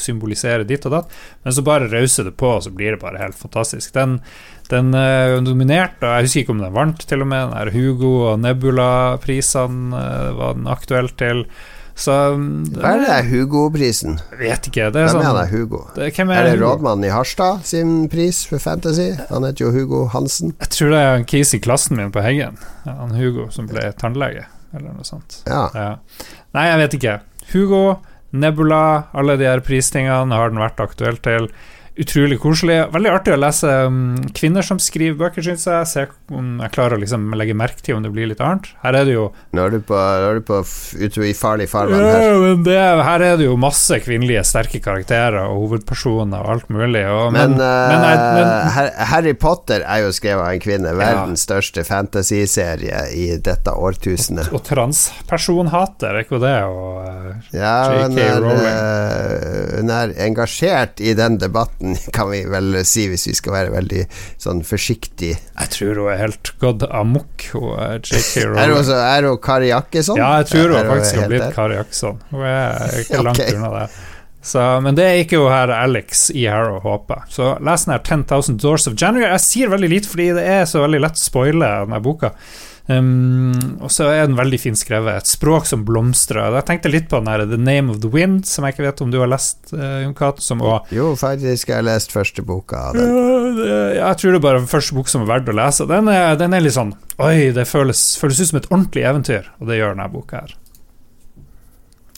symboliserer 0.01 0.65
ditt 0.67 0.85
og 0.89 0.97
datt, 0.97 1.13
men 1.45 1.55
så 1.55 1.63
bare 1.65 1.89
rauser 1.91 2.27
det 2.27 2.35
på, 2.41 2.55
og 2.57 2.65
så 2.65 2.73
blir 2.73 2.95
det 2.95 3.03
bare 3.05 3.21
helt 3.21 3.37
fantastisk. 3.37 3.93
Den, 3.95 4.17
den 4.71 4.93
er 4.97 5.35
jo 5.35 5.41
nominert, 5.45 5.97
og 6.01 6.09
jeg 6.15 6.27
husker 6.27 6.43
ikke 6.45 6.55
om 6.55 6.63
den 6.63 6.73
vant, 6.75 7.03
til 7.09 7.21
og 7.23 7.27
med. 7.31 7.51
Den 7.51 7.57
her 7.59 7.71
Hugo 7.75 8.11
og 8.31 8.39
Nebula-prisene 8.43 9.93
eh, 9.99 10.31
var 10.37 10.57
den 10.57 10.67
aktuell 10.71 11.09
til. 11.19 11.45
Så 12.01 12.13
mm, 12.39 12.77
Hva 12.79 12.93
er 12.95 13.01
det 13.03 13.17
Hugo-prisen? 13.29 14.15
Vet 14.39 14.69
ikke. 14.71 14.87
Det 14.95 15.01
er 15.03 15.09
Hvem 15.11 15.17
sånn 15.19 15.39
er 15.41 15.49
Hugo? 15.51 15.81
det, 15.95 16.07
Er 16.15 16.31
er, 16.31 16.45
det 16.47 16.53
Hugo? 16.55 16.69
rådmannen 16.69 17.05
i 17.09 17.11
Harstad 17.13 17.65
sin 17.67 17.91
pris 18.09 18.39
for 18.49 18.63
Fantasy? 18.63 19.09
Han 19.29 19.43
heter 19.45 19.67
jo 19.67 19.73
Hugo 19.75 20.05
Hansen. 20.13 20.55
Jeg 20.63 20.71
tror 20.77 20.93
det 20.95 21.01
er 21.03 21.19
en 21.19 21.27
kis 21.29 21.51
i 21.53 21.59
klassen 21.61 21.99
min 21.99 22.13
på 22.15 22.23
Heggen. 22.23 22.57
Han 22.87 23.11
Hugo 23.17 23.49
som 23.53 23.67
ble 23.69 23.91
tannlege, 23.99 24.47
eller 24.73 24.95
noe 24.95 25.05
sånt. 25.05 25.41
Ja. 25.51 25.67
Ja. 25.75 25.91
Nei, 26.55 26.65
jeg 26.71 26.81
vet 26.85 26.97
ikke. 27.01 27.17
Hugo, 27.51 27.83
Nebula, 28.31 28.81
alle 29.13 29.35
de 29.37 29.49
her 29.51 29.59
pristingene 29.67 30.31
har 30.39 30.49
den 30.55 30.63
vært 30.63 30.79
aktuell 30.81 31.19
til. 31.21 31.51
Utrolig 31.99 32.37
koselig. 32.39 32.77
Veldig 32.93 33.09
artig 33.11 33.33
å 33.35 33.39
lese 33.41 33.67
um, 33.89 34.13
kvinner 34.37 34.63
som 34.63 34.77
skriver 34.79 35.17
bøker, 35.19 35.43
syns 35.43 35.65
jeg. 35.67 35.87
Se 35.91 36.05
om 36.31 36.53
jeg 36.63 36.71
klarer 36.71 36.95
å 36.95 37.01
liksom 37.01 37.25
legge 37.35 37.51
merke 37.57 37.83
til 37.83 37.97
om 37.97 38.05
det 38.05 38.11
blir 38.15 38.29
litt 38.31 38.39
annet. 38.41 38.69
Her 38.79 38.95
er 39.01 39.09
det 39.09 39.15
jo 39.17 39.25
Nå 39.51 39.65
er 39.67 39.73
du 39.75 39.81
på, 39.83 39.97
er 39.99 40.39
du 40.39 40.45
på 40.47 40.61
ute 40.63 41.25
i 41.27 41.33
farlig 41.35 41.67
farvann 41.69 41.99
her. 41.99 42.23
Ja, 42.29 42.37
men 42.39 42.63
det, 42.63 42.77
her 42.79 43.25
er 43.27 43.35
det 43.41 43.45
jo 43.49 43.57
masse 43.59 43.99
kvinnelige 44.05 44.45
sterke 44.47 44.79
karakterer 44.85 45.41
og 45.49 45.65
hovedpersoner 45.65 46.39
og 46.45 46.53
alt 46.55 46.71
mulig. 46.71 47.03
Og, 47.11 47.27
Men, 47.35 47.57
men, 47.57 47.59
uh, 47.59 47.91
men, 47.91 48.07
jeg- 48.07 48.23
men 48.39 48.71
Har- 48.77 48.93
Harry 49.11 49.35
Potter 49.43 49.83
er 49.83 50.05
jo 50.05 50.13
skrevet 50.15 50.45
av 50.45 50.53
en 50.55 50.63
kvinne. 50.63 50.95
Verdens 51.01 51.43
største 51.47 51.83
fantasyserie 51.87 53.03
i 53.19 53.27
dette 53.43 53.75
årtusenet. 53.75 54.47
Og 54.55 54.63
transpersonhater, 54.67 56.15
er 56.15 56.23
ikke 56.23 56.39
det? 56.41 56.55
Og, 56.71 57.03
uh, 57.03 57.51
Ja, 57.51 57.75
hun 58.07 58.15
J.K. 58.15 58.23
er, 58.29 58.41
Rowling. 58.41 58.65
eh, 58.71 59.77
hun 59.81 59.89
er 59.99 60.15
engasjert 60.29 61.01
i 61.03 61.13
den 61.17 61.37
debatten, 61.41 61.79
kan 62.15 62.29
vi 62.31 62.43
vel 62.51 62.79
si, 62.87 63.07
hvis 63.11 63.27
vi 63.29 63.35
skal 63.37 63.55
være 63.55 63.73
veldig 63.75 64.05
sånn 64.41 64.63
forsiktig. 64.67 65.33
jeg 65.35 65.73
tror 65.75 66.01
hun 66.03 66.11
er 66.13 66.21
helt 66.23 66.53
gått 66.61 66.85
amok, 66.87 67.49
hun 67.55 67.75
er 67.81 67.99
J.K. 67.99 68.45
Er 68.61 68.71
hun, 68.71 68.77
også, 68.79 68.95
er 68.95 69.27
hun 69.27 69.37
Kari 69.43 69.69
Jakkesson? 69.71 70.21
Ja, 70.21 70.31
jeg 70.41 70.51
tror 70.53 70.75
hun 70.75 70.89
faktisk 70.93 71.21
har 71.21 71.29
blitt? 71.31 71.51
Kari 71.55 71.77
Jakkesson. 71.79 72.23
Hun 72.31 72.47
er 72.47 72.97
ikke 73.03 73.21
langt 73.27 73.43
okay. 73.43 73.57
unna 73.57 73.71
det. 73.75 73.85
Så, 74.41 74.61
men 74.81 74.97
det 74.97 75.05
er 75.05 75.19
ikke 75.21 75.37
hun 75.37 75.53
her 75.53 75.69
Alex 75.75 76.25
i 76.33 76.47
Harrow 76.49 76.79
håper. 76.81 77.27
Så 77.29 77.53
les 77.61 77.85
den 77.85 77.93
her 77.93 78.01
10,000 78.01 78.57
Doors 78.63 78.87
of 78.89 78.97
January. 78.97 79.29
Jeg 79.29 79.45
sier 79.45 79.73
veldig 79.73 79.91
lite 79.91 80.09
fordi 80.09 80.31
det 80.37 80.45
er 80.49 80.63
så 80.69 80.81
veldig 80.81 81.01
lett 81.05 81.19
å 81.19 81.21
spoile 81.21 81.69
denne 81.83 82.01
boka. 82.01 82.33
Um, 82.99 83.77
og 83.83 83.91
så 83.93 84.07
er 84.11 84.25
den 84.25 84.37
veldig 84.37 84.59
fint 84.61 84.79
skrevet. 84.79 85.21
Et 85.21 85.31
språk 85.31 85.67
som 85.69 85.85
blomstrer. 85.87 86.55
Jeg 86.57 86.67
tenkte 86.67 86.91
litt 86.91 87.09
på 87.11 87.19
den 87.21 87.29
her 87.31 87.43
The 87.49 87.59
Name 87.59 87.93
of 87.93 87.99
the 88.03 88.11
Wind, 88.11 88.45
som 88.49 88.65
jeg 88.65 88.75
ikke 88.75 88.85
vet 88.87 89.03
om 89.05 89.11
du 89.13 89.19
har 89.21 89.31
lest, 89.31 89.73
uh, 89.73 90.01
Jon 90.03 90.15
Cato, 90.17 90.43
Jo, 90.93 91.11
faktisk 91.19 91.71
har 91.71 91.81
jeg 91.81 91.89
lest 91.89 92.15
første 92.15 92.45
boka 92.45 92.87
av 92.89 92.97
den. 92.97 93.61
ja, 93.65 94.07
jeg 94.07 94.21
tror 94.21 94.31
det 94.35 94.41
er 94.41 94.47
bare 94.47 94.63
første 94.71 94.97
bok 94.97 95.11
som 95.11 95.25
er 95.25 95.31
verdt 95.33 95.51
å 95.51 95.57
lese. 95.57 95.87
Den 95.89 96.09
er, 96.11 96.33
den 96.39 96.57
er 96.57 96.63
litt 96.63 96.77
sånn 96.77 96.95
Oi, 97.21 97.51
det 97.53 97.67
føles, 97.69 98.15
føles 98.17 98.39
ut 98.41 98.49
som 98.49 98.61
et 98.61 98.71
ordentlig 98.71 99.05
eventyr, 99.05 99.51
og 99.59 99.69
det 99.69 99.77
gjør 99.77 99.93
denne 99.95 100.09
boka 100.13 100.41
her. 100.41 100.57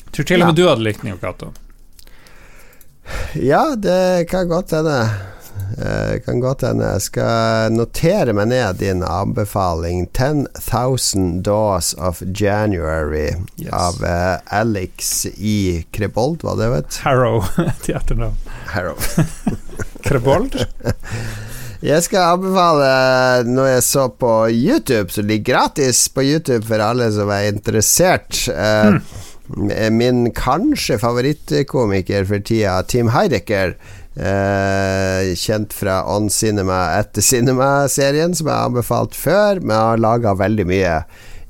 Jeg 0.04 0.16
tror 0.16 0.30
til 0.30 0.44
og 0.46 0.52
med 0.52 0.60
du 0.60 0.66
hadde 0.70 0.86
likt 0.86 1.04
den, 1.04 1.12
Jon 1.12 1.22
Cato. 1.22 1.54
Ja, 3.36 3.76
det 3.76 4.30
kan 4.32 4.48
godt 4.48 4.72
hende. 4.72 5.00
Eh, 5.78 6.20
kan 6.26 6.40
godt 6.44 6.62
hende. 6.68 6.88
Jeg 6.96 7.02
skal 7.08 7.74
notere 7.76 8.34
meg 8.38 8.48
ned 8.52 8.78
din 8.82 9.04
anbefaling. 9.04 10.06
10,000 10.16 11.42
Daws 11.46 11.94
of 11.98 12.22
January 12.36 13.32
Yes. 13.58 13.72
av 13.74 14.04
eh, 14.04 14.38
Alex 14.60 15.26
i 15.38 15.86
Krebold, 15.92 16.44
var 16.44 16.58
det 16.60 16.70
vet 16.74 17.00
Harrow 17.06 17.42
til 17.84 17.96
etternavn. 18.00 18.38
Harrow. 18.74 18.98
Krebold? 20.06 20.58
Jeg 21.84 22.00
skal 22.06 22.38
anbefale 22.38 23.44
noe 23.44 23.74
jeg 23.74 23.84
så 23.84 24.06
på 24.16 24.30
YouTube, 24.56 25.12
som 25.12 25.26
ligger 25.28 25.50
gratis 25.58 26.06
på 26.16 26.24
YouTube 26.24 26.64
for 26.70 26.80
alle 26.80 27.10
som 27.12 27.28
er 27.36 27.50
interessert. 27.52 28.46
Eh, 28.48 29.02
Min 29.92 30.30
kanskje 30.32 30.96
favorittkomiker 31.02 32.24
for 32.30 32.40
tida, 32.40 32.78
Tim 32.88 33.10
Heidecker. 33.12 33.76
Eh, 34.14 35.34
kjent 35.40 35.74
fra 35.74 36.04
On 36.14 36.30
Cinema 36.30 37.00
etter 37.00 37.26
Cinema-serien, 37.26 38.36
som 38.38 38.50
jeg 38.50 38.54
har 38.54 38.70
anbefalt 38.70 39.18
før, 39.18 39.62
men 39.64 39.74
har 39.74 40.02
laga 40.02 40.36
veldig 40.38 40.68
mye 40.70 41.00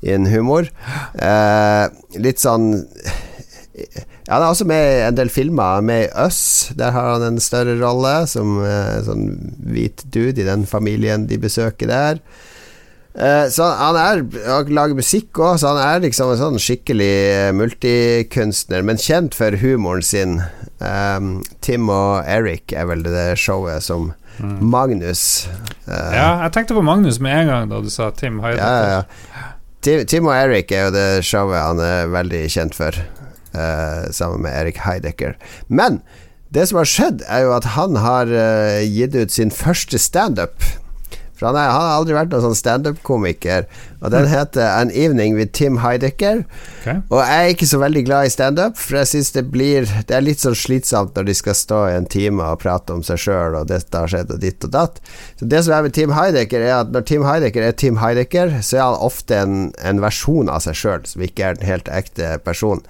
innen 0.04 0.30
humor. 0.32 0.70
Eh, 1.14 1.84
litt 2.20 2.40
sånn 2.40 2.84
Han 4.28 4.38
er 4.38 4.46
også 4.46 4.64
med 4.70 4.80
i 4.86 5.00
en 5.02 5.16
del 5.18 5.28
filmer. 5.34 5.82
Med 5.82 6.04
i 6.06 6.10
Us. 6.24 6.70
Der 6.78 6.94
har 6.94 7.16
han 7.16 7.24
en 7.26 7.40
større 7.42 7.74
rolle 7.80 8.12
som 8.30 8.60
eh, 8.62 9.02
sånn 9.04 9.26
hvit 9.66 10.04
dude 10.14 10.40
i 10.40 10.46
den 10.46 10.62
familien 10.64 11.26
de 11.28 11.40
besøker 11.42 11.90
der. 11.90 12.20
Eh, 13.14 13.46
så 13.46 13.68
han 13.78 13.94
er 13.94 14.22
Han 14.50 14.72
lager 14.74 14.98
musikk 14.98 15.38
òg, 15.38 15.60
så 15.62 15.70
han 15.74 15.82
er 15.84 16.02
liksom 16.08 16.32
en 16.32 16.40
sånn 16.40 16.60
skikkelig 16.62 17.12
eh, 17.30 17.52
multikunstner, 17.54 18.82
men 18.86 18.98
kjent 18.98 19.36
for 19.38 19.54
humoren 19.62 20.02
sin. 20.02 20.40
Um, 20.82 21.38
Tim 21.62 21.88
og 21.92 22.26
Eric 22.26 22.74
er 22.74 22.88
vel 22.90 23.04
det 23.06 23.38
showet 23.40 23.84
som 23.86 24.10
Magnus 24.42 25.46
uh, 25.86 26.10
Ja, 26.10 26.26
jeg 26.42 26.50
tenkte 26.56 26.74
på 26.74 26.82
Magnus 26.84 27.20
med 27.22 27.44
en 27.44 27.52
gang 27.52 27.70
da 27.70 27.78
du 27.80 27.86
sa 27.88 28.08
Tim 28.10 28.40
Heidecker. 28.42 28.88
ja, 28.90 28.98
ja. 28.98 29.44
Tim, 29.84 30.02
Tim 30.10 30.26
og 30.26 30.34
Eric 30.34 30.72
er 30.74 30.88
jo 30.88 30.92
det 30.96 31.06
showet 31.24 31.60
han 31.60 31.80
er 31.84 32.10
veldig 32.10 32.42
kjent 32.50 32.76
for, 32.76 32.98
uh, 33.54 34.10
sammen 34.10 34.42
med 34.42 34.58
Erik 34.58 34.82
Heidecker. 34.82 35.38
Men 35.68 36.02
det 36.54 36.66
som 36.70 36.82
har 36.82 36.90
skjedd, 36.90 37.22
er 37.30 37.46
jo 37.46 37.54
at 37.54 37.70
han 37.78 37.98
har 38.02 38.30
uh, 38.30 38.82
gitt 38.82 39.14
ut 39.14 39.32
sin 39.34 39.54
første 39.54 40.00
standup. 40.02 40.66
For 41.44 41.52
han, 41.52 41.58
er, 41.60 41.72
han 41.74 41.82
har 41.84 41.98
aldri 41.98 42.14
vært 42.16 42.30
noen 42.32 42.44
sånn 42.46 42.56
standup-komiker. 42.56 43.66
Og 44.00 44.12
den 44.14 44.28
heter 44.30 44.64
An 44.64 44.92
Evening 44.96 45.34
with 45.36 45.52
Tim 45.52 45.76
Heidecker. 45.82 46.38
Okay. 46.80 47.02
Og 47.12 47.20
jeg 47.20 47.42
er 47.42 47.52
ikke 47.52 47.68
så 47.68 47.80
veldig 47.82 48.02
glad 48.06 48.28
i 48.28 48.30
standup, 48.32 48.78
for 48.80 48.96
jeg 49.02 49.10
syns 49.10 49.32
det 49.36 49.42
blir 49.52 49.84
Det 50.08 50.16
er 50.16 50.24
litt 50.24 50.40
sånn 50.40 50.56
slitsomt 50.56 51.12
når 51.16 51.28
de 51.28 51.34
skal 51.36 51.58
stå 51.58 51.80
i 51.90 51.98
en 51.98 52.08
time 52.08 52.46
og 52.48 52.62
prate 52.64 52.96
om 52.96 53.04
seg 53.04 53.20
sjøl, 53.26 53.58
og 53.60 53.68
dette 53.68 54.00
har 54.00 54.08
skjedd, 54.08 54.32
og 54.32 54.40
ditt 54.40 54.64
og 54.64 54.72
datt. 54.72 55.02
Så 55.36 55.48
det 55.52 55.60
som 55.66 55.76
er 55.76 55.84
med 55.84 55.96
Tim 55.96 56.16
Heidecker, 56.16 56.64
er 56.64 56.78
at 56.78 56.96
når 56.96 57.04
Tim 57.12 57.28
Heidecker 57.28 57.68
er 57.68 57.76
Tim 57.76 58.00
Heidecker, 58.00 58.56
så 58.64 58.80
er 58.80 58.86
han 58.86 59.04
ofte 59.04 59.36
en, 59.42 59.60
en 59.84 60.00
versjon 60.00 60.48
av 60.48 60.64
seg 60.64 60.80
sjøl, 60.80 61.04
som 61.12 61.28
ikke 61.28 61.50
er 61.50 61.60
den 61.60 61.68
helt 61.68 61.92
ekte 61.92 62.38
person. 62.48 62.80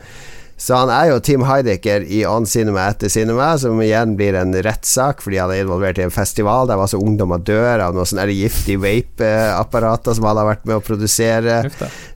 Så 0.57 0.77
han 0.79 0.91
er 0.93 1.09
jo 1.11 1.19
Tim 1.25 1.43
Heidecker 1.49 2.05
i 2.07 2.23
On 2.29 2.47
Cinema 2.47 2.87
etter 2.93 3.11
Cinema, 3.13 3.51
som 3.59 3.81
igjen 3.83 4.15
blir 4.19 4.37
en 4.39 4.55
rettssak 4.65 5.25
fordi 5.25 5.41
han 5.43 5.53
er 5.53 5.65
involvert 5.65 5.99
i 5.99 6.07
en 6.07 6.15
festival 6.15 6.71
der 6.71 6.79
masse 6.79 6.99
ungdommer 6.99 7.43
dør 7.43 7.83
av 7.89 7.97
noen 7.97 8.09
sånne 8.09 8.29
giftige 8.31 8.81
vape-apparater 8.85 10.17
som 10.17 10.29
han 10.31 10.41
har 10.41 10.51
vært 10.53 10.67
med 10.71 10.79
å 10.79 10.85
produsere. 10.85 11.61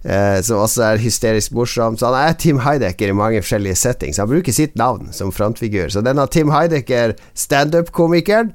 Eh, 0.08 0.38
som 0.46 0.62
også 0.62 0.84
er 0.86 1.02
hysterisk 1.02 1.54
morsom. 1.58 1.98
Så 1.98 2.08
han 2.08 2.18
er 2.28 2.36
Tim 2.38 2.62
Heidecker 2.62 3.10
i 3.10 3.16
mange 3.16 3.42
forskjellige 3.42 3.80
settings. 3.80 4.20
Han 4.22 4.30
bruker 4.30 4.54
sitt 4.54 4.78
navn 4.78 5.10
som 5.12 5.34
frontfigur. 5.34 5.90
Så 5.92 6.04
denne 6.06 6.26
Tim 6.30 6.54
Heidecker, 6.54 7.16
standup-komikeren, 7.36 8.54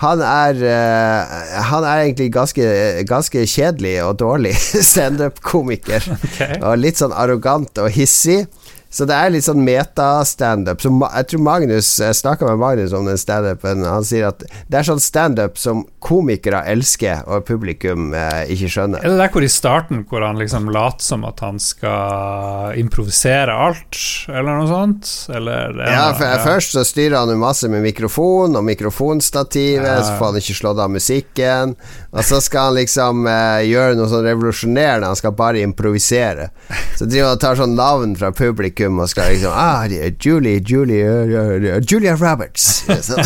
han 0.00 0.22
er, 0.24 0.56
uh, 0.64 1.60
han 1.68 1.84
er 1.84 2.06
egentlig 2.06 2.30
ganske, 2.32 2.64
ganske 3.08 3.42
kjedelig 3.44 3.98
og 4.06 4.14
dårlig 4.22 4.54
standup-komiker. 4.92 6.06
Okay. 6.16 6.56
Og 6.64 6.80
litt 6.80 7.00
sånn 7.00 7.12
arrogant 7.12 7.82
og 7.82 7.92
hissig. 7.92 8.46
Så 8.90 9.06
det 9.06 9.14
er 9.14 9.30
litt 9.30 9.46
sånn 9.46 9.62
meta-standup. 9.62 10.82
Så 10.82 10.90
Jeg 10.90 11.26
tror 11.30 11.42
Magnus 11.46 11.88
Jeg 12.02 12.16
snakka 12.18 12.48
med 12.48 12.58
Magnus 12.58 12.94
om 12.96 13.06
den 13.06 13.20
standupen. 13.20 13.84
Han 13.86 14.06
sier 14.06 14.32
at 14.32 14.42
det 14.42 14.80
er 14.80 14.86
sånn 14.88 15.02
standup 15.02 15.58
som 15.60 15.84
komikere 16.02 16.62
elsker, 16.70 17.22
og 17.28 17.44
publikum 17.46 18.14
eh, 18.16 18.50
ikke 18.50 18.70
skjønner. 18.72 19.04
Er 19.04 19.12
det 19.12 19.20
der 19.20 19.32
hvor 19.34 19.44
i 19.44 19.50
starten 19.52 20.02
hvor 20.08 20.24
han 20.24 20.40
liksom 20.40 20.70
later 20.72 21.04
som 21.04 21.26
at 21.28 21.42
han 21.44 21.60
skal 21.62 22.74
improvisere 22.80 23.54
alt, 23.54 23.98
eller 24.28 24.58
noe 24.58 24.70
sånt? 24.70 25.10
Eller 25.30 25.76
er 25.76 25.92
Ja, 25.92 26.06
for, 26.16 26.26
ja, 26.26 26.40
Først 26.40 26.74
så 26.74 26.84
styrer 26.88 27.18
han 27.20 27.30
jo 27.30 27.38
masse 27.40 27.68
med 27.70 27.84
mikrofon 27.84 28.56
og 28.58 28.66
mikrofonstativet, 28.66 29.86
ja. 29.86 30.00
så 30.02 30.16
får 30.18 30.32
han 30.32 30.40
ikke 30.40 30.58
slått 30.62 30.82
av 30.82 30.90
musikken. 30.90 31.76
Og 32.10 32.26
så 32.26 32.40
skal 32.42 32.70
han 32.70 32.80
liksom 32.80 33.28
eh, 33.30 33.68
gjøre 33.70 33.98
noe 34.00 34.10
sånn 34.10 34.26
revolusjonerende, 34.26 35.12
han 35.12 35.20
skal 35.20 35.36
bare 35.38 35.62
improvisere. 35.62 36.50
Så 36.98 37.06
driver 37.06 37.30
han 37.30 37.38
og 37.38 37.44
tar 37.44 37.60
sånn 37.60 37.78
navn 37.78 38.16
fra 38.18 38.32
publikum 38.34 38.79
og 38.88 39.08
skal 39.10 39.32
liksom 39.34 39.52
Ah, 39.52 39.84
Julie, 40.24 40.60
Julie 40.64 41.04
uh, 41.04 41.34
uh, 41.60 41.80
Julia 41.84 42.14
Roberts. 42.16 42.84
Så, 43.08 43.16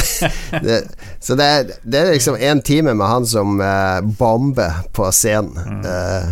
det, 0.62 0.82
så 1.20 1.34
det, 1.34 1.44
er, 1.44 1.70
det 1.82 2.00
er 2.00 2.12
liksom 2.12 2.36
en 2.40 2.62
time 2.62 2.94
med 2.94 3.06
han 3.06 3.26
som 3.26 3.60
eh, 3.60 4.00
bomber 4.18 4.82
på 4.92 5.08
scenen. 5.12 5.84
Eh, 5.86 6.28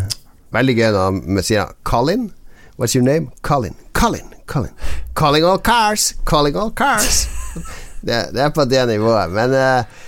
veldig 0.53 0.75
gøy 0.77 0.91
når 0.93 1.05
han 1.07 1.43
sier 1.43 1.73
Colin. 1.89 2.31
What's 2.77 2.97
your 2.97 3.05
name? 3.05 3.31
Colin. 3.43 3.75
Colin. 3.93 4.29
Colin. 4.47 4.73
Calling 5.15 5.45
all 5.45 5.59
cars. 5.59 6.15
Calling 6.27 6.57
all 6.57 6.73
cars. 6.77 7.27
det, 8.07 8.27
det 8.35 8.43
er 8.43 8.51
på 8.55 8.65
det 8.69 8.87
nivået. 8.91 9.33
Men 9.33 9.55
eh, 9.57 10.01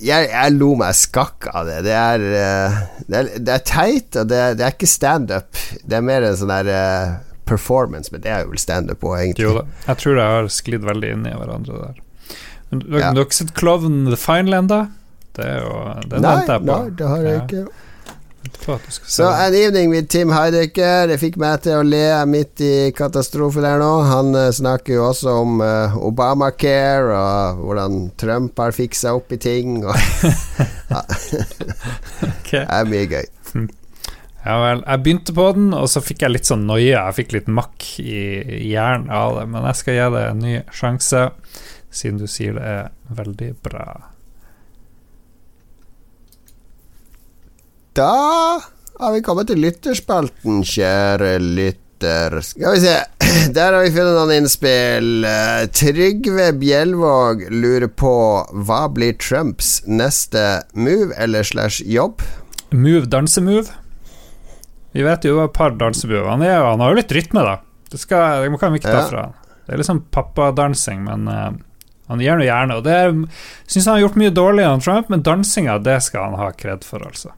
jeg, 0.00 0.30
jeg 0.30 0.54
lo 0.56 0.72
meg 0.80 0.96
skakk 0.96 1.48
av 1.52 1.68
det. 1.68 1.82
Det 1.86 1.94
er, 1.96 2.24
eh, 2.38 2.78
det 3.06 3.18
er, 3.18 3.30
det 3.38 3.54
er 3.56 3.66
teit, 3.68 4.16
og 4.16 4.30
det, 4.30 4.40
det 4.58 4.66
er 4.66 4.74
ikke 4.76 4.90
standup. 4.90 5.60
Det 5.82 5.98
er 5.98 6.06
mer 6.06 6.26
en 6.26 6.38
sånn 6.38 6.54
der 6.54 6.72
eh, 6.72 7.12
performance, 7.48 8.12
men 8.12 8.22
det 8.24 8.30
er 8.30 8.44
jo 8.44 8.52
vel 8.52 8.58
standup 8.62 9.04
òg, 9.04 9.18
egentlig. 9.20 9.44
Jo 9.48 9.54
da. 9.58 9.66
Jeg 9.88 10.02
tror 10.02 10.18
jeg 10.20 10.34
har 10.36 10.50
sklidd 10.54 10.84
veldig 10.88 11.12
inn 11.16 11.28
i 11.28 11.36
hverandre 11.36 11.78
der. 11.82 12.02
Men 12.72 12.82
dere, 12.88 13.12
har 13.12 13.32
sett 13.36 13.54
Klovn 13.58 14.04
The 14.08 14.16
Final 14.16 14.54
enda? 14.62 14.82
Det 15.36 15.44
er 15.48 15.62
jo 15.64 15.72
Den 16.08 16.22
venter 16.24 16.52
jeg 16.58 16.66
på. 16.66 16.68
nei, 16.72 16.90
det 16.98 17.08
har 17.08 17.24
jeg 17.26 17.38
Ja. 17.38 17.42
ikke. 17.46 17.64
Så. 18.90 19.24
An 19.26 19.54
Evening 19.54 19.90
with 19.90 20.08
Tim 20.08 20.30
Heidecker. 20.30 21.06
Det 21.08 21.18
fikk 21.18 21.36
meg 21.38 21.62
til 21.62 21.78
å 21.78 21.82
le 21.86 22.26
midt 22.26 22.60
i 22.62 22.90
katastrofen 22.94 23.62
der 23.62 23.78
nå. 23.78 23.90
Han 24.06 24.34
eh, 24.38 24.50
snakker 24.54 24.96
jo 24.96 25.04
også 25.08 25.34
om 25.42 25.60
uh, 25.62 25.94
Obamacare 25.98 27.14
og 27.16 27.62
hvordan 27.66 28.10
Trump 28.18 28.58
har 28.58 28.74
fiksa 28.76 29.14
opp 29.18 29.32
i 29.32 29.38
ting. 29.42 29.84
Og 29.86 29.94
det 32.50 32.64
er 32.66 32.90
mye 32.90 33.06
gøy. 33.14 33.30
Ja 34.42 34.56
vel. 34.58 34.80
Jeg 34.82 35.02
begynte 35.04 35.34
på 35.36 35.44
den, 35.54 35.70
og 35.76 35.86
så 35.90 36.02
fikk 36.02 36.24
jeg 36.24 36.34
litt 36.34 36.48
sånn 36.48 36.64
noie. 36.66 36.90
Jeg 36.90 37.16
fikk 37.18 37.36
litt 37.36 37.50
makk 37.50 37.86
i 38.02 38.22
hjernen 38.72 39.12
av 39.14 39.38
det. 39.38 39.46
Men 39.52 39.68
jeg 39.70 39.78
skal 39.78 39.98
gi 39.98 40.08
det 40.16 40.22
en 40.30 40.42
ny 40.42 40.54
sjanse, 40.74 41.28
siden 41.94 42.18
du 42.18 42.26
sier 42.30 42.58
det 42.58 42.72
er 42.72 42.90
veldig 43.22 43.52
bra. 43.62 43.86
Da 47.94 48.12
har 48.98 49.12
vi 49.12 49.22
kommet 49.24 49.50
til 49.52 49.60
lytterspalten, 49.62 50.62
kjære 50.66 51.36
lytter. 51.42 52.38
Skal 52.42 52.74
vi 52.74 52.82
se. 52.82 52.96
Der 53.56 53.76
har 53.76 53.84
vi 53.84 53.92
funnet 53.94 54.16
noen 54.16 54.32
innspill. 54.40 55.26
Eh, 55.28 55.66
Trygve 55.76 56.48
Bjelvåg 56.58 57.46
lurer 57.52 57.86
på 57.88 58.14
hva 58.66 58.80
blir 58.92 59.14
Trumps 59.22 59.78
neste 59.86 60.64
move 60.74 61.14
eller 61.20 61.46
slash 61.46 61.84
jobb? 61.86 62.24
Move, 62.72 63.06
dansemove. 63.12 63.81
Vi 64.92 65.04
vet 65.06 65.24
jo 65.24 65.40
et 65.42 65.54
par 65.56 65.74
dansemove. 65.80 66.28
Han, 66.28 66.44
er, 66.44 66.60
han 66.60 66.82
har 66.84 66.92
jo 66.92 67.00
litt 67.00 67.12
rytme, 67.16 67.44
da. 67.46 67.58
Det, 67.92 68.00
skal, 68.00 68.44
det 68.44 68.60
kan 68.60 68.72
vi 68.72 68.80
ikke 68.80 68.92
ta 68.92 69.04
fra 69.08 69.26
han. 69.28 69.38
Det 69.62 69.76
er 69.76 69.80
liksom 69.80 70.02
pappadansing, 70.12 71.04
men 71.06 71.28
uh, 71.30 71.52
han 72.10 72.20
gjør 72.20 72.40
noe 72.40 72.48
gjerne. 72.48 72.78
Og 72.80 72.84
det 72.84 72.98
syns 73.70 73.86
han 73.86 73.94
har 73.96 74.02
gjort 74.06 74.18
mye 74.20 74.34
dårlig, 74.34 74.66
han 74.66 74.82
Trump, 74.84 75.12
men 75.12 75.24
dansinga, 75.24 75.78
det 75.84 76.00
skal 76.04 76.32
han 76.32 76.40
ha 76.40 76.50
kred 76.56 76.84
for, 76.84 77.04
altså. 77.06 77.32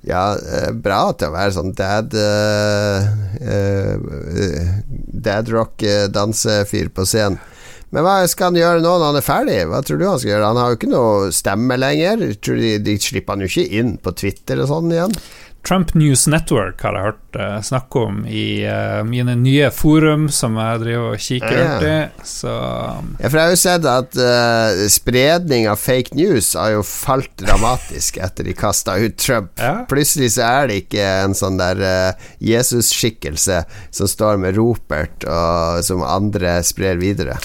Ja, 0.00 0.32
eh, 0.32 0.70
bra 0.72 1.12
til 1.12 1.28
å 1.28 1.34
være 1.34 1.52
sånn 1.52 1.74
dad 1.76 2.14
uh, 2.16 3.04
Dad 5.28 5.50
rock-dansefyr 5.52 6.88
på 6.96 7.04
scenen. 7.04 7.36
Men 7.90 8.06
hva 8.06 8.16
skal 8.30 8.50
han 8.50 8.58
gjøre 8.60 8.82
nå 8.84 8.90
når 8.92 9.08
han 9.08 9.18
er 9.18 9.26
ferdig? 9.26 9.58
Hva 9.66 9.80
tror 9.82 9.98
du 9.98 10.06
han 10.06 10.20
skal 10.22 10.30
gjøre? 10.30 10.50
Han 10.52 10.60
har 10.60 10.70
jo 10.70 10.78
ikke 10.78 10.90
noe 10.92 11.30
stemme 11.34 11.78
lenger. 11.80 12.22
Tror 12.38 12.60
de, 12.62 12.74
de 12.86 12.94
slipper 13.02 13.34
han 13.34 13.42
jo 13.42 13.50
ikke 13.50 13.80
inn 13.80 13.96
på 14.02 14.14
Twitter 14.20 14.62
og 14.62 14.70
sånn 14.70 14.94
igjen. 14.94 15.16
Trump 15.66 15.92
News 15.94 16.24
Network 16.30 16.80
har 16.82 16.96
jeg 16.96 17.04
hørt 17.10 17.36
uh, 17.36 17.58
snakke 17.62 18.00
om 18.08 18.22
i 18.26 18.62
uh, 18.64 19.02
mine 19.06 19.34
nye 19.38 19.68
forum 19.74 20.28
som 20.32 20.56
jeg 20.58 20.80
driver 20.82 21.12
og 21.12 21.20
kikker 21.20 21.58
Ja. 21.60 21.74
i. 21.84 22.24
Så 22.26 22.50
Ja, 22.54 23.28
for 23.28 23.36
jeg 23.36 23.44
har 23.44 23.52
jo 23.52 23.60
sett 23.60 23.88
at 23.90 24.16
uh, 24.16 24.86
spredning 24.90 25.68
av 25.70 25.76
fake 25.82 26.16
news 26.16 26.54
har 26.58 26.72
jo 26.78 26.82
falt 26.86 27.30
dramatisk 27.44 28.16
etter 28.24 28.48
de 28.48 28.56
kasta 28.56 28.96
ut 29.02 29.18
Trump. 29.20 29.52
Ja. 29.60 29.84
Plutselig 29.90 30.32
så 30.38 30.48
er 30.48 30.70
det 30.72 30.80
ikke 30.86 31.04
en 31.26 31.36
sånn 31.38 31.60
der 31.60 31.84
uh, 31.84 32.26
Jesus-skikkelse 32.40 33.62
som 33.94 34.08
står 34.10 34.40
med 34.42 34.56
ropert, 34.58 35.24
og 35.28 35.84
som 35.86 36.02
andre 36.06 36.58
sprer 36.66 36.96
videre. 37.00 37.36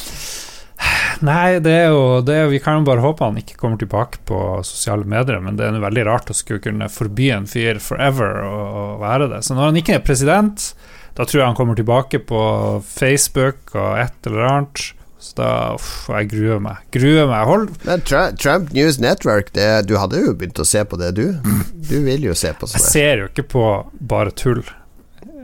Nei, 1.23 1.59
det 1.63 1.71
er 1.71 1.87
jo 1.93 2.21
det 2.25 2.35
er, 2.35 2.47
Vi 2.51 2.59
kan 2.59 2.79
jo 2.81 2.87
bare 2.89 3.03
håpe 3.03 3.23
han 3.23 3.37
ikke 3.39 3.55
kommer 3.61 3.79
tilbake 3.79 4.19
på 4.27 4.39
sosiale 4.67 5.05
medier, 5.07 5.39
men 5.43 5.55
det 5.55 5.65
er 5.67 5.77
jo 5.77 5.83
veldig 5.85 6.03
rart 6.09 6.31
å 6.33 6.35
skulle 6.35 6.59
kunne 6.63 6.89
forby 6.91 7.29
en 7.35 7.47
fyr 7.47 7.79
forever 7.79 8.41
å, 8.43 8.57
å 8.81 8.83
være 9.03 9.29
det. 9.31 9.39
Så 9.47 9.55
når 9.55 9.69
han 9.71 9.79
ikke 9.81 9.95
er 9.99 10.03
president, 10.05 10.69
da 11.15 11.23
tror 11.23 11.41
jeg 11.41 11.47
han 11.47 11.55
kommer 11.57 11.77
tilbake 11.79 12.19
på 12.27 12.41
Facebook 12.89 13.71
og 13.77 13.97
et 14.03 14.27
eller 14.29 14.47
annet. 14.49 14.85
Så 15.25 15.33
da 15.39 15.49
uff, 15.73 16.05
Jeg 16.11 16.27
gruer 16.29 16.59
meg. 16.61 16.81
Gruer 16.93 17.25
meg. 17.31 17.45
Hold 17.49 17.69
Men 17.87 18.03
Tru- 18.05 18.35
Trump 18.37 18.73
News 18.75 18.99
Network, 19.01 19.53
det, 19.55 19.87
du 19.89 19.95
hadde 19.97 20.19
jo 20.21 20.33
begynt 20.37 20.59
å 20.61 20.65
se 20.67 20.83
på 20.85 20.99
det, 21.01 21.13
du. 21.17 21.29
Du 21.89 21.99
vil 22.05 22.27
jo 22.27 22.33
se 22.37 22.51
på 22.57 22.67
Jeg 22.67 22.81
sånn. 22.81 22.91
ser 22.91 23.23
jo 23.23 23.29
ikke 23.31 23.45
på 23.55 23.63
bare 24.11 24.33
tull. 24.37 24.61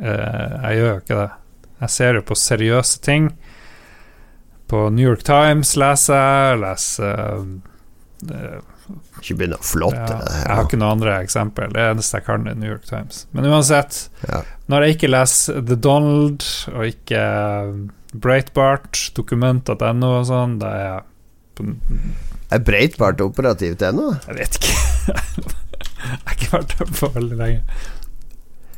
Eh, 0.02 0.52
jeg 0.68 0.78
gjør 0.82 0.92
jo 0.92 1.00
ikke 1.04 1.18
det. 1.22 1.30
Jeg 1.82 1.94
ser 1.96 2.18
jo 2.20 2.24
på 2.30 2.38
seriøse 2.38 3.02
ting. 3.06 3.32
På 4.72 4.86
New 4.94 5.04
York 5.04 5.24
Times 5.28 5.74
leser 5.80 6.16
jeg, 6.16 6.60
leser 6.64 7.20
Ikke 9.22 9.36
begynn 9.40 9.56
å 9.58 9.62
flotte 9.64 10.08
deg. 10.10 10.32
jeg 10.42 10.56
har 10.56 10.66
ikke 10.68 10.80
noe 10.82 10.94
andre 10.96 11.16
eksempel. 11.24 11.72
Det 11.76 11.84
eneste 11.92 12.20
jeg 12.20 12.26
kan, 12.28 12.48
er 12.48 12.56
New 12.60 12.72
York 12.72 12.88
Times. 12.90 13.26
Men 13.36 13.48
uansett, 13.52 14.08
Ja. 14.28 14.42
når 14.72 14.86
jeg 14.88 14.96
ikke 14.98 15.12
leser 15.12 15.62
The 15.68 15.76
Donald 15.76 16.44
og 16.74 16.84
ikke 16.88 17.22
Breitbart, 18.14 19.00
dokument.no 19.16 20.10
og 20.20 20.26
sånn, 20.28 20.58
da 20.60 20.68
er 20.76 20.84
jeg 20.88 21.02
på 21.56 21.68
Er 22.52 22.60
Breitbart 22.68 23.22
operativt 23.24 23.82
ennå? 23.88 24.10
Jeg 24.28 24.36
vet 24.40 24.58
ikke. 24.60 24.76
jeg 26.02 26.20
har 26.26 26.36
ikke 26.36 26.52
vært 26.58 26.78
der 26.80 26.92
på 27.00 27.12
veldig 27.16 27.38
lenge. 27.40 27.62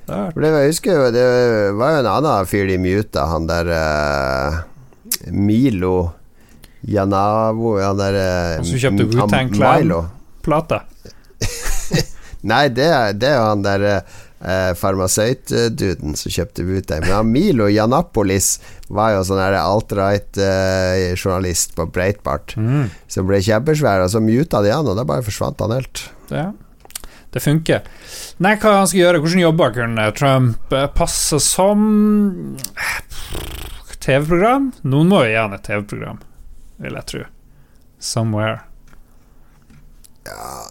Det 0.03 0.19
det, 0.35 0.49
jeg 0.51 0.67
husker 0.73 1.11
Det 1.15 1.23
var 1.79 1.93
jo 1.95 1.99
en 2.03 2.09
annen 2.11 2.45
fyr 2.49 2.67
de 2.67 2.77
muta, 2.77 3.23
han 3.31 3.47
der 3.47 3.69
eh, 3.71 4.57
Milo 5.31 6.11
Janavo 6.83 7.77
Han 7.79 7.97
der 7.99 8.13
eh, 8.19 8.55
Han 8.57 8.65
som 8.67 8.79
kjøpte 8.81 9.05
Wutang 9.13 9.49
Clan-plate? 9.53 10.79
Nei, 12.51 12.65
det 12.75 12.89
er, 12.91 13.13
det 13.15 13.27
er 13.29 13.37
jo 13.37 13.45
han 13.47 13.63
der 13.63 13.83
eh, 14.43 14.71
farmasøytduden 14.75 16.17
som 16.19 16.33
kjøpte 16.35 16.67
Wu-Tang. 16.67 16.99
Men 17.05 17.15
han 17.15 17.29
Milo 17.31 17.69
Janapolis 17.71 18.59
var 18.91 19.15
jo 19.15 19.23
sånn 19.27 19.39
alt-right-journalist 19.39 21.75
på 21.77 21.83
Breitbart. 21.93 22.55
Mm. 22.59 22.89
Som 23.07 23.27
ble 23.29 23.37
kjempesvær, 23.45 24.03
og 24.03 24.09
så 24.11 24.19
muta 24.23 24.61
de 24.65 24.71
han, 24.73 24.87
og 24.89 24.95
da 24.99 25.03
bare 25.07 25.25
forsvant 25.25 25.61
han 25.63 25.75
helt. 25.77 25.97
Det, 26.27 26.45
det 27.33 27.41
funker. 27.43 27.79
Nei, 28.43 28.53
hva 28.59 28.69
han 28.81 28.89
skal 28.91 29.03
gjøre? 29.05 29.19
Hvordan 29.23 29.45
jobber 29.45 29.69
kunne 29.79 30.03
Trump 30.19 30.63
eh, 30.75 30.89
passe 30.99 31.37
som 31.43 31.77
TV-program? 34.03 34.69
Noen 34.83 35.09
må 35.11 35.23
jo 35.23 35.31
gi 35.31 35.39
han 35.39 35.55
et 35.55 35.65
TV-program, 35.65 36.21
vil 36.83 36.99
jeg 36.99 37.09
tro. 37.11 37.25
Somewhere. 38.03 38.61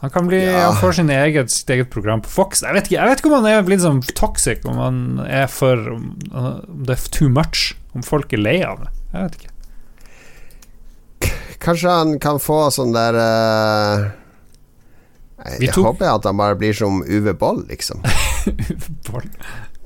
Han 0.00 0.10
kan 0.10 0.26
bli 0.26 0.44
Ja. 0.44 0.66
Han 0.70 0.76
får 0.76 0.92
sin 0.92 1.10
eget, 1.10 1.50
sitt 1.50 1.70
eget 1.70 1.90
program 1.90 2.22
på 2.24 2.28
Fox. 2.28 2.62
Jeg 2.62 2.74
vet 2.74 2.88
ikke, 2.88 2.96
jeg 2.96 3.08
vet 3.08 3.18
ikke 3.20 3.28
om 3.28 3.44
han 3.44 3.52
er 3.52 3.62
blitt 3.66 3.84
sånn 3.84 4.00
toxic, 4.16 4.64
om 4.64 4.78
han 4.80 5.20
er 5.26 5.46
for 5.52 5.76
Om 5.76 6.16
om 6.32 6.84
det 6.86 6.96
er 6.96 7.08
too 7.12 7.28
much. 7.28 7.74
Om 7.94 8.02
folk 8.02 8.32
er 8.32 8.40
lei 8.40 8.62
av 8.64 8.80
det. 8.84 8.90
Jeg 9.12 9.22
vet 9.22 9.34
ikke. 9.40 9.48
Kanskje 11.62 11.90
han 11.90 12.18
kan 12.18 12.40
få 12.42 12.70
sånn 12.74 12.94
der 12.94 13.14
uh, 13.14 14.08
Jeg, 15.44 15.68
jeg 15.68 15.74
håper 15.76 16.08
at 16.10 16.24
han 16.26 16.40
bare 16.40 16.56
blir 16.58 16.74
som 16.74 17.02
Uwe 17.04 17.34
Boll, 17.38 17.62
liksom. 17.68 18.02
Boll. 19.10 19.28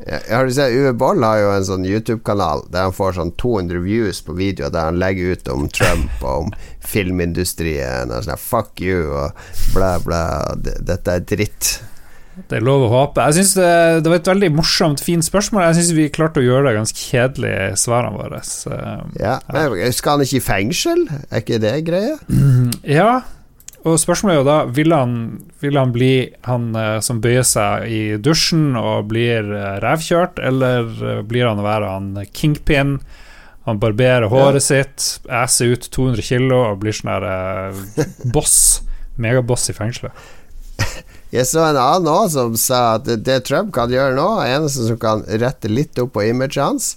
Jeg 0.04 0.28
har 0.28 0.44
du 0.44 0.52
sett, 0.52 0.74
Uwe 0.76 0.92
Boll 0.92 1.24
har 1.24 1.38
jo 1.40 1.52
en 1.54 1.64
sånn 1.64 1.86
YouTube-kanal 1.88 2.66
der 2.68 2.84
han 2.90 2.94
får 2.94 3.16
sånn 3.16 3.32
200 3.40 3.80
views 3.80 4.20
på 4.26 4.34
videoer 4.36 4.74
der 4.74 4.90
han 4.90 4.98
legger 5.00 5.32
ut 5.32 5.48
om 5.54 5.64
Trump 5.72 6.12
og 6.20 6.42
om 6.44 6.50
filmindustrien 6.84 8.12
og 8.12 8.26
sånn 8.26 8.40
fuck 8.40 8.82
you 8.84 9.08
og 9.08 9.46
blæ, 9.72 9.94
blæ. 10.04 10.22
Dette 10.60 11.16
er 11.16 11.24
dritt. 11.24 11.70
Det 12.36 12.58
er 12.58 12.64
lov 12.66 12.82
å 12.84 12.88
håpe. 12.92 13.24
Jeg 13.30 13.38
synes 13.38 13.54
det, 13.56 13.70
det 14.04 14.10
var 14.12 14.18
et 14.20 14.28
veldig 14.28 14.50
morsomt, 14.58 15.00
fint 15.00 15.24
spørsmål. 15.24 15.62
Jeg 15.70 15.78
syns 15.78 15.92
vi 15.96 16.10
klarte 16.12 16.42
å 16.42 16.44
gjøre 16.44 16.68
det 16.68 16.74
ganske 16.76 17.00
kjedelig, 17.00 17.54
svarene 17.80 18.18
våre. 18.18 18.42
Så, 18.44 18.76
Ja, 19.16 19.38
men 19.48 19.80
Skal 19.96 20.18
han 20.18 20.26
ikke 20.26 20.42
i 20.42 20.44
fengsel? 20.44 21.06
Er 21.30 21.40
ikke 21.40 21.62
det 21.64 21.72
greie? 21.88 22.18
ja, 22.84 23.22
og 23.86 24.00
spørsmålet 24.02 24.34
er 24.34 24.40
jo 24.40 24.46
da 24.48 24.56
Vil 24.74 24.94
han, 24.94 25.12
vil 25.62 25.78
han 25.78 25.92
bli 25.94 26.12
han 26.48 26.72
eh, 26.78 26.96
som 27.04 27.20
bøyer 27.22 27.46
seg 27.46 27.86
i 27.92 28.00
dusjen 28.18 28.74
og 28.80 29.06
blir 29.12 29.46
eh, 29.46 29.76
revkjørt, 29.84 30.40
eller 30.42 30.90
eh, 30.90 31.22
blir 31.26 31.46
han 31.46 31.62
å 31.62 31.66
være 31.66 31.92
han 31.94 32.10
kingpin? 32.34 32.98
Han 33.66 33.80
barberer 33.82 34.28
håret 34.30 34.62
sitt, 34.62 35.04
æser 35.26 35.74
ut 35.74 35.88
200 35.90 36.22
kilo 36.22 36.60
og 36.68 36.82
blir 36.84 36.94
sånn 36.94 37.26
eh, 37.26 38.02
boss. 38.34 38.82
Megaboss 39.22 39.70
i 39.72 39.74
fengselet. 39.74 40.12
Jeg 41.34 41.48
så 41.48 41.64
en 41.64 41.78
annen 41.80 42.10
òg 42.12 42.28
som 42.30 42.54
sa 42.60 42.98
at 42.98 43.06
det, 43.08 43.22
det 43.26 43.40
Trump 43.48 43.72
kan 43.74 43.90
gjøre 43.90 44.14
nå, 44.14 44.28
eneste 44.44 44.86
som 44.86 45.00
kan 45.02 45.24
rette 45.26 45.70
litt 45.72 45.98
opp 45.98 46.12
på 46.14 46.26
imaget 46.28 46.62
hans, 46.62 46.90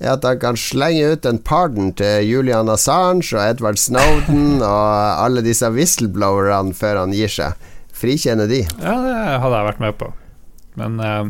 er 0.00 0.14
at 0.16 0.24
han 0.24 0.40
kan 0.40 0.58
slenge 0.58 1.12
ut 1.12 1.28
en 1.28 1.40
pardon 1.44 1.92
til 1.96 2.24
Julian 2.26 2.72
Assange 2.72 3.34
og 3.36 3.42
Edward 3.44 3.80
Snowden 3.80 4.62
og 4.72 5.24
alle 5.26 5.44
disse 5.44 5.68
whistleblowerne 5.74 6.74
før 6.76 7.04
han 7.04 7.14
gir 7.16 7.30
seg. 7.32 7.68
Frikjenne 8.00 8.48
de. 8.48 8.64
Ja, 8.80 8.96
det 9.04 9.14
hadde 9.44 9.56
jeg 9.58 9.68
vært 9.68 9.84
med 9.84 9.98
på. 10.00 10.10
Men 10.80 11.00
eh, 11.04 11.24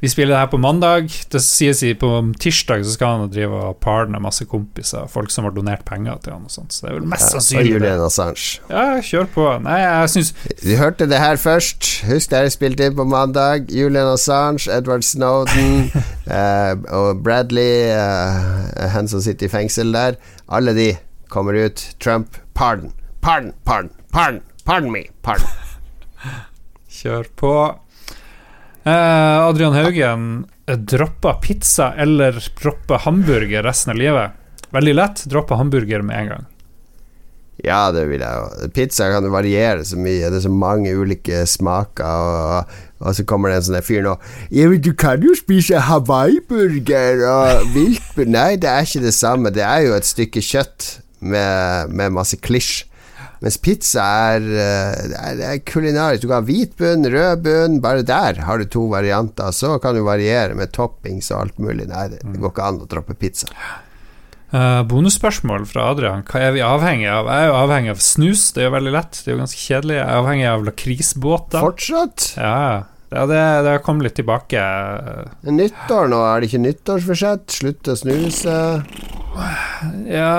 vi 0.00 0.08
spiller 0.08 0.34
det 0.34 0.40
her 0.40 0.46
på 0.46 0.58
mandag. 0.60 1.10
Det 1.32 1.40
sies 1.44 1.82
på 2.00 2.10
tirsdag 2.40 2.84
så 2.84 2.94
skal 2.94 3.18
han 3.18 3.32
drive 3.32 3.58
og 3.68 3.76
parne 3.84 4.20
masse 4.22 4.46
kompiser, 4.48 5.04
folk 5.12 5.32
som 5.32 5.44
har 5.44 5.52
donert 5.52 5.84
penger 5.88 6.16
til 6.24 6.32
han 6.32 6.46
og 6.48 6.54
sånt. 6.54 6.72
Så 6.72 6.86
det 6.86 6.92
er 6.92 6.96
vel 6.98 7.10
mest 7.12 7.34
sannsynlig 7.34 7.66
Ja, 7.66 7.74
Julian 7.74 8.04
Assange. 8.06 8.46
Ja, 8.70 8.84
kjør 9.04 9.28
på. 9.34 9.46
Nei, 9.66 9.76
jeg 9.82 10.12
syns 10.14 10.32
Du 10.62 10.72
hørte 10.80 11.08
det 11.10 11.20
her 11.20 11.36
først. 11.40 11.90
Husk 12.08 12.32
dere 12.32 12.52
spilte 12.52 12.88
inn 12.88 12.96
på 12.96 13.04
mandag. 13.04 13.68
Julian 13.68 14.08
Assange, 14.14 14.70
Edward 14.72 15.04
Snowden 15.04 15.90
eh, 16.38 16.72
og 16.96 17.20
Bradley, 17.24 17.90
eh, 17.92 18.88
han 18.96 19.10
som 19.10 19.20
sitter 19.20 19.50
i 19.50 19.52
fengsel 19.52 19.92
der. 19.92 20.16
Alle 20.48 20.74
de 20.76 20.94
kommer 21.28 21.60
ut. 21.60 21.84
Trump, 22.00 22.40
pardon, 22.54 22.94
pardon, 23.20 23.52
pardon, 23.64 23.92
pardon, 24.12 24.40
pardon 24.64 24.90
me, 24.92 25.04
pardon. 25.22 25.46
Kjør 26.88 27.28
på. 27.36 27.54
Eh, 28.84 29.38
Adrian 29.48 29.74
Haugen 29.76 30.46
eh, 30.66 30.76
droppa 30.76 31.34
pizza 31.42 31.92
eller 31.94 32.38
droppa 32.62 33.00
hamburger 33.04 33.62
resten 33.62 33.92
av 33.92 34.00
livet. 34.00 34.38
Veldig 34.70 34.94
lett. 34.94 35.24
Droppa 35.28 35.58
hamburger 35.60 36.02
med 36.02 36.18
en 36.18 36.32
gang. 36.34 36.46
Ja, 37.60 37.90
det 37.92 38.06
vil 38.08 38.22
jeg 38.24 38.38
jo. 38.38 38.68
Pizza 38.72 39.10
kan 39.12 39.26
variere 39.32 39.84
så 39.84 39.98
mye. 40.00 40.30
Det 40.30 40.38
er 40.38 40.46
så 40.46 40.52
mange 40.52 40.94
ulike 40.96 41.42
smaker. 41.48 42.06
Og, 42.08 42.78
og 43.04 43.16
så 43.16 43.24
kommer 43.28 43.52
det 43.52 43.60
en 43.60 43.66
sånn 43.68 43.84
fyr 43.84 44.04
nå 44.04 44.14
Ja, 44.52 44.68
men 44.68 44.80
du 44.84 44.92
kan 44.96 45.20
jo 45.24 45.34
spise 45.36 45.80
Hawaii-burger 45.88 47.24
og 47.28 47.66
viltburger 47.76 48.32
Nei, 48.32 48.50
det 48.60 48.70
er 48.70 48.88
ikke 48.88 49.04
det 49.04 49.16
samme. 49.16 49.52
Det 49.52 49.66
er 49.66 49.84
jo 49.88 49.96
et 49.98 50.08
stykke 50.08 50.44
kjøtt 50.44 50.94
med, 51.20 51.92
med 51.92 52.16
masse 52.16 52.40
klisj. 52.40 52.86
Mens 53.40 53.56
pizza 53.56 54.04
er, 54.34 54.44
eh, 54.44 55.04
det 55.08 55.16
er, 55.16 55.38
er 55.54 55.60
kulinarisk. 55.64 56.24
Du 56.24 56.28
kan 56.28 56.42
ha 56.42 56.46
hvit 56.48 56.74
bunn, 56.76 57.06
rød 57.08 57.44
bunn. 57.46 57.78
Bare 57.80 58.04
der 58.04 58.42
har 58.44 58.60
du 58.60 58.66
to 58.68 58.84
varianter. 58.92 59.54
Så 59.56 59.78
kan 59.80 59.96
du 59.96 60.02
variere 60.04 60.56
med 60.58 60.74
toppings 60.76 61.30
og 61.32 61.46
alt 61.46 61.62
mulig. 61.62 61.88
Nei, 61.88 62.10
det 62.12 62.20
går 62.36 62.52
ikke 62.52 62.66
an 62.68 62.82
å 62.84 62.88
droppe 62.90 63.16
pizza. 63.16 63.48
Uh, 64.50 64.82
bonusspørsmål 64.90 65.64
fra 65.70 65.86
Adrian. 65.94 66.24
Hva 66.28 66.42
er 66.42 66.52
vi 66.56 66.62
avhengig 66.66 67.08
av? 67.08 67.30
Jeg 67.30 67.46
er 67.46 67.48
jo 67.48 67.58
avhengig 67.62 67.92
av 67.94 68.02
snus. 68.04 68.42
Det 68.52 68.64
er 68.64 68.68
jo 68.68 68.74
veldig 68.76 68.92
lett. 68.98 69.20
Det 69.22 69.30
er 69.30 69.36
jo 69.36 69.42
ganske 69.44 69.62
kjedelig. 69.62 69.96
Jeg 69.96 70.04
er 70.04 70.20
avhengig 70.20 70.48
av 70.50 70.66
lakrisbåter. 70.66 71.64
Fortsatt? 71.64 72.26
Ja, 72.36 72.58
ja 73.14 73.24
det, 73.30 73.40
det 73.64 73.78
kommet 73.86 74.10
litt 74.10 74.18
tilbake. 74.20 74.66
Nyttår 75.48 76.12
nå, 76.12 76.20
er 76.28 76.42
det 76.42 76.50
ikke 76.50 76.62
nyttårsforsett? 76.66 77.56
Slutt 77.56 77.88
å 77.88 77.96
snuse. 78.02 78.58
Ja 80.10 80.34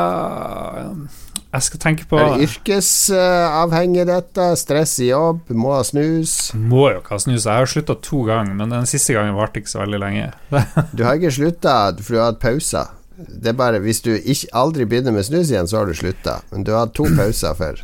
Jeg 1.52 1.66
skal 1.66 1.82
tenke 1.84 2.06
på 2.08 2.16
Er 2.16 2.30
det 2.32 2.46
yrkesavhengig 2.48 4.06
dette? 4.08 4.46
Stress 4.60 4.94
i 5.04 5.10
jobb? 5.10 5.50
Må 5.52 5.74
ha 5.76 5.82
snus? 5.84 6.54
Må 6.56 6.86
jo 6.94 7.02
ikke 7.02 7.18
ha 7.18 7.20
snus. 7.20 7.44
Jeg 7.44 7.60
har 7.60 7.68
slutta 7.68 7.98
to 8.00 8.22
ganger, 8.30 8.56
men 8.56 8.72
den 8.72 8.88
siste 8.88 9.18
gangen 9.18 9.36
varte 9.36 9.60
ikke 9.60 9.74
så 9.74 9.82
veldig 9.84 10.00
lenge. 10.00 10.30
Du 10.96 11.04
har 11.04 11.20
ikke 11.20 11.34
slutta, 11.36 11.76
for 12.00 12.16
du 12.16 12.20
har 12.22 12.32
hatt 12.32 12.42
pauser. 12.44 12.94
Det 13.22 13.52
er 13.52 13.58
bare 13.60 13.82
Hvis 13.84 14.00
du 14.06 14.14
ikke, 14.16 14.48
aldri 14.56 14.88
begynner 14.88 15.14
med 15.16 15.28
snus 15.28 15.52
igjen, 15.52 15.68
så 15.68 15.82
har 15.82 15.92
du 15.92 15.98
slutta. 15.98 16.40
Men 16.54 16.64
du 16.64 16.72
har 16.72 16.86
hatt 16.86 16.96
to 16.96 17.10
pauser 17.20 17.58
før. 17.60 17.84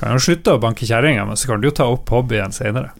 Kan 0.00 0.16
jo 0.16 0.24
slutte 0.30 0.56
å 0.56 0.62
banke 0.62 0.88
kjerringa, 0.88 1.28
men 1.28 1.36
så 1.36 1.52
kan 1.52 1.60
du 1.60 1.68
jo 1.68 1.76
ta 1.76 1.90
opp 1.92 2.08
hobbyen 2.12 2.56
seinere. 2.56 2.94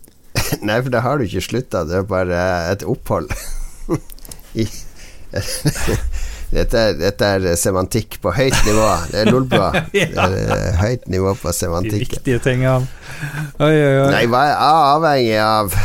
Nei, 0.64 0.80
for 0.80 0.92
da 0.92 1.04
har 1.04 1.20
du 1.20 1.28
ikke 1.28 1.44
slutta. 1.44 1.84
Det 1.88 2.00
er 2.00 2.08
bare 2.08 2.42
et 2.72 2.84
opphold. 2.88 3.28
I, 4.60 4.64
dette, 6.48 6.82
dette 6.96 7.28
er 7.36 7.46
semantikk 7.60 8.18
på 8.24 8.32
høyt 8.32 8.56
nivå. 8.64 8.86
Det 9.10 9.20
er 9.20 9.30
lolbua. 9.32 9.68
Er 10.08 10.36
eh, 10.38 10.78
høyt 10.80 11.04
nivå 11.12 11.34
på 11.36 11.52
semantikk. 11.52 12.08
De 12.08 12.16
viktige 12.16 12.40
tingene. 12.44 12.88
Oi, 13.60 13.74
oi, 13.74 13.94
oi. 14.04 14.10
Nei, 14.14 14.24
hva 14.32 14.40
er 14.46 14.52
jeg 14.52 14.58
avhengig 14.94 15.38
av? 15.44 15.76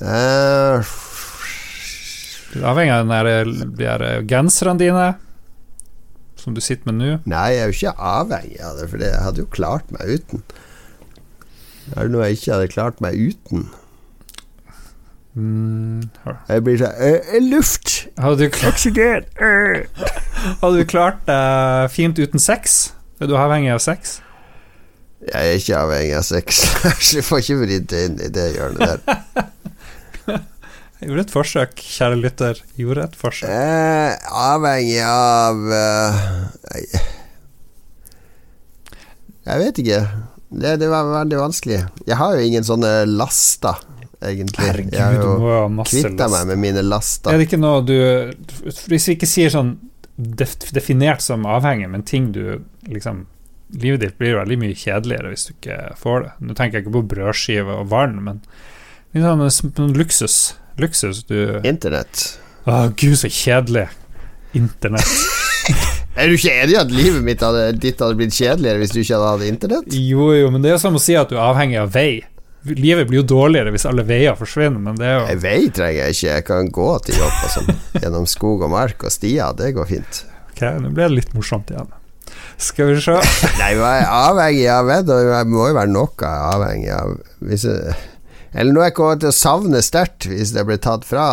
Uh, 0.00 0.76
avhengig 2.72 2.94
av 2.96 3.04
den 3.04 3.12
der, 3.14 3.52
de 3.78 4.10
genserne 4.30 4.80
dine, 4.80 5.06
som 6.40 6.56
du 6.56 6.62
sitter 6.64 6.90
med 6.90 6.98
nå. 6.98 7.12
Nei, 7.30 7.46
jeg 7.54 7.62
er 7.62 7.70
jo 7.70 7.78
ikke 7.78 8.10
avhengig 8.14 8.58
av 8.66 8.80
det, 8.80 8.90
for 8.90 9.06
jeg 9.06 9.22
hadde 9.28 9.44
jo 9.44 9.52
klart 9.52 9.94
meg 9.94 10.18
uten. 10.18 10.42
Det 11.86 11.98
Er 11.98 12.10
noe 12.10 12.26
jeg 12.28 12.40
ikke 12.40 12.54
hadde 12.56 12.74
klart 12.74 13.00
meg 13.04 13.18
uten? 13.18 13.68
Mm, 15.38 16.08
Jeg 16.48 16.62
blir 16.66 16.80
sånn 16.80 16.96
«Øh, 16.98 17.20
øh, 17.36 17.44
Luft! 17.52 17.92
hadde 18.18 18.40
du 18.40 18.50
klart 18.50 18.74
Oksygen! 18.74 19.28
Hadde 20.62 20.80
du 20.80 20.88
klart 20.90 21.20
deg 21.28 21.92
fint 21.94 22.18
uten 22.18 22.42
sex? 22.42 22.80
Er 23.20 23.30
du 23.30 23.36
avhengig 23.38 23.70
av 23.74 23.82
sex? 23.84 24.18
Jeg 25.20 25.36
er 25.36 25.58
ikke 25.60 25.76
avhengig 25.76 26.16
av 26.16 26.24
sex. 26.24 26.62
Jeg 27.14 27.24
får 27.26 27.42
ikke 27.44 27.58
vridd 27.60 27.94
inn 28.00 28.16
i 28.24 28.30
det 28.32 28.46
hjørnet 28.56 29.04
der. 29.04 29.20
Jeg 31.00 31.08
gjorde 31.08 31.22
et 31.24 31.32
forsøk, 31.32 31.80
kjære 31.80 32.16
lytter. 32.20 32.58
Gjorde 32.76 33.06
et 33.06 33.14
forsøk. 33.16 33.52
Eh, 33.52 34.16
avhengig 34.36 34.98
av 35.04 35.62
uh, 35.72 36.18
nei. 36.66 36.82
Jeg 39.46 39.62
vet 39.62 39.80
ikke. 39.80 40.00
Det, 40.50 40.74
det 40.82 40.90
var 40.92 41.08
veldig 41.08 41.38
vanskelig. 41.40 41.78
Jeg 42.08 42.18
har 42.20 42.36
jo 42.36 42.44
ingen 42.50 42.66
sånne 42.66 42.92
laster, 43.08 43.80
egentlig. 44.22 44.64
Herregud, 44.64 44.94
jeg 44.94 45.02
har 45.02 45.16
jo 45.18 45.84
kvitta 45.88 46.28
meg 46.32 46.48
med 46.52 46.62
mine 46.62 46.84
laster. 46.86 47.32
Er 47.32 47.40
det 47.40 47.48
ikke 47.48 47.60
noe 47.60 47.82
du 47.86 47.96
Hvis 48.90 49.08
vi 49.08 49.16
ikke 49.16 49.28
sier 49.28 49.52
sånn 49.52 49.76
definert 50.20 51.24
som 51.24 51.46
avhengig, 51.48 51.88
men 51.88 52.04
ting 52.04 52.32
du 52.36 52.60
liksom 52.88 53.26
Livet 53.70 54.00
ditt 54.02 54.16
blir 54.18 54.34
veldig 54.34 54.56
mye 54.58 54.74
kjedeligere 54.74 55.30
hvis 55.30 55.44
du 55.46 55.50
ikke 55.52 55.74
får 56.00 56.24
det. 56.24 56.30
Nå 56.42 56.56
tenker 56.58 56.80
jeg 56.80 56.84
ikke 56.84 56.94
på 56.96 57.02
brødskive 57.12 57.76
og 57.78 57.84
vann, 57.92 58.16
men 58.26 58.40
litt 59.14 59.22
sånn, 59.22 59.94
luksus. 59.94 60.38
Luksus 60.82 61.22
du 61.28 61.60
Å, 62.66 62.80
gud, 62.98 63.14
så 63.20 63.30
kjedelig. 63.30 63.86
Internett. 64.58 65.06
Er 66.18 66.26
du 66.26 66.34
ikke 66.34 66.50
enig 66.50 66.74
i 66.74 66.80
at 66.80 66.90
livet 66.90 67.22
mitt 67.22 67.42
hadde, 67.44 67.68
ditt 67.78 68.00
hadde 68.02 68.18
blitt 68.18 68.34
kjedeligere 68.34 68.82
hvis 68.82 68.90
du 68.92 68.98
ikke 69.00 69.14
hadde 69.14 69.28
hatt 69.30 69.46
internett? 69.46 69.94
Jo, 69.94 70.32
jo, 70.34 70.50
men 70.50 70.64
det 70.64 70.74
er 70.74 70.80
som 70.82 70.98
å 70.98 71.02
si 71.02 71.14
at 71.16 71.30
du 71.30 71.36
er 71.38 71.44
avhengig 71.46 71.78
av 71.78 71.92
vei. 71.94 72.24
Livet 72.68 73.08
blir 73.08 73.22
jo 73.22 73.28
dårligere 73.38 73.72
hvis 73.72 73.86
alle 73.88 74.04
veier 74.04 74.36
forsvinner, 74.36 74.82
men 74.84 74.98
det 75.00 75.06
er 75.08 75.14
jo 75.16 75.28
Ei 75.32 75.38
vei 75.40 75.70
trenger 75.72 76.02
jeg 76.02 76.16
ikke, 76.16 76.26
jeg 76.34 76.44
kan 76.50 76.68
gå 76.76 76.88
til 77.06 77.16
jobb 77.22 77.38
og 77.46 77.54
sånn. 77.54 77.70
Gjennom 78.02 78.26
skog 78.28 78.66
og 78.66 78.72
mark 78.74 79.06
og 79.06 79.14
stier, 79.14 79.54
det 79.56 79.72
går 79.78 79.88
fint. 79.88 80.20
Ok, 80.52 80.62
nå 80.82 80.92
ble 80.92 81.06
det 81.06 81.16
litt 81.16 81.32
morsomt 81.36 81.72
igjen. 81.72 81.88
Skal 82.60 82.92
vi 82.92 83.00
se. 83.00 83.16
Nei, 83.62 83.72
jeg 83.72 84.04
er 84.04 84.12
avhengig 84.12 84.68
av 84.74 84.90
vedd, 84.90 85.12
og 85.14 85.32
Det 85.32 85.42
må 85.48 85.70
jo 85.70 85.78
være 85.78 85.94
noe 85.94 86.32
avhengig 86.52 86.92
av. 86.92 87.16
Hvis 87.48 87.64
jeg, 87.64 87.96
eller 88.52 88.76
noe 88.76 88.88
jeg 88.90 88.96
kommer 88.98 89.20
til 89.22 89.32
å 89.32 89.36
savne 89.40 89.80
sterkt 89.84 90.28
hvis 90.28 90.52
det 90.52 90.66
blir 90.68 90.80
tatt 90.82 91.06
fra 91.08 91.26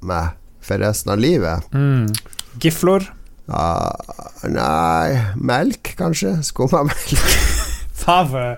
meg 0.00 0.36
for 0.64 0.80
resten 0.80 1.12
av 1.12 1.20
livet. 1.20 1.68
Mm. 1.76 2.08
Giflor. 2.62 3.04
Ah, 3.50 3.92
nei, 4.46 5.18
melk, 5.36 5.92
kanskje? 5.98 6.38
Skummamelk. 6.46 7.16
Faen, 8.00 8.56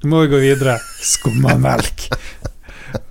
Nå 0.00 0.08
må 0.08 0.20
vi 0.24 0.30
gå 0.32 0.38
videre. 0.40 0.78
Skumma 1.04 1.58
melk. 1.60 2.06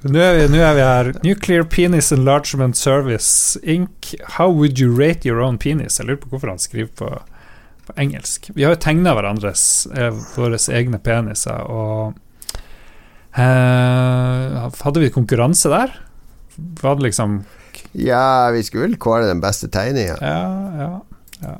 Nå 0.01 0.17
er, 0.19 0.39
vi, 0.39 0.45
nå 0.49 0.61
er 0.63 0.73
vi 0.73 0.81
her. 0.83 1.09
Nuclear 1.23 1.67
Penis 1.69 2.09
Enlargement 2.15 2.77
Service 2.77 3.59
Inc. 3.61 4.15
How 4.39 4.49
would 4.49 4.81
you 4.81 4.89
rate 4.97 5.27
your 5.29 5.43
own 5.45 5.59
penis? 5.61 5.99
Jeg 5.99 6.09
lurer 6.09 6.21
på 6.23 6.31
hvorfor 6.33 6.49
han 6.49 6.61
skriver 6.61 6.89
på, 6.97 7.11
på 7.85 7.95
engelsk. 8.01 8.49
Vi 8.57 8.65
har 8.65 8.73
jo 8.73 8.81
tegna 8.81 9.13
hverandres 9.13 9.63
eh, 9.93 10.09
våre 10.33 10.57
egne 10.79 10.97
peniser, 11.03 11.61
og 11.69 12.17
eh, 13.37 14.57
Hadde 14.81 15.05
vi 15.05 15.13
konkurranse 15.13 15.69
der? 15.71 15.93
Var 16.81 16.97
det 16.97 17.11
liksom 17.11 17.43
Ja, 17.93 18.49
vi 18.51 18.65
skulle 18.65 18.89
vel 18.89 18.99
kåre 18.99 19.29
den 19.29 19.45
beste 19.45 19.69
tegninga. 19.71 20.17
Ja, 20.25 20.43
ja, 20.81 20.91
ja. 21.45 21.57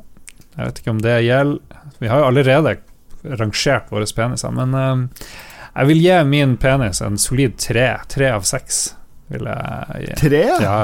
Jeg 0.57 0.71
vet 0.71 0.81
ikke 0.81 0.97
om 0.97 1.05
det 1.05 1.19
gjelder 1.23 1.99
Vi 2.01 2.09
har 2.11 2.23
jo 2.23 2.31
allerede 2.33 2.79
rangert 3.23 3.91
våre 3.91 4.07
peniser, 4.15 4.53
men 4.55 4.75
uh, 4.75 5.27
jeg 5.73 5.89
vil 5.91 6.01
gi 6.03 6.15
min 6.27 6.55
penis 6.59 7.01
en 7.05 7.19
solid 7.21 7.57
tre. 7.61 7.91
Tre 8.11 8.31
av 8.35 8.47
seks. 8.47 8.81
Vil 9.29 9.45
jeg 9.45 10.05
gi. 10.05 10.15
Tre? 10.23 10.43
Ja. 10.63 10.79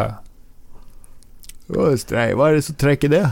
Å, 1.66 1.90
strei. 1.98 2.30
Hva 2.38 2.52
er 2.52 2.60
det 2.60 2.68
som 2.68 2.78
trekker 2.80 3.12
det? 3.12 3.26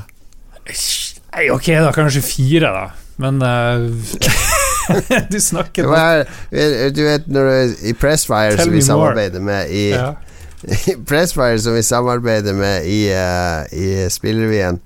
Nei, 0.63 1.47
ok, 1.53 1.69
da. 1.85 1.93
Kanskje 1.95 2.23
fire, 2.25 2.73
da. 2.73 2.85
Men 3.21 3.41
uh, 3.45 3.93
Du 5.31 5.38
snakker 5.39 5.85
Hva 5.85 5.99
er, 6.17 6.89
du 6.91 7.03
vet 7.05 7.27
når 7.30 7.49
du 7.49 7.84
I 7.91 7.93
Pressfire, 7.93 8.57
som 8.57 8.71
vi 8.71 8.80
more. 8.80 8.88
samarbeider 8.88 9.43
med 9.45 9.69
i 9.69 9.84
ja. 9.91 10.15
Pressfire, 11.09 11.59
som 11.61 11.77
vi 11.77 11.84
samarbeider 11.85 12.57
med 12.57 12.88
i, 12.89 13.03
uh, 13.13 13.69
i 13.69 14.09
Spillrevyen, 14.11 14.81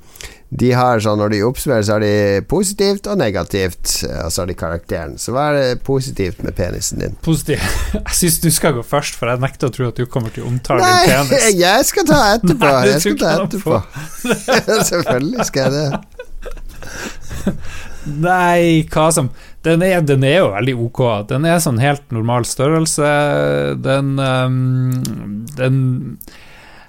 de 0.49 0.69
har 0.71 1.01
sånn 1.03 1.19
når 1.19 1.33
de 1.33 1.39
oppsummerer, 1.43 1.83
så 1.83 1.97
har 1.97 2.03
de 2.05 2.41
positivt 2.47 3.07
og 3.11 3.17
negativt, 3.19 3.97
eh, 4.07 4.21
og 4.23 4.31
så 4.31 4.43
har 4.43 4.47
de 4.51 4.55
karakteren. 4.55 5.17
Så 5.19 5.33
hva 5.35 5.49
er 5.51 5.57
det 5.57 5.81
positivt 5.87 6.39
med 6.45 6.55
penisen 6.55 7.03
din? 7.03 7.17
Positiv. 7.25 7.59
Jeg 7.97 8.15
syns 8.21 8.39
du 8.45 8.49
skal 8.55 8.77
gå 8.77 8.83
først, 8.87 9.17
for 9.19 9.27
jeg 9.31 9.43
nekter 9.43 9.67
å 9.67 9.73
tro 9.75 9.89
at 9.91 9.99
du 9.99 10.05
kommer 10.11 10.31
til 10.31 10.45
å 10.45 10.51
omtale 10.51 10.79
din 10.79 10.87
Nei, 10.87 11.05
penis. 11.11 11.59
jeg 11.65 11.89
skal 11.89 12.07
ta 12.07 12.21
etterpå! 12.37 12.71
Nei, 12.71 12.85
jeg 12.93 13.03
skal 13.03 13.17
ta 13.19 13.33
etterpå. 13.43 13.75
Selvfølgelig 14.93 15.49
skal 15.49 15.61
jeg 15.67 15.71
det. 15.75 15.87
Nei, 18.07 18.87
hva 18.93 19.09
som 19.11 19.27
den 19.67 19.83
er, 19.83 19.99
den 20.05 20.23
er 20.23 20.37
jo 20.37 20.51
veldig 20.53 20.75
ok. 20.87 21.01
Den 21.27 21.47
er 21.49 21.59
sånn 21.59 21.81
helt 21.81 22.05
normal 22.15 22.47
størrelse. 22.47 23.07
Den 23.83 24.15
um, 24.15 25.43
Den 25.57 25.81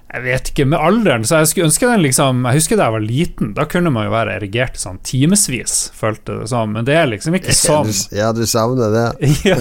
Jeg 0.09 0.23
vet 0.25 0.47
ikke, 0.49 0.65
med 0.65 0.81
alderen 0.81 1.25
Så 1.27 1.37
jeg 1.37 1.49
skulle 1.51 1.67
ønske 1.69 1.85
den 1.85 2.01
liksom 2.01 2.39
Jeg 2.49 2.57
husker 2.57 2.79
da 2.79 2.87
jeg 2.87 2.95
var 2.95 3.03
liten, 3.05 3.51
da 3.53 3.67
kunne 3.69 3.91
man 3.93 4.07
jo 4.07 4.13
være 4.15 4.39
erigert 4.39 4.79
sånn 4.81 4.97
timevis, 5.05 5.75
følte 5.93 6.39
det 6.41 6.47
som, 6.49 6.71
men 6.73 6.87
det 6.87 6.95
er 6.97 7.11
liksom 7.11 7.35
ikke 7.37 7.53
sånn. 7.59 7.91
Ja, 8.15 8.31
du 8.33 8.41
savner 8.49 8.89
det. 8.95 9.29
ja. 9.51 9.59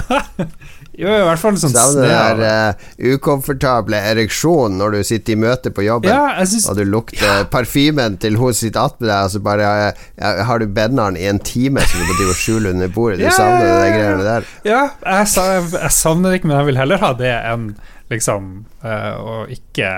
Jo, 0.99 1.13
i 1.15 1.27
hvert 1.29 1.39
fall 1.39 1.59
sånn 1.61 1.71
Savner 1.71 2.09
den 2.09 2.41
der 2.43 2.73
uh, 2.73 2.87
ukomfortable 3.15 4.01
ereksjonen 4.11 4.81
når 4.81 4.97
du 4.97 5.03
sitter 5.07 5.37
i 5.37 5.39
møte 5.45 5.71
på 5.75 5.85
jobben. 5.87 6.11
Ja, 6.11 6.41
syns 6.49 6.67
Og 6.73 6.81
du 6.81 6.83
lukter 6.89 7.45
parfymen 7.53 8.17
til 8.23 8.41
hun 8.41 8.57
sitter 8.57 8.89
attmed 8.89 9.07
deg, 9.13 9.29
og 9.29 9.35
så 9.37 9.43
bare 9.45 9.69
eh, 9.85 10.01
ja, 10.19 10.33
har 10.49 10.59
du 10.59 10.67
benneren 10.75 11.19
i 11.21 11.29
en 11.31 11.39
time 11.39 11.85
som 11.87 12.03
du 12.09 12.25
må 12.25 12.35
skjule 12.35 12.73
under 12.75 12.91
bordet. 12.91 13.21
Du 13.21 13.29
Ja, 13.29 13.37
savner 13.37 13.69
ja, 13.69 13.77
de 13.79 13.87
ja, 13.87 13.95
greiene 13.95 14.27
der. 14.27 14.51
Ja, 14.67 14.83
jeg, 15.05 15.31
jeg, 15.37 15.71
jeg 15.77 15.95
savner 16.01 16.33
det 16.33 16.41
ikke, 16.41 16.51
men 16.51 16.59
jeg 16.63 16.71
vil 16.73 16.83
heller 16.83 17.05
ha 17.05 17.13
det 17.21 17.37
enn 17.37 17.71
liksom 18.13 18.51
eh, 18.83 19.15
å 19.21 19.45
ikke 19.53 19.93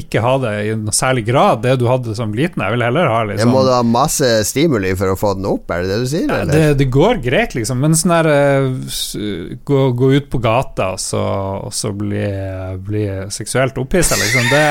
ikke 0.00 0.20
ha 0.22 0.32
det 0.38 0.50
i 0.68 0.74
noe 0.78 0.94
særlig 0.94 1.24
grad, 1.26 1.64
det 1.64 1.72
du 1.80 1.86
hadde 1.90 2.14
som 2.14 2.30
liten. 2.34 2.62
Jeg 2.62 2.76
vil 2.76 2.84
heller 2.86 3.08
ha 3.10 3.22
liksom 3.26 3.50
må 3.50 3.64
du 3.66 3.72
ha 3.74 3.80
masse 3.82 4.28
stimuli 4.46 4.92
for 4.98 5.12
å 5.12 5.16
få 5.18 5.32
den 5.38 5.48
opp, 5.50 5.70
er 5.74 5.82
det 5.82 5.90
det 5.90 5.98
du 6.04 6.10
sier? 6.12 6.30
Ja, 6.30 6.44
det, 6.46 6.62
det 6.78 6.86
går 6.94 7.18
greit, 7.24 7.56
liksom, 7.58 7.82
men 7.82 7.96
sånn 7.98 8.14
der 8.14 8.30
eh, 8.30 9.56
gå, 9.66 9.80
gå 9.98 10.12
ut 10.14 10.30
på 10.30 10.40
gata 10.42 10.92
og 10.94 11.02
så, 11.02 11.24
og 11.66 11.74
så 11.74 11.90
bli, 11.96 12.22
bli 12.86 13.04
seksuelt 13.34 13.80
opphissa, 13.82 14.18
liksom, 14.20 14.46
det 14.54 14.64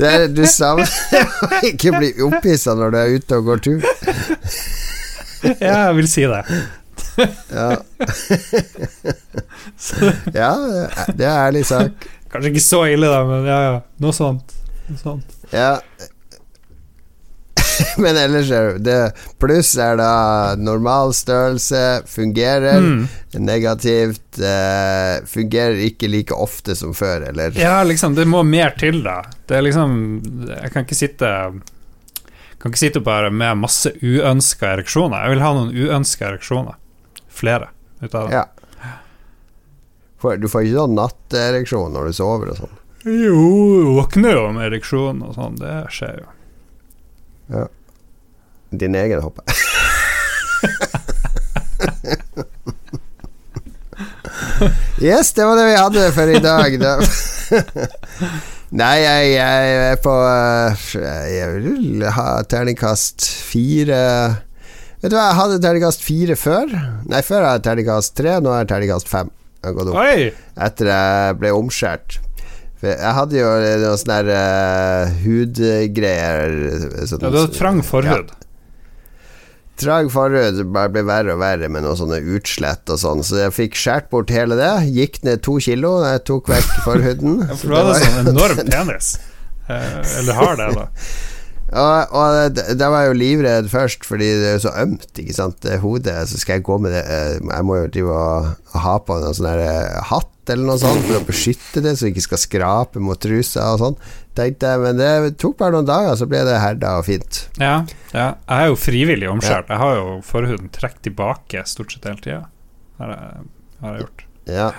Det 0.00 0.08
er, 0.14 0.26
du 0.32 0.42
savner 0.48 0.88
å 1.44 1.60
ikke 1.68 1.92
bli 1.98 2.14
opphissa 2.24 2.72
når 2.78 2.94
du 2.94 3.00
er 3.02 3.14
ute 3.20 3.42
og 3.42 3.52
går 3.52 3.64
tur. 3.68 3.88
Ja, 5.60 5.90
jeg 5.90 5.96
vil 6.00 6.08
si 6.08 6.24
det. 6.24 6.42
Ja, 7.16 7.68
ja 10.40 10.50
det 11.14 11.24
er 11.24 11.38
ærlig 11.46 11.64
sak. 11.68 12.08
Kanskje 12.32 12.52
ikke 12.52 12.64
så 12.64 12.82
ille, 12.90 13.08
da, 13.10 13.22
men 13.28 13.48
ja, 13.48 13.58
ja. 13.64 13.78
Noe 14.02 14.16
sånt. 14.16 14.56
Noe 14.90 15.00
sånt. 15.00 15.38
Ja. 15.54 15.78
Men 18.00 18.16
ellers 18.16 18.50
er 18.52 18.78
det 18.80 18.98
Pluss 19.40 19.74
er 19.80 19.98
da 20.00 20.54
normal 20.58 21.12
størrelse, 21.16 21.82
fungerer. 22.08 22.80
Mm. 22.80 23.02
Negativt 23.44 24.40
eh, 24.40 25.24
fungerer 25.28 25.82
ikke 25.88 26.08
like 26.08 26.34
ofte 26.34 26.76
som 26.78 26.94
før, 26.96 27.28
eller? 27.30 27.56
Ja, 27.60 27.82
liksom, 27.84 28.16
det 28.16 28.24
må 28.30 28.42
mer 28.46 28.76
til, 28.80 29.02
da. 29.04 29.20
Det 29.46 29.58
er 29.58 29.66
liksom 29.66 29.98
Jeg 30.48 30.72
kan 30.72 30.86
ikke 30.86 30.98
sitte 30.98 31.30
Kan 32.56 32.72
ikke 32.72 32.80
sitte 32.86 33.04
bare 33.04 33.30
med 33.30 33.60
masse 33.60 33.92
uønska 34.00 34.72
ereksjoner. 34.78 35.26
Jeg 35.26 35.36
vil 35.36 35.44
ha 35.44 35.54
noen 35.58 35.74
uønska 35.76 36.30
ereksjoner. 36.32 36.80
Flere 37.36 37.70
ut 38.00 38.14
av 38.14 38.28
det. 38.28 38.40
Ja. 38.40 38.44
For, 40.20 40.40
du 40.40 40.48
får 40.48 40.64
ikke 40.64 40.80
sånn 40.80 40.96
nattereksjon 40.96 41.92
når 41.92 42.08
du 42.08 42.16
sover 42.16 42.52
og 42.54 42.60
sånn. 42.62 42.76
Jo, 43.06 43.42
våkner 44.00 44.34
jo 44.34 44.46
med 44.56 44.70
ereksjon 44.70 45.20
og 45.22 45.36
sånn. 45.36 45.60
Det 45.60 45.74
skjer 45.94 46.24
jo. 46.24 47.66
Din 48.74 48.96
egen, 48.98 49.22
håper. 49.22 49.44
Yes, 54.96 55.32
det 55.36 55.44
var 55.44 55.58
det 55.58 55.64
vi 55.68 55.76
hadde 55.76 56.04
for 56.16 56.30
i 56.32 56.38
dag. 56.40 56.76
Da. 56.80 56.92
Nei, 58.80 58.94
jeg, 59.02 59.26
jeg 59.36 59.74
er 59.92 59.98
på 60.02 60.12
eh, 60.26 60.86
Jeg 61.30 61.50
vil 61.52 62.06
ha 62.16 62.24
terningkast 62.48 63.26
fire 63.46 64.00
Vet 65.06 65.12
du 65.12 65.20
hva, 65.20 65.28
jeg 65.28 65.38
hadde 65.38 65.56
terningkast 65.62 66.00
fire 66.02 66.34
før. 66.34 66.72
Nei, 67.06 67.20
før 67.22 67.44
hadde 67.46 67.60
jeg 67.60 67.62
terningkast 67.62 68.12
tre, 68.18 68.32
nå 68.42 68.50
er 68.50 68.64
jeg 68.64 68.68
terningkast 68.72 69.06
fem. 69.06 69.28
Jeg 69.60 69.68
har 69.68 69.76
gått 69.76 69.90
opp 69.92 69.98
Oi! 70.02 70.24
etter 70.66 70.88
jeg 70.90 71.36
ble 71.38 71.52
omskjært. 71.54 72.16
Jeg 72.82 73.12
hadde 73.14 73.38
jo 73.38 73.52
noen 73.54 74.00
sånne 74.02 74.16
der, 74.26 74.30
uh, 74.34 75.12
hudgreier 75.22 76.56
sånn, 77.06 77.22
Ja, 77.22 77.30
du 77.30 77.38
hadde 77.38 77.54
trang 77.54 77.78
forhud. 77.86 78.34
Trang 79.78 80.10
forhud 80.10 80.58
bare 80.74 80.90
ble 80.96 81.06
verre 81.06 81.36
og 81.36 81.44
verre 81.44 81.70
med 81.70 81.86
noen 81.86 82.02
sånne 82.02 82.18
utslett 82.34 82.90
og 82.90 82.98
sånn, 83.04 83.22
så 83.30 83.44
jeg 83.44 83.54
fikk 83.60 83.78
skåret 83.78 84.10
bort 84.10 84.34
hele 84.34 84.58
det. 84.58 84.72
Gikk 84.90 85.22
ned 85.22 85.46
to 85.46 85.60
kilo 85.62 86.00
da 86.02 86.16
jeg 86.16 86.26
tok 86.32 86.50
vekk 86.50 86.74
forhuden. 86.88 87.38
Ja, 87.46 87.62
for 87.62 87.70
du 87.70 87.78
hadde 87.78 87.96
sånn 88.02 88.34
enorm 88.34 88.66
penis. 88.74 89.14
Eh, 89.70 89.88
eller 90.18 90.42
har 90.42 90.62
det, 90.64 90.70
da. 90.82 90.90
Og, 91.66 92.12
og 92.14 92.58
da 92.78 92.88
var 92.92 93.02
jeg 93.02 93.10
jo 93.10 93.18
livredd 93.18 93.68
først, 93.72 94.04
fordi 94.06 94.28
det 94.38 94.52
er 94.52 94.54
jo 94.54 94.64
så 94.68 94.72
ømt, 94.84 95.08
ikke 95.18 95.34
sant, 95.34 95.58
det 95.64 95.80
hodet. 95.82 96.14
Så 96.30 96.38
skal 96.38 96.60
jeg 96.60 96.66
gå 96.68 96.76
med 96.78 96.94
det 96.94 97.02
eh, 97.10 97.40
Jeg 97.42 97.66
må 97.66 97.80
jo 97.80 97.88
drive 97.90 98.14
og, 98.14 98.52
ha 98.86 98.94
på 99.02 99.16
en 99.18 99.34
sånn 99.34 99.48
eh, 99.50 99.98
hatt 100.12 100.30
eller 100.52 100.68
noe 100.68 100.78
sånt 100.78 101.02
for 101.08 101.18
å 101.18 101.24
beskytte 101.26 101.82
det, 101.82 101.96
så 101.98 102.06
det 102.06 102.12
ikke 102.12 102.22
skal 102.28 102.38
skrape 102.38 103.02
mot 103.02 103.18
trusa 103.18 103.64
og 103.74 103.80
sånn. 103.82 103.96
Tenkte 104.38 104.70
jeg, 104.70 104.82
Men 104.84 105.00
det 105.00 105.10
tok 105.42 105.56
bare 105.58 105.74
noen 105.74 105.88
dager, 105.88 106.14
så 106.20 106.28
ble 106.30 106.44
det 106.46 106.60
herda 106.62 106.92
og 107.00 107.08
fint. 107.08 107.40
Ja, 107.58 107.80
ja. 108.12 108.28
Jeg 108.46 108.54
er 108.54 108.70
jo 108.70 108.78
frivillig 108.78 109.30
omskjært. 109.32 109.72
Jeg 109.74 109.82
har 109.82 109.98
jo 109.98 110.20
forhuden 110.26 110.70
trukket 110.70 111.02
tilbake 111.08 111.64
stort 111.66 111.96
sett 111.96 112.06
hele 112.06 112.22
tida. 112.22 112.42
Har, 113.00 113.16
har 113.82 113.96
jeg 113.96 114.06
gjort. 114.06 114.26
Ja. 114.54 114.70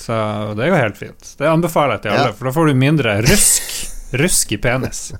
Så 0.00 0.16
det 0.56 0.64
er 0.64 0.72
jo 0.72 0.80
helt 0.80 0.96
fint. 0.96 1.34
Det 1.36 1.50
anbefaler 1.50 1.98
jeg 1.98 2.06
til 2.06 2.16
alle, 2.16 2.30
Ja. 2.30 2.36
for 2.38 2.48
da 2.48 2.56
får 2.56 2.72
du 2.72 2.78
mindre 2.88 3.18
rusk. 3.28 3.74
Rusk 4.16 4.56
i 4.56 4.58
penis. 4.64 5.10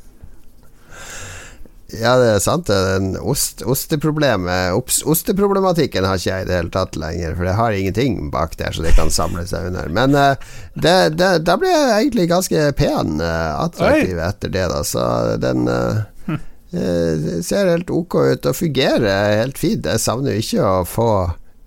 Ja, 1.99 2.15
det 2.21 2.29
er 2.35 2.43
sant. 2.43 2.69
Den 2.71 3.15
ost, 3.19 3.65
osteproblemet 3.67 4.77
ops, 4.77 5.01
Osteproblematikken 5.09 6.07
har 6.07 6.21
ikke 6.21 6.31
jeg 6.31 6.47
i 6.47 6.49
det 6.49 6.59
hele 6.59 6.73
tatt 6.75 6.99
lenger, 7.01 7.35
for 7.37 7.49
det 7.49 7.57
har 7.59 7.77
ingenting 7.77 8.21
bak 8.33 8.57
der 8.61 8.77
så 8.77 8.85
det 8.85 8.95
kan 8.99 9.11
samle 9.15 9.47
seg 9.49 9.71
under. 9.71 9.91
Men 9.93 10.15
uh, 10.15 10.53
det, 10.75 11.17
det, 11.19 11.33
da 11.49 11.57
ble 11.61 11.73
jeg 11.73 11.91
egentlig 11.97 12.29
ganske 12.31 12.69
pen, 12.79 13.19
uh, 13.23 13.59
attraktiv 13.65 14.21
etter 14.23 14.55
det, 14.55 14.69
da. 14.71 14.85
Så 14.87 15.03
den 15.43 15.67
eh, 15.71 16.39
eh, 16.77 17.29
ser 17.45 17.71
helt 17.73 17.91
ok 17.91 18.17
ut 18.33 18.49
og 18.51 18.57
fungerer 18.57 19.41
helt 19.43 19.61
fint. 19.61 19.87
Jeg 19.87 20.03
savner 20.03 20.37
jo 20.37 20.45
ikke 20.45 20.67
å 20.67 20.89
få 20.89 21.12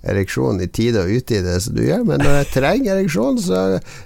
ereksjon 0.04 0.60
i 0.60 0.68
tide 0.68 1.00
og 1.06 1.12
utide, 1.16 1.56
som 1.64 1.78
du 1.78 1.84
gjør, 1.86 2.04
men 2.08 2.20
når 2.24 2.42
jeg 2.42 2.50
trenger 2.58 2.98
ereksjon, 2.98 3.40
så 3.40 3.62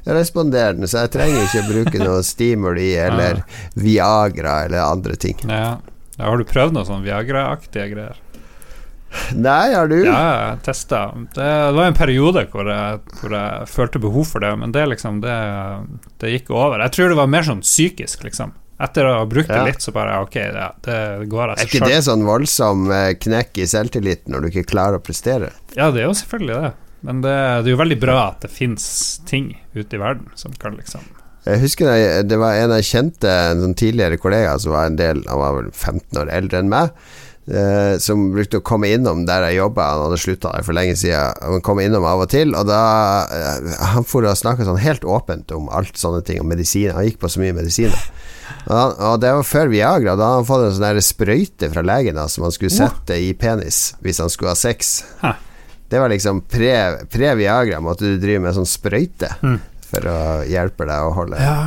responderer 0.05 0.77
den. 0.77 0.89
Så 0.89 1.05
jeg 1.05 1.13
trenger 1.15 1.45
ikke 1.47 1.63
å 1.63 1.69
bruke 1.71 2.01
noe 2.03 2.23
stimuli 2.25 2.91
eller 3.07 3.41
Viagra 3.73 4.59
eller 4.67 4.85
andre 4.85 5.17
ting. 5.19 5.41
Ja. 5.49 5.77
Har 6.17 6.37
du 6.41 6.47
prøvd 6.49 6.73
noe 6.73 6.87
sånn 6.87 7.03
Viagra-aktige 7.05 7.91
greier? 7.93 8.21
Nei, 9.37 9.71
har 9.73 9.87
du? 9.87 9.95
Ja, 10.03 10.51
jeg 10.51 10.63
testa. 10.65 10.99
Det, 11.35 11.47
var 11.77 11.87
en 11.87 11.95
periode 11.97 12.43
hvor 12.51 12.67
jeg, 12.67 12.99
hvor 13.21 13.35
jeg 13.37 13.67
følte 13.71 14.01
behov 14.03 14.25
for 14.33 14.43
det, 14.43 14.49
men 14.59 14.73
det 14.75 14.83
liksom 14.91 15.21
det, 15.23 15.35
det 16.21 16.33
gikk 16.33 16.51
over. 16.51 16.83
Jeg 16.83 16.95
tror 16.97 17.13
det 17.13 17.19
var 17.21 17.29
mer 17.31 17.45
sånn 17.47 17.63
psykisk, 17.63 18.25
liksom. 18.27 18.51
Etter 18.83 19.07
å 19.09 19.13
ha 19.21 19.25
brukt 19.25 19.49
det 19.49 19.57
Ja. 19.57 19.63
litt, 19.65 19.81
så 19.81 19.89
bare 19.95 20.19
Ok, 20.21 20.35
ja, 20.37 20.67
det 20.85 20.97
går 21.31 21.53
av 21.53 21.57
Er 21.57 21.65
ikke 21.65 21.79
selv. 21.79 21.87
det 21.89 22.01
sånn 22.05 22.25
voldsom 22.27 22.83
eh, 22.93 23.13
knekk 23.17 23.57
i 23.63 23.65
selvtilliten 23.65 24.29
når 24.35 24.41
du 24.43 24.49
ikke 24.51 24.67
klarer 24.69 24.99
å 24.99 25.01
prestere? 25.01 25.49
Ja, 25.73 25.87
det 25.89 26.03
er 26.03 26.11
jo 26.11 26.17
selvfølgelig 26.19 26.59
det. 26.61 26.73
Men 27.07 27.21
det, 27.23 27.33
det 27.63 27.71
er 27.71 27.73
jo 27.73 27.79
veldig 27.81 27.99
bra 28.03 28.17
at 28.27 28.43
det 28.45 28.51
fins 28.53 28.85
ting 29.25 29.55
ute 29.73 29.97
i 29.97 30.01
verden 30.01 30.29
som 30.37 30.53
kan 30.61 30.77
liksom 30.77 31.01
Jeg 31.47 31.61
husker 31.63 31.87
det, 31.87 32.25
det 32.27 32.37
var 32.41 32.57
en 32.59 32.73
jeg 32.77 32.89
kjente, 32.89 33.31
en 33.53 33.61
sånn 33.63 33.77
tidligere 33.79 34.17
kollega 34.19 34.57
som 34.59 34.73
var 34.75 34.89
en 34.89 34.97
del 34.99 35.21
Han 35.29 35.39
var 35.39 35.53
vel 35.61 35.71
15 35.71 36.19
år 36.25 36.31
eldre 36.33 36.59
enn 36.59 36.69
meg. 36.73 36.91
eh, 37.47 37.95
som 38.03 38.25
brukte 38.33 38.59
å 38.59 38.63
komme 38.67 38.89
innom 38.91 39.21
der 39.25 39.45
jeg 39.47 39.61
jobba. 39.61 39.85
Han 39.93 40.01
hadde 40.09 40.17
slutta 40.19 40.51
der 40.51 40.65
for 40.67 40.75
lenge 40.75 40.97
siden. 40.99 41.37
Han 41.47 41.61
kom 41.63 41.79
innom 41.79 42.03
av 42.03 42.25
og 42.25 42.29
til, 42.33 42.51
og 42.59 42.67
da 42.67 42.81
eh, 43.31 43.69
Han 43.93 44.03
for 44.03 44.27
å 44.27 44.33
snakke 44.35 44.65
sånn 44.67 44.81
helt 44.83 45.05
åpent 45.07 45.53
om 45.55 45.69
alt 45.71 45.95
sånne 45.95 46.19
ting, 46.27 46.41
om 46.43 46.49
medisiner. 46.51 46.97
Han 46.97 47.07
gikk 47.07 47.21
på 47.23 47.29
så 47.31 47.39
mye 47.39 47.55
medisiner. 47.55 47.95
Og, 48.67 48.73
han, 48.75 48.91
og 49.13 49.21
det 49.23 49.31
var 49.37 49.47
før 49.47 49.71
Viagra. 49.71 50.17
Da 50.19 50.27
hadde 50.33 50.41
han 50.41 50.49
fått 50.49 50.65
en 50.67 50.75
sånn 50.81 51.01
sprøyte 51.07 51.71
fra 51.71 51.85
legen 51.87 52.19
da, 52.19 52.27
som 52.27 52.43
han 52.49 52.51
skulle 52.55 52.75
sette 52.75 53.15
i 53.23 53.31
penis 53.39 53.93
hvis 54.03 54.19
han 54.23 54.29
skulle 54.33 54.51
ha 54.51 54.59
sex. 54.59 54.97
Hæ. 55.23 55.31
Det 55.87 55.99
var 56.03 56.11
liksom 56.11 56.41
pre- 56.51 57.05
pre-Viagra, 57.07 57.79
måtte 57.79 58.03
du 58.11 58.19
drive 58.19 58.43
med 58.43 58.55
sånn 58.59 58.67
sprøyte 58.67 59.29
Mm. 59.39 59.59
For 59.87 60.07
å 60.11 60.17
hjelpe 60.49 60.87
deg 60.89 61.07
å 61.09 61.13
holde 61.15 61.39
Ja, 61.41 61.57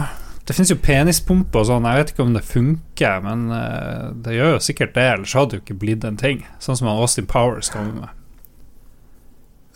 det 0.47 0.57
finnes 0.57 0.73
jo 0.73 0.79
penispumper 0.83 1.63
og 1.63 1.69
sånn. 1.69 1.85
Jeg 1.87 2.01
vet 2.03 2.15
ikke 2.15 2.25
om 2.27 2.33
det 2.35 2.45
funker, 2.47 3.21
men 3.25 3.45
eh, 3.55 4.07
det 4.25 4.35
gjør 4.39 4.57
jo 4.57 4.63
sikkert 4.67 4.97
det, 4.97 5.05
ellers 5.17 5.35
hadde 5.39 5.53
det 5.55 5.61
jo 5.61 5.65
ikke 5.67 5.81
blitt 5.85 6.07
en 6.09 6.17
ting. 6.21 6.41
Sånn 6.59 6.79
som 6.81 6.89
Austin 6.91 7.29
Powers 7.31 7.71
kommer 7.71 7.93
med. 8.01 8.17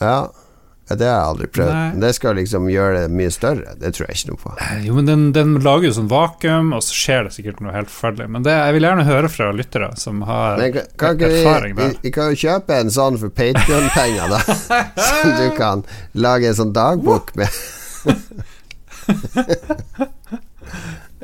Ja, 0.03 0.16
det 0.91 1.07
har 1.07 1.15
jeg 1.15 1.29
aldri 1.31 1.47
prøvd. 1.49 1.71
Nei. 1.73 2.01
Det 2.03 2.11
skal 2.19 2.35
liksom 2.37 2.66
gjøre 2.69 3.05
det 3.07 3.12
mye 3.16 3.31
større. 3.33 3.73
Det 3.81 3.93
tror 3.97 4.09
jeg 4.11 4.19
ikke 4.19 4.33
noe 4.33 4.41
på. 4.43 4.51
Eh, 4.66 4.83
Jo, 4.89 4.97
men 4.99 5.07
den, 5.09 5.23
den 5.37 5.55
lager 5.65 5.89
jo 5.89 5.95
sånn 5.97 6.11
vakuum, 6.11 6.75
og 6.77 6.83
så 6.85 6.99
skjer 6.99 7.23
det 7.29 7.33
sikkert 7.39 7.62
noe 7.65 7.73
helt 7.73 7.93
forferdelig. 7.93 8.27
Men 8.35 8.45
det, 8.45 8.53
jeg 8.59 8.75
vil 8.77 8.89
gjerne 8.89 9.07
høre 9.09 9.31
fra 9.33 9.49
lyttere 9.57 9.89
som 10.01 10.21
har 10.29 10.59
Men 10.61 10.75
kan, 10.75 10.91
kan 11.16 11.25
erfaring 11.31 11.79
vi, 11.79 11.81
vi, 11.81 11.89
der. 11.95 12.03
vi 12.03 12.12
kan 12.19 12.35
jo 12.35 12.43
kjøpe 12.43 12.83
en 12.83 12.93
sånn 12.99 13.16
for 13.23 13.33
Patrion-penger, 13.39 14.35
da. 14.35 14.43
Som 15.09 15.33
du 15.41 15.47
kan 15.57 15.87
lage 16.27 16.51
en 16.51 16.59
sånn 16.61 16.75
dagbok 16.77 17.33
med. 17.41 17.62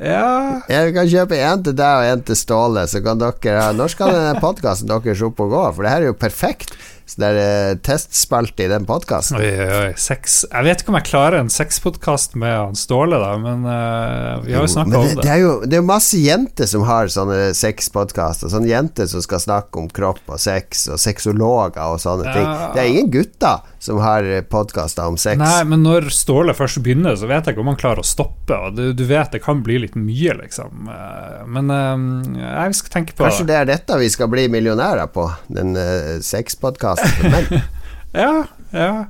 Ja, 0.01 0.63
Jeg 0.71 0.95
kan 0.97 1.09
kjøpe 1.13 1.37
en 1.45 1.65
til 1.65 1.75
deg 1.77 1.99
og 1.99 2.07
en 2.09 2.23
til 2.25 2.39
Ståle, 2.39 2.87
så 2.89 3.03
kan 3.05 3.21
dere 3.21 3.67
Når 3.77 3.93
skal 3.93 4.15
denne 4.15 4.41
podkasten 4.41 4.89
deres 4.89 5.21
opp 5.27 5.43
og 5.45 5.53
gå? 5.53 5.67
For 5.77 5.85
det 5.85 5.93
her 5.93 6.07
er 6.07 6.09
jo 6.09 6.17
perfekt. 6.17 6.73
Så 7.11 7.19
det 7.19 7.29
er 7.29 7.39
eh, 7.43 7.79
testspalte 7.83 8.63
i 8.63 8.69
den 8.71 8.85
podkasten. 8.87 9.41
oi, 9.41 9.49
oi, 9.51 9.79
oi, 9.89 9.95
sex 9.99 10.45
Jeg 10.45 10.63
vet 10.63 10.83
ikke 10.85 10.93
om 10.93 10.99
jeg 11.01 11.09
klarer 11.09 11.41
en 11.41 11.51
sexpodkast 11.51 12.37
med 12.39 12.55
han 12.55 12.79
Ståle, 12.79 13.19
da, 13.19 13.33
men 13.43 13.65
uh, 13.67 14.39
vi 14.45 14.55
har 14.55 14.63
jo 14.63 14.71
snakka 14.71 15.01
om 15.01 15.09
det, 15.09 15.17
det. 15.19 15.33
er 15.33 15.43
jo 15.43 15.57
det 15.67 15.81
er 15.81 15.89
masse 15.89 16.21
jenter 16.23 16.71
som 16.71 16.87
har 16.87 17.11
sånne 17.11 17.51
sexpodkaster. 17.59 18.53
Sånne 18.53 18.71
jenter 18.71 19.11
som 19.11 19.25
skal 19.27 19.43
snakke 19.43 19.83
om 19.83 19.91
kropp 19.91 20.23
og 20.31 20.39
sex, 20.41 20.87
og 20.87 21.03
sexologer 21.03 21.83
og 21.83 21.99
sånne 22.01 22.31
ting. 22.31 22.47
Det 22.77 22.85
er 22.85 22.93
ingen 22.95 23.11
gutter 23.19 23.67
som 23.81 23.99
har 24.05 24.27
podkaster 24.53 25.09
om 25.09 25.17
sex. 25.17 25.39
Nei, 25.41 25.65
men 25.65 25.81
når 25.87 26.11
Ståle 26.13 26.53
først 26.57 26.83
begynner, 26.85 27.17
så 27.17 27.29
vet 27.31 27.47
jeg 27.49 27.57
ikke 27.57 27.63
om 27.65 27.71
han 27.73 27.81
klarer 27.81 28.05
å 28.05 28.07
stoppe. 28.07 28.59
Og 28.69 28.77
du, 28.77 28.83
du 28.93 29.07
vet 29.09 29.33
det 29.33 29.41
kan 29.41 29.63
bli 29.65 29.79
litt 29.87 29.97
mye, 29.97 30.35
liksom. 30.43 30.91
Eh, 30.93 31.39
Men 31.49 31.73
eh, 31.73 32.43
jeg 32.45 32.77
skal 32.77 32.95
tenke 32.99 33.17
på 33.17 33.25
Kanskje 33.25 33.49
det 33.49 33.57
er 33.57 33.71
dette 33.73 34.01
vi 34.03 34.11
skal 34.13 34.29
bli 34.33 34.45
millionærer 34.53 35.09
på? 35.15 35.25
Den 35.49 35.73
uh, 35.79 36.19
sexpodkasten 36.25 37.17
for 37.17 37.37
menn? 37.37 37.65
Ja, 38.11 38.45
ja. 38.75 39.05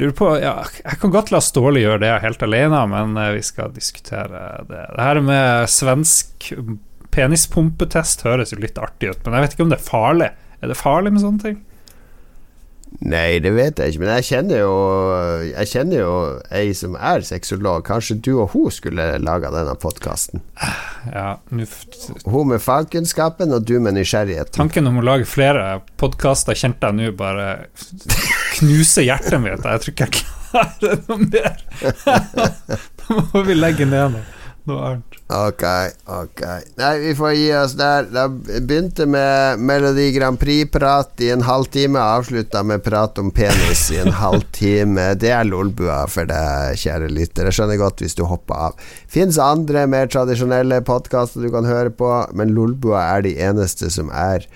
Lurer 0.00 0.12
på 0.16 0.30
ja, 0.40 0.54
Jeg 0.80 0.96
kan 1.02 1.12
godt 1.12 1.28
la 1.28 1.42
Ståle 1.44 1.82
gjøre 1.82 2.00
det 2.00 2.12
helt 2.22 2.42
alene, 2.42 2.82
men 2.88 3.16
eh, 3.20 3.34
vi 3.36 3.42
skal 3.44 3.74
diskutere 3.74 4.42
det. 4.64 4.82
Det 4.96 5.06
her 5.06 5.20
med 5.24 5.68
svensk 5.68 6.50
penispumpetest 7.12 8.24
høres 8.26 8.52
jo 8.52 8.60
litt 8.60 8.80
artig 8.80 9.12
ut, 9.12 9.22
men 9.24 9.36
jeg 9.36 9.44
vet 9.44 9.56
ikke 9.56 9.66
om 9.66 9.72
det 9.72 9.80
er 9.80 9.88
farlig. 9.90 10.30
Er 10.60 10.72
det 10.72 10.78
farlig 10.80 11.12
med 11.14 11.24
sånne 11.24 11.44
ting? 11.44 11.58
Nei, 13.06 13.38
det 13.44 13.50
vet 13.52 13.80
jeg 13.82 13.92
ikke, 13.92 14.00
men 14.02 14.10
jeg 14.14 14.24
kjenner 14.30 14.60
jo 14.62 14.74
Jeg 15.50 15.68
kjenner 15.68 15.98
jo 16.00 16.12
ei 16.54 16.70
som 16.76 16.94
er 16.96 17.24
sexolog. 17.26 17.82
Kanskje 17.86 18.16
du 18.24 18.30
og 18.40 18.54
hun 18.54 18.72
skulle 18.72 19.08
laga 19.20 19.50
denne 19.52 19.74
podkasten? 19.80 20.40
Ja, 21.12 21.36
Hun 21.50 22.48
med 22.50 22.62
fagkunnskapen, 22.64 23.52
og 23.52 23.66
du 23.68 23.76
med 23.84 23.98
nysgjerrigheten. 23.98 24.56
Tanken 24.56 24.88
om 24.88 25.02
å 25.02 25.04
lage 25.04 25.28
flere 25.28 25.82
podkaster 26.00 26.56
kjente 26.56 26.88
jeg 26.88 26.98
nå 27.02 27.12
bare 27.18 27.68
knuser 28.56 29.06
hjertet 29.06 29.42
mitt. 29.44 29.60
Jeg 29.66 29.84
tror 29.84 29.92
ikke 29.92 30.08
jeg 30.08 30.16
klarer 30.22 31.04
noe 31.06 31.20
mer. 31.26 31.60
Da 33.06 33.14
må 33.30 33.44
vi 33.46 33.54
legge 33.54 33.86
ned 33.86 34.16
noe, 34.16 34.35
noe 34.68 34.82
annet. 34.90 35.16
Ok, 35.32 35.62
ok. 36.12 36.42
Nei, 36.78 36.92
vi 37.02 37.14
får 37.18 37.32
gi 37.34 37.46
oss 37.58 37.74
der. 37.78 38.06
Da 38.12 38.26
begynte 38.30 39.06
med 39.10 39.62
Melodi 39.62 40.10
Grand 40.14 40.38
Prix-prat 40.40 41.24
i 41.24 41.32
en 41.34 41.42
halvtime, 41.46 42.02
avslutta 42.02 42.62
med 42.66 42.84
prat 42.86 43.18
om 43.22 43.32
penis 43.34 43.86
i 43.94 44.00
en 44.02 44.14
halvtime. 44.14 45.08
Det 45.20 45.32
er 45.34 45.48
lolbua 45.48 46.02
for 46.10 46.28
deg, 46.30 46.78
kjære 46.82 47.10
lytter. 47.10 47.50
Jeg 47.50 47.58
skjønner 47.58 47.80
godt 47.80 48.04
hvis 48.04 48.18
du 48.18 48.24
hopper 48.28 48.68
av. 48.68 48.86
Fins 49.10 49.40
andre 49.42 49.86
mer 49.90 50.10
tradisjonelle 50.12 50.82
podkaster 50.86 51.46
du 51.46 51.50
kan 51.54 51.68
høre 51.68 51.94
på, 51.94 52.12
men 52.36 52.54
lolbua 52.56 53.08
er 53.16 53.26
de 53.26 53.36
eneste 53.48 53.90
som 53.92 54.12
er 54.14 54.46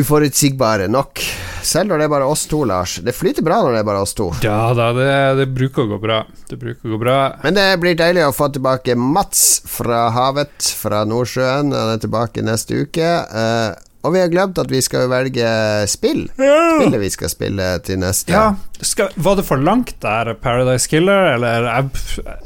uforutsigbare 0.00 0.88
nok. 0.92 1.22
Selv 1.66 1.90
når 1.90 1.98
det 1.98 2.06
er 2.06 2.12
bare 2.12 2.28
oss 2.30 2.44
to, 2.50 2.60
Lars. 2.68 2.98
Det 3.02 3.14
flyter 3.16 3.44
bra 3.46 3.58
når 3.64 3.74
det 3.74 3.80
er 3.82 3.88
bare 3.88 4.02
oss 4.04 4.14
to. 4.16 4.28
Ja 4.44 4.70
da, 4.76 4.92
det, 4.96 5.08
det 5.40 5.48
bruker 5.56 5.86
å 5.86 5.90
gå 5.94 5.98
bra. 6.02 6.20
Det 6.50 6.58
bruker 6.60 6.86
å 6.86 6.94
gå 6.94 7.00
bra. 7.02 7.16
Men 7.42 7.58
det 7.58 7.66
blir 7.82 7.98
deilig 7.98 8.26
å 8.28 8.34
få 8.36 8.50
tilbake 8.54 8.94
Mats 8.98 9.46
fra 9.70 10.06
havet, 10.14 10.70
fra 10.78 11.02
Nordsjøen. 11.08 11.74
Han 11.74 11.96
er 11.96 12.02
tilbake 12.02 12.44
neste 12.46 12.84
uke. 12.86 13.10
Uh, 13.32 13.74
og 14.06 14.14
vi 14.14 14.20
har 14.22 14.30
glemt 14.30 14.58
at 14.62 14.70
vi 14.70 14.78
skal 14.84 15.08
velge 15.10 15.48
spill. 15.90 16.28
Spillet 16.36 17.00
vi 17.02 17.10
skal 17.10 17.32
spille 17.32 17.70
til 17.86 17.98
neste. 17.98 18.30
Ja, 18.30 18.52
skal, 18.78 19.10
var 19.18 19.40
det 19.40 19.46
for 19.48 19.58
langt 19.58 19.96
der, 20.04 20.30
Paradise 20.38 20.86
Killer, 20.90 21.32
eller 21.34 21.66
Jeg, 21.66 21.90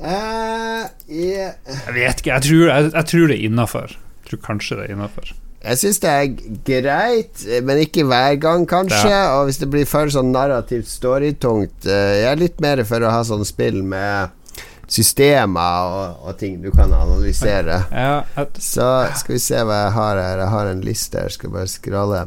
Eh, 0.01 0.86
yeah. 1.12 1.52
jeg 1.66 1.94
vet 1.98 2.22
ikke, 2.22 2.32
jeg 2.32 2.47
tror, 2.47 2.64
jeg, 2.70 2.90
jeg 2.94 3.10
tror 3.12 3.28
det 3.28 3.36
er 3.36 3.47
innafor. 3.51 3.94
Tror 4.31 4.40
kanskje 4.47 4.81
det 4.81 4.89
er 4.89 4.97
innafor. 4.97 5.35
Jeg 5.60 5.76
syns 5.76 5.98
det 6.00 6.10
er 6.10 6.28
greit, 6.64 7.42
men 7.68 7.82
ikke 7.82 8.06
hver 8.08 8.38
gang, 8.40 8.62
kanskje. 8.68 9.12
Og 9.36 9.48
hvis 9.48 9.60
det 9.60 9.68
blir 9.72 9.88
for 9.88 10.08
sånn 10.12 10.32
narrativt 10.32 10.88
storytungt 10.88 11.84
eh, 11.84 12.22
Jeg 12.22 12.28
er 12.30 12.40
litt 12.40 12.62
mer 12.64 12.80
for 12.88 13.04
å 13.04 13.12
ha 13.12 13.20
sånn 13.28 13.44
spill 13.44 13.82
med 13.84 14.32
systemer 14.90 15.92
og, 15.92 16.24
og 16.26 16.38
ting 16.40 16.58
du 16.64 16.70
kan 16.74 16.90
analysere. 16.96 17.82
Ja, 17.92 18.22
jeg, 18.36 18.48
Så 18.64 18.88
skal 19.20 19.36
vi 19.36 19.42
se 19.44 19.60
hva 19.62 19.84
jeg 19.84 19.94
har 20.00 20.22
her. 20.24 20.44
Jeg 20.46 20.54
har 20.56 20.72
en 20.72 20.84
liste 20.86 21.22
her, 21.22 21.36
skal 21.36 21.54
bare 21.54 21.70
skralle. 21.70 22.26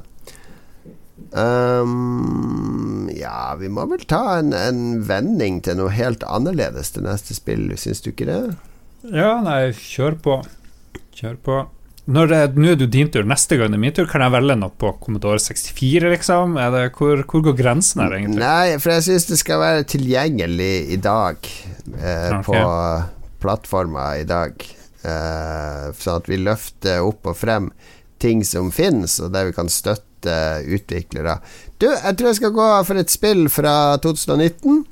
Um, 1.34 3.10
ja, 3.18 3.56
vi 3.58 3.70
må 3.74 3.88
vel 3.90 4.06
ta 4.06 4.38
en, 4.38 4.54
en 4.54 5.02
vending 5.10 5.64
til 5.66 5.80
noe 5.82 5.94
helt 5.94 6.22
annerledes 6.30 6.94
til 6.94 7.08
neste 7.08 7.34
spill, 7.34 7.72
syns 7.82 8.06
du 8.06 8.12
ikke 8.14 8.30
det? 8.30 8.42
ja, 9.10 9.40
nei, 9.44 9.74
kjør 9.74 10.20
på. 10.22 10.36
Kjør 11.18 11.40
på. 11.44 11.64
Nå 12.04 12.26
er 12.26 12.50
det 12.52 12.90
din 12.92 13.08
tur, 13.08 13.24
neste 13.24 13.56
gang 13.56 13.72
det 13.72 13.78
er 13.78 13.84
min 13.86 13.94
tur, 13.96 14.08
kan 14.12 14.26
jeg 14.26 14.34
velge 14.34 14.58
noe 14.60 14.74
på 14.76 14.90
Commodore 15.00 15.40
64, 15.40 16.10
liksom? 16.12 16.58
Det, 16.60 16.84
hvor, 16.98 17.24
hvor 17.24 17.46
går 17.46 17.56
grensen 17.56 18.04
her, 18.04 18.18
egentlig? 18.18 18.42
Nei, 18.44 18.76
for 18.84 18.92
jeg 18.92 19.06
syns 19.08 19.30
det 19.30 19.40
skal 19.40 19.62
være 19.62 19.86
tilgjengelig 19.94 20.74
i 20.92 21.00
dag 21.00 21.48
eh, 21.48 22.34
okay. 22.42 22.44
på 22.50 22.64
plattformer 23.44 24.20
i 24.20 24.28
dag. 24.28 24.66
Eh, 25.04 25.86
sånn 26.00 26.20
at 26.20 26.28
vi 26.32 26.42
løfter 26.44 27.08
opp 27.08 27.32
og 27.32 27.40
frem 27.40 27.72
ting 28.24 28.44
som 28.48 28.72
finnes, 28.72 29.18
og 29.24 29.32
der 29.32 29.48
vi 29.48 29.56
kan 29.56 29.72
støtte 29.72 30.36
utviklere. 30.76 31.38
Du, 31.80 31.88
jeg 31.88 32.18
tror 32.20 32.30
jeg 32.30 32.40
skal 32.40 32.56
gå 32.56 32.68
for 32.88 33.00
et 33.00 33.12
spill 33.12 33.48
fra 33.52 33.96
2019. 34.04 34.84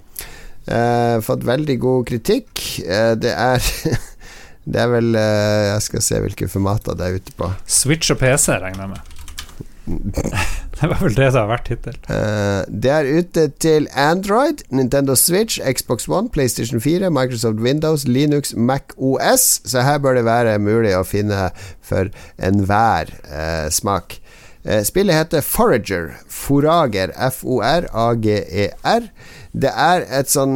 Eh, 0.72 1.20
fått 1.28 1.44
veldig 1.48 1.78
god 1.82 2.08
kritikk. 2.08 2.64
Eh, 2.84 3.14
det 3.20 3.36
er 3.36 3.60
Det 4.66 4.82
er 4.82 4.92
vel 4.92 5.16
eh, 5.18 5.72
Jeg 5.72 5.88
skal 5.88 6.04
se 6.06 6.20
hvilke 6.26 6.50
formater 6.52 6.98
det 6.98 7.08
er 7.08 7.22
ute 7.22 7.34
på. 7.38 7.50
Switch 7.66 8.14
og 8.14 8.22
PC, 8.22 8.54
regner 8.62 8.86
jeg 8.86 8.94
med. 8.94 9.08
det 10.78 10.88
var 10.88 11.00
vel 11.02 11.16
det 11.16 11.32
det 11.34 11.40
har 11.40 11.50
vært 11.50 11.72
hittil. 11.72 11.98
Uh, 12.06 12.62
det 12.70 12.92
er 12.94 13.10
ute 13.10 13.48
til 13.64 13.88
Android, 13.98 14.62
Nintendo 14.70 15.16
Switch, 15.18 15.60
Xbox 15.60 16.08
One, 16.10 16.30
PlayStation 16.30 16.82
4, 16.82 17.10
Microsoft 17.10 17.60
Windows, 17.60 18.08
Linux, 18.08 18.54
Mac 18.56 18.94
OS. 18.98 19.62
Så 19.66 19.82
her 19.86 19.98
bør 19.98 20.20
det 20.20 20.26
være 20.30 20.60
mulig 20.62 20.94
å 20.98 21.04
finne 21.08 21.50
for 21.82 22.12
enhver 22.38 23.14
uh, 23.26 23.68
smak. 23.74 24.20
Uh, 24.62 24.82
spillet 24.86 25.18
heter 25.18 25.42
Forager. 25.42 26.12
Forager. 26.30 27.14
F-O-R-A-G-E-R. 27.32 29.10
Det 29.52 29.74
er 29.74 30.06
et 30.22 30.30
sånn 30.32 30.56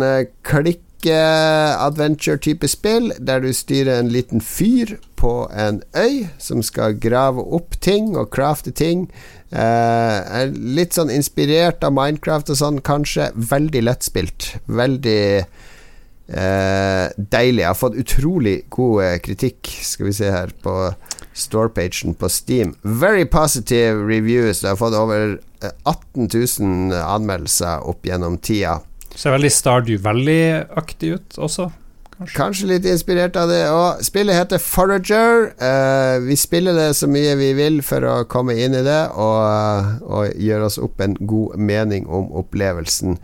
eh, 1.05 1.65
klikk-adventure-type 1.75 2.67
spill, 2.67 3.13
der 3.19 3.39
du 3.39 3.53
styrer 3.53 3.99
en 3.99 4.09
liten 4.09 4.41
fyr 4.41 4.97
på 5.15 5.49
en 5.53 5.81
øy 5.95 6.27
som 6.39 6.63
skal 6.63 6.99
grave 6.99 7.41
opp 7.41 7.79
ting 7.81 8.15
og 8.17 8.31
crafte 8.31 8.71
ting. 8.71 9.09
Eh, 9.51 10.49
litt 10.51 10.93
sånn 10.93 11.09
inspirert 11.13 11.83
av 11.83 11.93
Minecraft 11.93 12.49
og 12.49 12.57
sånn, 12.57 12.81
kanskje. 12.81 13.31
Veldig 13.35 13.83
lettspilt. 13.85 14.55
Veldig 14.67 15.25
eh, 15.39 17.07
deilig. 17.17 17.61
Jeg 17.61 17.69
har 17.69 17.79
fått 17.79 17.99
utrolig 18.01 18.65
god 18.69 19.03
eh, 19.03 19.19
kritikk, 19.19 19.69
skal 19.81 20.09
vi 20.09 20.13
se 20.13 20.31
her, 20.31 20.51
på 20.61 20.93
storepagen 21.35 22.15
på 22.15 22.29
Steam. 22.29 22.75
Very 22.83 23.25
positive 23.25 24.05
reviews. 24.07 24.63
Jeg 24.63 24.73
har 24.73 24.81
fått 24.81 24.97
over 24.97 25.37
eh, 25.61 25.71
18 25.85 26.29
000 26.33 26.99
anmeldelser 27.05 27.87
opp 27.87 28.05
gjennom 28.05 28.37
tida. 28.37 28.79
Ser 29.15 29.35
veldig 29.35 29.51
Stardew 29.53 29.99
Valley-aktig 30.03 31.15
ut 31.15 31.37
også. 31.39 31.69
Kanskje. 32.15 32.35
Kanskje 32.37 32.67
litt 32.69 32.85
inspirert 32.87 33.35
av 33.39 33.49
det. 33.51 33.61
Og 33.71 34.03
spillet 34.05 34.37
heter 34.37 34.61
Forager. 34.63 35.49
Uh, 35.59 36.23
vi 36.23 36.37
spiller 36.39 36.77
det 36.77 36.89
så 36.95 37.09
mye 37.11 37.35
vi 37.39 37.51
vil 37.57 37.81
for 37.83 38.07
å 38.07 38.15
komme 38.31 38.55
inn 38.55 38.75
i 38.77 38.83
det 38.85 39.01
og, 39.11 39.99
og 40.07 40.31
gjøre 40.39 40.69
oss 40.69 40.79
opp 40.79 41.03
en 41.03 41.17
god 41.19 41.59
mening 41.59 42.07
om 42.07 42.31
opplevelsen. 42.39 43.19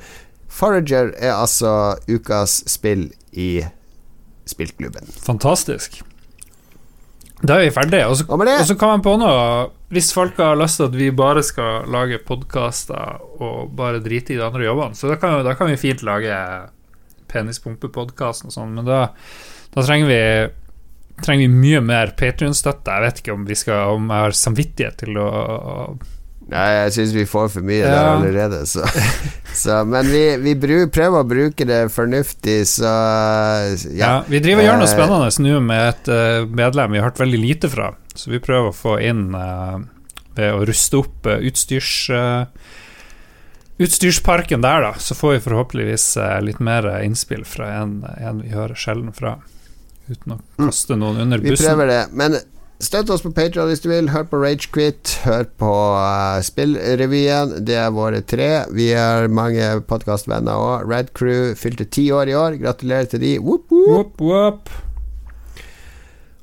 Forager 0.52 1.14
er 1.16 1.38
altså 1.38 1.96
ukas 2.12 2.62
spill 2.68 3.08
i 3.32 3.64
spillklubben. 4.52 5.08
Fantastisk. 5.24 6.02
Da 7.42 7.58
er 7.58 7.66
vi 7.66 7.74
ferdige. 7.74 8.08
Og 8.08 8.18
så, 8.20 8.76
kan 8.78 8.94
man 8.94 9.04
på 9.06 9.16
noe 9.18 9.72
Hvis 9.94 10.12
folk 10.14 10.38
har 10.40 10.60
lyst 10.60 10.78
til 10.80 10.90
at 10.90 10.98
vi 10.98 11.10
bare 11.16 11.44
skal 11.44 11.90
lage 11.92 12.22
podkaster 12.26 13.22
og 13.42 13.74
bare 13.78 14.02
drite 14.04 14.36
i 14.36 14.38
de 14.40 14.46
andre 14.46 14.68
jobbene, 14.68 14.96
så 14.96 15.10
da 15.10 15.18
kan, 15.20 15.42
da 15.46 15.56
kan 15.58 15.72
vi 15.72 15.80
fint 15.82 16.04
lage 16.06 16.36
Penispumpe-podkasten 17.32 18.52
og 18.52 18.56
sånn, 18.56 18.74
men 18.78 18.88
da, 18.88 19.06
da 19.74 19.86
trenger 19.86 20.12
vi 20.12 20.24
Trenger 21.22 21.46
vi 21.46 21.54
mye 21.54 21.82
mer 21.86 22.16
Patrion-støtte. 22.18 22.94
Jeg 22.96 23.04
vet 23.04 23.20
ikke 23.22 23.34
om 23.36 23.44
vi 23.46 23.58
skal 23.60 23.98
Om 23.98 24.08
jeg 24.10 24.26
har 24.26 24.38
samvittighet 24.40 25.04
til 25.04 25.20
å 25.22 25.28
Nei, 26.52 26.68
jeg 26.76 26.92
syns 26.98 27.14
vi 27.16 27.24
får 27.30 27.48
for 27.54 27.64
mye 27.64 27.86
der 27.86 28.10
allerede, 28.10 28.66
så, 28.68 28.84
så 29.62 29.78
Men 29.88 30.10
vi, 30.12 30.24
vi 30.44 30.56
bru, 30.60 30.76
prøver 30.92 31.24
å 31.24 31.28
bruke 31.28 31.68
det 31.68 31.80
fornuftig, 31.96 32.58
så 32.74 32.92
Ja, 32.92 33.96
ja. 33.96 34.12
vi 34.28 34.42
driver 34.44 34.66
og 34.66 34.68
gjør 34.68 34.82
noe 34.82 34.90
Eh, 34.90 34.92
spennende 34.92 35.46
nå 35.46 35.64
med 35.64 35.88
et 35.94 36.12
eh, 36.12 36.44
medlem 36.62 36.92
vi 36.92 37.00
har 37.00 37.08
hørt 37.08 37.24
veldig 37.24 37.40
lite 37.40 37.72
fra, 37.72 37.94
så 38.16 38.34
vi 38.34 38.44
prøver 38.44 38.72
å 38.72 38.76
få 38.76 38.98
inn 39.00 39.30
uh, 39.32 39.80
ved 40.36 40.52
å 40.52 40.66
ruste 40.68 41.00
opp 41.04 41.32
uh, 41.32 41.40
utstyrs 41.40 41.96
Uh, 42.12 42.46
Utstyrsparken 43.82 44.62
der, 44.62 44.84
da, 44.84 44.90
så 45.02 45.16
får 45.18 45.32
vi 45.32 45.38
forhåpentligvis 45.48 46.04
litt 46.46 46.60
mer 46.62 46.86
innspill 47.02 47.42
fra 47.50 47.72
en, 47.80 47.96
en 48.22 48.44
vi 48.44 48.52
hører 48.54 48.78
sjelden 48.78 49.10
fra, 49.16 49.40
uten 50.06 50.36
å 50.36 50.38
kaste 50.60 51.00
noen 51.02 51.24
under 51.24 51.42
bussen. 51.42 51.56
Vi 51.56 51.66
prøver 51.66 51.90
det. 51.90 52.02
Men 52.14 52.38
støtt 52.82 53.12
oss 53.14 53.24
på 53.26 53.32
Patreon 53.36 53.70
hvis 53.72 53.84
du 53.84 53.90
vil. 53.92 54.12
Hør 54.14 54.28
på 54.30 54.42
Ragequit. 54.42 55.16
Hør 55.26 55.48
på 55.62 55.72
uh, 55.72 56.42
Spillrevyen. 56.46 57.58
Det 57.68 57.78
er 57.80 57.96
våre 57.96 58.22
tre. 58.26 58.52
Vi 58.76 58.92
er 58.98 59.32
mange 59.32 59.74
podkastvenner 59.90 60.54
òg. 60.54 60.88
Red 60.90 61.14
Crew 61.18 61.52
fylte 61.58 61.88
ti 61.88 62.10
år 62.12 62.32
i 62.32 62.38
år. 62.38 62.62
Gratulerer 62.62 63.12
til 63.12 63.24
de. 63.24 63.36
Whoop, 63.42 63.70
whoop. 63.72 64.18
Whoop. 64.22 64.74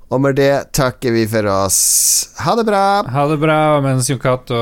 Og 0.09 0.23
med 0.25 0.39
det 0.41 0.73
takker 0.73 1.13
vi 1.13 1.27
for 1.29 1.45
oss. 1.53 1.79
Ha 2.41 2.55
det 2.57 2.65
bra. 2.65 3.03
Ha 3.13 3.25
det 3.29 3.37
bra. 3.43 3.59
Og 3.77 3.85
Mens 3.85 4.09
Jon 4.09 4.21
Cato 4.23 4.57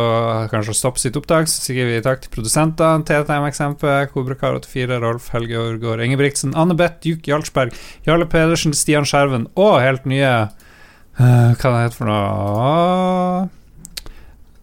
kanskje 0.50 0.74
stopper 0.74 1.04
sitt 1.04 1.18
opptak, 1.18 1.46
så 1.46 1.68
sier 1.68 1.86
vi 1.86 2.02
takk 2.02 2.24
til 2.24 2.32
produsentene. 2.34 3.06
TTM-eksempel, 3.06 4.08
Kobrakar84, 4.10 4.98
Rolf 5.04 5.30
Helge 5.36 5.60
Aargaard 5.60 6.02
Ingebrigtsen, 6.02 6.56
Anne 6.58 6.74
Beth, 6.78 6.98
Duke 7.04 7.30
Jarlsberg, 7.30 7.76
Jarle 8.08 8.26
Pedersen, 8.26 8.74
Stian 8.74 9.06
Skjerven 9.06 9.46
og 9.54 9.78
helt 9.84 10.08
nye 10.10 10.32
eh, 11.18 11.52
Hva 11.56 11.72
det 11.72 11.84
heter 11.84 11.98
for 11.98 12.10
noe 12.10 13.48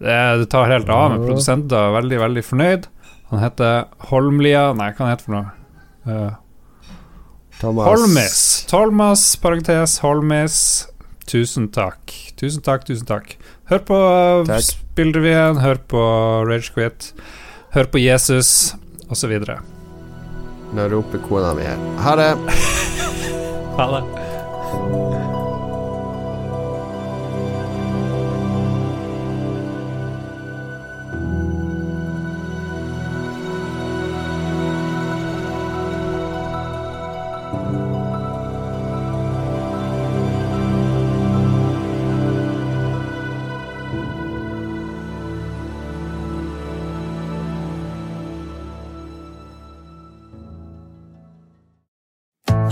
det, 0.03 0.15
det 0.39 0.49
tar 0.51 0.67
helt 0.67 0.89
av 0.91 1.13
med 1.13 1.21
produsenter. 1.23 1.93
Veldig, 1.95 2.17
veldig 2.19 2.41
fornøyd. 2.43 2.87
Han 3.31 3.39
heter 3.39 3.85
Holmlia 4.09 4.65
Nei, 4.75 4.89
hva 4.97 5.11
heter 5.13 5.29
for 5.29 5.35
noe? 5.37 5.53
Uh, 6.03 6.33
Thomas. 7.61 7.87
Holmis. 7.87 8.41
Thomas, 8.67 9.23
parentes, 9.39 9.97
Holmis. 10.03 10.57
Tusen 11.29 11.69
takk. 11.71 12.11
Tusen 12.39 12.65
takk, 12.65 12.83
tusen 12.89 13.07
takk. 13.07 13.37
Hør 13.71 13.85
på 13.87 13.99
uh, 14.43 14.57
Spillrevyen, 14.67 15.61
hør 15.63 15.79
på 15.87 16.01
Ragequit, 16.49 17.13
hør 17.77 17.87
på 17.93 18.03
Jesus, 18.03 18.73
osv. 19.07 19.37
Nå 20.73 20.89
roper 20.91 21.23
kona 21.29 21.53
mi 21.55 21.69
her. 21.69 21.79
Ha 22.03 22.17
det. 22.19 22.33
Ha 23.73 23.87
det. 23.89 24.03